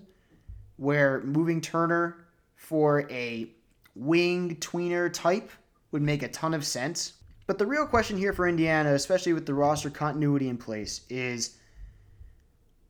where 0.78 1.20
moving 1.24 1.60
Turner 1.60 2.28
for 2.56 3.06
a 3.12 3.50
wing 3.94 4.56
tweener 4.62 5.12
type 5.12 5.52
would 5.92 6.02
make 6.02 6.24
a 6.24 6.30
ton 6.30 6.54
of 6.54 6.66
sense. 6.66 7.12
But 7.46 7.58
the 7.58 7.66
real 7.66 7.86
question 7.86 8.18
here 8.18 8.32
for 8.32 8.48
Indiana, 8.48 8.94
especially 8.94 9.34
with 9.34 9.46
the 9.46 9.54
roster 9.54 9.90
continuity 9.90 10.48
in 10.48 10.58
place, 10.58 11.02
is 11.10 11.58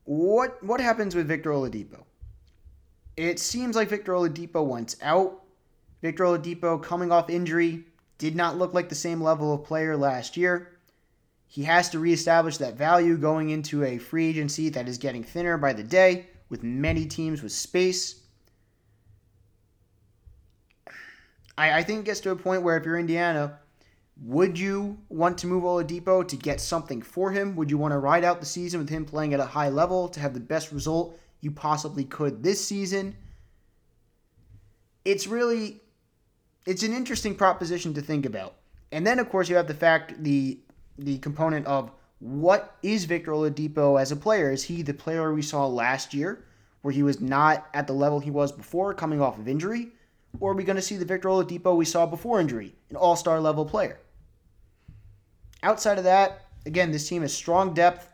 what 0.03 0.63
what 0.63 0.79
happens 0.79 1.15
with 1.15 1.27
Victor 1.27 1.49
Oladipo? 1.49 2.03
It 3.17 3.39
seems 3.39 3.75
like 3.75 3.89
Victor 3.89 4.11
Oladipo 4.11 4.63
wants 4.63 4.95
out. 5.01 5.41
Victor 6.03 6.25
Oladipo 6.25 6.83
coming 6.83 7.11
off 7.11 7.31
injury 7.31 7.85
did 8.19 8.35
not 8.35 8.59
look 8.59 8.75
like 8.75 8.89
the 8.89 8.93
same 8.93 9.19
level 9.19 9.55
of 9.55 9.63
player 9.63 9.97
last 9.97 10.37
year. 10.37 10.70
He 11.51 11.63
has 11.63 11.89
to 11.89 11.99
reestablish 11.99 12.59
that 12.59 12.75
value 12.75 13.17
going 13.17 13.49
into 13.49 13.83
a 13.83 13.97
free 13.97 14.29
agency 14.29 14.69
that 14.69 14.87
is 14.87 14.97
getting 14.97 15.21
thinner 15.21 15.57
by 15.57 15.73
the 15.73 15.83
day 15.83 16.27
with 16.47 16.63
many 16.63 17.05
teams 17.05 17.43
with 17.43 17.51
space. 17.51 18.21
I, 21.57 21.79
I 21.79 21.83
think 21.83 21.99
it 21.99 22.05
gets 22.05 22.21
to 22.21 22.31
a 22.31 22.37
point 22.37 22.63
where 22.63 22.77
if 22.77 22.85
you're 22.85 22.97
Indiana, 22.97 23.59
would 24.21 24.57
you 24.57 24.97
want 25.09 25.37
to 25.39 25.47
move 25.47 25.63
Oladipo 25.63 26.25
to 26.25 26.37
get 26.37 26.61
something 26.61 27.01
for 27.01 27.31
him? 27.31 27.57
Would 27.57 27.69
you 27.69 27.77
want 27.77 27.91
to 27.91 27.97
ride 27.97 28.23
out 28.23 28.39
the 28.39 28.45
season 28.45 28.79
with 28.79 28.87
him 28.87 29.03
playing 29.03 29.33
at 29.33 29.41
a 29.41 29.45
high 29.45 29.67
level 29.67 30.07
to 30.07 30.21
have 30.21 30.33
the 30.33 30.39
best 30.39 30.71
result 30.71 31.19
you 31.41 31.51
possibly 31.51 32.05
could 32.05 32.43
this 32.43 32.65
season? 32.65 33.13
It's 35.03 35.27
really 35.27 35.81
it's 36.65 36.83
an 36.83 36.93
interesting 36.93 37.35
proposition 37.35 37.93
to 37.95 38.01
think 38.01 38.25
about. 38.25 38.55
And 38.93 39.05
then 39.05 39.19
of 39.19 39.27
course 39.27 39.49
you 39.49 39.57
have 39.57 39.67
the 39.67 39.73
fact 39.73 40.23
the 40.23 40.61
the 40.97 41.17
component 41.19 41.65
of 41.65 41.91
what 42.19 42.77
is 42.83 43.05
Victor 43.05 43.31
Oladipo 43.31 43.99
as 43.99 44.11
a 44.11 44.15
player? 44.15 44.51
Is 44.51 44.63
he 44.63 44.83
the 44.83 44.93
player 44.93 45.33
we 45.33 45.41
saw 45.41 45.65
last 45.65 46.13
year 46.13 46.45
where 46.81 46.93
he 46.93 47.03
was 47.03 47.19
not 47.19 47.67
at 47.73 47.87
the 47.87 47.93
level 47.93 48.19
he 48.19 48.31
was 48.31 48.51
before 48.51 48.93
coming 48.93 49.21
off 49.21 49.39
of 49.39 49.47
injury? 49.47 49.89
Or 50.39 50.51
are 50.51 50.55
we 50.55 50.63
going 50.63 50.75
to 50.75 50.81
see 50.81 50.97
the 50.97 51.05
Victor 51.05 51.29
Oladipo 51.29 51.75
we 51.75 51.85
saw 51.85 52.05
before 52.05 52.39
injury, 52.39 52.73
an 52.89 52.95
all 52.95 53.15
star 53.15 53.39
level 53.39 53.65
player? 53.65 53.99
Outside 55.63 55.97
of 55.97 56.03
that, 56.05 56.45
again, 56.65 56.91
this 56.91 57.07
team 57.07 57.23
has 57.23 57.33
strong 57.33 57.73
depth. 57.73 58.07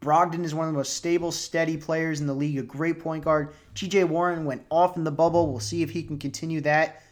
Brogdon 0.00 0.44
is 0.44 0.54
one 0.54 0.68
of 0.68 0.72
the 0.72 0.78
most 0.78 0.94
stable, 0.94 1.32
steady 1.32 1.76
players 1.76 2.20
in 2.20 2.26
the 2.26 2.34
league, 2.34 2.58
a 2.58 2.62
great 2.62 3.00
point 3.00 3.24
guard. 3.24 3.54
TJ 3.74 4.08
Warren 4.08 4.44
went 4.44 4.64
off 4.70 4.96
in 4.96 5.04
the 5.04 5.10
bubble. 5.10 5.50
We'll 5.50 5.60
see 5.60 5.82
if 5.82 5.90
he 5.90 6.02
can 6.02 6.18
continue 6.18 6.60
that. 6.62 7.02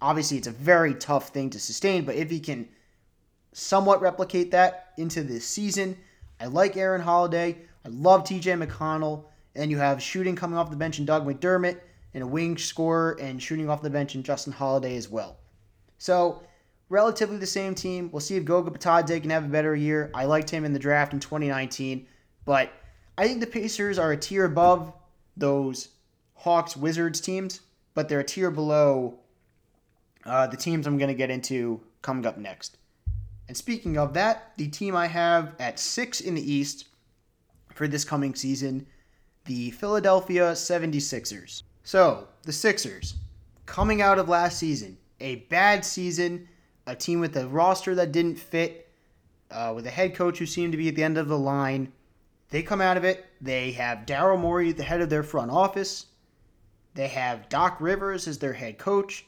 Obviously, 0.00 0.38
it's 0.38 0.46
a 0.46 0.52
very 0.52 0.94
tough 0.94 1.28
thing 1.28 1.50
to 1.50 1.60
sustain, 1.60 2.04
but 2.04 2.16
if 2.16 2.30
he 2.30 2.40
can 2.40 2.68
somewhat 3.52 4.00
replicate 4.00 4.50
that 4.52 4.92
into 4.96 5.22
this 5.22 5.46
season, 5.46 5.96
I 6.40 6.46
like 6.46 6.76
Aaron 6.76 7.00
Holiday. 7.00 7.58
I 7.84 7.88
love 7.88 8.24
TJ 8.24 8.66
McConnell. 8.66 9.24
And 9.54 9.70
you 9.70 9.78
have 9.78 10.02
shooting 10.02 10.36
coming 10.36 10.58
off 10.58 10.70
the 10.70 10.76
bench 10.76 10.98
in 10.98 11.04
Doug 11.04 11.26
McDermott 11.26 11.80
and 12.14 12.22
a 12.22 12.26
wing 12.26 12.56
scorer 12.56 13.18
and 13.20 13.42
shooting 13.42 13.68
off 13.68 13.82
the 13.82 13.90
bench 13.90 14.14
in 14.14 14.22
Justin 14.22 14.52
Holiday 14.52 14.96
as 14.96 15.08
well. 15.08 15.38
So, 15.98 16.42
relatively 16.88 17.36
the 17.36 17.46
same 17.46 17.74
team. 17.74 18.10
We'll 18.12 18.20
see 18.20 18.36
if 18.36 18.44
Goga 18.44 18.70
Bitadze 18.70 19.20
can 19.20 19.30
have 19.30 19.44
a 19.44 19.48
better 19.48 19.74
year. 19.74 20.10
I 20.14 20.24
liked 20.24 20.50
him 20.50 20.64
in 20.64 20.72
the 20.72 20.78
draft 20.78 21.12
in 21.12 21.20
2019, 21.20 22.06
but 22.44 22.72
I 23.18 23.26
think 23.26 23.40
the 23.40 23.46
Pacers 23.46 23.98
are 23.98 24.12
a 24.12 24.16
tier 24.16 24.44
above 24.44 24.92
those 25.36 25.88
Hawks 26.34 26.76
Wizards 26.76 27.20
teams, 27.20 27.60
but 27.94 28.08
they're 28.08 28.20
a 28.20 28.24
tier 28.24 28.50
below 28.50 29.18
uh, 30.24 30.46
the 30.46 30.56
teams 30.56 30.86
I'm 30.86 30.98
going 30.98 31.08
to 31.08 31.14
get 31.14 31.30
into 31.30 31.80
coming 32.02 32.26
up 32.26 32.38
next. 32.38 32.76
And 33.50 33.56
speaking 33.56 33.98
of 33.98 34.14
that, 34.14 34.52
the 34.58 34.68
team 34.68 34.94
I 34.94 35.08
have 35.08 35.56
at 35.58 35.80
six 35.80 36.20
in 36.20 36.36
the 36.36 36.52
East 36.52 36.86
for 37.74 37.88
this 37.88 38.04
coming 38.04 38.32
season, 38.36 38.86
the 39.46 39.72
Philadelphia 39.72 40.52
76ers. 40.52 41.64
So, 41.82 42.28
the 42.44 42.52
Sixers, 42.52 43.16
coming 43.66 44.02
out 44.02 44.20
of 44.20 44.28
last 44.28 44.56
season, 44.56 44.96
a 45.18 45.46
bad 45.50 45.84
season, 45.84 46.48
a 46.86 46.94
team 46.94 47.18
with 47.18 47.36
a 47.36 47.48
roster 47.48 47.96
that 47.96 48.12
didn't 48.12 48.36
fit, 48.36 48.88
uh, 49.50 49.72
with 49.74 49.84
a 49.84 49.90
head 49.90 50.14
coach 50.14 50.38
who 50.38 50.46
seemed 50.46 50.70
to 50.70 50.78
be 50.78 50.86
at 50.86 50.94
the 50.94 51.02
end 51.02 51.18
of 51.18 51.26
the 51.26 51.36
line. 51.36 51.92
They 52.50 52.62
come 52.62 52.80
out 52.80 52.96
of 52.96 53.02
it. 53.02 53.26
They 53.40 53.72
have 53.72 54.06
Daryl 54.06 54.38
Morey 54.38 54.70
at 54.70 54.76
the 54.76 54.84
head 54.84 55.00
of 55.00 55.10
their 55.10 55.24
front 55.24 55.50
office. 55.50 56.06
They 56.94 57.08
have 57.08 57.48
Doc 57.48 57.78
Rivers 57.80 58.28
as 58.28 58.38
their 58.38 58.52
head 58.52 58.78
coach. 58.78 59.26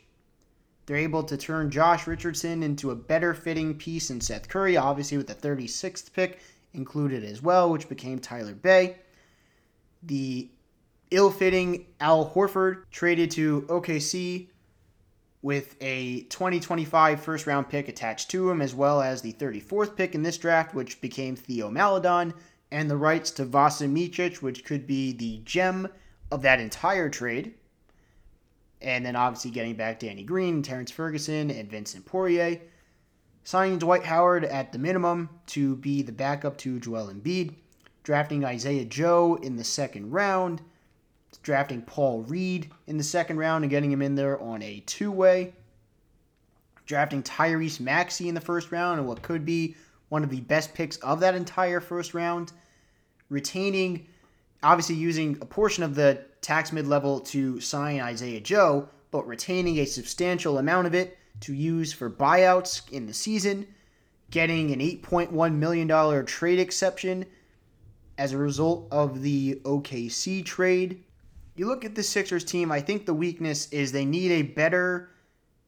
They're 0.86 0.96
able 0.96 1.22
to 1.24 1.36
turn 1.36 1.70
Josh 1.70 2.06
Richardson 2.06 2.62
into 2.62 2.90
a 2.90 2.96
better 2.96 3.34
fitting 3.34 3.74
piece 3.76 4.10
in 4.10 4.20
Seth 4.20 4.48
Curry, 4.48 4.76
obviously 4.76 5.16
with 5.16 5.28
the 5.28 5.34
36th 5.34 6.12
pick 6.12 6.40
included 6.74 7.22
as 7.24 7.42
well, 7.42 7.70
which 7.70 7.88
became 7.88 8.18
Tyler 8.18 8.54
Bey. 8.54 8.96
The 10.02 10.50
ill 11.10 11.30
fitting 11.30 11.86
Al 12.00 12.30
Horford 12.30 12.84
traded 12.90 13.30
to 13.32 13.62
OKC 13.62 14.48
with 15.42 15.76
a 15.80 16.22
2025 16.22 17.20
first 17.20 17.46
round 17.46 17.68
pick 17.68 17.88
attached 17.88 18.30
to 18.30 18.50
him, 18.50 18.60
as 18.62 18.74
well 18.74 19.02
as 19.02 19.22
the 19.22 19.32
34th 19.34 19.96
pick 19.96 20.14
in 20.14 20.22
this 20.22 20.38
draft, 20.38 20.74
which 20.74 21.00
became 21.00 21.36
Theo 21.36 21.70
Maledon, 21.70 22.32
and 22.70 22.88
the 22.90 22.96
rights 22.96 23.30
to 23.32 23.44
Vasa 23.44 23.86
Micic, 23.86 24.40
which 24.40 24.64
could 24.64 24.86
be 24.86 25.12
the 25.12 25.40
gem 25.44 25.88
of 26.30 26.42
that 26.42 26.60
entire 26.60 27.10
trade. 27.10 27.54
And 28.82 29.06
then 29.06 29.16
obviously 29.16 29.50
getting 29.50 29.74
back 29.74 30.00
Danny 30.00 30.24
Green, 30.24 30.62
Terrance 30.62 30.90
Ferguson, 30.90 31.50
and 31.50 31.70
Vincent 31.70 32.04
Poirier. 32.04 32.60
Signing 33.44 33.78
Dwight 33.78 34.04
Howard 34.04 34.44
at 34.44 34.72
the 34.72 34.78
minimum 34.78 35.28
to 35.46 35.76
be 35.76 36.02
the 36.02 36.12
backup 36.12 36.56
to 36.58 36.78
Joel 36.78 37.12
Embiid. 37.12 37.54
Drafting 38.02 38.44
Isaiah 38.44 38.84
Joe 38.84 39.36
in 39.42 39.56
the 39.56 39.64
second 39.64 40.10
round 40.10 40.62
drafting 41.42 41.82
Paul 41.82 42.22
Reed 42.22 42.70
in 42.86 42.96
the 42.96 43.04
second 43.04 43.38
round 43.38 43.64
and 43.64 43.70
getting 43.70 43.90
him 43.90 44.02
in 44.02 44.14
there 44.14 44.40
on 44.40 44.62
a 44.62 44.80
two 44.86 45.10
way. 45.10 45.54
Drafting 46.86 47.22
Tyrese 47.22 47.80
Maxey 47.80 48.28
in 48.28 48.34
the 48.34 48.40
first 48.40 48.72
round 48.72 48.98
and 48.98 49.08
what 49.08 49.22
could 49.22 49.44
be 49.44 49.76
one 50.08 50.22
of 50.22 50.30
the 50.30 50.40
best 50.40 50.74
picks 50.74 50.96
of 50.98 51.20
that 51.20 51.34
entire 51.34 51.80
first 51.80 52.12
round. 52.12 52.52
Retaining, 53.28 54.06
obviously, 54.62 54.96
using 54.96 55.38
a 55.40 55.46
portion 55.46 55.84
of 55.84 55.94
the 55.94 56.24
tax 56.42 56.72
mid 56.72 56.86
level 56.86 57.20
to 57.20 57.58
sign 57.60 58.00
Isaiah 58.00 58.40
Joe, 58.40 58.88
but 59.10 59.26
retaining 59.26 59.78
a 59.78 59.86
substantial 59.86 60.58
amount 60.58 60.86
of 60.86 60.94
it 60.94 61.16
to 61.40 61.54
use 61.54 61.92
for 61.92 62.10
buyouts 62.10 62.90
in 62.92 63.06
the 63.06 63.14
season. 63.14 63.66
Getting 64.30 64.72
an 64.72 64.80
$8.1 64.80 65.54
million 65.54 66.26
trade 66.26 66.58
exception 66.58 67.24
as 68.18 68.32
a 68.32 68.38
result 68.38 68.88
of 68.90 69.22
the 69.22 69.60
OKC 69.64 70.44
trade 70.44 71.02
you 71.54 71.66
look 71.66 71.84
at 71.84 71.94
the 71.94 72.02
Sixers 72.02 72.44
team, 72.44 72.72
I 72.72 72.80
think 72.80 73.04
the 73.04 73.14
weakness 73.14 73.70
is 73.72 73.92
they 73.92 74.04
need 74.04 74.30
a 74.32 74.42
better 74.42 75.10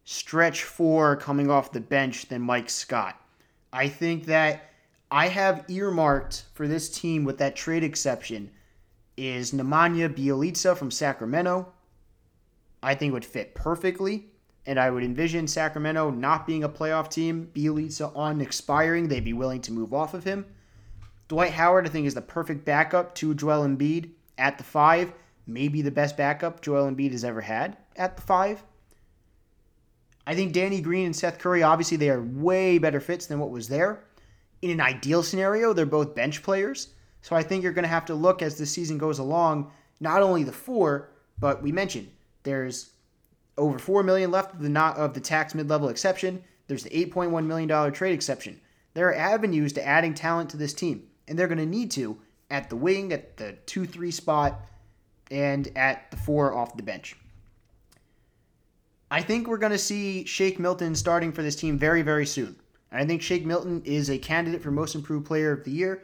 stretch 0.04 0.64
four 0.64 1.16
coming 1.16 1.50
off 1.50 1.72
the 1.72 1.80
bench 1.80 2.26
than 2.26 2.40
Mike 2.42 2.70
Scott. 2.70 3.20
I 3.72 3.88
think 3.88 4.26
that 4.26 4.70
I 5.10 5.28
have 5.28 5.64
earmarked 5.68 6.44
for 6.54 6.66
this 6.66 6.88
team 6.88 7.24
with 7.24 7.38
that 7.38 7.56
trade 7.56 7.84
exception 7.84 8.50
is 9.16 9.52
Nemanja 9.52 10.08
Bjelica 10.08 10.76
from 10.76 10.90
Sacramento. 10.90 11.72
I 12.82 12.94
think 12.94 13.12
would 13.12 13.24
fit 13.24 13.54
perfectly, 13.54 14.26
and 14.66 14.78
I 14.78 14.90
would 14.90 15.04
envision 15.04 15.46
Sacramento 15.46 16.10
not 16.10 16.46
being 16.46 16.64
a 16.64 16.68
playoff 16.68 17.10
team. 17.10 17.50
Bjelica 17.54 18.14
on 18.16 18.40
expiring, 18.40 19.08
they'd 19.08 19.24
be 19.24 19.32
willing 19.32 19.60
to 19.62 19.72
move 19.72 19.94
off 19.94 20.14
of 20.14 20.24
him. 20.24 20.46
Dwight 21.28 21.52
Howard, 21.52 21.86
I 21.86 21.90
think, 21.90 22.06
is 22.06 22.14
the 22.14 22.20
perfect 22.20 22.64
backup 22.64 23.14
to 23.16 23.34
Joel 23.34 23.66
Embiid 23.66 24.10
at 24.36 24.58
the 24.58 24.64
five 24.64 25.12
maybe 25.46 25.82
the 25.82 25.90
best 25.90 26.16
backup 26.16 26.60
Joel 26.60 26.90
Embiid 26.90 27.12
has 27.12 27.24
ever 27.24 27.40
had 27.40 27.76
at 27.96 28.16
the 28.16 28.22
five. 28.22 28.62
I 30.26 30.34
think 30.34 30.52
Danny 30.52 30.80
Green 30.80 31.06
and 31.06 31.16
Seth 31.16 31.38
Curry, 31.38 31.62
obviously, 31.62 31.98
they 31.98 32.08
are 32.08 32.22
way 32.22 32.78
better 32.78 33.00
fits 33.00 33.26
than 33.26 33.38
what 33.38 33.50
was 33.50 33.68
there. 33.68 34.04
In 34.62 34.70
an 34.70 34.80
ideal 34.80 35.22
scenario, 35.22 35.72
they're 35.72 35.84
both 35.84 36.14
bench 36.14 36.42
players. 36.42 36.88
So 37.24 37.34
I 37.34 37.42
think 37.42 37.62
you're 37.62 37.72
going 37.72 37.84
to 37.84 37.88
have 37.88 38.04
to 38.06 38.14
look 38.14 38.42
as 38.42 38.58
the 38.58 38.66
season 38.66 38.98
goes 38.98 39.18
along 39.18 39.72
not 39.98 40.20
only 40.20 40.44
the 40.44 40.52
four, 40.52 41.08
but 41.38 41.62
we 41.62 41.72
mentioned 41.72 42.10
there's 42.42 42.90
over 43.56 43.78
four 43.78 44.02
million 44.02 44.30
left 44.30 44.52
of 44.52 44.60
the 44.60 44.68
not 44.68 44.98
of 44.98 45.14
the 45.14 45.20
tax 45.20 45.54
mid-level 45.54 45.88
exception. 45.88 46.44
There's 46.66 46.82
the 46.82 46.90
8.1 46.90 47.46
million 47.46 47.66
dollar 47.66 47.90
trade 47.90 48.12
exception. 48.12 48.60
There 48.92 49.08
are 49.08 49.14
avenues 49.14 49.72
to 49.72 49.86
adding 49.86 50.12
talent 50.12 50.50
to 50.50 50.58
this 50.58 50.74
team, 50.74 51.04
and 51.26 51.38
they're 51.38 51.48
going 51.48 51.56
to 51.56 51.64
need 51.64 51.90
to 51.92 52.18
at 52.50 52.68
the 52.68 52.76
wing, 52.76 53.10
at 53.10 53.38
the 53.38 53.52
two-three 53.64 54.10
spot, 54.10 54.60
and 55.30 55.66
at 55.78 56.10
the 56.10 56.18
four 56.18 56.52
off 56.52 56.76
the 56.76 56.82
bench. 56.82 57.16
I 59.10 59.22
think 59.22 59.48
we're 59.48 59.56
going 59.56 59.72
to 59.72 59.78
see 59.78 60.26
Shake 60.26 60.58
Milton 60.58 60.94
starting 60.94 61.32
for 61.32 61.42
this 61.42 61.56
team 61.56 61.78
very, 61.78 62.02
very 62.02 62.26
soon. 62.26 62.56
I 62.92 63.06
think 63.06 63.22
Shake 63.22 63.46
Milton 63.46 63.80
is 63.86 64.10
a 64.10 64.18
candidate 64.18 64.60
for 64.60 64.70
Most 64.70 64.94
Improved 64.94 65.24
Player 65.24 65.52
of 65.52 65.64
the 65.64 65.70
Year. 65.70 66.02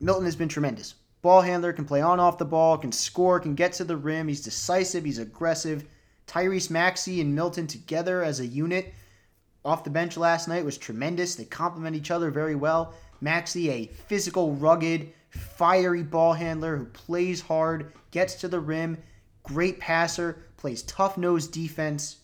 Milton 0.00 0.24
has 0.24 0.36
been 0.36 0.48
tremendous. 0.48 0.94
Ball 1.22 1.40
handler, 1.40 1.72
can 1.72 1.84
play 1.84 2.00
on 2.00 2.20
off 2.20 2.38
the 2.38 2.44
ball, 2.44 2.78
can 2.78 2.92
score, 2.92 3.40
can 3.40 3.54
get 3.54 3.72
to 3.74 3.84
the 3.84 3.96
rim. 3.96 4.28
He's 4.28 4.42
decisive, 4.42 5.04
he's 5.04 5.18
aggressive. 5.18 5.84
Tyrese 6.26 6.70
Maxey 6.70 7.20
and 7.20 7.34
Milton 7.34 7.66
together 7.66 8.22
as 8.22 8.40
a 8.40 8.46
unit 8.46 8.92
off 9.64 9.84
the 9.84 9.90
bench 9.90 10.16
last 10.16 10.46
night 10.46 10.64
was 10.64 10.78
tremendous. 10.78 11.34
They 11.34 11.44
complement 11.44 11.96
each 11.96 12.10
other 12.10 12.30
very 12.30 12.54
well. 12.54 12.94
Maxey, 13.20 13.70
a 13.70 13.86
physical, 13.86 14.52
rugged, 14.52 15.12
fiery 15.30 16.02
ball 16.02 16.32
handler 16.32 16.76
who 16.76 16.84
plays 16.86 17.40
hard, 17.40 17.92
gets 18.10 18.34
to 18.36 18.48
the 18.48 18.60
rim, 18.60 18.96
great 19.42 19.80
passer, 19.80 20.44
plays 20.56 20.82
tough 20.82 21.18
nose 21.18 21.48
defense. 21.48 22.18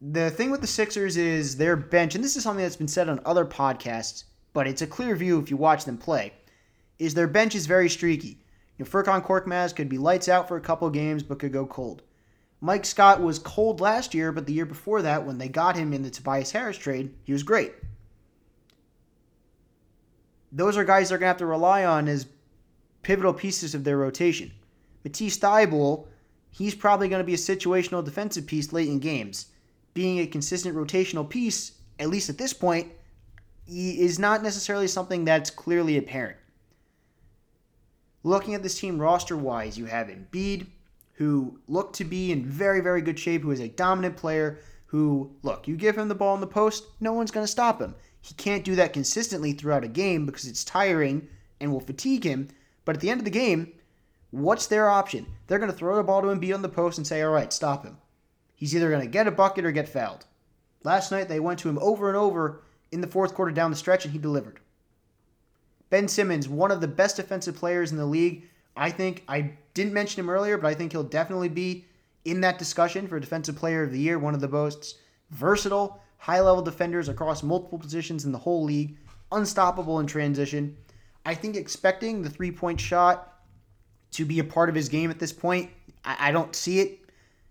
The 0.00 0.30
thing 0.30 0.50
with 0.50 0.60
the 0.60 0.66
Sixers 0.66 1.16
is 1.16 1.56
their 1.56 1.76
bench, 1.76 2.16
and 2.16 2.24
this 2.24 2.36
is 2.36 2.42
something 2.42 2.64
that's 2.64 2.76
been 2.76 2.88
said 2.88 3.08
on 3.08 3.20
other 3.24 3.44
podcasts, 3.44 4.24
but 4.52 4.66
it's 4.66 4.82
a 4.82 4.86
clear 4.86 5.14
view 5.16 5.38
if 5.38 5.50
you 5.50 5.56
watch 5.56 5.84
them 5.84 5.98
play, 5.98 6.32
is 6.98 7.14
their 7.14 7.26
bench 7.26 7.54
is 7.54 7.66
very 7.66 7.88
streaky. 7.88 8.38
You 8.78 8.84
know, 8.84 8.90
Furkan 8.90 9.24
Korkmaz 9.24 9.74
could 9.74 9.88
be 9.88 9.98
lights 9.98 10.28
out 10.28 10.48
for 10.48 10.56
a 10.56 10.60
couple 10.60 10.88
games, 10.90 11.22
but 11.22 11.38
could 11.38 11.52
go 11.52 11.66
cold. 11.66 12.02
Mike 12.60 12.84
Scott 12.84 13.20
was 13.20 13.40
cold 13.40 13.80
last 13.80 14.14
year, 14.14 14.30
but 14.30 14.46
the 14.46 14.52
year 14.52 14.64
before 14.64 15.02
that, 15.02 15.26
when 15.26 15.38
they 15.38 15.48
got 15.48 15.76
him 15.76 15.92
in 15.92 16.02
the 16.02 16.10
Tobias 16.10 16.52
Harris 16.52 16.78
trade, 16.78 17.12
he 17.24 17.32
was 17.32 17.42
great. 17.42 17.72
Those 20.52 20.76
are 20.76 20.84
guys 20.84 21.08
they're 21.08 21.18
going 21.18 21.26
to 21.26 21.30
have 21.30 21.36
to 21.38 21.46
rely 21.46 21.84
on 21.84 22.06
as 22.06 22.28
pivotal 23.02 23.32
pieces 23.32 23.74
of 23.74 23.82
their 23.82 23.96
rotation. 23.96 24.52
Matisse 25.02 25.38
Thybulle, 25.38 26.06
he's 26.50 26.74
probably 26.74 27.08
going 27.08 27.20
to 27.20 27.26
be 27.26 27.34
a 27.34 27.38
situational 27.38 28.04
defensive 28.04 28.46
piece 28.46 28.72
late 28.72 28.88
in 28.88 29.00
games. 29.00 29.46
Being 29.94 30.20
a 30.20 30.26
consistent 30.26 30.76
rotational 30.76 31.28
piece, 31.28 31.72
at 31.98 32.10
least 32.10 32.30
at 32.30 32.38
this 32.38 32.52
point, 32.52 32.92
is 33.66 34.18
not 34.18 34.42
necessarily 34.42 34.88
something 34.88 35.24
that's 35.24 35.50
clearly 35.50 35.96
apparent. 35.96 36.36
Looking 38.24 38.54
at 38.54 38.62
this 38.62 38.78
team 38.78 39.00
roster 39.00 39.36
wise, 39.36 39.78
you 39.78 39.86
have 39.86 40.08
Embiid, 40.08 40.66
who 41.14 41.58
looked 41.68 41.96
to 41.96 42.04
be 42.04 42.32
in 42.32 42.44
very, 42.44 42.80
very 42.80 43.02
good 43.02 43.18
shape, 43.18 43.42
who 43.42 43.50
is 43.50 43.60
a 43.60 43.68
dominant 43.68 44.16
player, 44.16 44.60
who, 44.86 45.34
look, 45.42 45.66
you 45.66 45.76
give 45.76 45.96
him 45.96 46.08
the 46.08 46.14
ball 46.14 46.34
in 46.34 46.40
the 46.40 46.46
post, 46.46 46.84
no 47.00 47.12
one's 47.12 47.30
going 47.30 47.44
to 47.44 47.50
stop 47.50 47.80
him. 47.80 47.94
He 48.20 48.34
can't 48.34 48.64
do 48.64 48.76
that 48.76 48.92
consistently 48.92 49.52
throughout 49.52 49.84
a 49.84 49.88
game 49.88 50.26
because 50.26 50.46
it's 50.46 50.64
tiring 50.64 51.28
and 51.60 51.72
will 51.72 51.80
fatigue 51.80 52.24
him. 52.24 52.48
But 52.84 52.96
at 52.96 53.00
the 53.00 53.10
end 53.10 53.20
of 53.20 53.24
the 53.24 53.30
game, 53.30 53.72
what's 54.30 54.66
their 54.66 54.88
option? 54.88 55.26
They're 55.46 55.58
going 55.58 55.70
to 55.70 55.76
throw 55.76 55.96
the 55.96 56.02
ball 56.02 56.22
to 56.22 56.28
Embiid 56.28 56.54
on 56.54 56.62
the 56.62 56.68
post 56.68 56.98
and 56.98 57.06
say, 57.06 57.22
all 57.22 57.32
right, 57.32 57.52
stop 57.52 57.84
him. 57.84 57.98
He's 58.54 58.76
either 58.76 58.90
going 58.90 59.02
to 59.02 59.08
get 59.08 59.26
a 59.26 59.32
bucket 59.32 59.64
or 59.64 59.72
get 59.72 59.88
fouled. 59.88 60.26
Last 60.84 61.10
night, 61.10 61.28
they 61.28 61.40
went 61.40 61.58
to 61.60 61.68
him 61.68 61.78
over 61.80 62.08
and 62.08 62.16
over 62.16 62.62
in 62.92 63.00
the 63.00 63.06
fourth 63.06 63.34
quarter 63.34 63.50
down 63.50 63.70
the 63.70 63.76
stretch, 63.76 64.04
and 64.04 64.12
he 64.12 64.18
delivered. 64.18 64.60
Ben 65.90 66.08
Simmons, 66.08 66.48
one 66.48 66.70
of 66.70 66.80
the 66.80 66.88
best 66.88 67.16
defensive 67.16 67.56
players 67.56 67.90
in 67.90 67.98
the 67.98 68.06
league. 68.06 68.44
I 68.76 68.90
think 68.90 69.24
I 69.28 69.52
didn't 69.74 69.92
mention 69.92 70.20
him 70.20 70.30
earlier, 70.30 70.56
but 70.56 70.68
I 70.68 70.74
think 70.74 70.92
he'll 70.92 71.02
definitely 71.02 71.48
be 71.48 71.84
in 72.24 72.40
that 72.42 72.58
discussion 72.58 73.08
for 73.08 73.18
Defensive 73.20 73.56
Player 73.56 73.82
of 73.82 73.92
the 73.92 73.98
Year. 73.98 74.18
One 74.18 74.34
of 74.34 74.40
the 74.40 74.48
most 74.48 74.98
versatile, 75.30 76.00
high 76.18 76.40
level 76.40 76.62
defenders 76.62 77.08
across 77.08 77.42
multiple 77.42 77.78
positions 77.78 78.24
in 78.24 78.32
the 78.32 78.38
whole 78.38 78.64
league, 78.64 78.96
unstoppable 79.32 80.00
in 80.00 80.06
transition. 80.06 80.76
I 81.26 81.34
think 81.34 81.56
expecting 81.56 82.22
the 82.22 82.30
three 82.30 82.52
point 82.52 82.80
shot 82.80 83.40
to 84.12 84.24
be 84.24 84.38
a 84.38 84.44
part 84.44 84.68
of 84.68 84.74
his 84.74 84.88
game 84.88 85.10
at 85.10 85.18
this 85.18 85.32
point, 85.32 85.70
I, 86.04 86.28
I 86.28 86.32
don't 86.32 86.54
see 86.54 86.80
it. 86.80 87.00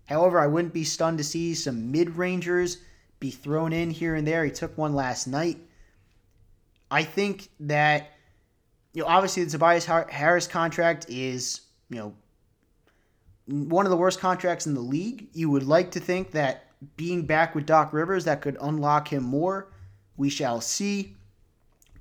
However, 0.06 0.40
I 0.40 0.46
wouldn't 0.46 0.74
be 0.74 0.84
stunned 0.84 1.18
to 1.18 1.24
see 1.24 1.54
some 1.54 1.90
mid 1.92 2.16
rangers 2.16 2.78
be 3.22 3.30
thrown 3.30 3.72
in 3.72 3.88
here 3.88 4.16
and 4.16 4.26
there. 4.26 4.44
He 4.44 4.50
took 4.50 4.76
one 4.76 4.94
last 4.94 5.28
night. 5.28 5.56
I 6.90 7.04
think 7.04 7.48
that 7.60 8.10
you 8.92 9.02
know, 9.02 9.08
obviously 9.08 9.44
the 9.44 9.50
Tobias 9.52 9.86
Harris 9.86 10.48
contract 10.48 11.06
is, 11.08 11.60
you 11.88 11.98
know, 11.98 12.14
one 13.46 13.86
of 13.86 13.90
the 13.90 13.96
worst 13.96 14.18
contracts 14.18 14.66
in 14.66 14.74
the 14.74 14.80
league. 14.80 15.28
You 15.32 15.50
would 15.50 15.62
like 15.62 15.92
to 15.92 16.00
think 16.00 16.32
that 16.32 16.66
being 16.96 17.24
back 17.24 17.54
with 17.54 17.64
Doc 17.64 17.92
Rivers 17.92 18.24
that 18.24 18.42
could 18.42 18.58
unlock 18.60 19.06
him 19.06 19.22
more. 19.22 19.72
We 20.16 20.28
shall 20.28 20.60
see. 20.60 21.16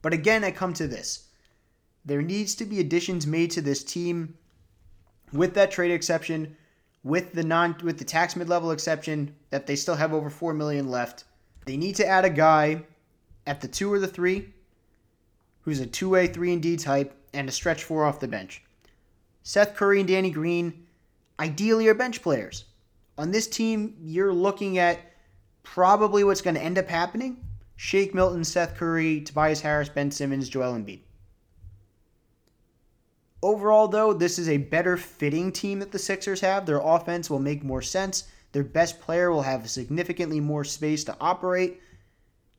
But 0.02 0.14
again, 0.14 0.44
I 0.44 0.50
come 0.50 0.74
to 0.74 0.88
this. 0.88 1.28
There 2.04 2.24
needs 2.24 2.56
to 2.56 2.66
be 2.66 2.80
additions 2.80 3.28
made 3.28 3.52
to 3.52 3.62
this 3.62 3.84
team 3.84 4.34
with 5.32 5.54
that 5.54 5.70
trade 5.70 5.92
exception, 5.92 6.58
with 7.04 7.34
the 7.34 7.44
non 7.44 7.76
with 7.84 7.98
the 7.98 8.06
tax 8.06 8.36
mid-level 8.36 8.72
exception 8.72 9.36
that 9.50 9.68
they 9.68 9.76
still 9.76 9.96
have 9.96 10.14
over 10.14 10.30
4 10.30 10.54
million 10.54 10.90
left. 10.90 11.24
They 11.66 11.78
need 11.78 11.96
to 11.96 12.08
add 12.08 12.26
a 12.26 12.30
guy 12.30 12.84
at 13.48 13.62
the 13.62 13.68
2 13.68 13.92
or 13.92 14.00
the 14.00 14.08
3 14.08 14.54
who's 15.62 15.80
a 15.80 15.86
two 15.86 16.10
way, 16.10 16.28
3 16.28 16.54
and 16.54 16.62
D 16.62 16.76
type, 16.78 17.16
and 17.34 17.48
a 17.48 17.52
stretch 17.52 17.84
4 17.84 18.06
off 18.06 18.20
the 18.20 18.28
bench. 18.28 18.64
Seth 19.44 19.76
Curry 19.76 20.00
and 20.00 20.08
Danny 20.08 20.32
Green 20.32 20.86
ideally 21.40 21.88
are 21.88 21.94
bench 21.94 22.22
players. 22.22 22.66
On 23.18 23.32
this 23.32 23.48
team, 23.48 23.96
you're 24.02 24.34
looking 24.34 24.78
at 24.78 25.00
probably 25.64 26.24
what's 26.24 26.42
going 26.42 26.56
to 26.56 26.62
end 26.62 26.78
up 26.78 26.88
happening 26.88 27.38
Shake 27.76 28.14
Milton, 28.14 28.44
Seth 28.44 28.76
Curry, 28.76 29.22
Tobias 29.22 29.62
Harris, 29.62 29.90
Ben 29.90 30.12
Simmons, 30.12 30.50
Joel 30.50 30.74
Embiid. 30.74 31.00
Overall, 33.44 33.88
though, 33.88 34.14
this 34.14 34.38
is 34.38 34.50
a 34.50 34.58
better 34.58 34.98
fitting 34.98 35.52
team 35.52 35.80
that 35.80 35.92
the 35.92 36.00
Sixers 36.00 36.42
have. 36.42 36.66
Their 36.66 36.80
offense 36.80 37.30
will 37.30 37.40
make 37.40 37.64
more 37.64 37.82
sense. 37.82 38.26
Their 38.52 38.64
best 38.64 39.02
player 39.02 39.32
will 39.32 39.42
have 39.42 39.70
significantly 39.70 40.40
more 40.40 40.64
space 40.64 41.04
to 41.06 41.18
operate. 41.20 41.82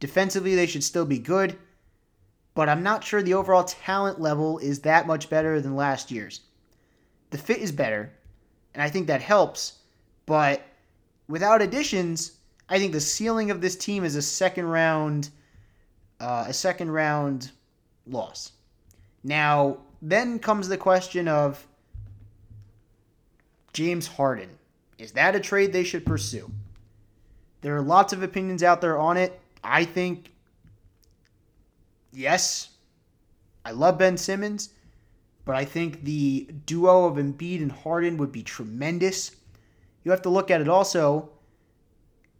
Defensively, 0.00 0.54
they 0.54 0.66
should 0.66 0.82
still 0.82 1.04
be 1.04 1.18
good 1.18 1.56
but 2.54 2.68
I'm 2.68 2.82
not 2.82 3.04
sure 3.04 3.22
the 3.22 3.34
overall 3.34 3.64
talent 3.64 4.20
level 4.20 4.58
is 4.58 4.80
that 4.80 5.06
much 5.06 5.30
better 5.30 5.60
than 5.60 5.76
last 5.76 6.10
year's. 6.10 6.40
The 7.30 7.38
fit 7.38 7.58
is 7.58 7.72
better, 7.72 8.12
and 8.74 8.82
I 8.82 8.90
think 8.90 9.06
that 9.06 9.22
helps, 9.22 9.78
but 10.26 10.62
without 11.28 11.62
additions, 11.62 12.32
I 12.68 12.78
think 12.78 12.92
the 12.92 13.00
ceiling 13.00 13.50
of 13.50 13.60
this 13.60 13.76
team 13.76 14.04
is 14.04 14.16
a 14.16 14.22
second 14.22 14.66
round 14.66 15.30
uh, 16.20 16.44
a 16.46 16.52
second 16.52 16.90
round 16.90 17.50
loss. 18.06 18.52
Now, 19.24 19.78
then 20.02 20.40
comes 20.40 20.68
the 20.68 20.76
question 20.76 21.28
of 21.28 21.64
James 23.72 24.08
Harden. 24.08 24.50
Is 24.98 25.12
that 25.12 25.36
a 25.36 25.40
trade 25.40 25.72
they 25.72 25.84
should 25.84 26.04
pursue? 26.04 26.50
There 27.60 27.76
are 27.76 27.82
lots 27.82 28.12
of 28.12 28.22
opinions 28.22 28.64
out 28.64 28.80
there 28.80 28.98
on 28.98 29.16
it. 29.16 29.40
I 29.62 29.84
think 29.84 30.32
yes, 32.12 32.70
I 33.64 33.70
love 33.70 33.96
Ben 33.96 34.16
Simmons, 34.16 34.70
but 35.44 35.54
I 35.54 35.64
think 35.64 36.02
the 36.04 36.48
duo 36.66 37.04
of 37.04 37.16
Embiid 37.16 37.62
and 37.62 37.70
Harden 37.70 38.16
would 38.16 38.32
be 38.32 38.42
tremendous. 38.42 39.36
You 40.02 40.10
have 40.10 40.22
to 40.22 40.30
look 40.30 40.50
at 40.50 40.60
it 40.60 40.68
also. 40.68 41.30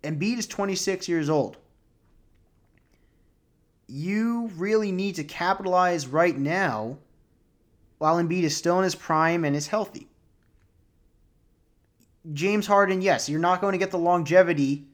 Embiid 0.02 0.39
is 0.39 0.48
26 0.48 1.09
years 1.09 1.30
old. 1.30 1.59
You 3.86 4.51
really 4.56 4.90
need 4.90 5.14
to 5.16 5.24
capitalize 5.24 6.09
right 6.09 6.36
now 6.36 6.98
while 8.02 8.16
Embiid 8.16 8.42
is 8.42 8.56
still 8.56 8.78
in 8.78 8.82
his 8.82 8.96
prime 8.96 9.44
and 9.44 9.54
is 9.54 9.68
healthy. 9.68 10.08
James 12.32 12.66
Harden, 12.66 13.00
yes, 13.00 13.28
you're 13.28 13.38
not 13.38 13.60
going 13.60 13.74
to 13.74 13.78
get 13.78 13.92
the 13.92 13.96
longevity 13.98 14.88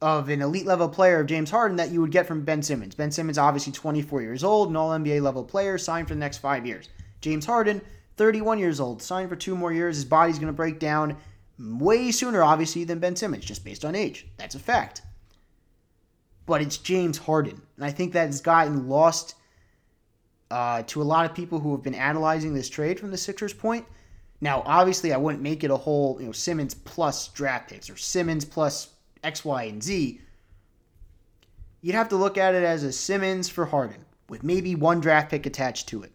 of 0.00 0.30
an 0.30 0.40
elite 0.40 0.64
level 0.64 0.88
player 0.88 1.20
of 1.20 1.26
James 1.26 1.50
Harden 1.50 1.76
that 1.76 1.90
you 1.90 2.00
would 2.00 2.10
get 2.10 2.26
from 2.26 2.46
Ben 2.46 2.62
Simmons. 2.62 2.94
Ben 2.94 3.10
Simmons, 3.10 3.36
obviously 3.36 3.74
24 3.74 4.22
years 4.22 4.42
old, 4.42 4.70
an 4.70 4.76
all 4.76 4.88
NBA 4.98 5.20
level 5.20 5.44
player, 5.44 5.76
signed 5.76 6.08
for 6.08 6.14
the 6.14 6.20
next 6.20 6.38
five 6.38 6.64
years. 6.64 6.88
James 7.20 7.44
Harden, 7.44 7.82
31 8.16 8.58
years 8.58 8.80
old, 8.80 9.02
signed 9.02 9.28
for 9.28 9.36
two 9.36 9.54
more 9.54 9.74
years. 9.74 9.96
His 9.96 10.06
body's 10.06 10.38
going 10.38 10.46
to 10.46 10.54
break 10.54 10.78
down 10.78 11.14
way 11.58 12.10
sooner, 12.10 12.42
obviously, 12.42 12.84
than 12.84 13.00
Ben 13.00 13.16
Simmons, 13.16 13.44
just 13.44 13.66
based 13.66 13.84
on 13.84 13.94
age. 13.94 14.26
That's 14.38 14.54
a 14.54 14.58
fact. 14.58 15.02
But 16.46 16.62
it's 16.62 16.78
James 16.78 17.18
Harden. 17.18 17.60
And 17.76 17.84
I 17.84 17.90
think 17.90 18.14
that 18.14 18.28
has 18.28 18.40
gotten 18.40 18.88
lost 18.88 19.34
uh, 20.50 20.82
to 20.86 21.02
a 21.02 21.04
lot 21.04 21.24
of 21.24 21.34
people 21.34 21.60
who 21.60 21.72
have 21.72 21.82
been 21.82 21.94
analyzing 21.94 22.54
this 22.54 22.68
trade 22.68 22.98
from 22.98 23.10
the 23.10 23.18
Sixers' 23.18 23.52
point. 23.52 23.86
Now, 24.40 24.62
obviously, 24.64 25.12
I 25.12 25.16
wouldn't 25.16 25.42
make 25.42 25.64
it 25.64 25.70
a 25.70 25.76
whole, 25.76 26.18
you 26.20 26.26
know, 26.26 26.32
Simmons 26.32 26.74
plus 26.74 27.28
draft 27.28 27.70
picks 27.70 27.90
or 27.90 27.96
Simmons 27.96 28.44
plus 28.44 28.88
X, 29.24 29.44
Y, 29.44 29.64
and 29.64 29.82
Z, 29.82 30.20
you'd 31.80 31.94
have 31.94 32.08
to 32.10 32.16
look 32.16 32.38
at 32.38 32.54
it 32.54 32.62
as 32.62 32.84
a 32.84 32.92
Simmons 32.92 33.48
for 33.48 33.66
Harden 33.66 34.04
with 34.28 34.44
maybe 34.44 34.74
one 34.74 35.00
draft 35.00 35.30
pick 35.30 35.46
attached 35.46 35.88
to 35.88 36.02
it. 36.02 36.12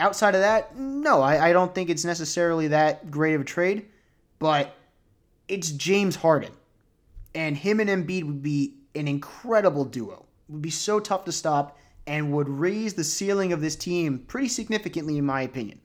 outside 0.00 0.34
of 0.34 0.40
that, 0.40 0.76
no, 0.76 1.20
I, 1.20 1.48
I 1.48 1.52
don't 1.52 1.74
think 1.74 1.90
it's 1.90 2.04
necessarily 2.04 2.68
that 2.68 3.10
great 3.10 3.34
of 3.34 3.40
a 3.40 3.44
trade, 3.44 3.86
but 4.38 4.74
it's 5.48 5.70
James 5.70 6.16
Harden. 6.16 6.52
And 7.34 7.56
him 7.56 7.80
and 7.80 7.90
Embiid 7.90 8.24
would 8.24 8.42
be 8.42 8.74
an 8.94 9.08
incredible 9.08 9.84
duo. 9.84 10.26
It 10.48 10.52
would 10.52 10.62
be 10.62 10.70
so 10.70 10.98
tough 11.00 11.24
to 11.24 11.32
stop 11.32 11.78
and 12.08 12.32
would 12.32 12.48
raise 12.48 12.94
the 12.94 13.04
ceiling 13.04 13.52
of 13.52 13.60
this 13.60 13.76
team 13.76 14.20
pretty 14.26 14.48
significantly, 14.48 15.18
in 15.18 15.26
my 15.26 15.42
opinion. 15.42 15.78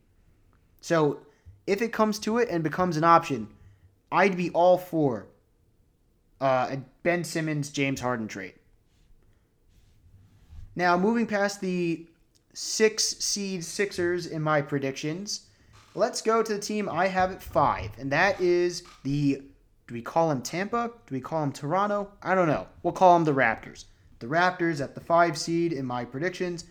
So, 0.80 1.20
if 1.68 1.82
it 1.82 1.94
comes 1.94 2.18
to 2.20 2.38
it 2.40 2.50
and 2.50 2.64
becomes 2.64 2.98
an 2.98 3.04
option, 3.04 3.50
I'd 4.12 4.38
be 4.38 4.50
all 4.52 4.78
for 4.78 5.28
uh, 6.41 6.70
a 6.72 6.78
Ben 7.04 7.24
Simmons 7.24 7.70
James 7.70 8.00
Harden 8.00 8.28
trade. 8.28 8.54
Now, 10.76 10.98
moving 10.98 11.28
past 11.28 11.62
the 11.62 12.08
six 12.54 13.04
seed 13.04 13.64
Sixers 13.64 14.26
in 14.26 14.41
my 14.41 14.62
predictions, 14.62 15.48
let's 15.94 16.22
go 16.22 16.41
to 16.41 16.54
the 16.54 16.60
team 16.60 16.90
I 16.90 17.08
have 17.08 17.32
at 17.32 17.44
five, 17.44 17.91
and 18.00 18.12
that 18.12 18.40
is 18.40 18.84
the. 19.04 19.44
Do 19.88 19.94
we 19.94 20.02
call 20.02 20.30
them 20.30 20.41
Tampa? 20.41 20.91
Do 21.06 21.14
we 21.14 21.20
call 21.20 21.41
them 21.41 21.52
Toronto? 21.52 22.10
I 22.22 22.34
don't 22.34 22.48
know. 22.48 22.68
We'll 22.82 22.94
call 22.94 23.16
them 23.16 23.26
the 23.26 23.34
Raptors. 23.34 23.84
The 24.24 24.30
Raptors 24.30 24.80
at 24.80 24.95
the 24.95 25.02
five 25.02 25.38
seed 25.38 25.74
in 25.74 25.86
my 25.86 26.06
predictions. 26.06 26.64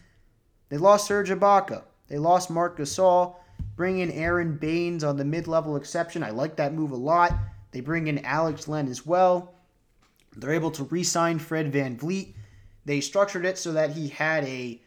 They 0.70 0.78
lost 0.78 1.06
Serge 1.06 1.28
Ibaka. 1.28 1.82
They 2.08 2.16
lost 2.16 2.48
Marc 2.48 2.78
Gasol. 2.78 3.36
Bring 3.76 3.98
in 3.98 4.10
Aaron 4.10 4.56
Baynes 4.56 5.04
on 5.04 5.18
the 5.18 5.24
mid-level 5.26 5.76
exception. 5.76 6.22
I 6.22 6.30
like 6.30 6.56
that 6.56 6.72
move 6.72 6.92
a 6.92 6.96
lot. 6.96 7.34
They 7.72 7.80
bring 7.80 8.06
in 8.06 8.24
Alex 8.24 8.68
Len 8.68 8.88
as 8.88 9.04
well. 9.04 9.52
They're 10.34 10.54
able 10.54 10.70
to 10.70 10.84
re-sign 10.84 11.40
Fred 11.40 11.70
VanVleet. 11.70 12.32
They 12.86 13.02
structured 13.02 13.44
it 13.44 13.58
so 13.58 13.72
that 13.72 13.90
he 13.90 14.08
had 14.08 14.44
a 14.44 14.80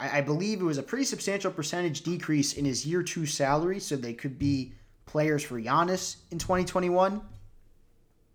I 0.00 0.22
believe 0.22 0.60
it 0.60 0.64
was 0.64 0.78
a 0.78 0.82
pretty 0.82 1.04
substantial 1.04 1.52
percentage 1.52 2.02
decrease 2.02 2.54
in 2.54 2.64
his 2.64 2.84
year 2.84 3.04
two 3.04 3.26
salary, 3.26 3.78
so 3.78 3.94
they 3.94 4.12
could 4.12 4.40
be 4.40 4.72
players 5.06 5.44
for 5.44 5.60
Giannis 5.60 6.16
in 6.32 6.38
2021. 6.40 7.22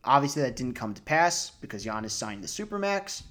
Obviously, 0.05 0.41
that 0.41 0.55
didn't 0.55 0.75
come 0.75 0.93
to 0.93 1.01
pass 1.01 1.51
because 1.59 1.85
Giannis 1.85 2.11
signed 2.11 2.45
the 2.45 2.47
Supermax. 2.47 3.23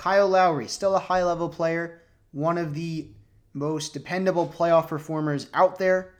Kyle 0.00 0.30
Lowry, 0.30 0.66
still 0.66 0.96
a 0.96 0.98
high 0.98 1.22
level 1.22 1.50
player, 1.50 2.00
one 2.32 2.56
of 2.56 2.72
the 2.72 3.08
most 3.52 3.92
dependable 3.92 4.48
playoff 4.48 4.88
performers 4.88 5.48
out 5.52 5.78
there. 5.78 6.14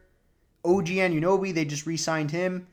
OG 0.66 0.88
Anunoby, 0.88 1.54
they 1.54 1.64
just 1.64 1.86
re 1.86 1.96
signed 1.96 2.30
him 2.30 2.66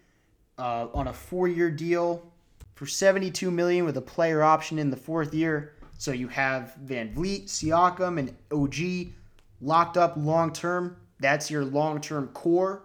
uh, 0.57 0.87
on 0.93 1.07
a 1.07 1.13
four 1.13 1.47
year 1.47 1.71
deal 1.71 2.29
for 2.75 2.85
72 2.85 3.49
million 3.49 3.85
with 3.85 3.95
a 3.95 4.01
player 4.01 4.43
option 4.43 4.77
in 4.77 4.89
the 4.89 4.97
fourth 4.97 5.33
year. 5.33 5.75
So 5.97 6.11
you 6.11 6.27
have 6.27 6.75
VanVleet, 6.85 7.45
Siakam, 7.45 8.19
and 8.19 8.35
OG 8.51 9.13
locked 9.61 9.95
up 9.95 10.15
long 10.17 10.51
term. 10.51 10.97
That's 11.21 11.49
your 11.49 11.63
long 11.63 12.01
term 12.01 12.27
core 12.33 12.83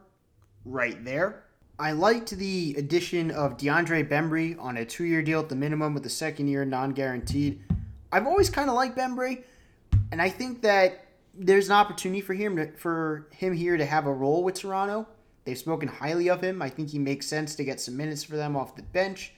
right 0.65 1.05
there. 1.05 1.43
I 1.77 1.91
liked 1.91 2.31
the 2.31 2.77
addition 2.79 3.33
of 3.33 3.57
DeAndre 3.57 4.09
Bembry 4.09 4.57
on 4.61 4.77
a 4.77 4.85
two 4.85 5.07
year 5.07 5.23
deal 5.23 5.41
at 5.41 5.49
the 5.49 5.57
minimum 5.57 5.93
with 5.93 6.05
the 6.05 6.09
second 6.09 6.47
year 6.47 6.65
non 6.65 6.91
guaranteed. 6.91 7.65
I've 8.13 8.27
always 8.27 8.51
kind 8.51 8.69
of 8.69 8.77
liked 8.77 8.97
Bembry, 8.97 9.43
and 10.13 10.21
I 10.21 10.29
think 10.29 10.63
that 10.63 11.07
there's 11.35 11.69
an 11.69 11.73
opportunity 11.75 12.21
for 12.21 12.35
him 12.35 12.57
to, 12.57 12.71
for 12.73 13.27
him 13.33 13.55
here 13.55 13.79
to 13.79 13.87
have 13.87 14.07
a 14.07 14.13
role 14.13 14.45
with 14.45 14.57
Toronto. 14.57 15.09
They've 15.45 15.59
spoken 15.59 15.89
highly 15.89 16.29
of 16.29 16.43
him. 16.43 16.61
I 16.61 16.69
think 16.69 16.91
he 16.91 16.99
makes 16.99 17.27
sense 17.27 17.55
to 17.55 17.65
get 17.65 17.81
some 17.81 17.97
minutes 17.97 18.23
for 18.23 18.37
them 18.37 18.55
off 18.55 18.77
the 18.77 18.83
bench. 18.83 19.33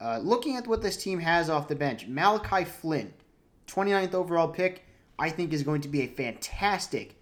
Uh, 0.00 0.18
looking 0.18 0.56
at 0.56 0.66
what 0.66 0.82
this 0.82 0.96
team 0.96 1.20
has 1.20 1.48
off 1.48 1.68
the 1.68 1.76
bench, 1.76 2.06
Malachi 2.06 2.64
Flynn, 2.64 3.14
29th 3.68 4.14
overall 4.14 4.48
pick, 4.48 4.84
I 5.18 5.30
think 5.30 5.52
is 5.52 5.62
going 5.62 5.80
to 5.82 5.88
be 5.88 6.02
a 6.02 6.08
fantastic 6.08 7.16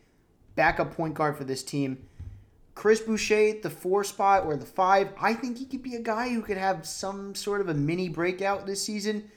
backup 0.55 0.95
point 0.95 1.15
guard 1.15 1.37
for 1.37 1.45
this 1.45 1.63
team. 1.63 1.99
Chris 2.75 3.01
Boucher, 3.01 3.61
the 3.63 3.71
four 3.71 4.05
spot 4.05 4.45
or 4.45 4.57
the 4.57 4.67
five, 4.67 5.09
I 5.19 5.33
think 5.33 5.59
he 5.59 5.65
could 5.65 5.83
be 5.83 5.95
a 5.95 6.03
guy 6.03 6.29
who 6.29 6.43
could 6.43 6.59
have 6.59 6.87
some 6.87 7.35
sort 7.35 7.63
of 7.63 7.69
a 7.69 7.75
mini 7.75 8.09
breakout 8.09 8.67
this 8.67 8.83
season. 8.83 9.31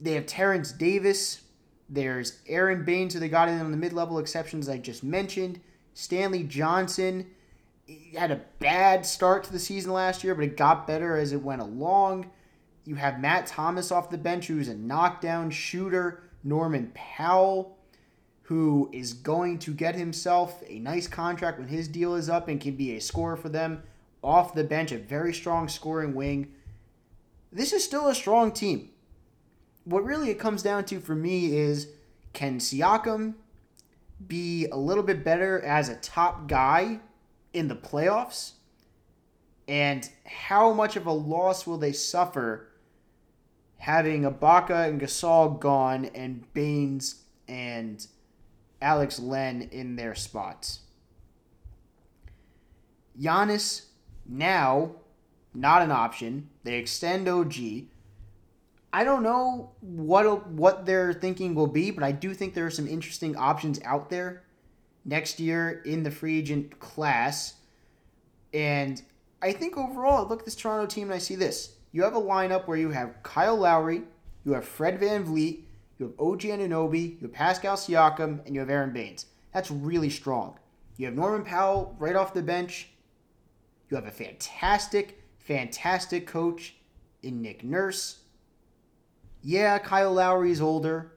They 0.00 0.12
have 0.14 0.26
Terrence 0.26 0.72
Davis. 0.72 1.42
There's 1.88 2.38
Aaron 2.46 2.84
Baynes, 2.84 3.14
who 3.14 3.20
they 3.20 3.28
got 3.28 3.48
in 3.48 3.60
on 3.60 3.70
the 3.70 3.76
mid 3.76 3.92
level 3.92 4.18
exceptions 4.18 4.68
I 4.68 4.78
just 4.78 5.04
mentioned. 5.04 5.60
Stanley 5.94 6.44
Johnson 6.44 7.26
had 8.16 8.30
a 8.30 8.42
bad 8.58 9.04
start 9.04 9.44
to 9.44 9.52
the 9.52 9.58
season 9.58 9.92
last 9.92 10.22
year, 10.22 10.34
but 10.34 10.44
it 10.44 10.56
got 10.56 10.86
better 10.86 11.16
as 11.16 11.32
it 11.32 11.42
went 11.42 11.62
along. 11.62 12.30
You 12.84 12.94
have 12.94 13.20
Matt 13.20 13.46
Thomas 13.46 13.90
off 13.90 14.10
the 14.10 14.18
bench, 14.18 14.46
who's 14.46 14.68
a 14.68 14.74
knockdown 14.74 15.50
shooter. 15.50 16.22
Norman 16.42 16.90
Powell, 16.94 17.76
who 18.42 18.88
is 18.92 19.12
going 19.12 19.58
to 19.60 19.72
get 19.72 19.94
himself 19.94 20.62
a 20.66 20.78
nice 20.78 21.06
contract 21.06 21.58
when 21.58 21.68
his 21.68 21.88
deal 21.88 22.14
is 22.14 22.28
up 22.28 22.48
and 22.48 22.60
can 22.60 22.76
be 22.76 22.96
a 22.96 23.00
scorer 23.00 23.36
for 23.36 23.48
them 23.48 23.82
off 24.22 24.54
the 24.54 24.64
bench, 24.64 24.92
a 24.92 24.98
very 24.98 25.34
strong 25.34 25.68
scoring 25.68 26.14
wing. 26.14 26.52
This 27.52 27.72
is 27.72 27.84
still 27.84 28.08
a 28.08 28.14
strong 28.14 28.52
team. 28.52 28.89
What 29.84 30.04
really 30.04 30.30
it 30.30 30.38
comes 30.38 30.62
down 30.62 30.84
to 30.86 31.00
for 31.00 31.14
me 31.14 31.56
is 31.56 31.88
can 32.32 32.58
Siakam 32.58 33.34
be 34.26 34.66
a 34.66 34.76
little 34.76 35.02
bit 35.02 35.24
better 35.24 35.60
as 35.60 35.88
a 35.88 35.96
top 35.96 36.46
guy 36.48 37.00
in 37.52 37.68
the 37.68 37.74
playoffs? 37.74 38.52
And 39.66 40.08
how 40.24 40.72
much 40.72 40.96
of 40.96 41.06
a 41.06 41.12
loss 41.12 41.66
will 41.66 41.78
they 41.78 41.92
suffer 41.92 42.68
having 43.78 44.22
Ibaka 44.22 44.88
and 44.88 45.00
Gasol 45.00 45.58
gone 45.58 46.06
and 46.06 46.52
Baynes 46.52 47.22
and 47.48 48.06
Alex 48.82 49.18
Len 49.18 49.62
in 49.72 49.96
their 49.96 50.14
spots? 50.14 50.80
Giannis 53.18 53.86
now 54.26 54.92
not 55.54 55.82
an 55.82 55.90
option. 55.90 56.48
They 56.62 56.76
extend 56.76 57.28
OG. 57.28 57.54
I 58.92 59.04
don't 59.04 59.22
know 59.22 59.70
what 59.80 60.48
what 60.48 60.84
their 60.84 61.12
thinking 61.12 61.54
will 61.54 61.66
be, 61.66 61.90
but 61.90 62.02
I 62.02 62.12
do 62.12 62.34
think 62.34 62.54
there 62.54 62.66
are 62.66 62.70
some 62.70 62.88
interesting 62.88 63.36
options 63.36 63.80
out 63.84 64.10
there 64.10 64.42
next 65.04 65.38
year 65.38 65.82
in 65.84 66.02
the 66.02 66.10
free 66.10 66.38
agent 66.38 66.78
class. 66.80 67.54
And 68.52 69.00
I 69.42 69.52
think 69.52 69.76
overall, 69.76 70.26
look 70.26 70.40
at 70.40 70.44
this 70.44 70.56
Toronto 70.56 70.86
team 70.86 71.04
and 71.04 71.14
I 71.14 71.18
see 71.18 71.36
this. 71.36 71.76
You 71.92 72.02
have 72.02 72.14
a 72.14 72.20
lineup 72.20 72.66
where 72.66 72.76
you 72.76 72.90
have 72.90 73.22
Kyle 73.22 73.56
Lowry, 73.56 74.02
you 74.44 74.52
have 74.52 74.64
Fred 74.64 74.98
Van 75.00 75.24
VanVleet, 75.24 75.62
you 75.98 76.06
have 76.06 76.14
OG 76.18 76.40
Anunoby, 76.40 77.20
you 77.20 77.22
have 77.22 77.32
Pascal 77.32 77.76
Siakam, 77.76 78.44
and 78.46 78.54
you 78.54 78.60
have 78.60 78.70
Aaron 78.70 78.92
Baynes. 78.92 79.26
That's 79.52 79.70
really 79.70 80.10
strong. 80.10 80.58
You 80.96 81.06
have 81.06 81.14
Norman 81.14 81.44
Powell 81.44 81.96
right 81.98 82.16
off 82.16 82.34
the 82.34 82.42
bench. 82.42 82.90
You 83.88 83.96
have 83.96 84.06
a 84.06 84.10
fantastic, 84.10 85.22
fantastic 85.38 86.26
coach 86.26 86.76
in 87.22 87.42
Nick 87.42 87.64
Nurse. 87.64 88.19
Yeah, 89.42 89.78
Kyle 89.78 90.12
Lowry's 90.12 90.60
older. 90.60 91.12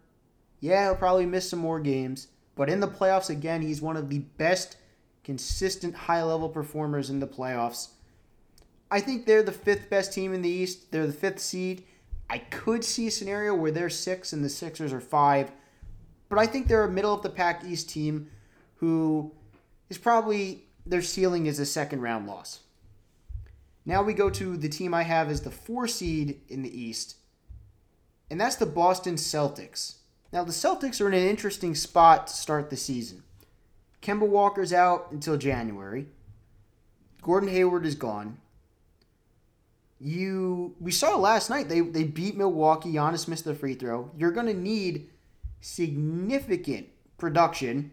Yeah, 0.59 0.85
he'll 0.85 0.95
probably 0.95 1.25
miss 1.25 1.49
some 1.49 1.59
more 1.59 1.79
games. 1.79 2.27
But 2.55 2.69
in 2.69 2.79
the 2.79 2.87
playoffs, 2.87 3.29
again, 3.29 3.61
he's 3.61 3.81
one 3.81 3.97
of 3.97 4.09
the 4.09 4.19
best 4.19 4.77
consistent 5.23 5.95
high 5.95 6.23
level 6.23 6.49
performers 6.49 7.09
in 7.09 7.19
the 7.19 7.27
playoffs. 7.27 7.89
I 8.91 8.99
think 8.99 9.25
they're 9.25 9.43
the 9.43 9.51
fifth 9.51 9.89
best 9.89 10.13
team 10.13 10.33
in 10.33 10.41
the 10.41 10.49
East. 10.49 10.91
They're 10.91 11.07
the 11.07 11.13
fifth 11.13 11.39
seed. 11.39 11.83
I 12.29 12.37
could 12.39 12.83
see 12.83 13.07
a 13.07 13.11
scenario 13.11 13.55
where 13.55 13.71
they're 13.71 13.89
six 13.89 14.33
and 14.33 14.43
the 14.43 14.49
Sixers 14.49 14.93
are 14.93 15.01
five, 15.01 15.51
but 16.29 16.39
I 16.39 16.45
think 16.45 16.67
they're 16.67 16.83
a 16.83 16.91
middle 16.91 17.13
of 17.13 17.21
the 17.21 17.29
pack 17.29 17.63
East 17.63 17.89
team 17.89 18.29
who 18.75 19.31
is 19.89 19.97
probably 19.97 20.65
their 20.85 21.01
ceiling 21.01 21.45
is 21.45 21.59
a 21.59 21.65
second 21.65 22.01
round 22.01 22.27
loss. 22.27 22.61
Now 23.85 24.01
we 24.01 24.13
go 24.13 24.29
to 24.29 24.57
the 24.57 24.69
team 24.69 24.93
I 24.93 25.03
have 25.03 25.29
as 25.29 25.41
the 25.41 25.51
four 25.51 25.87
seed 25.87 26.41
in 26.49 26.61
the 26.63 26.81
East, 26.81 27.17
and 28.29 28.39
that's 28.39 28.55
the 28.55 28.65
Boston 28.65 29.15
Celtics. 29.15 29.95
Now, 30.31 30.43
the 30.43 30.51
Celtics 30.51 30.99
are 30.99 31.07
in 31.07 31.13
an 31.13 31.27
interesting 31.27 31.75
spot 31.75 32.27
to 32.27 32.33
start 32.33 32.69
the 32.69 32.77
season. 32.77 33.23
Kemba 34.01 34.27
Walker's 34.27 34.73
out 34.73 35.11
until 35.11 35.37
January. 35.37 36.07
Gordon 37.21 37.49
Hayward 37.49 37.85
is 37.85 37.95
gone. 37.95 38.39
You 39.99 40.75
we 40.81 40.91
saw 40.91 41.15
last 41.15 41.49
night 41.49 41.69
they, 41.69 41.79
they 41.79 42.03
beat 42.03 42.35
Milwaukee. 42.35 42.93
Giannis 42.93 43.27
missed 43.27 43.45
the 43.45 43.55
free 43.55 43.75
throw. 43.75 44.11
You're 44.17 44.31
gonna 44.31 44.53
need 44.53 45.09
significant 45.61 46.87
production 47.17 47.91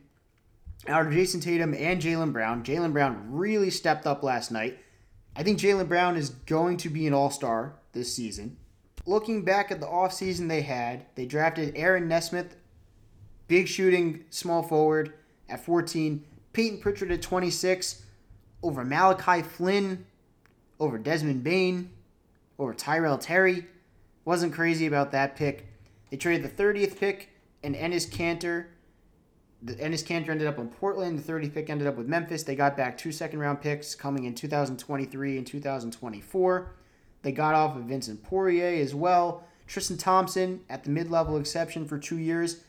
out 0.88 1.06
of 1.06 1.12
Jayson 1.12 1.40
Tatum 1.40 1.72
and 1.74 2.02
Jaylen 2.02 2.32
Brown. 2.32 2.64
Jaylen 2.64 2.92
Brown 2.92 3.30
really 3.30 3.70
stepped 3.70 4.06
up 4.06 4.24
last 4.24 4.50
night. 4.50 4.78
I 5.36 5.44
think 5.44 5.60
Jaylen 5.60 5.86
Brown 5.86 6.16
is 6.16 6.30
going 6.30 6.78
to 6.78 6.88
be 6.88 7.06
an 7.06 7.14
all 7.14 7.30
star 7.30 7.76
this 7.92 8.12
season 8.12 8.56
looking 9.06 9.44
back 9.44 9.70
at 9.70 9.80
the 9.80 9.86
offseason 9.86 10.48
they 10.48 10.62
had, 10.62 11.06
they 11.14 11.26
drafted 11.26 11.72
Aaron 11.76 12.08
Nesmith, 12.08 12.56
big 13.48 13.68
shooting 13.68 14.24
small 14.30 14.62
forward 14.62 15.12
at 15.48 15.64
14, 15.64 16.24
Payton 16.52 16.80
Pritchard 16.80 17.10
at 17.10 17.22
26, 17.22 18.02
over 18.62 18.84
Malachi 18.84 19.42
Flynn, 19.42 20.06
over 20.78 20.98
Desmond 20.98 21.42
Bane, 21.42 21.90
over 22.58 22.74
Tyrell 22.74 23.18
Terry. 23.18 23.66
Wasn't 24.24 24.52
crazy 24.52 24.86
about 24.86 25.12
that 25.12 25.36
pick. 25.36 25.66
They 26.10 26.16
traded 26.16 26.44
the 26.44 26.62
30th 26.62 26.98
pick 26.98 27.30
and 27.62 27.74
Enes 27.74 28.08
Kanter 28.08 28.66
the 29.62 29.74
Enes 29.74 30.04
Kanter 30.04 30.30
ended 30.30 30.46
up 30.46 30.58
in 30.58 30.68
Portland. 30.68 31.18
The 31.18 31.32
30th 31.32 31.54
pick 31.54 31.70
ended 31.70 31.86
up 31.86 31.96
with 31.96 32.06
Memphis. 32.06 32.42
They 32.42 32.54
got 32.54 32.76
back 32.76 32.96
two 32.96 33.12
second 33.12 33.40
round 33.40 33.60
picks 33.60 33.94
coming 33.94 34.24
in 34.24 34.34
2023 34.34 35.38
and 35.38 35.46
2024. 35.46 36.72
They 37.22 37.32
got 37.32 37.54
off 37.54 37.76
of 37.76 37.84
Vincent 37.84 38.22
Poirier 38.22 38.82
as 38.82 38.94
well. 38.94 39.44
Tristan 39.66 39.98
Thompson 39.98 40.60
at 40.68 40.84
the 40.84 40.90
mid 40.90 41.10
level 41.10 41.36
exception 41.36 41.86
for 41.86 41.98
two 41.98 42.18
years. 42.18 42.64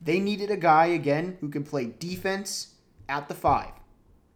They 0.00 0.18
needed 0.20 0.50
a 0.50 0.56
guy, 0.56 0.86
again, 0.86 1.38
who 1.40 1.48
can 1.48 1.64
play 1.64 1.94
defense 1.98 2.74
at 3.08 3.28
the 3.28 3.34
five. 3.34 3.70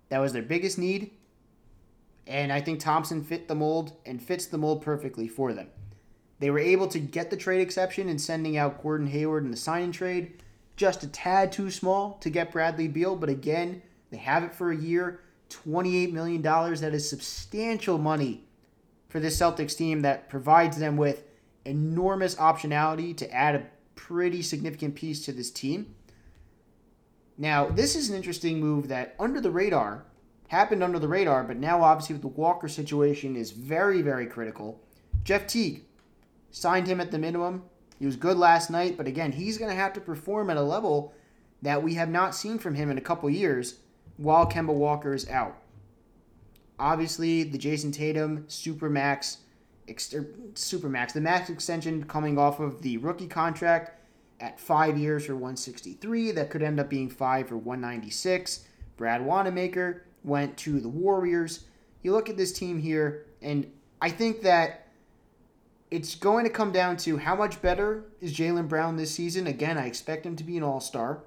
That 0.09 0.21
was 0.21 0.33
their 0.33 0.43
biggest 0.43 0.79
need. 0.79 1.11
And 2.27 2.53
I 2.53 2.61
think 2.61 2.81
Thompson 2.81 3.25
fit 3.25 3.49
the 3.49 3.55
mold 3.55 3.93
and 4.07 4.23
fits 4.23 4.47
the 4.47 4.59
mold 4.59 4.83
perfectly 4.83 5.29
for 5.29 5.53
them. 5.53 5.69
They 6.41 6.51
were 6.51 6.59
able 6.59 6.87
to 6.89 6.99
get 6.99 7.31
the 7.31 7.37
trade 7.37 7.61
exception 7.61 8.09
in 8.09 8.19
sending 8.19 8.57
out 8.57 8.83
Gordon 8.83 9.09
Hayward 9.09 9.45
in 9.45 9.51
the 9.51 9.57
signing 9.57 9.93
trade. 9.93 10.43
Just 10.77 11.03
a 11.03 11.09
tad 11.09 11.51
too 11.51 11.71
small 11.71 12.19
to 12.21 12.31
get 12.31 12.53
Bradley 12.53 12.87
Beal, 12.87 13.17
but 13.17 13.29
again, 13.29 13.83
they 14.11 14.19
have 14.19 14.45
it 14.45 14.55
for 14.55 14.71
a 14.71 14.77
year. 14.77 15.21
$28 15.51 16.13
million. 16.13 16.43
That 16.43 16.95
is 16.95 17.09
substantial 17.09 17.99
money 17.99 18.45
for 19.09 19.21
this 19.21 19.39
Celtics 19.39 19.77
team 19.77 20.03
that 20.03 20.29
provides 20.29 20.79
them 20.79 20.97
with 20.97 21.25
enormous 21.65 22.35
optionality 22.37 23.17
to 23.17 23.33
add 23.33 23.55
a 23.55 23.67
pretty 23.95 24.43
significant 24.43 24.95
piece 24.95 25.25
to 25.25 25.33
this 25.33 25.51
team. 25.51 25.95
Now, 27.37 27.69
this 27.69 27.95
is 27.95 28.11
an 28.11 28.17
interesting 28.17 28.61
move 28.61 28.89
that 28.89 29.15
under 29.19 29.41
the 29.41 29.51
radar 29.51 30.05
happened 30.49 30.83
under 30.83 30.99
the 30.99 31.09
radar, 31.09 31.45
but 31.45 31.57
now 31.57 31.83
obviously 31.83 32.15
with 32.15 32.23
the 32.23 32.29
Walker 32.29 32.69
situation 32.69 33.37
is 33.37 33.53
very, 33.53 34.03
very 34.03 34.27
critical. 34.27 34.81
Jeff 35.25 35.47
Teague 35.47 35.85
signed 36.51 36.87
him 36.87 37.01
at 37.01 37.11
the 37.11 37.19
minimum. 37.19 37.65
He 37.99 38.07
was 38.07 38.17
good 38.17 38.37
last 38.37 38.71
night, 38.71 38.97
but 38.97 39.07
again, 39.07 39.33
he's 39.33 39.59
going 39.59 39.71
to 39.71 39.77
have 39.77 39.93
to 39.95 40.01
perform 40.01 40.51
at 40.51 40.57
a 40.57 40.63
level 40.63 41.13
that 41.61 41.83
we 41.83 41.95
have 41.95 42.09
not 42.09 42.35
seen 42.35 42.59
from 42.59 42.75
him 42.75 42.91
in 42.91 42.99
a 42.99 43.03
couple 43.03 43.29
years 43.29 43.81
while 44.17 44.47
Kemba 44.47 44.73
Walker 44.73 45.13
is 45.13 45.29
out. 45.29 45.57
Obviously, 46.79 47.43
the 47.43 47.59
Jayson 47.59 47.93
Tatum 47.93 48.45
Supermax, 48.49 49.39
ex- 49.89 50.15
er, 50.15 50.35
Supermax, 50.55 51.13
the 51.13 51.21
max 51.21 51.51
extension 51.51 52.05
coming 52.05 52.39
off 52.39 52.61
of 52.61 52.83
the 52.83 52.99
rookie 52.99 53.27
contract 53.27 53.99
at 54.41 54.61
five 54.61 54.97
years 54.97 55.27
for 55.27 55.35
163. 55.35 56.33
That 56.33 56.51
could 56.51 56.63
end 56.63 56.79
up 56.79 56.89
being 56.89 57.11
five 57.11 57.49
for 57.49 57.57
196. 57.57 58.65
Brad 58.97 59.25
Wanamaker 59.25 60.05
went 60.23 60.57
to 60.59 60.81
the 60.81 60.89
Warriors. 60.89 61.65
You 62.03 62.13
look 62.13 62.29
at 62.29 62.37
this 62.37 62.53
team 62.53 62.79
here, 62.79 63.27
and 63.43 63.71
I 64.01 64.11
think 64.11 64.43
that 64.43 64.89
it's 65.91 66.15
going 66.15 66.45
to 66.45 66.51
come 66.51 66.71
down 66.71 66.97
to 66.99 67.17
how 67.17 67.35
much 67.35 67.63
better 67.63 68.05
is 68.21 68.37
Jaylen 68.37 68.69
Brown 68.69 68.97
this 68.97 69.15
season. 69.15 69.47
Again, 69.47 69.79
I 69.79 69.87
expect 69.87 70.27
him 70.27 70.37
to 70.37 70.45
be 70.45 70.57
an 70.57 70.63
all 70.63 70.81
star. 70.81 71.23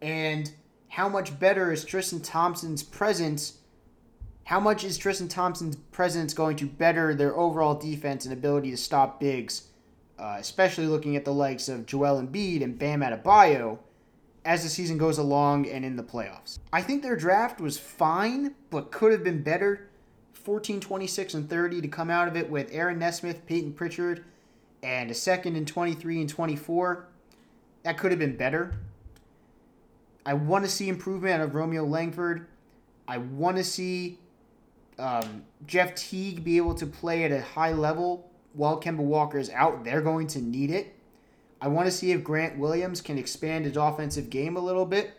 And 0.00 0.50
how 0.88 1.08
much 1.08 1.38
better 1.38 1.72
is 1.72 1.84
Tristan 1.84 2.20
Thompson's 2.20 2.82
presence? 2.82 3.58
How 4.44 4.60
much 4.60 4.84
is 4.84 4.98
Tristan 4.98 5.28
Thompson's 5.28 5.76
presence 5.76 6.34
going 6.34 6.56
to 6.58 6.66
better 6.66 7.14
their 7.14 7.34
overall 7.34 7.74
defense 7.74 8.26
and 8.26 8.32
ability 8.32 8.70
to 8.70 8.76
stop 8.76 9.18
bigs, 9.18 9.68
uh, 10.18 10.36
especially 10.38 10.86
looking 10.86 11.16
at 11.16 11.24
the 11.24 11.32
likes 11.32 11.68
of 11.70 11.86
Joel 11.86 12.20
Embiid 12.20 12.62
and 12.62 12.78
Bam 12.78 13.00
Adebayo 13.00 13.78
as 14.44 14.62
the 14.62 14.68
season 14.68 14.98
goes 14.98 15.16
along 15.16 15.66
and 15.66 15.82
in 15.82 15.96
the 15.96 16.02
playoffs? 16.02 16.58
I 16.74 16.82
think 16.82 17.02
their 17.02 17.16
draft 17.16 17.58
was 17.58 17.78
fine, 17.78 18.54
but 18.68 18.92
could 18.92 19.12
have 19.12 19.24
been 19.24 19.42
better 19.42 19.88
14, 20.34 20.78
26, 20.78 21.32
and 21.32 21.48
30 21.48 21.80
to 21.80 21.88
come 21.88 22.10
out 22.10 22.28
of 22.28 22.36
it 22.36 22.50
with 22.50 22.68
Aaron 22.70 22.98
Nesmith, 22.98 23.46
Payton 23.46 23.72
Pritchard, 23.72 24.24
and 24.82 25.10
a 25.10 25.14
second 25.14 25.56
in 25.56 25.64
23 25.64 26.20
and 26.20 26.28
24. 26.28 27.08
That 27.84 27.96
could 27.96 28.12
have 28.12 28.18
been 28.18 28.36
better. 28.36 28.74
I 30.26 30.34
want 30.34 30.66
to 30.66 30.70
see 30.70 30.90
improvement 30.90 31.40
out 31.40 31.40
of 31.40 31.54
Romeo 31.54 31.84
Langford. 31.84 32.46
I 33.08 33.18
want 33.18 33.56
to 33.56 33.64
see 33.64 34.18
um, 34.98 35.44
Jeff 35.66 35.94
Teague 35.94 36.44
be 36.44 36.56
able 36.56 36.74
to 36.74 36.86
play 36.86 37.24
at 37.24 37.32
a 37.32 37.40
high 37.40 37.72
level 37.72 38.30
while 38.52 38.80
Kemba 38.80 38.98
Walker 38.98 39.38
is 39.38 39.50
out. 39.50 39.84
They're 39.84 40.00
going 40.00 40.26
to 40.28 40.40
need 40.40 40.70
it. 40.70 40.94
I 41.60 41.68
want 41.68 41.86
to 41.86 41.92
see 41.92 42.12
if 42.12 42.22
Grant 42.22 42.58
Williams 42.58 43.00
can 43.00 43.18
expand 43.18 43.64
his 43.64 43.76
offensive 43.76 44.30
game 44.30 44.56
a 44.56 44.60
little 44.60 44.84
bit. 44.86 45.12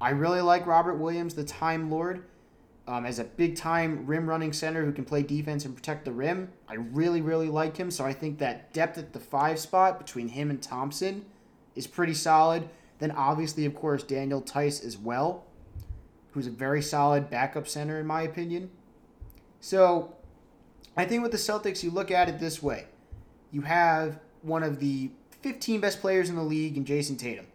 I 0.00 0.10
really 0.10 0.40
like 0.40 0.66
Robert 0.66 0.96
Williams, 0.96 1.34
the 1.34 1.44
Time 1.44 1.90
Lord 1.90 2.24
um, 2.86 3.06
as 3.06 3.18
a 3.18 3.24
big 3.24 3.56
time 3.56 4.06
rim 4.06 4.28
running 4.28 4.52
center 4.52 4.84
who 4.84 4.92
can 4.92 5.04
play 5.04 5.22
defense 5.22 5.64
and 5.64 5.74
protect 5.74 6.04
the 6.04 6.12
rim. 6.12 6.52
I 6.68 6.74
really, 6.74 7.20
really 7.20 7.48
like 7.48 7.76
him. 7.76 7.90
So 7.90 8.04
I 8.04 8.12
think 8.12 8.38
that 8.38 8.72
depth 8.72 8.98
at 8.98 9.12
the 9.12 9.20
five 9.20 9.58
spot 9.58 9.98
between 9.98 10.28
him 10.28 10.50
and 10.50 10.62
Thompson 10.62 11.24
is 11.74 11.86
pretty 11.86 12.14
solid. 12.14 12.68
Then 12.98 13.10
obviously, 13.10 13.64
of 13.64 13.74
course, 13.74 14.02
Daniel 14.02 14.42
Theis 14.42 14.84
as 14.84 14.98
well, 14.98 15.44
who's 16.32 16.46
a 16.46 16.50
very 16.50 16.82
solid 16.82 17.30
backup 17.30 17.66
center 17.66 17.98
in 17.98 18.06
my 18.06 18.22
opinion. 18.22 18.70
So 19.64 20.14
I 20.94 21.06
think 21.06 21.22
with 21.22 21.32
the 21.32 21.38
Celtics, 21.38 21.82
you 21.82 21.90
look 21.90 22.10
at 22.10 22.28
it 22.28 22.38
this 22.38 22.62
way: 22.62 22.84
you 23.50 23.62
have 23.62 24.20
one 24.42 24.62
of 24.62 24.78
the 24.78 25.10
15 25.40 25.80
best 25.80 26.02
players 26.02 26.28
in 26.28 26.36
the 26.36 26.42
league 26.42 26.76
in 26.76 26.84
Jayson 26.84 27.16
Tatum. 27.16 27.46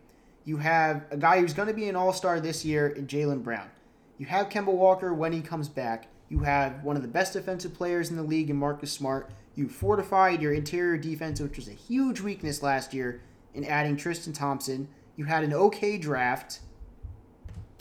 You 0.43 0.57
have 0.57 1.05
a 1.11 1.17
guy 1.17 1.39
who's 1.39 1.53
going 1.53 1.67
to 1.67 1.73
be 1.75 1.87
an 1.87 1.95
All 1.95 2.11
Star 2.11 2.39
this 2.39 2.65
year 2.65 2.87
in 2.87 3.05
Jaylen 3.05 3.43
Brown. 3.43 3.69
You 4.17 4.25
have 4.25 4.49
Kemba 4.49 4.73
Walker 4.73 5.13
when 5.13 5.31
he 5.33 5.41
comes 5.41 5.69
back. 5.69 6.07
You 6.29 6.39
have 6.39 6.83
one 6.83 6.95
of 6.95 7.03
the 7.03 7.07
best 7.07 7.33
defensive 7.33 7.75
players 7.75 8.09
in 8.09 8.15
the 8.15 8.23
league 8.23 8.49
in 8.49 8.55
Marcus 8.55 8.91
Smart. 8.91 9.29
You 9.53 9.69
fortified 9.69 10.41
your 10.41 10.53
interior 10.53 10.97
defense, 10.97 11.39
which 11.39 11.57
was 11.57 11.67
a 11.67 11.73
huge 11.73 12.21
weakness 12.21 12.63
last 12.63 12.91
year, 12.91 13.21
in 13.53 13.63
adding 13.63 13.95
Tristan 13.95 14.33
Thompson. 14.33 14.87
You 15.15 15.25
had 15.25 15.43
an 15.43 15.53
okay 15.53 15.99
draft. 15.99 16.61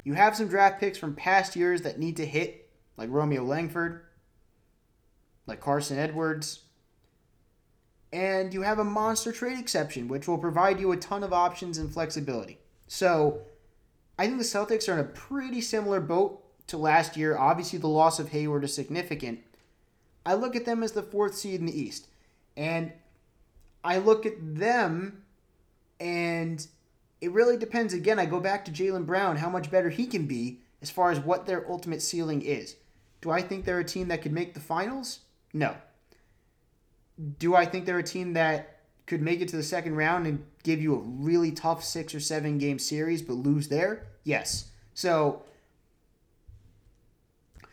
You 0.05 0.13
have 0.13 0.37
some 0.37 0.49
draft 0.49 0.81
picks 0.81 0.99
from 0.99 1.15
past 1.15 1.57
years 1.57 1.81
that 1.81 1.99
need 1.99 2.19
to 2.19 2.27
hit, 2.27 2.69
like 2.99 3.09
Romeo 3.11 3.43
Langford, 3.43 4.03
like 5.49 5.61
Carson 5.61 5.99
Edwards. 5.99 6.61
And 8.13 8.55
you 8.55 8.63
have 8.63 8.79
a 8.79 8.85
monster 8.85 9.33
trade 9.33 9.59
exception, 9.59 10.09
which 10.09 10.29
will 10.29 10.39
provide 10.39 10.81
you 10.81 10.93
a 10.93 10.97
ton 10.97 11.25
of 11.25 11.33
options 11.33 11.79
and 11.79 11.93
flexibility. 11.93 12.59
So, 12.87 13.43
I 14.19 14.27
think 14.27 14.39
the 14.39 14.45
Celtics 14.45 14.89
are 14.89 14.95
in 14.95 15.01
a 15.01 15.05
pretty 15.05 15.61
similar 15.61 16.01
boat 16.01 16.43
to 16.69 16.77
last 16.77 17.17
year. 17.17 17.37
Obviously, 17.37 17.79
the 17.79 17.89
loss 17.89 18.19
of 18.19 18.31
Hayward 18.31 18.65
is 18.65 18.75
significant. 18.75 19.41
I 20.25 20.35
look 20.35 20.57
at 20.57 20.65
them 20.65 20.83
as 20.83 20.93
the 20.93 21.03
fourth 21.03 21.35
seed 21.35 21.61
in 21.61 21.67
the 21.67 21.79
East. 21.79 22.09
And 22.57 22.93
I 23.85 23.99
look 23.99 24.27
at 24.27 24.35
them, 24.41 25.23
and 26.01 26.67
it 27.21 27.31
really 27.31 27.57
depends. 27.57 27.95
Again, 27.95 28.19
I 28.19 28.27
go 28.27 28.41
back 28.41 28.65
to 28.65 28.71
Jaylen 28.71 29.07
Brown, 29.07 29.37
how 29.37 29.49
much 29.49 29.71
better 29.71 29.91
he 29.91 30.07
can 30.07 30.27
be 30.27 30.61
as 30.83 30.91
far 30.91 31.11
as 31.11 31.21
what 31.21 31.47
their 31.47 31.71
ultimate 31.71 32.03
ceiling 32.03 32.43
is. 32.43 32.77
Do 33.21 33.31
I 33.31 33.43
think 33.43 33.65
they're 33.65 33.81
a 33.81 33.85
team 33.85 34.09
that 34.09 34.23
could 34.23 34.33
make 34.33 34.55
the 34.55 34.61
finals? 34.61 35.21
No. 35.53 35.77
Do 37.39 37.55
I 37.55 37.65
think 37.65 37.87
they're 37.87 37.99
a 37.99 38.03
team 38.03 38.35
that 38.35 38.81
could 39.07 39.23
make 39.23 39.41
it 39.41 39.49
to 39.49 39.57
the 39.57 39.63
second 39.63 39.97
round 39.97 40.27
and 40.27 40.45
give 40.63 40.81
you 40.81 40.95
a 40.95 40.99
really 40.99 41.51
tough 41.51 41.83
six 41.83 42.15
or 42.15 42.21
seven 42.21 42.59
game 42.59 42.79
series 42.79 43.23
but 43.23 43.35
lose 43.35 43.69
there? 43.69 44.07
Yes. 44.25 44.71
So 44.95 45.43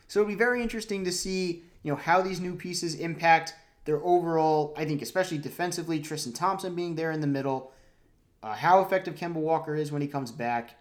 so 0.08 0.20
it'll 0.20 0.28
be 0.28 0.34
very 0.34 0.62
interesting 0.62 1.04
to 1.04 1.12
see, 1.12 1.64
you 1.82 1.92
know, 1.92 1.96
how 1.96 2.22
these 2.22 2.40
new 2.40 2.54
pieces 2.54 2.94
impact 2.94 3.54
their 3.84 4.02
overall, 4.02 4.74
I 4.76 4.84
think 4.84 5.02
especially 5.02 5.38
defensively, 5.38 6.00
Tristan 6.00 6.32
Thompson 6.32 6.74
being 6.74 6.94
there 6.94 7.12
in 7.12 7.20
the 7.20 7.26
middle, 7.26 7.72
uh, 8.42 8.54
how 8.54 8.80
effective 8.80 9.14
Kemba 9.14 9.34
Walker 9.34 9.74
is 9.74 9.90
when 9.90 10.02
he 10.02 10.08
comes 10.08 10.30
back, 10.30 10.76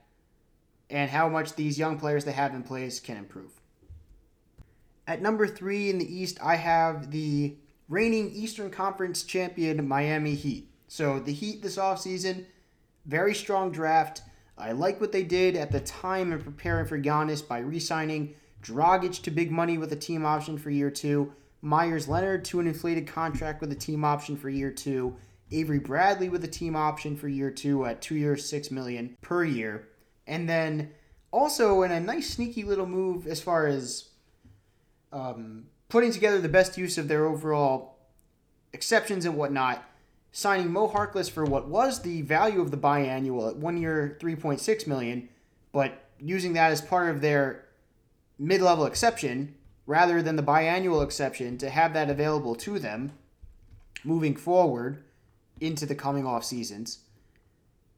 and 0.89 1.09
how 1.09 1.27
much 1.30 1.55
these 1.55 1.80
young 1.80 1.97
players 1.97 2.26
they 2.26 2.31
have 2.31 2.53
in 2.53 2.63
place 2.63 2.99
can 2.99 3.17
improve. 3.17 3.55
At 5.07 5.22
number 5.22 5.48
three 5.48 5.90
in 5.90 5.99
the 5.99 6.15
East, 6.15 6.40
I 6.41 6.56
have 6.56 7.11
the 7.11 7.56
reigning 7.88 8.32
Eastern 8.32 8.72
Conference 8.72 9.23
champion 9.23 9.88
Miami 9.88 10.34
Heat. 10.34 10.72
So 10.88 11.19
the 11.19 11.34
Heat 11.34 11.61
this 11.61 11.77
offseason, 11.77 12.45
very 13.06 13.36
strong 13.36 13.72
draft. 13.72 14.23
I 14.57 14.72
like 14.72 14.99
what 14.99 15.11
they 15.11 15.23
did 15.23 15.56
at 15.56 15.72
the 15.72 15.82
time 15.82 16.32
in 16.32 16.41
preparing 16.41 16.88
for 16.88 16.99
Giannis 16.99 17.48
by 17.48 17.60
re 17.60 17.80
signing 17.80 18.36
Dragic 18.64 19.22
to 19.23 19.32
big 19.32 19.52
money 19.52 19.77
with 19.77 19.91
a 19.94 19.98
team 19.98 20.26
option 20.26 20.57
for 20.57 20.72
year 20.72 20.90
two, 20.90 21.34
Meyers 21.61 22.07
Leonard 22.07 22.45
to 22.45 22.60
an 22.60 22.68
inflated 22.68 23.06
contract 23.06 23.61
with 23.61 23.72
a 23.72 23.76
team 23.76 24.03
option 24.03 24.36
for 24.36 24.49
year 24.49 24.72
two, 24.72 25.15
Avery 25.52 25.80
Bradley 25.80 26.30
with 26.30 26.44
a 26.44 26.48
team 26.48 26.76
option 26.76 27.15
for 27.15 27.27
year 27.27 27.52
two 27.52 27.86
at 27.86 28.02
two 28.02 28.15
years, 28.15 28.49
six 28.49 28.72
million 28.72 29.18
per 29.22 29.44
year. 29.44 29.88
And 30.26 30.49
then 30.49 30.91
also 31.30 31.84
in 31.84 31.91
a 31.91 31.99
nice 31.99 32.32
sneaky 32.32 32.64
little 32.64 32.88
move 32.88 33.27
as 33.27 33.41
far 33.41 33.68
as 33.68 34.10
um, 35.15 35.67
putting 35.87 36.11
together 36.11 36.39
the 36.39 36.49
best 36.49 36.77
use 36.77 36.97
of 36.97 37.07
their 37.07 37.25
overall 37.25 37.97
exceptions 38.73 39.25
and 39.25 39.35
whatnot, 39.35 39.83
signing 40.33 40.71
Mo 40.71 40.89
Harkless 40.89 41.31
for 41.31 41.45
what 41.45 41.69
was 41.69 42.01
the 42.01 42.21
value 42.21 42.59
of 42.59 42.69
the 42.69 42.77
biannual 42.77 43.49
at 43.49 43.55
one 43.55 43.77
year, 43.77 44.17
3.6 44.21 44.85
million, 44.85 45.29
but 45.71 46.03
using 46.19 46.53
that 46.53 46.71
as 46.71 46.81
part 46.81 47.09
of 47.09 47.21
their 47.21 47.65
mid-level 48.37 48.85
exception 48.85 49.55
rather 49.85 50.21
than 50.21 50.35
the 50.35 50.43
biannual 50.43 51.03
exception 51.03 51.57
to 51.57 51.69
have 51.69 51.93
that 51.93 52.09
available 52.09 52.55
to 52.55 52.77
them 52.77 53.13
moving 54.03 54.35
forward 54.35 55.01
into 55.61 55.85
the 55.85 55.95
coming 55.95 56.25
off 56.25 56.43
seasons. 56.43 56.99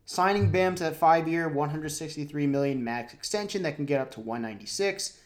signing 0.06 0.52
Bam 0.52 0.76
to 0.76 0.84
that 0.84 0.96
five-year, 0.96 1.50
163 1.50 2.48
million 2.48 2.84
max 2.84 3.14
extension 3.14 3.64
that 3.64 3.76
can 3.76 3.86
get 3.86 4.00
up 4.00 4.12
to 4.12 4.20
196. 4.20 5.20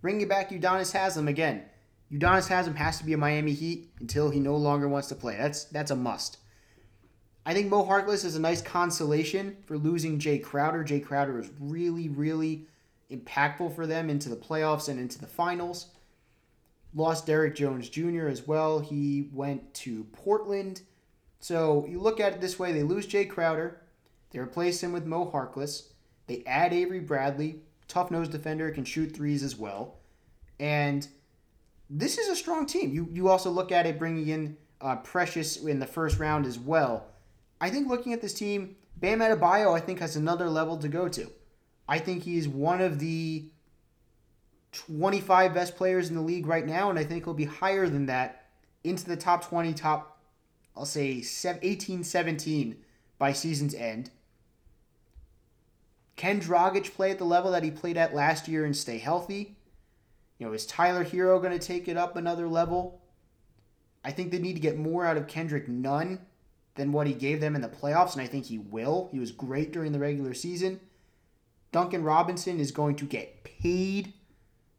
Bringing 0.00 0.28
back 0.28 0.50
Udonis 0.50 0.92
Haslem 0.92 1.28
again. 1.28 1.64
Udonis 2.12 2.48
Haslem 2.48 2.76
has 2.76 2.98
to 2.98 3.04
be 3.04 3.12
a 3.12 3.18
Miami 3.18 3.52
Heat 3.52 3.90
until 4.00 4.30
he 4.30 4.40
no 4.40 4.56
longer 4.56 4.88
wants 4.88 5.08
to 5.08 5.14
play. 5.14 5.36
That's 5.36 5.64
that's 5.64 5.90
a 5.90 5.96
must. 5.96 6.38
I 7.44 7.54
think 7.54 7.68
Mo 7.68 7.84
Harkless 7.84 8.24
is 8.24 8.36
a 8.36 8.40
nice 8.40 8.60
consolation 8.60 9.56
for 9.64 9.78
losing 9.78 10.18
Jae 10.18 10.42
Crowder. 10.42 10.84
Jae 10.84 11.04
Crowder 11.04 11.32
was 11.32 11.50
really, 11.58 12.08
really 12.08 12.66
impactful 13.10 13.74
for 13.74 13.86
them 13.86 14.10
into 14.10 14.28
the 14.28 14.36
playoffs 14.36 14.88
and 14.88 15.00
into 15.00 15.18
the 15.18 15.26
finals. 15.26 15.86
Lost 16.94 17.26
Derrick 17.26 17.54
Jones 17.54 17.88
Jr. 17.88 18.28
as 18.28 18.46
well. 18.46 18.80
He 18.80 19.30
went 19.32 19.72
to 19.74 20.04
Portland. 20.12 20.82
So 21.40 21.86
you 21.88 22.00
look 22.00 22.20
at 22.20 22.34
it 22.34 22.40
this 22.40 22.58
way 22.58 22.72
they 22.72 22.82
lose 22.82 23.06
Jae 23.06 23.28
Crowder, 23.28 23.80
they 24.30 24.38
replace 24.38 24.82
him 24.82 24.92
with 24.92 25.06
Mo 25.06 25.30
Harkless, 25.30 25.88
they 26.26 26.42
add 26.46 26.72
Avery 26.72 27.00
Bradley, 27.00 27.62
tough 27.88 28.10
nosed 28.10 28.32
defender, 28.32 28.70
can 28.70 28.84
shoot 28.84 29.14
threes 29.14 29.42
as 29.42 29.56
well. 29.56 29.96
And 30.60 31.06
this 31.90 32.18
is 32.18 32.28
a 32.28 32.36
strong 32.36 32.66
team. 32.66 32.92
You, 32.92 33.08
you 33.12 33.28
also 33.28 33.50
look 33.50 33.72
at 33.72 33.86
it 33.86 33.98
bringing 33.98 34.28
in 34.28 34.56
uh, 34.80 34.96
Precious 34.96 35.56
in 35.56 35.80
the 35.80 35.86
first 35.86 36.18
round 36.18 36.46
as 36.46 36.58
well. 36.58 37.06
I 37.60 37.70
think 37.70 37.88
looking 37.88 38.12
at 38.12 38.20
this 38.20 38.34
team, 38.34 38.76
Bam 38.96 39.20
Adebayo, 39.20 39.74
I 39.74 39.80
think, 39.80 40.00
has 40.00 40.16
another 40.16 40.48
level 40.48 40.76
to 40.78 40.88
go 40.88 41.08
to. 41.08 41.30
I 41.88 41.98
think 41.98 42.22
he's 42.22 42.46
one 42.46 42.80
of 42.80 42.98
the 42.98 43.46
25 44.72 45.54
best 45.54 45.76
players 45.76 46.10
in 46.10 46.14
the 46.14 46.20
league 46.20 46.46
right 46.46 46.66
now, 46.66 46.90
and 46.90 46.98
I 46.98 47.04
think 47.04 47.24
he'll 47.24 47.34
be 47.34 47.46
higher 47.46 47.88
than 47.88 48.06
that 48.06 48.44
into 48.84 49.06
the 49.06 49.16
top 49.16 49.48
20, 49.48 49.72
top, 49.74 50.20
I'll 50.76 50.84
say 50.84 51.24
18, 51.44 52.04
17 52.04 52.76
by 53.18 53.32
season's 53.32 53.74
end. 53.74 54.10
Can 56.18 56.40
Dragic 56.40 56.94
play 56.94 57.12
at 57.12 57.18
the 57.18 57.24
level 57.24 57.52
that 57.52 57.62
he 57.62 57.70
played 57.70 57.96
at 57.96 58.12
last 58.12 58.48
year 58.48 58.64
and 58.64 58.76
stay 58.76 58.98
healthy? 58.98 59.56
You 60.36 60.46
know, 60.46 60.52
is 60.52 60.66
Tyler 60.66 61.04
Herro 61.04 61.40
going 61.40 61.56
to 61.56 61.64
take 61.64 61.86
it 61.86 61.96
up 61.96 62.16
another 62.16 62.48
level? 62.48 63.00
I 64.04 64.10
think 64.10 64.32
they 64.32 64.40
need 64.40 64.54
to 64.54 64.60
get 64.60 64.76
more 64.76 65.06
out 65.06 65.16
of 65.16 65.28
Kendrick 65.28 65.68
Nunn 65.68 66.18
than 66.74 66.90
what 66.90 67.06
he 67.06 67.14
gave 67.14 67.40
them 67.40 67.54
in 67.54 67.62
the 67.62 67.68
playoffs, 67.68 68.14
and 68.14 68.22
I 68.22 68.26
think 68.26 68.46
he 68.46 68.58
will. 68.58 69.08
He 69.12 69.20
was 69.20 69.30
great 69.30 69.72
during 69.72 69.92
the 69.92 70.00
regular 70.00 70.34
season. 70.34 70.80
Duncan 71.70 72.02
Robinson 72.02 72.58
is 72.58 72.72
going 72.72 72.96
to 72.96 73.04
get 73.04 73.44
paid 73.44 74.12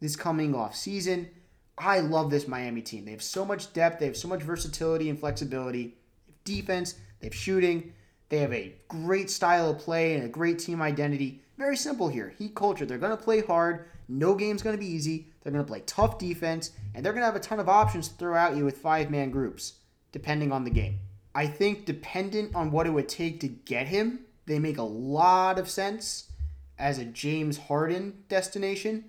this 0.02 0.18
coming 0.18 0.54
off 0.54 0.76
season. 0.76 1.30
I 1.78 2.02
love 2.02 2.32
this 2.32 2.50
Miami 2.50 2.82
team. 2.82 3.06
They 3.06 3.12
have 3.12 3.24
so 3.24 3.46
much 3.46 3.72
depth, 3.72 4.00
they 4.00 4.08
have 4.08 4.18
so 4.18 4.28
much 4.28 4.44
versatility 4.44 5.10
and 5.10 5.18
flexibility. 5.18 5.96
They 6.28 6.34
have 6.34 6.44
defense, 6.44 6.96
they 7.22 7.28
have 7.28 7.36
shooting, 7.36 7.94
they 8.30 8.38
have 8.40 8.54
a 8.54 8.76
great 8.88 9.30
style 9.30 9.72
of 9.72 9.80
play 9.80 10.16
and 10.16 10.24
a 10.24 10.30
great 10.30 10.60
team 10.60 10.82
identity. 10.82 11.42
Very 11.58 11.76
simple 11.76 12.08
here. 12.08 12.34
Heat 12.38 12.56
culture. 12.56 12.86
They're 12.86 12.98
going 12.98 13.16
to 13.16 13.24
play 13.24 13.42
hard. 13.42 13.86
No 14.08 14.34
game's 14.36 14.62
going 14.62 14.76
to 14.76 14.80
be 14.80 14.90
easy. 14.90 15.28
They're 15.42 15.52
going 15.52 15.66
to 15.66 15.70
play 15.70 15.82
tough 15.86 16.18
defense, 16.18 16.72
and 16.94 17.06
they're 17.06 17.14
going 17.14 17.22
to 17.22 17.26
have 17.26 17.36
a 17.36 17.40
ton 17.40 17.60
of 17.60 17.70
options 17.70 18.08
to 18.08 18.16
throw 18.16 18.36
at 18.36 18.56
you 18.56 18.66
with 18.66 18.78
five 18.78 19.10
man 19.10 19.32
groups, 19.32 19.74
depending 20.12 20.52
on 20.52 20.64
the 20.64 20.70
game. 20.70 21.00
I 21.36 21.48
think, 21.48 21.86
dependent 21.86 22.56
on 22.56 22.72
what 22.72 22.88
it 22.88 22.92
would 22.92 23.10
take 23.10 23.40
to 23.42 23.48
get 23.48 23.88
him, 23.88 24.22
they 24.46 24.60
make 24.60 24.78
a 24.78 24.84
lot 24.84 25.60
of 25.60 25.70
sense 25.70 26.32
as 26.78 26.98
a 26.98 27.06
James 27.06 27.58
Harden 27.58 28.24
destination. 28.30 29.06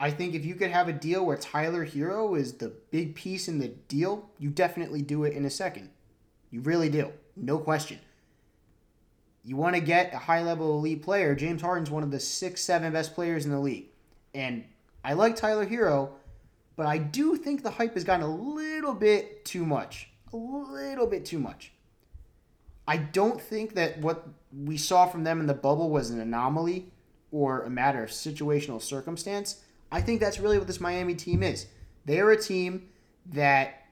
I 0.00 0.10
think 0.10 0.34
if 0.34 0.44
you 0.44 0.54
could 0.54 0.70
have 0.70 0.88
a 0.88 0.92
deal 0.92 1.24
where 1.24 1.36
Tyler 1.36 1.86
Herro 1.86 2.36
is 2.38 2.54
the 2.54 2.72
big 2.90 3.14
piece 3.14 3.48
in 3.48 3.58
the 3.58 3.68
deal, 3.68 4.28
you 4.38 4.50
definitely 4.50 5.02
do 5.02 5.24
it 5.24 5.34
in 5.34 5.44
a 5.44 5.50
second. 5.50 5.90
You 6.50 6.60
really 6.60 6.88
do. 6.88 7.12
No 7.36 7.58
question. 7.58 7.98
You 9.44 9.56
want 9.56 9.74
to 9.74 9.80
get 9.80 10.14
a 10.14 10.18
high 10.18 10.42
level 10.42 10.78
elite 10.78 11.02
player. 11.02 11.34
James 11.34 11.60
Harden's 11.60 11.90
one 11.90 12.02
of 12.02 12.10
the 12.10 12.20
six, 12.20 12.62
seven 12.62 12.92
best 12.92 13.14
players 13.14 13.44
in 13.44 13.50
the 13.50 13.60
league. 13.60 13.86
And 14.34 14.64
I 15.04 15.12
like 15.12 15.36
Tyler 15.36 15.66
Herro, 15.66 16.10
but 16.76 16.86
I 16.86 16.98
do 16.98 17.36
think 17.36 17.62
the 17.62 17.70
hype 17.70 17.94
has 17.94 18.04
gotten 18.04 18.24
a 18.24 18.34
little 18.34 18.94
bit 18.94 19.44
too 19.44 19.66
much. 19.66 20.08
A 20.32 20.36
little 20.36 21.06
bit 21.06 21.24
too 21.24 21.38
much. 21.38 21.72
I 22.86 22.96
don't 22.96 23.40
think 23.40 23.74
that 23.74 23.98
what 24.00 24.26
we 24.52 24.76
saw 24.76 25.06
from 25.06 25.24
them 25.24 25.40
in 25.40 25.46
the 25.46 25.54
bubble 25.54 25.90
was 25.90 26.10
an 26.10 26.20
anomaly 26.20 26.90
or 27.30 27.62
a 27.62 27.70
matter 27.70 28.02
of 28.02 28.10
situational 28.10 28.80
circumstance. 28.80 29.60
I 29.90 30.00
think 30.00 30.20
that's 30.20 30.40
really 30.40 30.58
what 30.58 30.66
this 30.66 30.80
Miami 30.80 31.14
team 31.14 31.42
is. 31.42 31.66
They 32.04 32.20
are 32.20 32.30
a 32.30 32.40
team 32.40 32.88
that, 33.26 33.84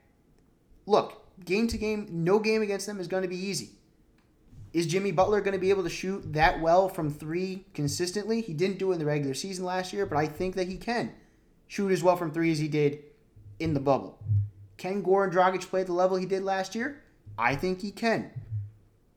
look, 0.86 1.22
game 1.44 1.66
to 1.69 1.78
game, 1.78 2.06
no 2.10 2.39
game 2.39 2.62
against 2.62 2.86
them 2.86 3.01
is 3.01 3.09
going 3.09 3.23
to 3.23 3.28
be 3.28 3.36
easy. 3.36 3.70
Is 4.73 4.86
Jimmy 4.86 5.12
Butler 5.12 5.40
going 5.40 5.52
to 5.52 5.60
be 5.60 5.70
able 5.70 5.82
to 5.82 5.90
shoot 5.90 6.32
that 6.32 6.60
well 6.60 6.89
from 6.89 7.10
three 7.10 7.66
consistently? 7.74 8.40
He 8.40 8.55
didn't 8.55 8.78
do 8.78 8.90
it 8.90 8.94
in 8.94 9.01
the 9.01 9.06
regular 9.06 9.35
season 9.35 9.64
last 9.64 9.93
year, 9.93 10.06
but 10.06 10.16
I 10.16 10.27
think 10.27 10.55
that 10.55 10.69
he 10.69 10.77
can 10.77 11.12
shoot 11.66 11.90
as 11.90 12.02
well 12.02 12.16
from 12.16 12.31
three 12.31 12.51
as 12.51 12.59
he 12.59 12.69
did 12.69 13.01
in 13.59 13.74
the 13.74 13.81
bubble. 13.81 14.19
Can 14.77 15.02
Goran 15.02 15.32
Dragic 15.32 15.69
play 15.69 15.82
at 15.82 15.86
the 15.86 15.93
level 15.93 16.16
he 16.16 16.27
did 16.27 16.43
last 16.43 16.74
year? 16.74 17.02
I 17.39 17.55
think 17.55 17.81
he 17.81 17.90
can. 17.90 18.31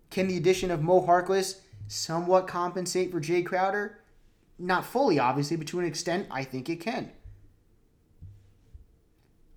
Can 0.10 0.28
the 0.28 0.38
addition 0.38 0.72
of 0.72 0.82
Mo 0.82 1.06
Harkless 1.06 1.60
somewhat 1.88 2.48
compensate 2.48 3.12
for 3.12 3.20
Jae 3.20 3.46
Crowder? 3.46 4.00
Not 4.58 4.86
fully, 4.86 5.20
obviously, 5.20 5.58
but 5.58 5.68
to 5.68 5.80
an 5.80 5.86
extent, 5.86 6.28
I 6.32 6.44
think 6.44 6.70
it 6.70 6.80
can. 6.80 7.12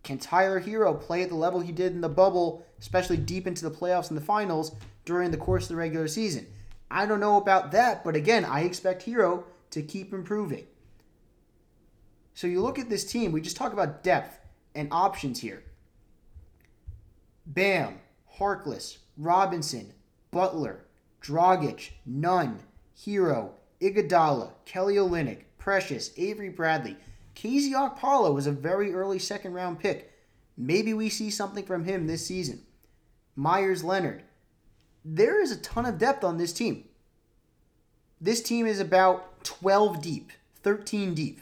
Can 0.09 0.17
Tyler 0.17 0.59
Herro 0.59 0.99
play 0.99 1.23
at 1.23 1.29
the 1.29 1.35
level 1.35 1.61
he 1.61 1.71
did 1.71 1.93
in 1.93 2.01
the 2.01 2.09
bubble, 2.09 2.65
especially 2.81 3.19
deep 3.19 3.47
into 3.47 3.69
the 3.69 3.77
playoffs 3.77 4.09
and 4.09 4.17
the 4.17 4.25
finals 4.25 4.75
during 5.05 5.31
the 5.31 5.37
course 5.37 5.65
of 5.65 5.69
the 5.69 5.77
regular 5.77 6.09
season? 6.09 6.47
I 6.91 7.05
don't 7.05 7.21
know 7.21 7.37
about 7.37 7.73
that, 7.73 8.05
but 8.05 8.17
again, 8.17 8.47
I 8.47 8.61
expect 8.61 9.05
Herro 9.05 9.45
to 9.69 9.83
keep 9.83 10.15
improving. 10.15 10.65
So 12.33 12.47
you 12.47 12.63
look 12.63 12.79
at 12.79 12.89
this 12.89 13.05
team, 13.05 13.33
we 13.33 13.43
just 13.43 13.59
talk 13.59 13.75
about 13.75 14.03
depth 14.03 14.41
and 14.75 14.89
options 14.91 15.41
here. 15.41 15.63
Bam, 17.45 18.01
Harkless, 18.39 18.97
Robinson, 19.19 19.93
Butler, 20.31 20.87
Dragic, 21.21 21.91
Nunn, 22.07 22.61
Herro, 22.99 23.51
Iguodala, 23.83 24.53
Kelly 24.65 24.95
Olynyk, 24.95 25.43
Precious, 25.59 26.13
Avery 26.17 26.49
Bradley. 26.49 26.97
KZ 27.39 27.71
Okpala 27.71 28.35
was 28.35 28.49
a 28.49 28.53
very 28.53 28.93
early 28.93 29.21
second 29.21 29.55
round 29.55 29.79
pick. 29.79 30.13
Maybe 30.57 30.93
we 30.93 31.09
see 31.09 31.31
something 31.31 31.65
from 31.65 31.85
him 31.85 32.09
this 32.09 32.27
season. 32.27 32.63
Meyers 33.37 33.85
Leonard. 33.85 34.25
There 35.05 35.41
is 35.41 35.53
a 35.53 35.61
ton 35.61 35.87
of 35.87 35.99
depth 35.99 36.25
on 36.25 36.37
this 36.37 36.53
team. 36.53 36.89
This 38.21 38.43
team 38.43 38.67
is 38.67 38.81
about 38.81 39.45
12 39.45 40.03
deep, 40.03 40.33
13 40.65 41.15
deep. 41.15 41.41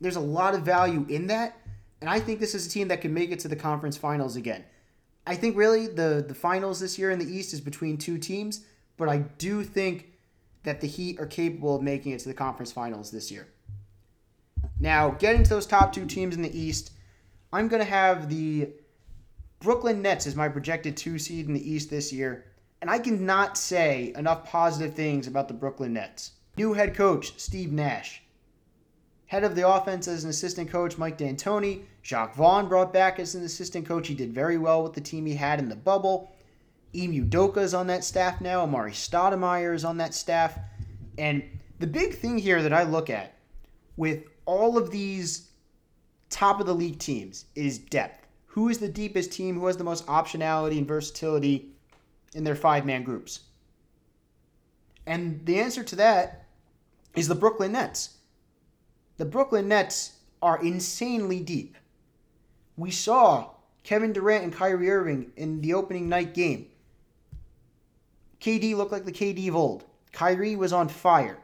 There's 0.00 0.16
a 0.16 0.20
lot 0.20 0.54
of 0.54 0.62
value 0.62 1.04
in 1.10 1.26
that, 1.26 1.58
and 2.00 2.08
I 2.08 2.18
think 2.18 2.40
this 2.40 2.54
is 2.54 2.66
a 2.66 2.70
team 2.70 2.88
that 2.88 3.02
can 3.02 3.12
make 3.12 3.30
it 3.30 3.40
to 3.40 3.48
the 3.48 3.56
conference 3.56 3.98
finals 3.98 4.36
again. 4.36 4.64
I 5.26 5.34
think 5.34 5.54
really 5.54 5.86
the 5.86 6.24
the 6.26 6.34
finals 6.34 6.80
this 6.80 6.98
year 6.98 7.10
in 7.10 7.18
the 7.18 7.30
East 7.30 7.52
is 7.52 7.60
between 7.60 7.98
two 7.98 8.16
teams, 8.16 8.64
but 8.96 9.10
I 9.10 9.18
do 9.18 9.64
think 9.64 10.12
that 10.62 10.80
the 10.80 10.86
Heat 10.86 11.20
are 11.20 11.26
capable 11.26 11.76
of 11.76 11.82
making 11.82 12.12
it 12.12 12.20
to 12.20 12.28
the 12.28 12.34
conference 12.34 12.72
finals 12.72 13.10
this 13.10 13.30
year. 13.30 13.48
Now, 14.80 15.10
getting 15.10 15.42
to 15.42 15.50
those 15.50 15.66
top 15.66 15.92
two 15.92 16.06
teams 16.06 16.34
in 16.34 16.42
the 16.42 16.58
East, 16.58 16.92
I'm 17.52 17.68
going 17.68 17.82
to 17.82 17.88
have 17.88 18.28
the 18.28 18.70
Brooklyn 19.60 20.02
Nets 20.02 20.26
as 20.26 20.36
my 20.36 20.48
projected 20.48 20.96
two 20.96 21.18
seed 21.18 21.46
in 21.46 21.54
the 21.54 21.70
East 21.70 21.90
this 21.90 22.12
year, 22.12 22.46
and 22.80 22.90
I 22.90 22.98
cannot 22.98 23.56
say 23.56 24.12
enough 24.16 24.44
positive 24.44 24.94
things 24.94 25.26
about 25.26 25.48
the 25.48 25.54
Brooklyn 25.54 25.94
Nets. 25.94 26.32
New 26.56 26.74
head 26.74 26.94
coach 26.94 27.38
Steve 27.38 27.72
Nash, 27.72 28.22
head 29.26 29.44
of 29.44 29.56
the 29.56 29.66
offense 29.68 30.06
as 30.06 30.24
an 30.24 30.30
assistant 30.30 30.70
coach 30.70 30.98
Mike 30.98 31.16
D'Antoni, 31.16 31.84
Jacque 32.02 32.34
Vaughn 32.34 32.68
brought 32.68 32.92
back 32.92 33.18
as 33.18 33.34
an 33.34 33.44
assistant 33.44 33.86
coach. 33.86 34.08
He 34.08 34.14
did 34.14 34.34
very 34.34 34.58
well 34.58 34.82
with 34.82 34.92
the 34.92 35.00
team 35.00 35.24
he 35.24 35.34
had 35.34 35.58
in 35.58 35.70
the 35.70 35.76
bubble. 35.76 36.30
Ime 36.94 37.12
Udoka 37.12 37.58
is 37.58 37.74
on 37.74 37.86
that 37.88 38.04
staff 38.04 38.40
now. 38.40 38.64
Amar'e 38.64 38.92
Stoudemire 38.92 39.74
is 39.74 39.84
on 39.84 39.96
that 39.96 40.14
staff. 40.14 40.58
And 41.16 41.42
the 41.78 41.86
big 41.86 42.16
thing 42.16 42.38
here 42.38 42.62
that 42.62 42.72
I 42.72 42.82
look 42.82 43.08
at 43.08 43.34
with 43.96 44.24
all 44.46 44.76
of 44.76 44.90
these 44.90 45.48
top 46.30 46.60
of 46.60 46.66
the 46.66 46.74
league 46.74 46.98
teams 46.98 47.46
is 47.54 47.78
depth. 47.78 48.26
Who 48.46 48.68
is 48.68 48.78
the 48.78 48.88
deepest 48.88 49.32
team? 49.32 49.58
Who 49.58 49.66
has 49.66 49.76
the 49.76 49.84
most 49.84 50.06
optionality 50.06 50.78
and 50.78 50.86
versatility 50.86 51.70
in 52.34 52.44
their 52.44 52.54
five 52.54 52.84
man 52.84 53.02
groups? 53.02 53.40
And 55.06 55.44
the 55.44 55.58
answer 55.58 55.84
to 55.84 55.96
that 55.96 56.46
is 57.14 57.28
the 57.28 57.34
Brooklyn 57.34 57.72
Nets. 57.72 58.16
The 59.16 59.24
Brooklyn 59.24 59.68
Nets 59.68 60.14
are 60.42 60.62
insanely 60.62 61.40
deep. 61.40 61.76
We 62.76 62.90
saw 62.90 63.50
Kevin 63.82 64.12
Durant 64.12 64.44
and 64.44 64.52
Kyrie 64.52 64.90
Irving 64.90 65.32
in 65.36 65.60
the 65.60 65.74
opening 65.74 66.08
night 66.08 66.34
game. 66.34 66.66
KD 68.40 68.76
looked 68.76 68.92
like 68.92 69.04
the 69.04 69.12
KD 69.12 69.48
of 69.48 69.56
old. 69.56 69.84
Kyrie 70.12 70.56
was 70.56 70.72
on 70.72 70.88
fire. 70.88 71.38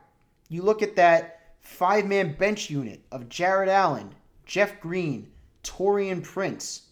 You 0.48 0.62
look 0.62 0.82
at 0.82 0.97
that 0.97 1.39
five 1.60 2.06
man 2.06 2.34
bench 2.34 2.70
unit 2.70 3.00
of 3.10 3.28
Jarrett 3.28 3.68
Allen, 3.68 4.14
Jeff 4.46 4.80
Green, 4.80 5.30
Taurean 5.62 6.22
Prince, 6.22 6.88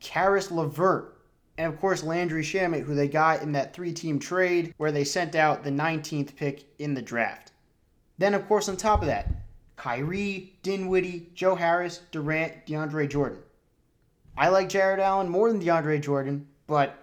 Caris 0.00 0.50
LeVert, 0.50 1.16
And 1.56 1.72
of 1.72 1.80
course, 1.80 2.02
Landry 2.02 2.42
Shamet, 2.42 2.82
who 2.82 2.94
they 2.94 3.08
got 3.08 3.42
in 3.42 3.52
that 3.52 3.72
three 3.72 3.92
team 3.92 4.18
trade 4.18 4.74
where 4.76 4.92
they 4.92 5.04
sent 5.04 5.34
out 5.34 5.62
the 5.62 5.70
19th 5.70 6.36
pick 6.36 6.64
in 6.78 6.94
the 6.94 7.02
draft. 7.02 7.52
Then, 8.18 8.34
of 8.34 8.46
course, 8.46 8.68
on 8.68 8.76
top 8.76 9.00
of 9.00 9.06
that, 9.06 9.28
Kyrie, 9.76 10.56
Dinwiddie, 10.62 11.30
Joe 11.34 11.54
Harris, 11.54 12.02
Durant, 12.10 12.66
DeAndre 12.66 13.08
Jordan. 13.08 13.38
I 14.36 14.48
like 14.48 14.68
Jarrett 14.68 15.00
Allen 15.00 15.28
more 15.28 15.50
than 15.50 15.60
DeAndre 15.60 16.00
Jordan, 16.00 16.46
but 16.66 16.98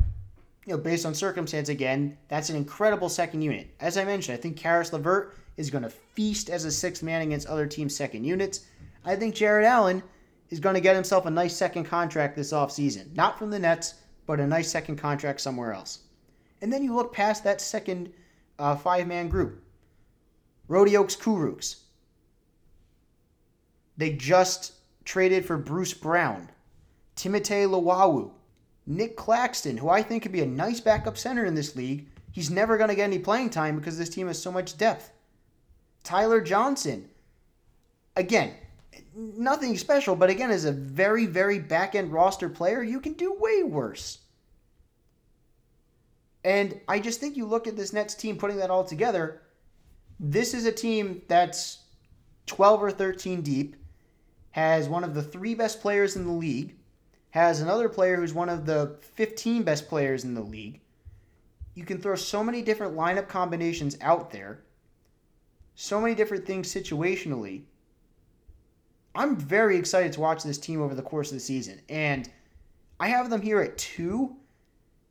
you 0.65 0.73
know, 0.73 0.77
based 0.77 1.05
on 1.05 1.13
circumstance 1.13 1.69
again, 1.69 2.17
that's 2.27 2.49
an 2.49 2.55
incredible 2.55 3.09
second 3.09 3.41
unit. 3.41 3.67
As 3.79 3.97
I 3.97 4.05
mentioned, 4.05 4.37
I 4.37 4.41
think 4.41 4.57
Caris 4.57 4.93
LeVert 4.93 5.37
is 5.57 5.69
going 5.69 5.83
to 5.83 5.89
feast 5.89 6.49
as 6.49 6.65
a 6.65 6.71
sixth 6.71 7.03
man 7.03 7.21
against 7.21 7.47
other 7.47 7.67
teams' 7.67 7.95
second 7.95 8.23
units. 8.23 8.65
I 9.05 9.15
think 9.15 9.35
Jarrett 9.35 9.65
Allen 9.65 10.03
is 10.49 10.59
going 10.59 10.75
to 10.75 10.81
get 10.81 10.95
himself 10.95 11.25
a 11.25 11.31
nice 11.31 11.55
second 11.55 11.85
contract 11.85 12.35
this 12.35 12.51
offseason. 12.53 13.15
Not 13.15 13.39
from 13.39 13.49
the 13.49 13.59
Nets, 13.59 13.95
but 14.25 14.39
a 14.39 14.47
nice 14.47 14.69
second 14.69 14.97
contract 14.97 15.41
somewhere 15.41 15.73
else. 15.73 15.99
And 16.61 16.71
then 16.71 16.83
you 16.83 16.95
look 16.95 17.13
past 17.13 17.43
that 17.43 17.61
second 17.61 18.13
uh, 18.59 18.75
five 18.75 19.07
man 19.07 19.29
group. 19.29 19.63
Rodions 20.69 21.17
Kurucs. 21.17 21.77
They 23.97 24.13
just 24.13 24.73
traded 25.03 25.45
for 25.45 25.57
Bruce 25.57 25.93
Brown, 25.93 26.49
Timothé 27.15 27.67
Luwawu, 27.67 28.31
Nick 28.85 29.15
Claxton, 29.15 29.77
who 29.77 29.89
I 29.89 30.01
think 30.01 30.23
could 30.23 30.31
be 30.31 30.41
a 30.41 30.45
nice 30.45 30.79
backup 30.79 31.17
center 31.17 31.45
in 31.45 31.55
this 31.55 31.75
league. 31.75 32.07
He's 32.31 32.49
never 32.49 32.77
going 32.77 32.89
to 32.89 32.95
get 32.95 33.03
any 33.03 33.19
playing 33.19 33.49
time 33.49 33.75
because 33.75 33.97
this 33.97 34.09
team 34.09 34.27
has 34.27 34.41
so 34.41 34.51
much 34.51 34.77
depth. 34.77 35.11
Tyler 36.03 36.41
Johnson. 36.41 37.09
Again, 38.15 38.53
nothing 39.15 39.77
special, 39.77 40.15
but 40.15 40.29
again, 40.29 40.51
as 40.51 40.65
a 40.65 40.71
very, 40.71 41.25
very 41.25 41.59
back 41.59 41.95
end 41.95 42.11
roster 42.11 42.49
player, 42.49 42.83
you 42.83 42.99
can 42.99 43.13
do 43.13 43.33
way 43.33 43.63
worse. 43.63 44.19
And 46.43 46.79
I 46.87 46.99
just 46.99 47.19
think 47.19 47.37
you 47.37 47.45
look 47.45 47.67
at 47.67 47.75
this 47.75 47.93
Nets 47.93 48.15
team 48.15 48.37
putting 48.37 48.57
that 48.57 48.71
all 48.71 48.83
together. 48.83 49.41
This 50.19 50.53
is 50.53 50.65
a 50.65 50.71
team 50.71 51.21
that's 51.27 51.79
12 52.47 52.83
or 52.83 52.91
13 52.91 53.41
deep, 53.41 53.75
has 54.51 54.89
one 54.89 55.03
of 55.03 55.13
the 55.13 55.23
three 55.23 55.55
best 55.55 55.81
players 55.81 56.15
in 56.15 56.25
the 56.25 56.31
league, 56.31 56.75
has 57.29 57.61
another 57.61 57.87
player 57.87 58.17
who's 58.17 58.33
one 58.33 58.49
of 58.49 58.65
the 58.65 58.97
15 59.15 59.63
best 59.63 59.87
players 59.87 60.23
in 60.23 60.33
the 60.33 60.41
league. 60.41 60.81
You 61.75 61.85
can 61.85 62.01
throw 62.01 62.15
so 62.15 62.43
many 62.43 62.61
different 62.61 62.95
lineup 62.95 63.27
combinations 63.27 63.97
out 64.01 64.31
there, 64.31 64.63
so 65.81 65.99
many 65.99 66.13
different 66.13 66.45
things 66.45 66.71
situationally. 66.71 67.63
I'm 69.15 69.35
very 69.35 69.77
excited 69.77 70.13
to 70.13 70.19
watch 70.19 70.43
this 70.43 70.59
team 70.59 70.79
over 70.79 70.93
the 70.93 71.01
course 71.01 71.31
of 71.31 71.37
the 71.37 71.41
season. 71.41 71.81
And 71.89 72.29
I 72.99 73.07
have 73.07 73.31
them 73.31 73.41
here 73.41 73.59
at 73.59 73.79
two. 73.79 74.35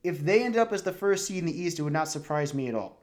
If 0.05 0.21
they 0.21 0.45
end 0.45 0.57
up 0.57 0.73
as 0.73 0.85
the 0.85 0.93
first 0.93 1.27
seed 1.27 1.39
in 1.39 1.47
the 1.47 1.61
East, 1.61 1.81
it 1.81 1.83
would 1.83 1.93
not 1.93 2.07
surprise 2.07 2.55
me 2.55 2.69
at 2.69 2.77
all. 2.77 3.03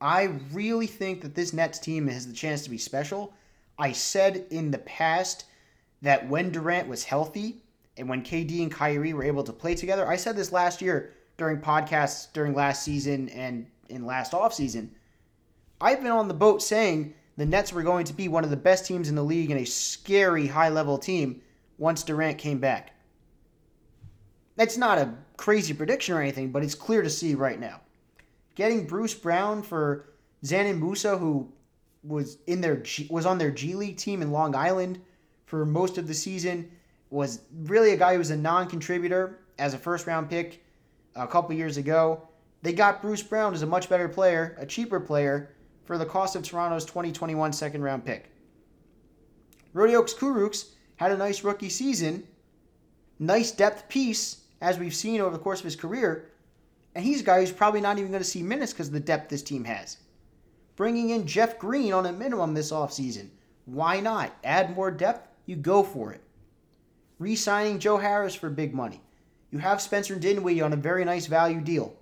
I 0.00 0.24
really 0.52 0.88
think 0.88 1.20
that 1.20 1.36
this 1.36 1.52
Nets 1.52 1.78
team 1.78 2.08
has 2.08 2.26
the 2.26 2.32
chance 2.32 2.62
to 2.64 2.70
be 2.70 2.78
special. 2.78 3.32
I 3.78 3.92
said 3.92 4.46
in 4.50 4.72
the 4.72 4.78
past 4.78 5.44
that 6.02 6.28
when 6.28 6.50
Durant 6.50 6.88
was 6.88 7.04
healthy 7.04 7.62
and 7.96 8.08
when 8.08 8.24
KD 8.24 8.62
and 8.62 8.72
Kyrie 8.72 9.14
were 9.14 9.22
able 9.22 9.44
to 9.44 9.52
play 9.52 9.76
together, 9.76 10.08
I 10.08 10.16
said 10.16 10.34
this 10.34 10.50
last 10.50 10.82
year 10.82 11.14
during 11.36 11.58
podcasts 11.58 12.32
during 12.32 12.52
last 12.52 12.82
season 12.82 13.28
and 13.28 13.68
in 13.88 14.04
last 14.04 14.32
offseason. 14.32 14.88
I've 15.80 16.02
been 16.02 16.10
on 16.10 16.28
the 16.28 16.34
boat 16.34 16.62
saying 16.62 17.14
the 17.36 17.46
Nets 17.46 17.72
were 17.72 17.82
going 17.82 18.04
to 18.06 18.12
be 18.12 18.28
one 18.28 18.44
of 18.44 18.50
the 18.50 18.56
best 18.56 18.86
teams 18.86 19.08
in 19.08 19.14
the 19.14 19.22
league 19.22 19.50
and 19.50 19.60
a 19.60 19.66
scary 19.66 20.46
high 20.46 20.70
level 20.70 20.98
team 20.98 21.40
once 21.78 22.02
Durant 22.02 22.38
came 22.38 22.58
back. 22.58 22.94
That's 24.56 24.76
not 24.76 24.98
a 24.98 25.14
crazy 25.36 25.72
prediction 25.72 26.16
or 26.16 26.20
anything, 26.20 26.50
but 26.50 26.64
it's 26.64 26.74
clear 26.74 27.02
to 27.02 27.10
see 27.10 27.36
right 27.36 27.60
now. 27.60 27.80
Getting 28.56 28.86
Bruce 28.88 29.14
Brown 29.14 29.62
for 29.62 30.08
Dzanan 30.44 30.80
Musa, 30.80 31.16
who 31.16 31.52
was 32.02 32.38
in 32.48 32.60
their 32.60 32.82
was 33.08 33.24
on 33.24 33.38
their 33.38 33.52
G 33.52 33.74
League 33.74 33.98
team 33.98 34.20
in 34.20 34.32
Long 34.32 34.56
Island 34.56 35.00
for 35.46 35.64
most 35.64 35.96
of 35.96 36.08
the 36.08 36.14
season, 36.14 36.68
was 37.10 37.42
really 37.66 37.92
a 37.92 37.96
guy 37.96 38.14
who 38.14 38.18
was 38.18 38.30
a 38.30 38.36
non-contributor 38.36 39.38
as 39.60 39.74
a 39.74 39.78
first-round 39.78 40.28
pick 40.28 40.64
a 41.14 41.26
couple 41.26 41.54
years 41.54 41.76
ago. 41.76 42.28
They 42.62 42.72
got 42.72 43.00
Bruce 43.00 43.22
Brown 43.22 43.54
as 43.54 43.62
a 43.62 43.66
much 43.66 43.88
better 43.88 44.08
player, 44.08 44.56
a 44.58 44.66
cheaper 44.66 44.98
player, 44.98 45.54
for 45.88 45.96
the 45.96 46.04
cost 46.04 46.36
of 46.36 46.42
Toronto's 46.42 46.84
2021 46.84 47.50
second-round 47.50 48.04
pick. 48.04 48.30
Rodions 49.72 50.14
Kurucs 50.14 50.72
had 50.96 51.12
a 51.12 51.16
nice 51.16 51.42
rookie 51.42 51.70
season, 51.70 52.24
nice 53.18 53.52
depth 53.52 53.88
piece, 53.88 54.42
as 54.60 54.78
we've 54.78 54.94
seen 54.94 55.22
over 55.22 55.30
the 55.30 55.42
course 55.42 55.60
of 55.60 55.64
his 55.64 55.76
career, 55.76 56.30
and 56.94 57.02
he's 57.02 57.22
a 57.22 57.24
guy 57.24 57.40
who's 57.40 57.50
probably 57.50 57.80
not 57.80 57.96
even 57.96 58.10
going 58.10 58.22
to 58.22 58.28
see 58.28 58.42
minutes 58.42 58.74
because 58.74 58.88
of 58.88 58.92
the 58.92 59.00
depth 59.00 59.30
this 59.30 59.42
team 59.42 59.64
has. 59.64 59.96
Bringing 60.76 61.08
in 61.08 61.26
Jeff 61.26 61.58
Green 61.58 61.94
on 61.94 62.04
a 62.04 62.12
minimum 62.12 62.52
this 62.52 62.70
offseason. 62.70 63.30
Why 63.64 63.98
not? 63.98 64.36
Add 64.44 64.76
more 64.76 64.90
depth, 64.90 65.26
you 65.46 65.56
go 65.56 65.82
for 65.82 66.12
it. 66.12 66.20
Re 67.18 67.34
signing 67.34 67.78
Joe 67.78 67.96
Harris 67.96 68.34
for 68.34 68.50
big 68.50 68.74
money. 68.74 69.00
You 69.50 69.60
have 69.60 69.80
Spencer 69.80 70.16
Dinwiddie 70.16 70.60
on 70.60 70.74
a 70.74 70.76
very 70.76 71.06
nice 71.06 71.28
value 71.28 71.62
deal. 71.62 71.94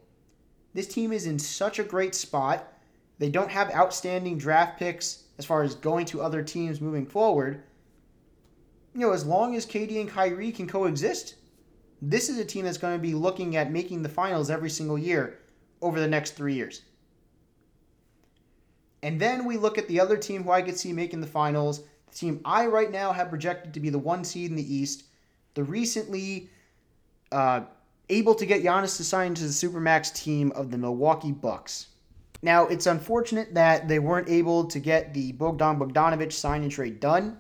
This 0.75 0.89
team 0.89 1.13
is 1.13 1.27
in 1.27 1.39
such 1.39 1.79
a 1.79 1.85
great 1.85 2.17
spot. 2.17 2.73
They 3.19 3.31
don't 3.31 3.51
have 3.51 3.75
outstanding 3.75 4.39
draft 4.39 4.79
picks 4.79 5.25
as 5.39 5.45
far 5.45 5.63
as 5.63 5.75
going 5.75 6.07
to 6.07 6.23
other 6.23 6.43
teams 6.43 6.81
moving 6.81 7.07
forward. 7.07 7.63
You 8.95 9.01
know, 9.01 9.13
as 9.13 9.27
long 9.27 9.55
as 9.55 9.67
KD 9.67 10.01
and 10.01 10.09
Kyrie 10.09 10.53
can 10.53 10.67
coexist, 10.67 11.37
this 12.01 12.29
is 12.29 12.39
a 12.39 12.45
team 12.45 12.65
that's 12.65 12.79
going 12.79 12.97
to 12.97 13.03
be 13.03 13.15
looking 13.15 13.57
at 13.57 13.73
making 13.73 14.03
the 14.03 14.09
finals 14.09 14.51
every 14.51 14.71
single 14.71 14.99
year 14.99 15.39
over 15.81 15.99
the 15.99 16.09
next 16.09 16.33
three 16.33 16.55
years. 16.55 16.83
And 19.03 19.21
then 19.21 19.45
we 19.45 19.57
look 19.57 19.79
at 19.79 19.89
the 19.89 20.01
other 20.01 20.17
team 20.17 20.43
who 20.43 20.51
I 20.51 20.63
could 20.63 20.77
see 20.77 20.93
making 20.93 21.21
the 21.21 21.27
finals, 21.27 21.83
the 22.11 22.17
team 22.17 22.41
I 22.45 22.67
right 22.67 22.91
now 22.91 23.13
have 23.13 23.31
projected 23.31 23.75
to 23.75 23.81
be 23.81 23.91
the 23.91 23.99
one 23.99 24.25
seed 24.25 24.51
in 24.51 24.57
the 24.57 24.75
East, 24.75 25.05
the 25.55 25.65
recently 25.65 26.51
uh, 27.33 27.63
able 28.09 28.35
to 28.35 28.47
get 28.47 28.63
Giannis 28.63 28.97
to 28.97 29.05
sign 29.05 29.35
to 29.35 29.43
the 29.43 29.49
Supermax 29.49 30.15
team 30.15 30.53
of 30.53 30.71
the 30.71 30.79
Milwaukee 30.79 31.33
Bucks. 31.33 31.89
Now, 32.43 32.67
it's 32.67 32.87
unfortunate 32.87 33.55
that 33.55 33.89
they 33.89 33.99
weren't 33.99 34.29
able 34.29 34.65
to 34.67 34.79
get 34.79 35.15
the 35.15 35.33
Bogdan 35.33 35.79
Bogdanovic 35.79 36.33
sign 36.33 36.63
and 36.63 36.71
trade 36.71 37.01
done. 37.01 37.39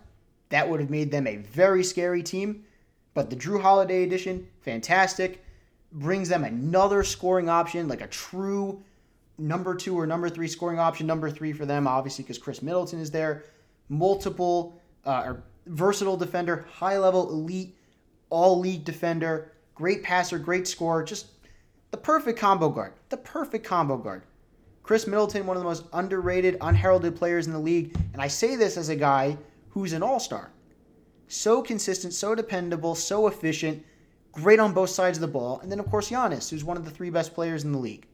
That 0.48 0.68
would 0.68 0.80
have 0.80 0.90
made 0.90 1.10
them 1.10 1.26
a 1.26 1.36
very 1.36 1.84
scary 1.84 2.22
team. 2.22 2.64
But 3.14 3.30
the 3.30 3.36
Jrue 3.36 3.60
Holiday 3.60 4.02
edition, 4.02 4.46
fantastic. 4.60 5.44
Brings 5.92 6.28
them 6.28 6.44
another 6.44 7.02
scoring 7.02 7.48
option, 7.48 7.88
like 7.88 8.02
a 8.02 8.06
true 8.08 8.82
number 9.38 9.74
two 9.74 9.98
or 9.98 10.06
number 10.06 10.28
three 10.28 10.48
scoring 10.48 10.78
option. 10.78 11.06
Number 11.06 11.30
three 11.30 11.52
for 11.52 11.66
them, 11.66 11.86
obviously, 11.86 12.24
because 12.24 12.38
Khris 12.38 12.62
Middleton 12.62 13.00
is 13.00 13.10
there. 13.10 13.44
Multiple 13.88 14.80
uh, 15.04 15.22
or 15.24 15.42
versatile 15.66 16.16
defender, 16.16 16.66
high 16.70 16.98
level, 16.98 17.30
elite, 17.30 17.76
all 18.30 18.58
league 18.58 18.84
defender, 18.84 19.52
great 19.74 20.02
passer, 20.02 20.38
great 20.38 20.66
scorer. 20.66 21.02
Just 21.02 21.28
the 21.90 21.96
perfect 21.96 22.38
combo 22.38 22.68
guard. 22.68 22.92
The 23.08 23.16
perfect 23.16 23.64
combo 23.64 23.96
guard. 23.96 24.22
Khris 24.86 25.08
Middleton, 25.08 25.46
one 25.46 25.56
of 25.56 25.62
the 25.64 25.68
most 25.68 25.84
underrated, 25.92 26.58
unheralded 26.60 27.16
players 27.16 27.48
in 27.48 27.52
the 27.52 27.58
league. 27.58 27.96
And 28.12 28.22
I 28.22 28.28
say 28.28 28.54
this 28.54 28.76
as 28.76 28.88
a 28.88 28.94
guy 28.94 29.36
who's 29.70 29.92
an 29.92 30.02
all 30.02 30.20
star 30.20 30.52
so 31.26 31.60
consistent, 31.60 32.14
so 32.14 32.36
dependable, 32.36 32.94
so 32.94 33.26
efficient, 33.26 33.84
great 34.30 34.60
on 34.60 34.72
both 34.72 34.90
sides 34.90 35.18
of 35.18 35.22
the 35.22 35.26
ball. 35.26 35.58
And 35.58 35.72
then, 35.72 35.80
of 35.80 35.90
course, 35.90 36.08
Giannis, 36.08 36.48
who's 36.48 36.62
one 36.62 36.76
of 36.76 36.84
the 36.84 36.90
three 36.92 37.10
best 37.10 37.34
players 37.34 37.64
in 37.64 37.72
the 37.72 37.78
league. 37.78 38.06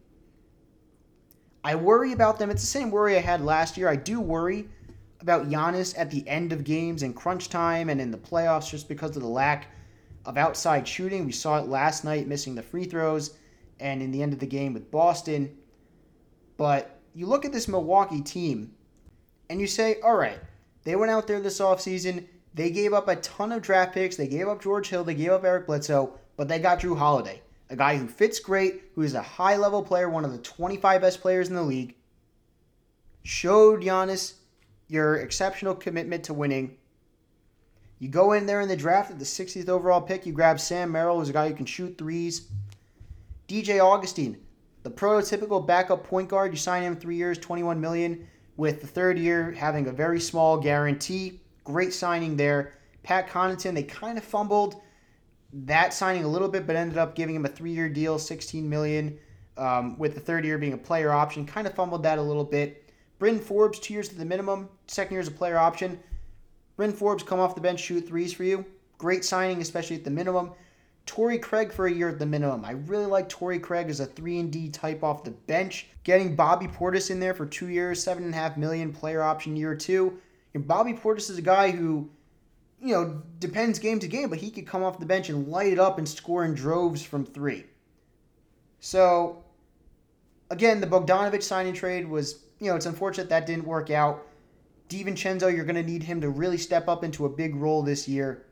I 1.62 1.74
worry 1.74 2.12
about 2.12 2.38
them. 2.38 2.48
It's 2.48 2.62
the 2.62 2.66
same 2.66 2.90
worry 2.90 3.18
I 3.18 3.20
had 3.20 3.42
last 3.42 3.76
year. 3.76 3.90
I 3.90 3.96
do 3.96 4.18
worry 4.18 4.66
about 5.20 5.50
Giannis 5.50 5.92
at 5.98 6.10
the 6.10 6.26
end 6.26 6.54
of 6.54 6.64
games 6.64 7.02
and 7.02 7.14
crunch 7.14 7.50
time 7.50 7.90
and 7.90 8.00
in 8.00 8.10
the 8.10 8.16
playoffs 8.16 8.70
just 8.70 8.88
because 8.88 9.14
of 9.14 9.22
the 9.22 9.28
lack 9.28 9.66
of 10.24 10.38
outside 10.38 10.88
shooting. 10.88 11.26
We 11.26 11.32
saw 11.32 11.58
it 11.58 11.68
last 11.68 12.02
night, 12.02 12.26
missing 12.26 12.54
the 12.54 12.62
free 12.62 12.84
throws, 12.84 13.36
and 13.78 14.00
in 14.00 14.10
the 14.10 14.22
end 14.22 14.32
of 14.32 14.38
the 14.38 14.46
game 14.46 14.72
with 14.72 14.90
Boston. 14.90 15.54
But 16.62 17.00
you 17.12 17.26
look 17.26 17.44
at 17.44 17.52
this 17.52 17.66
Milwaukee 17.66 18.20
team 18.20 18.72
and 19.50 19.60
you 19.60 19.66
say, 19.66 20.00
all 20.00 20.14
right, 20.14 20.38
they 20.84 20.94
went 20.94 21.10
out 21.10 21.26
there 21.26 21.40
this 21.40 21.58
offseason 21.58 22.28
they 22.54 22.70
gave 22.70 22.92
up 22.92 23.08
a 23.08 23.16
ton 23.16 23.50
of 23.50 23.62
draft 23.62 23.94
picks. 23.94 24.14
They 24.14 24.28
gave 24.28 24.46
up 24.46 24.62
George 24.62 24.88
Hill. 24.88 25.02
They 25.02 25.16
gave 25.16 25.32
up 25.32 25.42
Eric 25.42 25.66
Bledsoe, 25.66 26.12
but 26.36 26.46
they 26.46 26.60
got 26.60 26.78
Jrue 26.78 26.96
Holiday, 26.96 27.42
a 27.68 27.74
guy 27.74 27.96
who 27.96 28.06
fits 28.06 28.38
great, 28.38 28.82
who 28.94 29.02
is 29.02 29.14
a 29.14 29.22
high 29.22 29.56
level 29.56 29.82
player, 29.82 30.08
one 30.08 30.24
of 30.24 30.30
the 30.30 30.38
25 30.38 31.00
best 31.00 31.20
players 31.20 31.48
in 31.48 31.56
the 31.56 31.62
league. 31.64 31.96
Showed 33.24 33.82
Giannis 33.82 34.34
your 34.86 35.16
exceptional 35.16 35.74
commitment 35.74 36.22
to 36.24 36.32
winning. 36.32 36.76
You 37.98 38.08
go 38.08 38.34
in 38.34 38.46
there 38.46 38.60
in 38.60 38.68
the 38.68 38.76
draft 38.76 39.10
at 39.10 39.18
the 39.18 39.24
60th 39.24 39.68
overall 39.68 40.00
pick. 40.00 40.26
You 40.26 40.32
grab 40.32 40.60
Sam 40.60 40.92
Merrill, 40.92 41.18
who's 41.18 41.28
a 41.28 41.32
guy 41.32 41.48
who 41.48 41.56
can 41.56 41.66
shoot 41.66 41.98
threes. 41.98 42.46
DJ 43.48 43.80
Augustin, 43.84 44.38
the 44.82 44.90
prototypical 44.90 45.64
backup 45.64 46.04
point 46.04 46.28
guard. 46.28 46.52
You 46.52 46.58
sign 46.58 46.82
him 46.82 46.96
three 46.96 47.16
years, 47.16 47.38
21 47.38 47.80
million, 47.80 48.26
with 48.56 48.80
the 48.80 48.86
third 48.86 49.18
year 49.18 49.52
having 49.52 49.86
a 49.86 49.92
very 49.92 50.20
small 50.20 50.58
guarantee. 50.58 51.40
Great 51.64 51.92
signing 51.92 52.36
there. 52.36 52.74
Pat 53.02 53.28
Connaughton, 53.28 53.74
they 53.74 53.82
kind 53.82 54.18
of 54.18 54.24
fumbled 54.24 54.80
that 55.52 55.92
signing 55.92 56.24
a 56.24 56.28
little 56.28 56.48
bit, 56.48 56.66
but 56.66 56.76
ended 56.76 56.98
up 56.98 57.14
giving 57.14 57.34
him 57.34 57.44
a 57.44 57.48
three-year 57.48 57.88
deal, 57.88 58.18
16 58.18 58.68
million, 58.68 59.18
um, 59.56 59.98
with 59.98 60.14
the 60.14 60.20
third 60.20 60.44
year 60.44 60.56
being 60.58 60.72
a 60.72 60.78
player 60.78 61.12
option. 61.12 61.44
Kind 61.44 61.66
of 61.66 61.74
fumbled 61.74 62.02
that 62.04 62.18
a 62.18 62.22
little 62.22 62.44
bit. 62.44 62.90
Bryn 63.18 63.38
Forbes, 63.38 63.78
two 63.78 63.94
years 63.94 64.08
to 64.08 64.14
the 64.16 64.24
minimum, 64.24 64.68
second 64.86 65.12
year 65.12 65.20
is 65.20 65.28
a 65.28 65.32
player 65.32 65.58
option. 65.58 65.98
Bryn 66.76 66.92
Forbes 66.92 67.22
come 67.22 67.38
off 67.38 67.54
the 67.54 67.60
bench, 67.60 67.80
shoot 67.80 68.06
threes 68.06 68.32
for 68.32 68.44
you. 68.44 68.64
Great 68.98 69.24
signing, 69.24 69.60
especially 69.60 69.96
at 69.96 70.04
the 70.04 70.10
minimum. 70.10 70.52
Torrey 71.06 71.38
Craig 71.38 71.72
for 71.72 71.86
a 71.86 71.92
year 71.92 72.08
at 72.08 72.18
the 72.18 72.26
minimum. 72.26 72.64
I 72.64 72.72
really 72.72 73.06
like 73.06 73.28
Torrey 73.28 73.58
Craig 73.58 73.88
as 73.90 74.00
a 74.00 74.06
three 74.06 74.38
and 74.38 74.52
D 74.52 74.68
type 74.68 75.02
off 75.02 75.24
the 75.24 75.32
bench. 75.32 75.88
Getting 76.04 76.36
Bobby 76.36 76.66
Portis 76.66 77.10
in 77.10 77.20
there 77.20 77.34
for 77.34 77.46
two 77.46 77.68
years, 77.68 78.02
seven 78.02 78.24
and 78.24 78.34
a 78.34 78.36
half 78.36 78.56
million 78.56 78.92
player 78.92 79.22
option 79.22 79.56
year 79.56 79.74
two. 79.74 80.18
And 80.54 80.66
Bobby 80.66 80.92
Portis 80.92 81.30
is 81.30 81.38
a 81.38 81.42
guy 81.42 81.70
who, 81.70 82.08
you 82.80 82.94
know, 82.94 83.22
depends 83.38 83.78
game 83.78 83.98
to 84.00 84.08
game, 84.08 84.28
but 84.28 84.38
he 84.38 84.50
could 84.50 84.66
come 84.66 84.82
off 84.82 85.00
the 85.00 85.06
bench 85.06 85.28
and 85.28 85.48
light 85.48 85.72
it 85.72 85.78
up 85.78 85.98
and 85.98 86.08
score 86.08 86.44
in 86.44 86.54
droves 86.54 87.02
from 87.02 87.24
three. 87.24 87.64
So, 88.80 89.44
again, 90.50 90.80
the 90.80 90.86
Bogdanovic 90.86 91.42
signing 91.42 91.72
trade 91.72 92.08
was, 92.08 92.44
you 92.58 92.68
know, 92.68 92.76
it's 92.76 92.86
unfortunate 92.86 93.28
that 93.28 93.46
didn't 93.46 93.66
work 93.66 93.90
out. 93.90 94.26
DiVincenzo, 94.88 95.54
you're 95.54 95.64
going 95.64 95.76
to 95.76 95.82
need 95.82 96.02
him 96.02 96.20
to 96.20 96.28
really 96.28 96.58
step 96.58 96.88
up 96.88 97.02
into 97.02 97.24
a 97.24 97.28
big 97.28 97.54
role 97.54 97.82
this 97.82 98.06
year. 98.06 98.44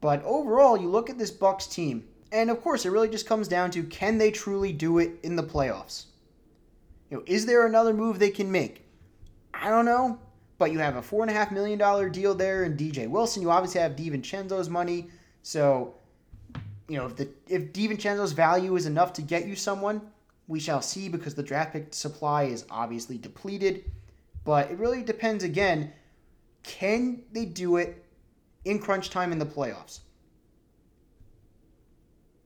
But 0.00 0.22
overall, 0.24 0.76
you 0.76 0.88
look 0.88 1.10
at 1.10 1.18
this 1.18 1.30
Bucks 1.30 1.66
team, 1.66 2.04
and 2.32 2.50
of 2.50 2.62
course, 2.62 2.86
it 2.86 2.90
really 2.90 3.08
just 3.08 3.26
comes 3.26 3.48
down 3.48 3.70
to 3.72 3.82
can 3.84 4.18
they 4.18 4.30
truly 4.30 4.72
do 4.72 4.98
it 4.98 5.18
in 5.22 5.36
the 5.36 5.42
playoffs? 5.42 6.06
You 7.10 7.18
know, 7.18 7.22
is 7.26 7.44
there 7.44 7.66
another 7.66 7.92
move 7.92 8.18
they 8.18 8.30
can 8.30 8.50
make? 8.50 8.86
I 9.52 9.68
don't 9.68 9.84
know, 9.84 10.18
but 10.58 10.72
you 10.72 10.78
have 10.78 10.96
a 10.96 11.02
four 11.02 11.22
and 11.22 11.30
a 11.30 11.34
half 11.34 11.50
million 11.50 11.78
dollar 11.78 12.08
deal 12.08 12.34
there 12.34 12.64
in 12.64 12.76
DJ 12.76 13.08
Wilson. 13.08 13.42
You 13.42 13.50
obviously 13.50 13.80
have 13.80 13.96
DiVincenzo's 13.96 14.70
money, 14.70 15.08
so 15.42 15.94
you 16.88 16.96
know 16.96 17.06
if 17.06 17.16
the 17.16 17.28
if 17.48 17.72
DiVincenzo's 17.72 18.32
value 18.32 18.76
is 18.76 18.86
enough 18.86 19.12
to 19.14 19.22
get 19.22 19.46
you 19.46 19.56
someone, 19.56 20.00
we 20.46 20.60
shall 20.60 20.80
see 20.80 21.08
because 21.08 21.34
the 21.34 21.42
draft 21.42 21.72
pick 21.72 21.92
supply 21.92 22.44
is 22.44 22.64
obviously 22.70 23.18
depleted. 23.18 23.84
But 24.44 24.70
it 24.70 24.78
really 24.78 25.02
depends 25.02 25.44
again. 25.44 25.92
Can 26.62 27.22
they 27.32 27.44
do 27.44 27.76
it 27.76 28.04
in 28.64 28.78
crunch 28.78 29.10
time 29.10 29.32
in 29.32 29.38
the 29.38 29.46
playoffs. 29.46 30.00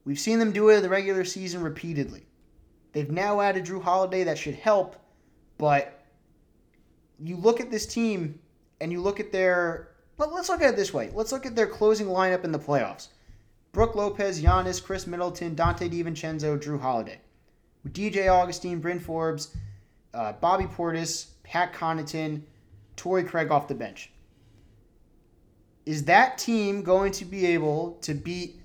We've 0.05 0.19
seen 0.19 0.39
them 0.39 0.51
do 0.51 0.69
it 0.69 0.77
in 0.77 0.83
the 0.83 0.89
regular 0.89 1.25
season 1.25 1.61
repeatedly. 1.61 2.25
They've 2.93 3.09
now 3.09 3.41
added 3.41 3.65
Jrue 3.65 3.81
Holiday 3.81 4.23
that 4.23 4.37
should 4.37 4.55
help, 4.55 4.95
but 5.57 6.05
you 7.19 7.35
look 7.35 7.59
at 7.59 7.71
this 7.71 7.85
team 7.85 8.39
and 8.79 8.91
you 8.91 9.01
look 9.01 9.19
at 9.19 9.31
their. 9.31 9.89
But 10.17 10.31
let's 10.31 10.47
look 10.47 10.61
at 10.61 10.73
it 10.73 10.77
this 10.77 10.93
way. 10.93 11.11
Let's 11.13 11.31
look 11.31 11.45
at 11.45 11.55
their 11.55 11.67
closing 11.67 12.07
lineup 12.07 12.45
in 12.45 12.51
the 12.51 12.59
playoffs. 12.59 13.09
Brook 13.73 13.95
Lopez, 13.95 14.41
Giannis, 14.41 14.81
Khris 14.81 15.07
Middleton, 15.07 15.55
Donte 15.55 15.89
DiVincenzo, 15.89 16.57
Jrue 16.57 16.79
Holiday. 16.79 17.19
With 17.83 17.93
DJ 17.93 18.31
Augustin, 18.31 18.79
Bryn 18.79 18.99
Forbes, 18.99 19.53
uh, 20.13 20.33
Bobby 20.33 20.65
Portis, 20.65 21.31
Pat 21.43 21.73
Connaughton, 21.73 22.41
Torrey 22.95 23.25
Craig 23.25 23.51
off 23.51 23.67
the 23.67 23.75
bench 23.75 24.11
is 25.85 26.05
that 26.05 26.37
team 26.37 26.81
going 26.81 27.11
to 27.13 27.25
be 27.25 27.45
able 27.45 27.97
to 28.01 28.13
beat, 28.13 28.59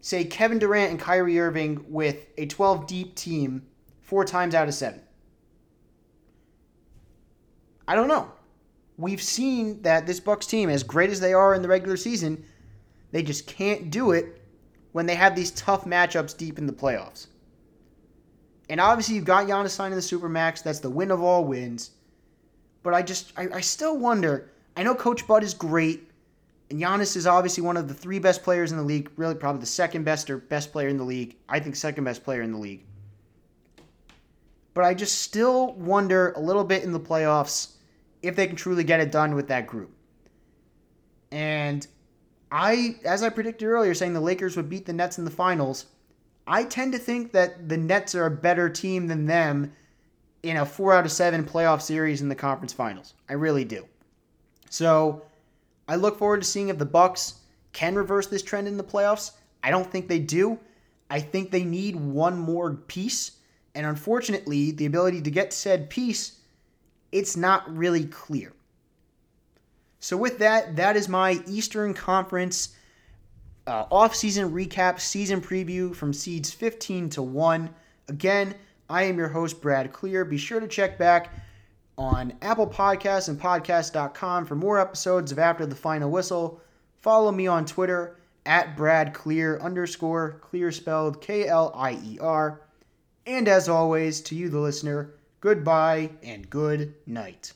say, 0.00 0.24
Kevin 0.24 0.58
Durant 0.58 0.90
and 0.90 1.00
Kyrie 1.00 1.38
Irving 1.40 1.84
with 1.88 2.26
a 2.38 2.46
12 2.46 2.86
deep 2.86 3.14
team 3.16 3.66
four 4.00 4.24
times 4.24 4.54
out 4.54 4.68
of 4.68 4.74
seven? 4.74 5.00
I 7.88 7.96
don't 7.96 8.08
know. 8.08 8.30
We've 8.96 9.22
seen 9.22 9.82
that 9.82 10.06
this 10.06 10.20
Bucks 10.20 10.46
team, 10.46 10.70
as 10.70 10.82
great 10.82 11.10
as 11.10 11.20
they 11.20 11.32
are 11.32 11.54
in 11.54 11.62
the 11.62 11.68
regular 11.68 11.96
season, 11.96 12.44
they 13.10 13.22
just 13.22 13.46
can't 13.46 13.90
do 13.90 14.12
it 14.12 14.40
when 14.92 15.06
they 15.06 15.14
have 15.14 15.34
these 15.34 15.50
tough 15.52 15.84
matchups 15.84 16.36
deep 16.36 16.58
in 16.58 16.66
the 16.66 16.72
playoffs. 16.72 17.26
And 18.68 18.80
obviously, 18.80 19.16
you've 19.16 19.24
got 19.24 19.46
Giannis 19.48 19.70
signing 19.70 19.96
the 19.96 20.02
Supermax. 20.02 20.62
That's 20.62 20.78
the 20.78 20.90
win 20.90 21.10
of 21.10 21.20
all 21.20 21.44
wins. 21.44 21.90
But 22.84 22.94
I 22.94 23.02
just, 23.02 23.32
I, 23.36 23.48
I 23.54 23.60
still 23.60 23.98
wonder. 23.98 24.52
I 24.76 24.84
know 24.84 24.94
Coach 24.94 25.26
Bud 25.26 25.42
is 25.42 25.54
great. 25.54 26.09
And 26.70 26.80
Giannis 26.80 27.16
is 27.16 27.26
obviously 27.26 27.64
one 27.64 27.76
of 27.76 27.88
the 27.88 27.94
three 27.94 28.20
best 28.20 28.44
players 28.44 28.70
in 28.70 28.78
the 28.78 28.84
league, 28.84 29.10
really 29.16 29.34
probably 29.34 29.60
the 29.60 29.66
second 29.66 30.04
best 30.04 30.30
or 30.30 30.38
best 30.38 30.70
player 30.70 30.88
in 30.88 30.96
the 30.96 31.04
league. 31.04 31.36
I 31.48 31.58
think 31.58 31.74
second 31.74 32.04
best 32.04 32.22
player 32.22 32.42
in 32.42 32.52
the 32.52 32.58
league. 32.58 32.84
But 34.72 34.84
I 34.84 34.94
just 34.94 35.20
still 35.22 35.72
wonder 35.72 36.30
a 36.32 36.40
little 36.40 36.62
bit 36.62 36.84
in 36.84 36.92
the 36.92 37.00
playoffs 37.00 37.72
if 38.22 38.36
they 38.36 38.46
can 38.46 38.54
truly 38.54 38.84
get 38.84 39.00
it 39.00 39.10
done 39.10 39.34
with 39.34 39.48
that 39.48 39.66
group. 39.66 39.90
And 41.32 41.86
I, 42.52 42.96
as 43.04 43.22
I 43.22 43.30
predicted 43.30 43.66
earlier, 43.66 43.94
saying 43.94 44.12
the 44.12 44.20
Lakers 44.20 44.56
would 44.56 44.68
beat 44.68 44.86
the 44.86 44.92
Nets 44.92 45.18
in 45.18 45.24
the 45.24 45.30
finals, 45.30 45.86
I 46.46 46.64
tend 46.64 46.92
to 46.92 46.98
think 46.98 47.32
that 47.32 47.68
the 47.68 47.76
Nets 47.76 48.14
are 48.14 48.26
a 48.26 48.30
better 48.30 48.68
team 48.68 49.08
than 49.08 49.26
them 49.26 49.72
in 50.42 50.56
a 50.56 50.66
four 50.66 50.92
out 50.92 51.04
of 51.04 51.12
seven 51.12 51.44
playoff 51.44 51.82
series 51.82 52.22
in 52.22 52.28
the 52.28 52.34
conference 52.34 52.72
finals. 52.72 53.14
I 53.28 53.34
really 53.34 53.64
do. 53.64 53.86
So 54.70 55.22
I 55.90 55.96
look 55.96 56.18
forward 56.18 56.42
to 56.42 56.46
seeing 56.46 56.68
if 56.68 56.78
the 56.78 56.86
Bucks 56.86 57.40
can 57.72 57.96
reverse 57.96 58.28
this 58.28 58.44
trend 58.44 58.68
in 58.68 58.76
the 58.76 58.84
playoffs. 58.84 59.32
I 59.60 59.72
don't 59.72 59.90
think 59.90 60.06
they 60.06 60.20
do. 60.20 60.56
I 61.10 61.18
think 61.18 61.50
they 61.50 61.64
need 61.64 61.96
one 61.96 62.38
more 62.38 62.74
piece, 62.74 63.32
and 63.74 63.84
unfortunately, 63.84 64.70
the 64.70 64.86
ability 64.86 65.20
to 65.22 65.32
get 65.32 65.52
said 65.52 65.90
piece, 65.90 66.38
it's 67.10 67.36
not 67.36 67.68
really 67.76 68.04
clear. 68.04 68.52
So 69.98 70.16
with 70.16 70.38
that, 70.38 70.76
that 70.76 70.96
is 70.96 71.08
my 71.08 71.42
Eastern 71.48 71.92
Conference 71.92 72.76
uh, 73.66 73.86
off-season 73.90 74.52
recap, 74.52 75.00
season 75.00 75.40
preview 75.40 75.92
from 75.92 76.12
seeds 76.12 76.52
15 76.52 77.10
to 77.10 77.22
1. 77.22 77.68
Again, 78.06 78.54
I 78.88 79.02
am 79.02 79.18
your 79.18 79.28
host, 79.28 79.60
Brad 79.60 79.92
Klier. 79.92 80.28
Be 80.28 80.38
sure 80.38 80.60
to 80.60 80.68
check 80.68 80.98
back 80.98 81.32
on 82.00 82.32
Apple 82.40 82.66
Podcasts 82.66 83.28
and 83.28 83.38
podcast.com 83.38 84.46
for 84.46 84.54
more 84.54 84.80
episodes 84.80 85.32
of 85.32 85.38
After 85.38 85.66
the 85.66 85.74
Final 85.74 86.10
Whistle. 86.10 86.58
Follow 87.02 87.30
me 87.30 87.46
on 87.46 87.66
Twitter 87.66 88.16
at 88.46 88.74
Brad 88.74 89.12
Klier 89.12 89.60
underscore 89.60 90.38
clear 90.40 90.72
spelled 90.72 91.20
K 91.20 91.46
L 91.46 91.70
I 91.74 92.00
E 92.02 92.18
R. 92.18 92.62
And 93.26 93.46
as 93.46 93.68
always, 93.68 94.22
to 94.22 94.34
you, 94.34 94.48
the 94.48 94.60
listener, 94.60 95.12
goodbye 95.42 96.12
and 96.22 96.48
good 96.48 96.94
night. 97.04 97.52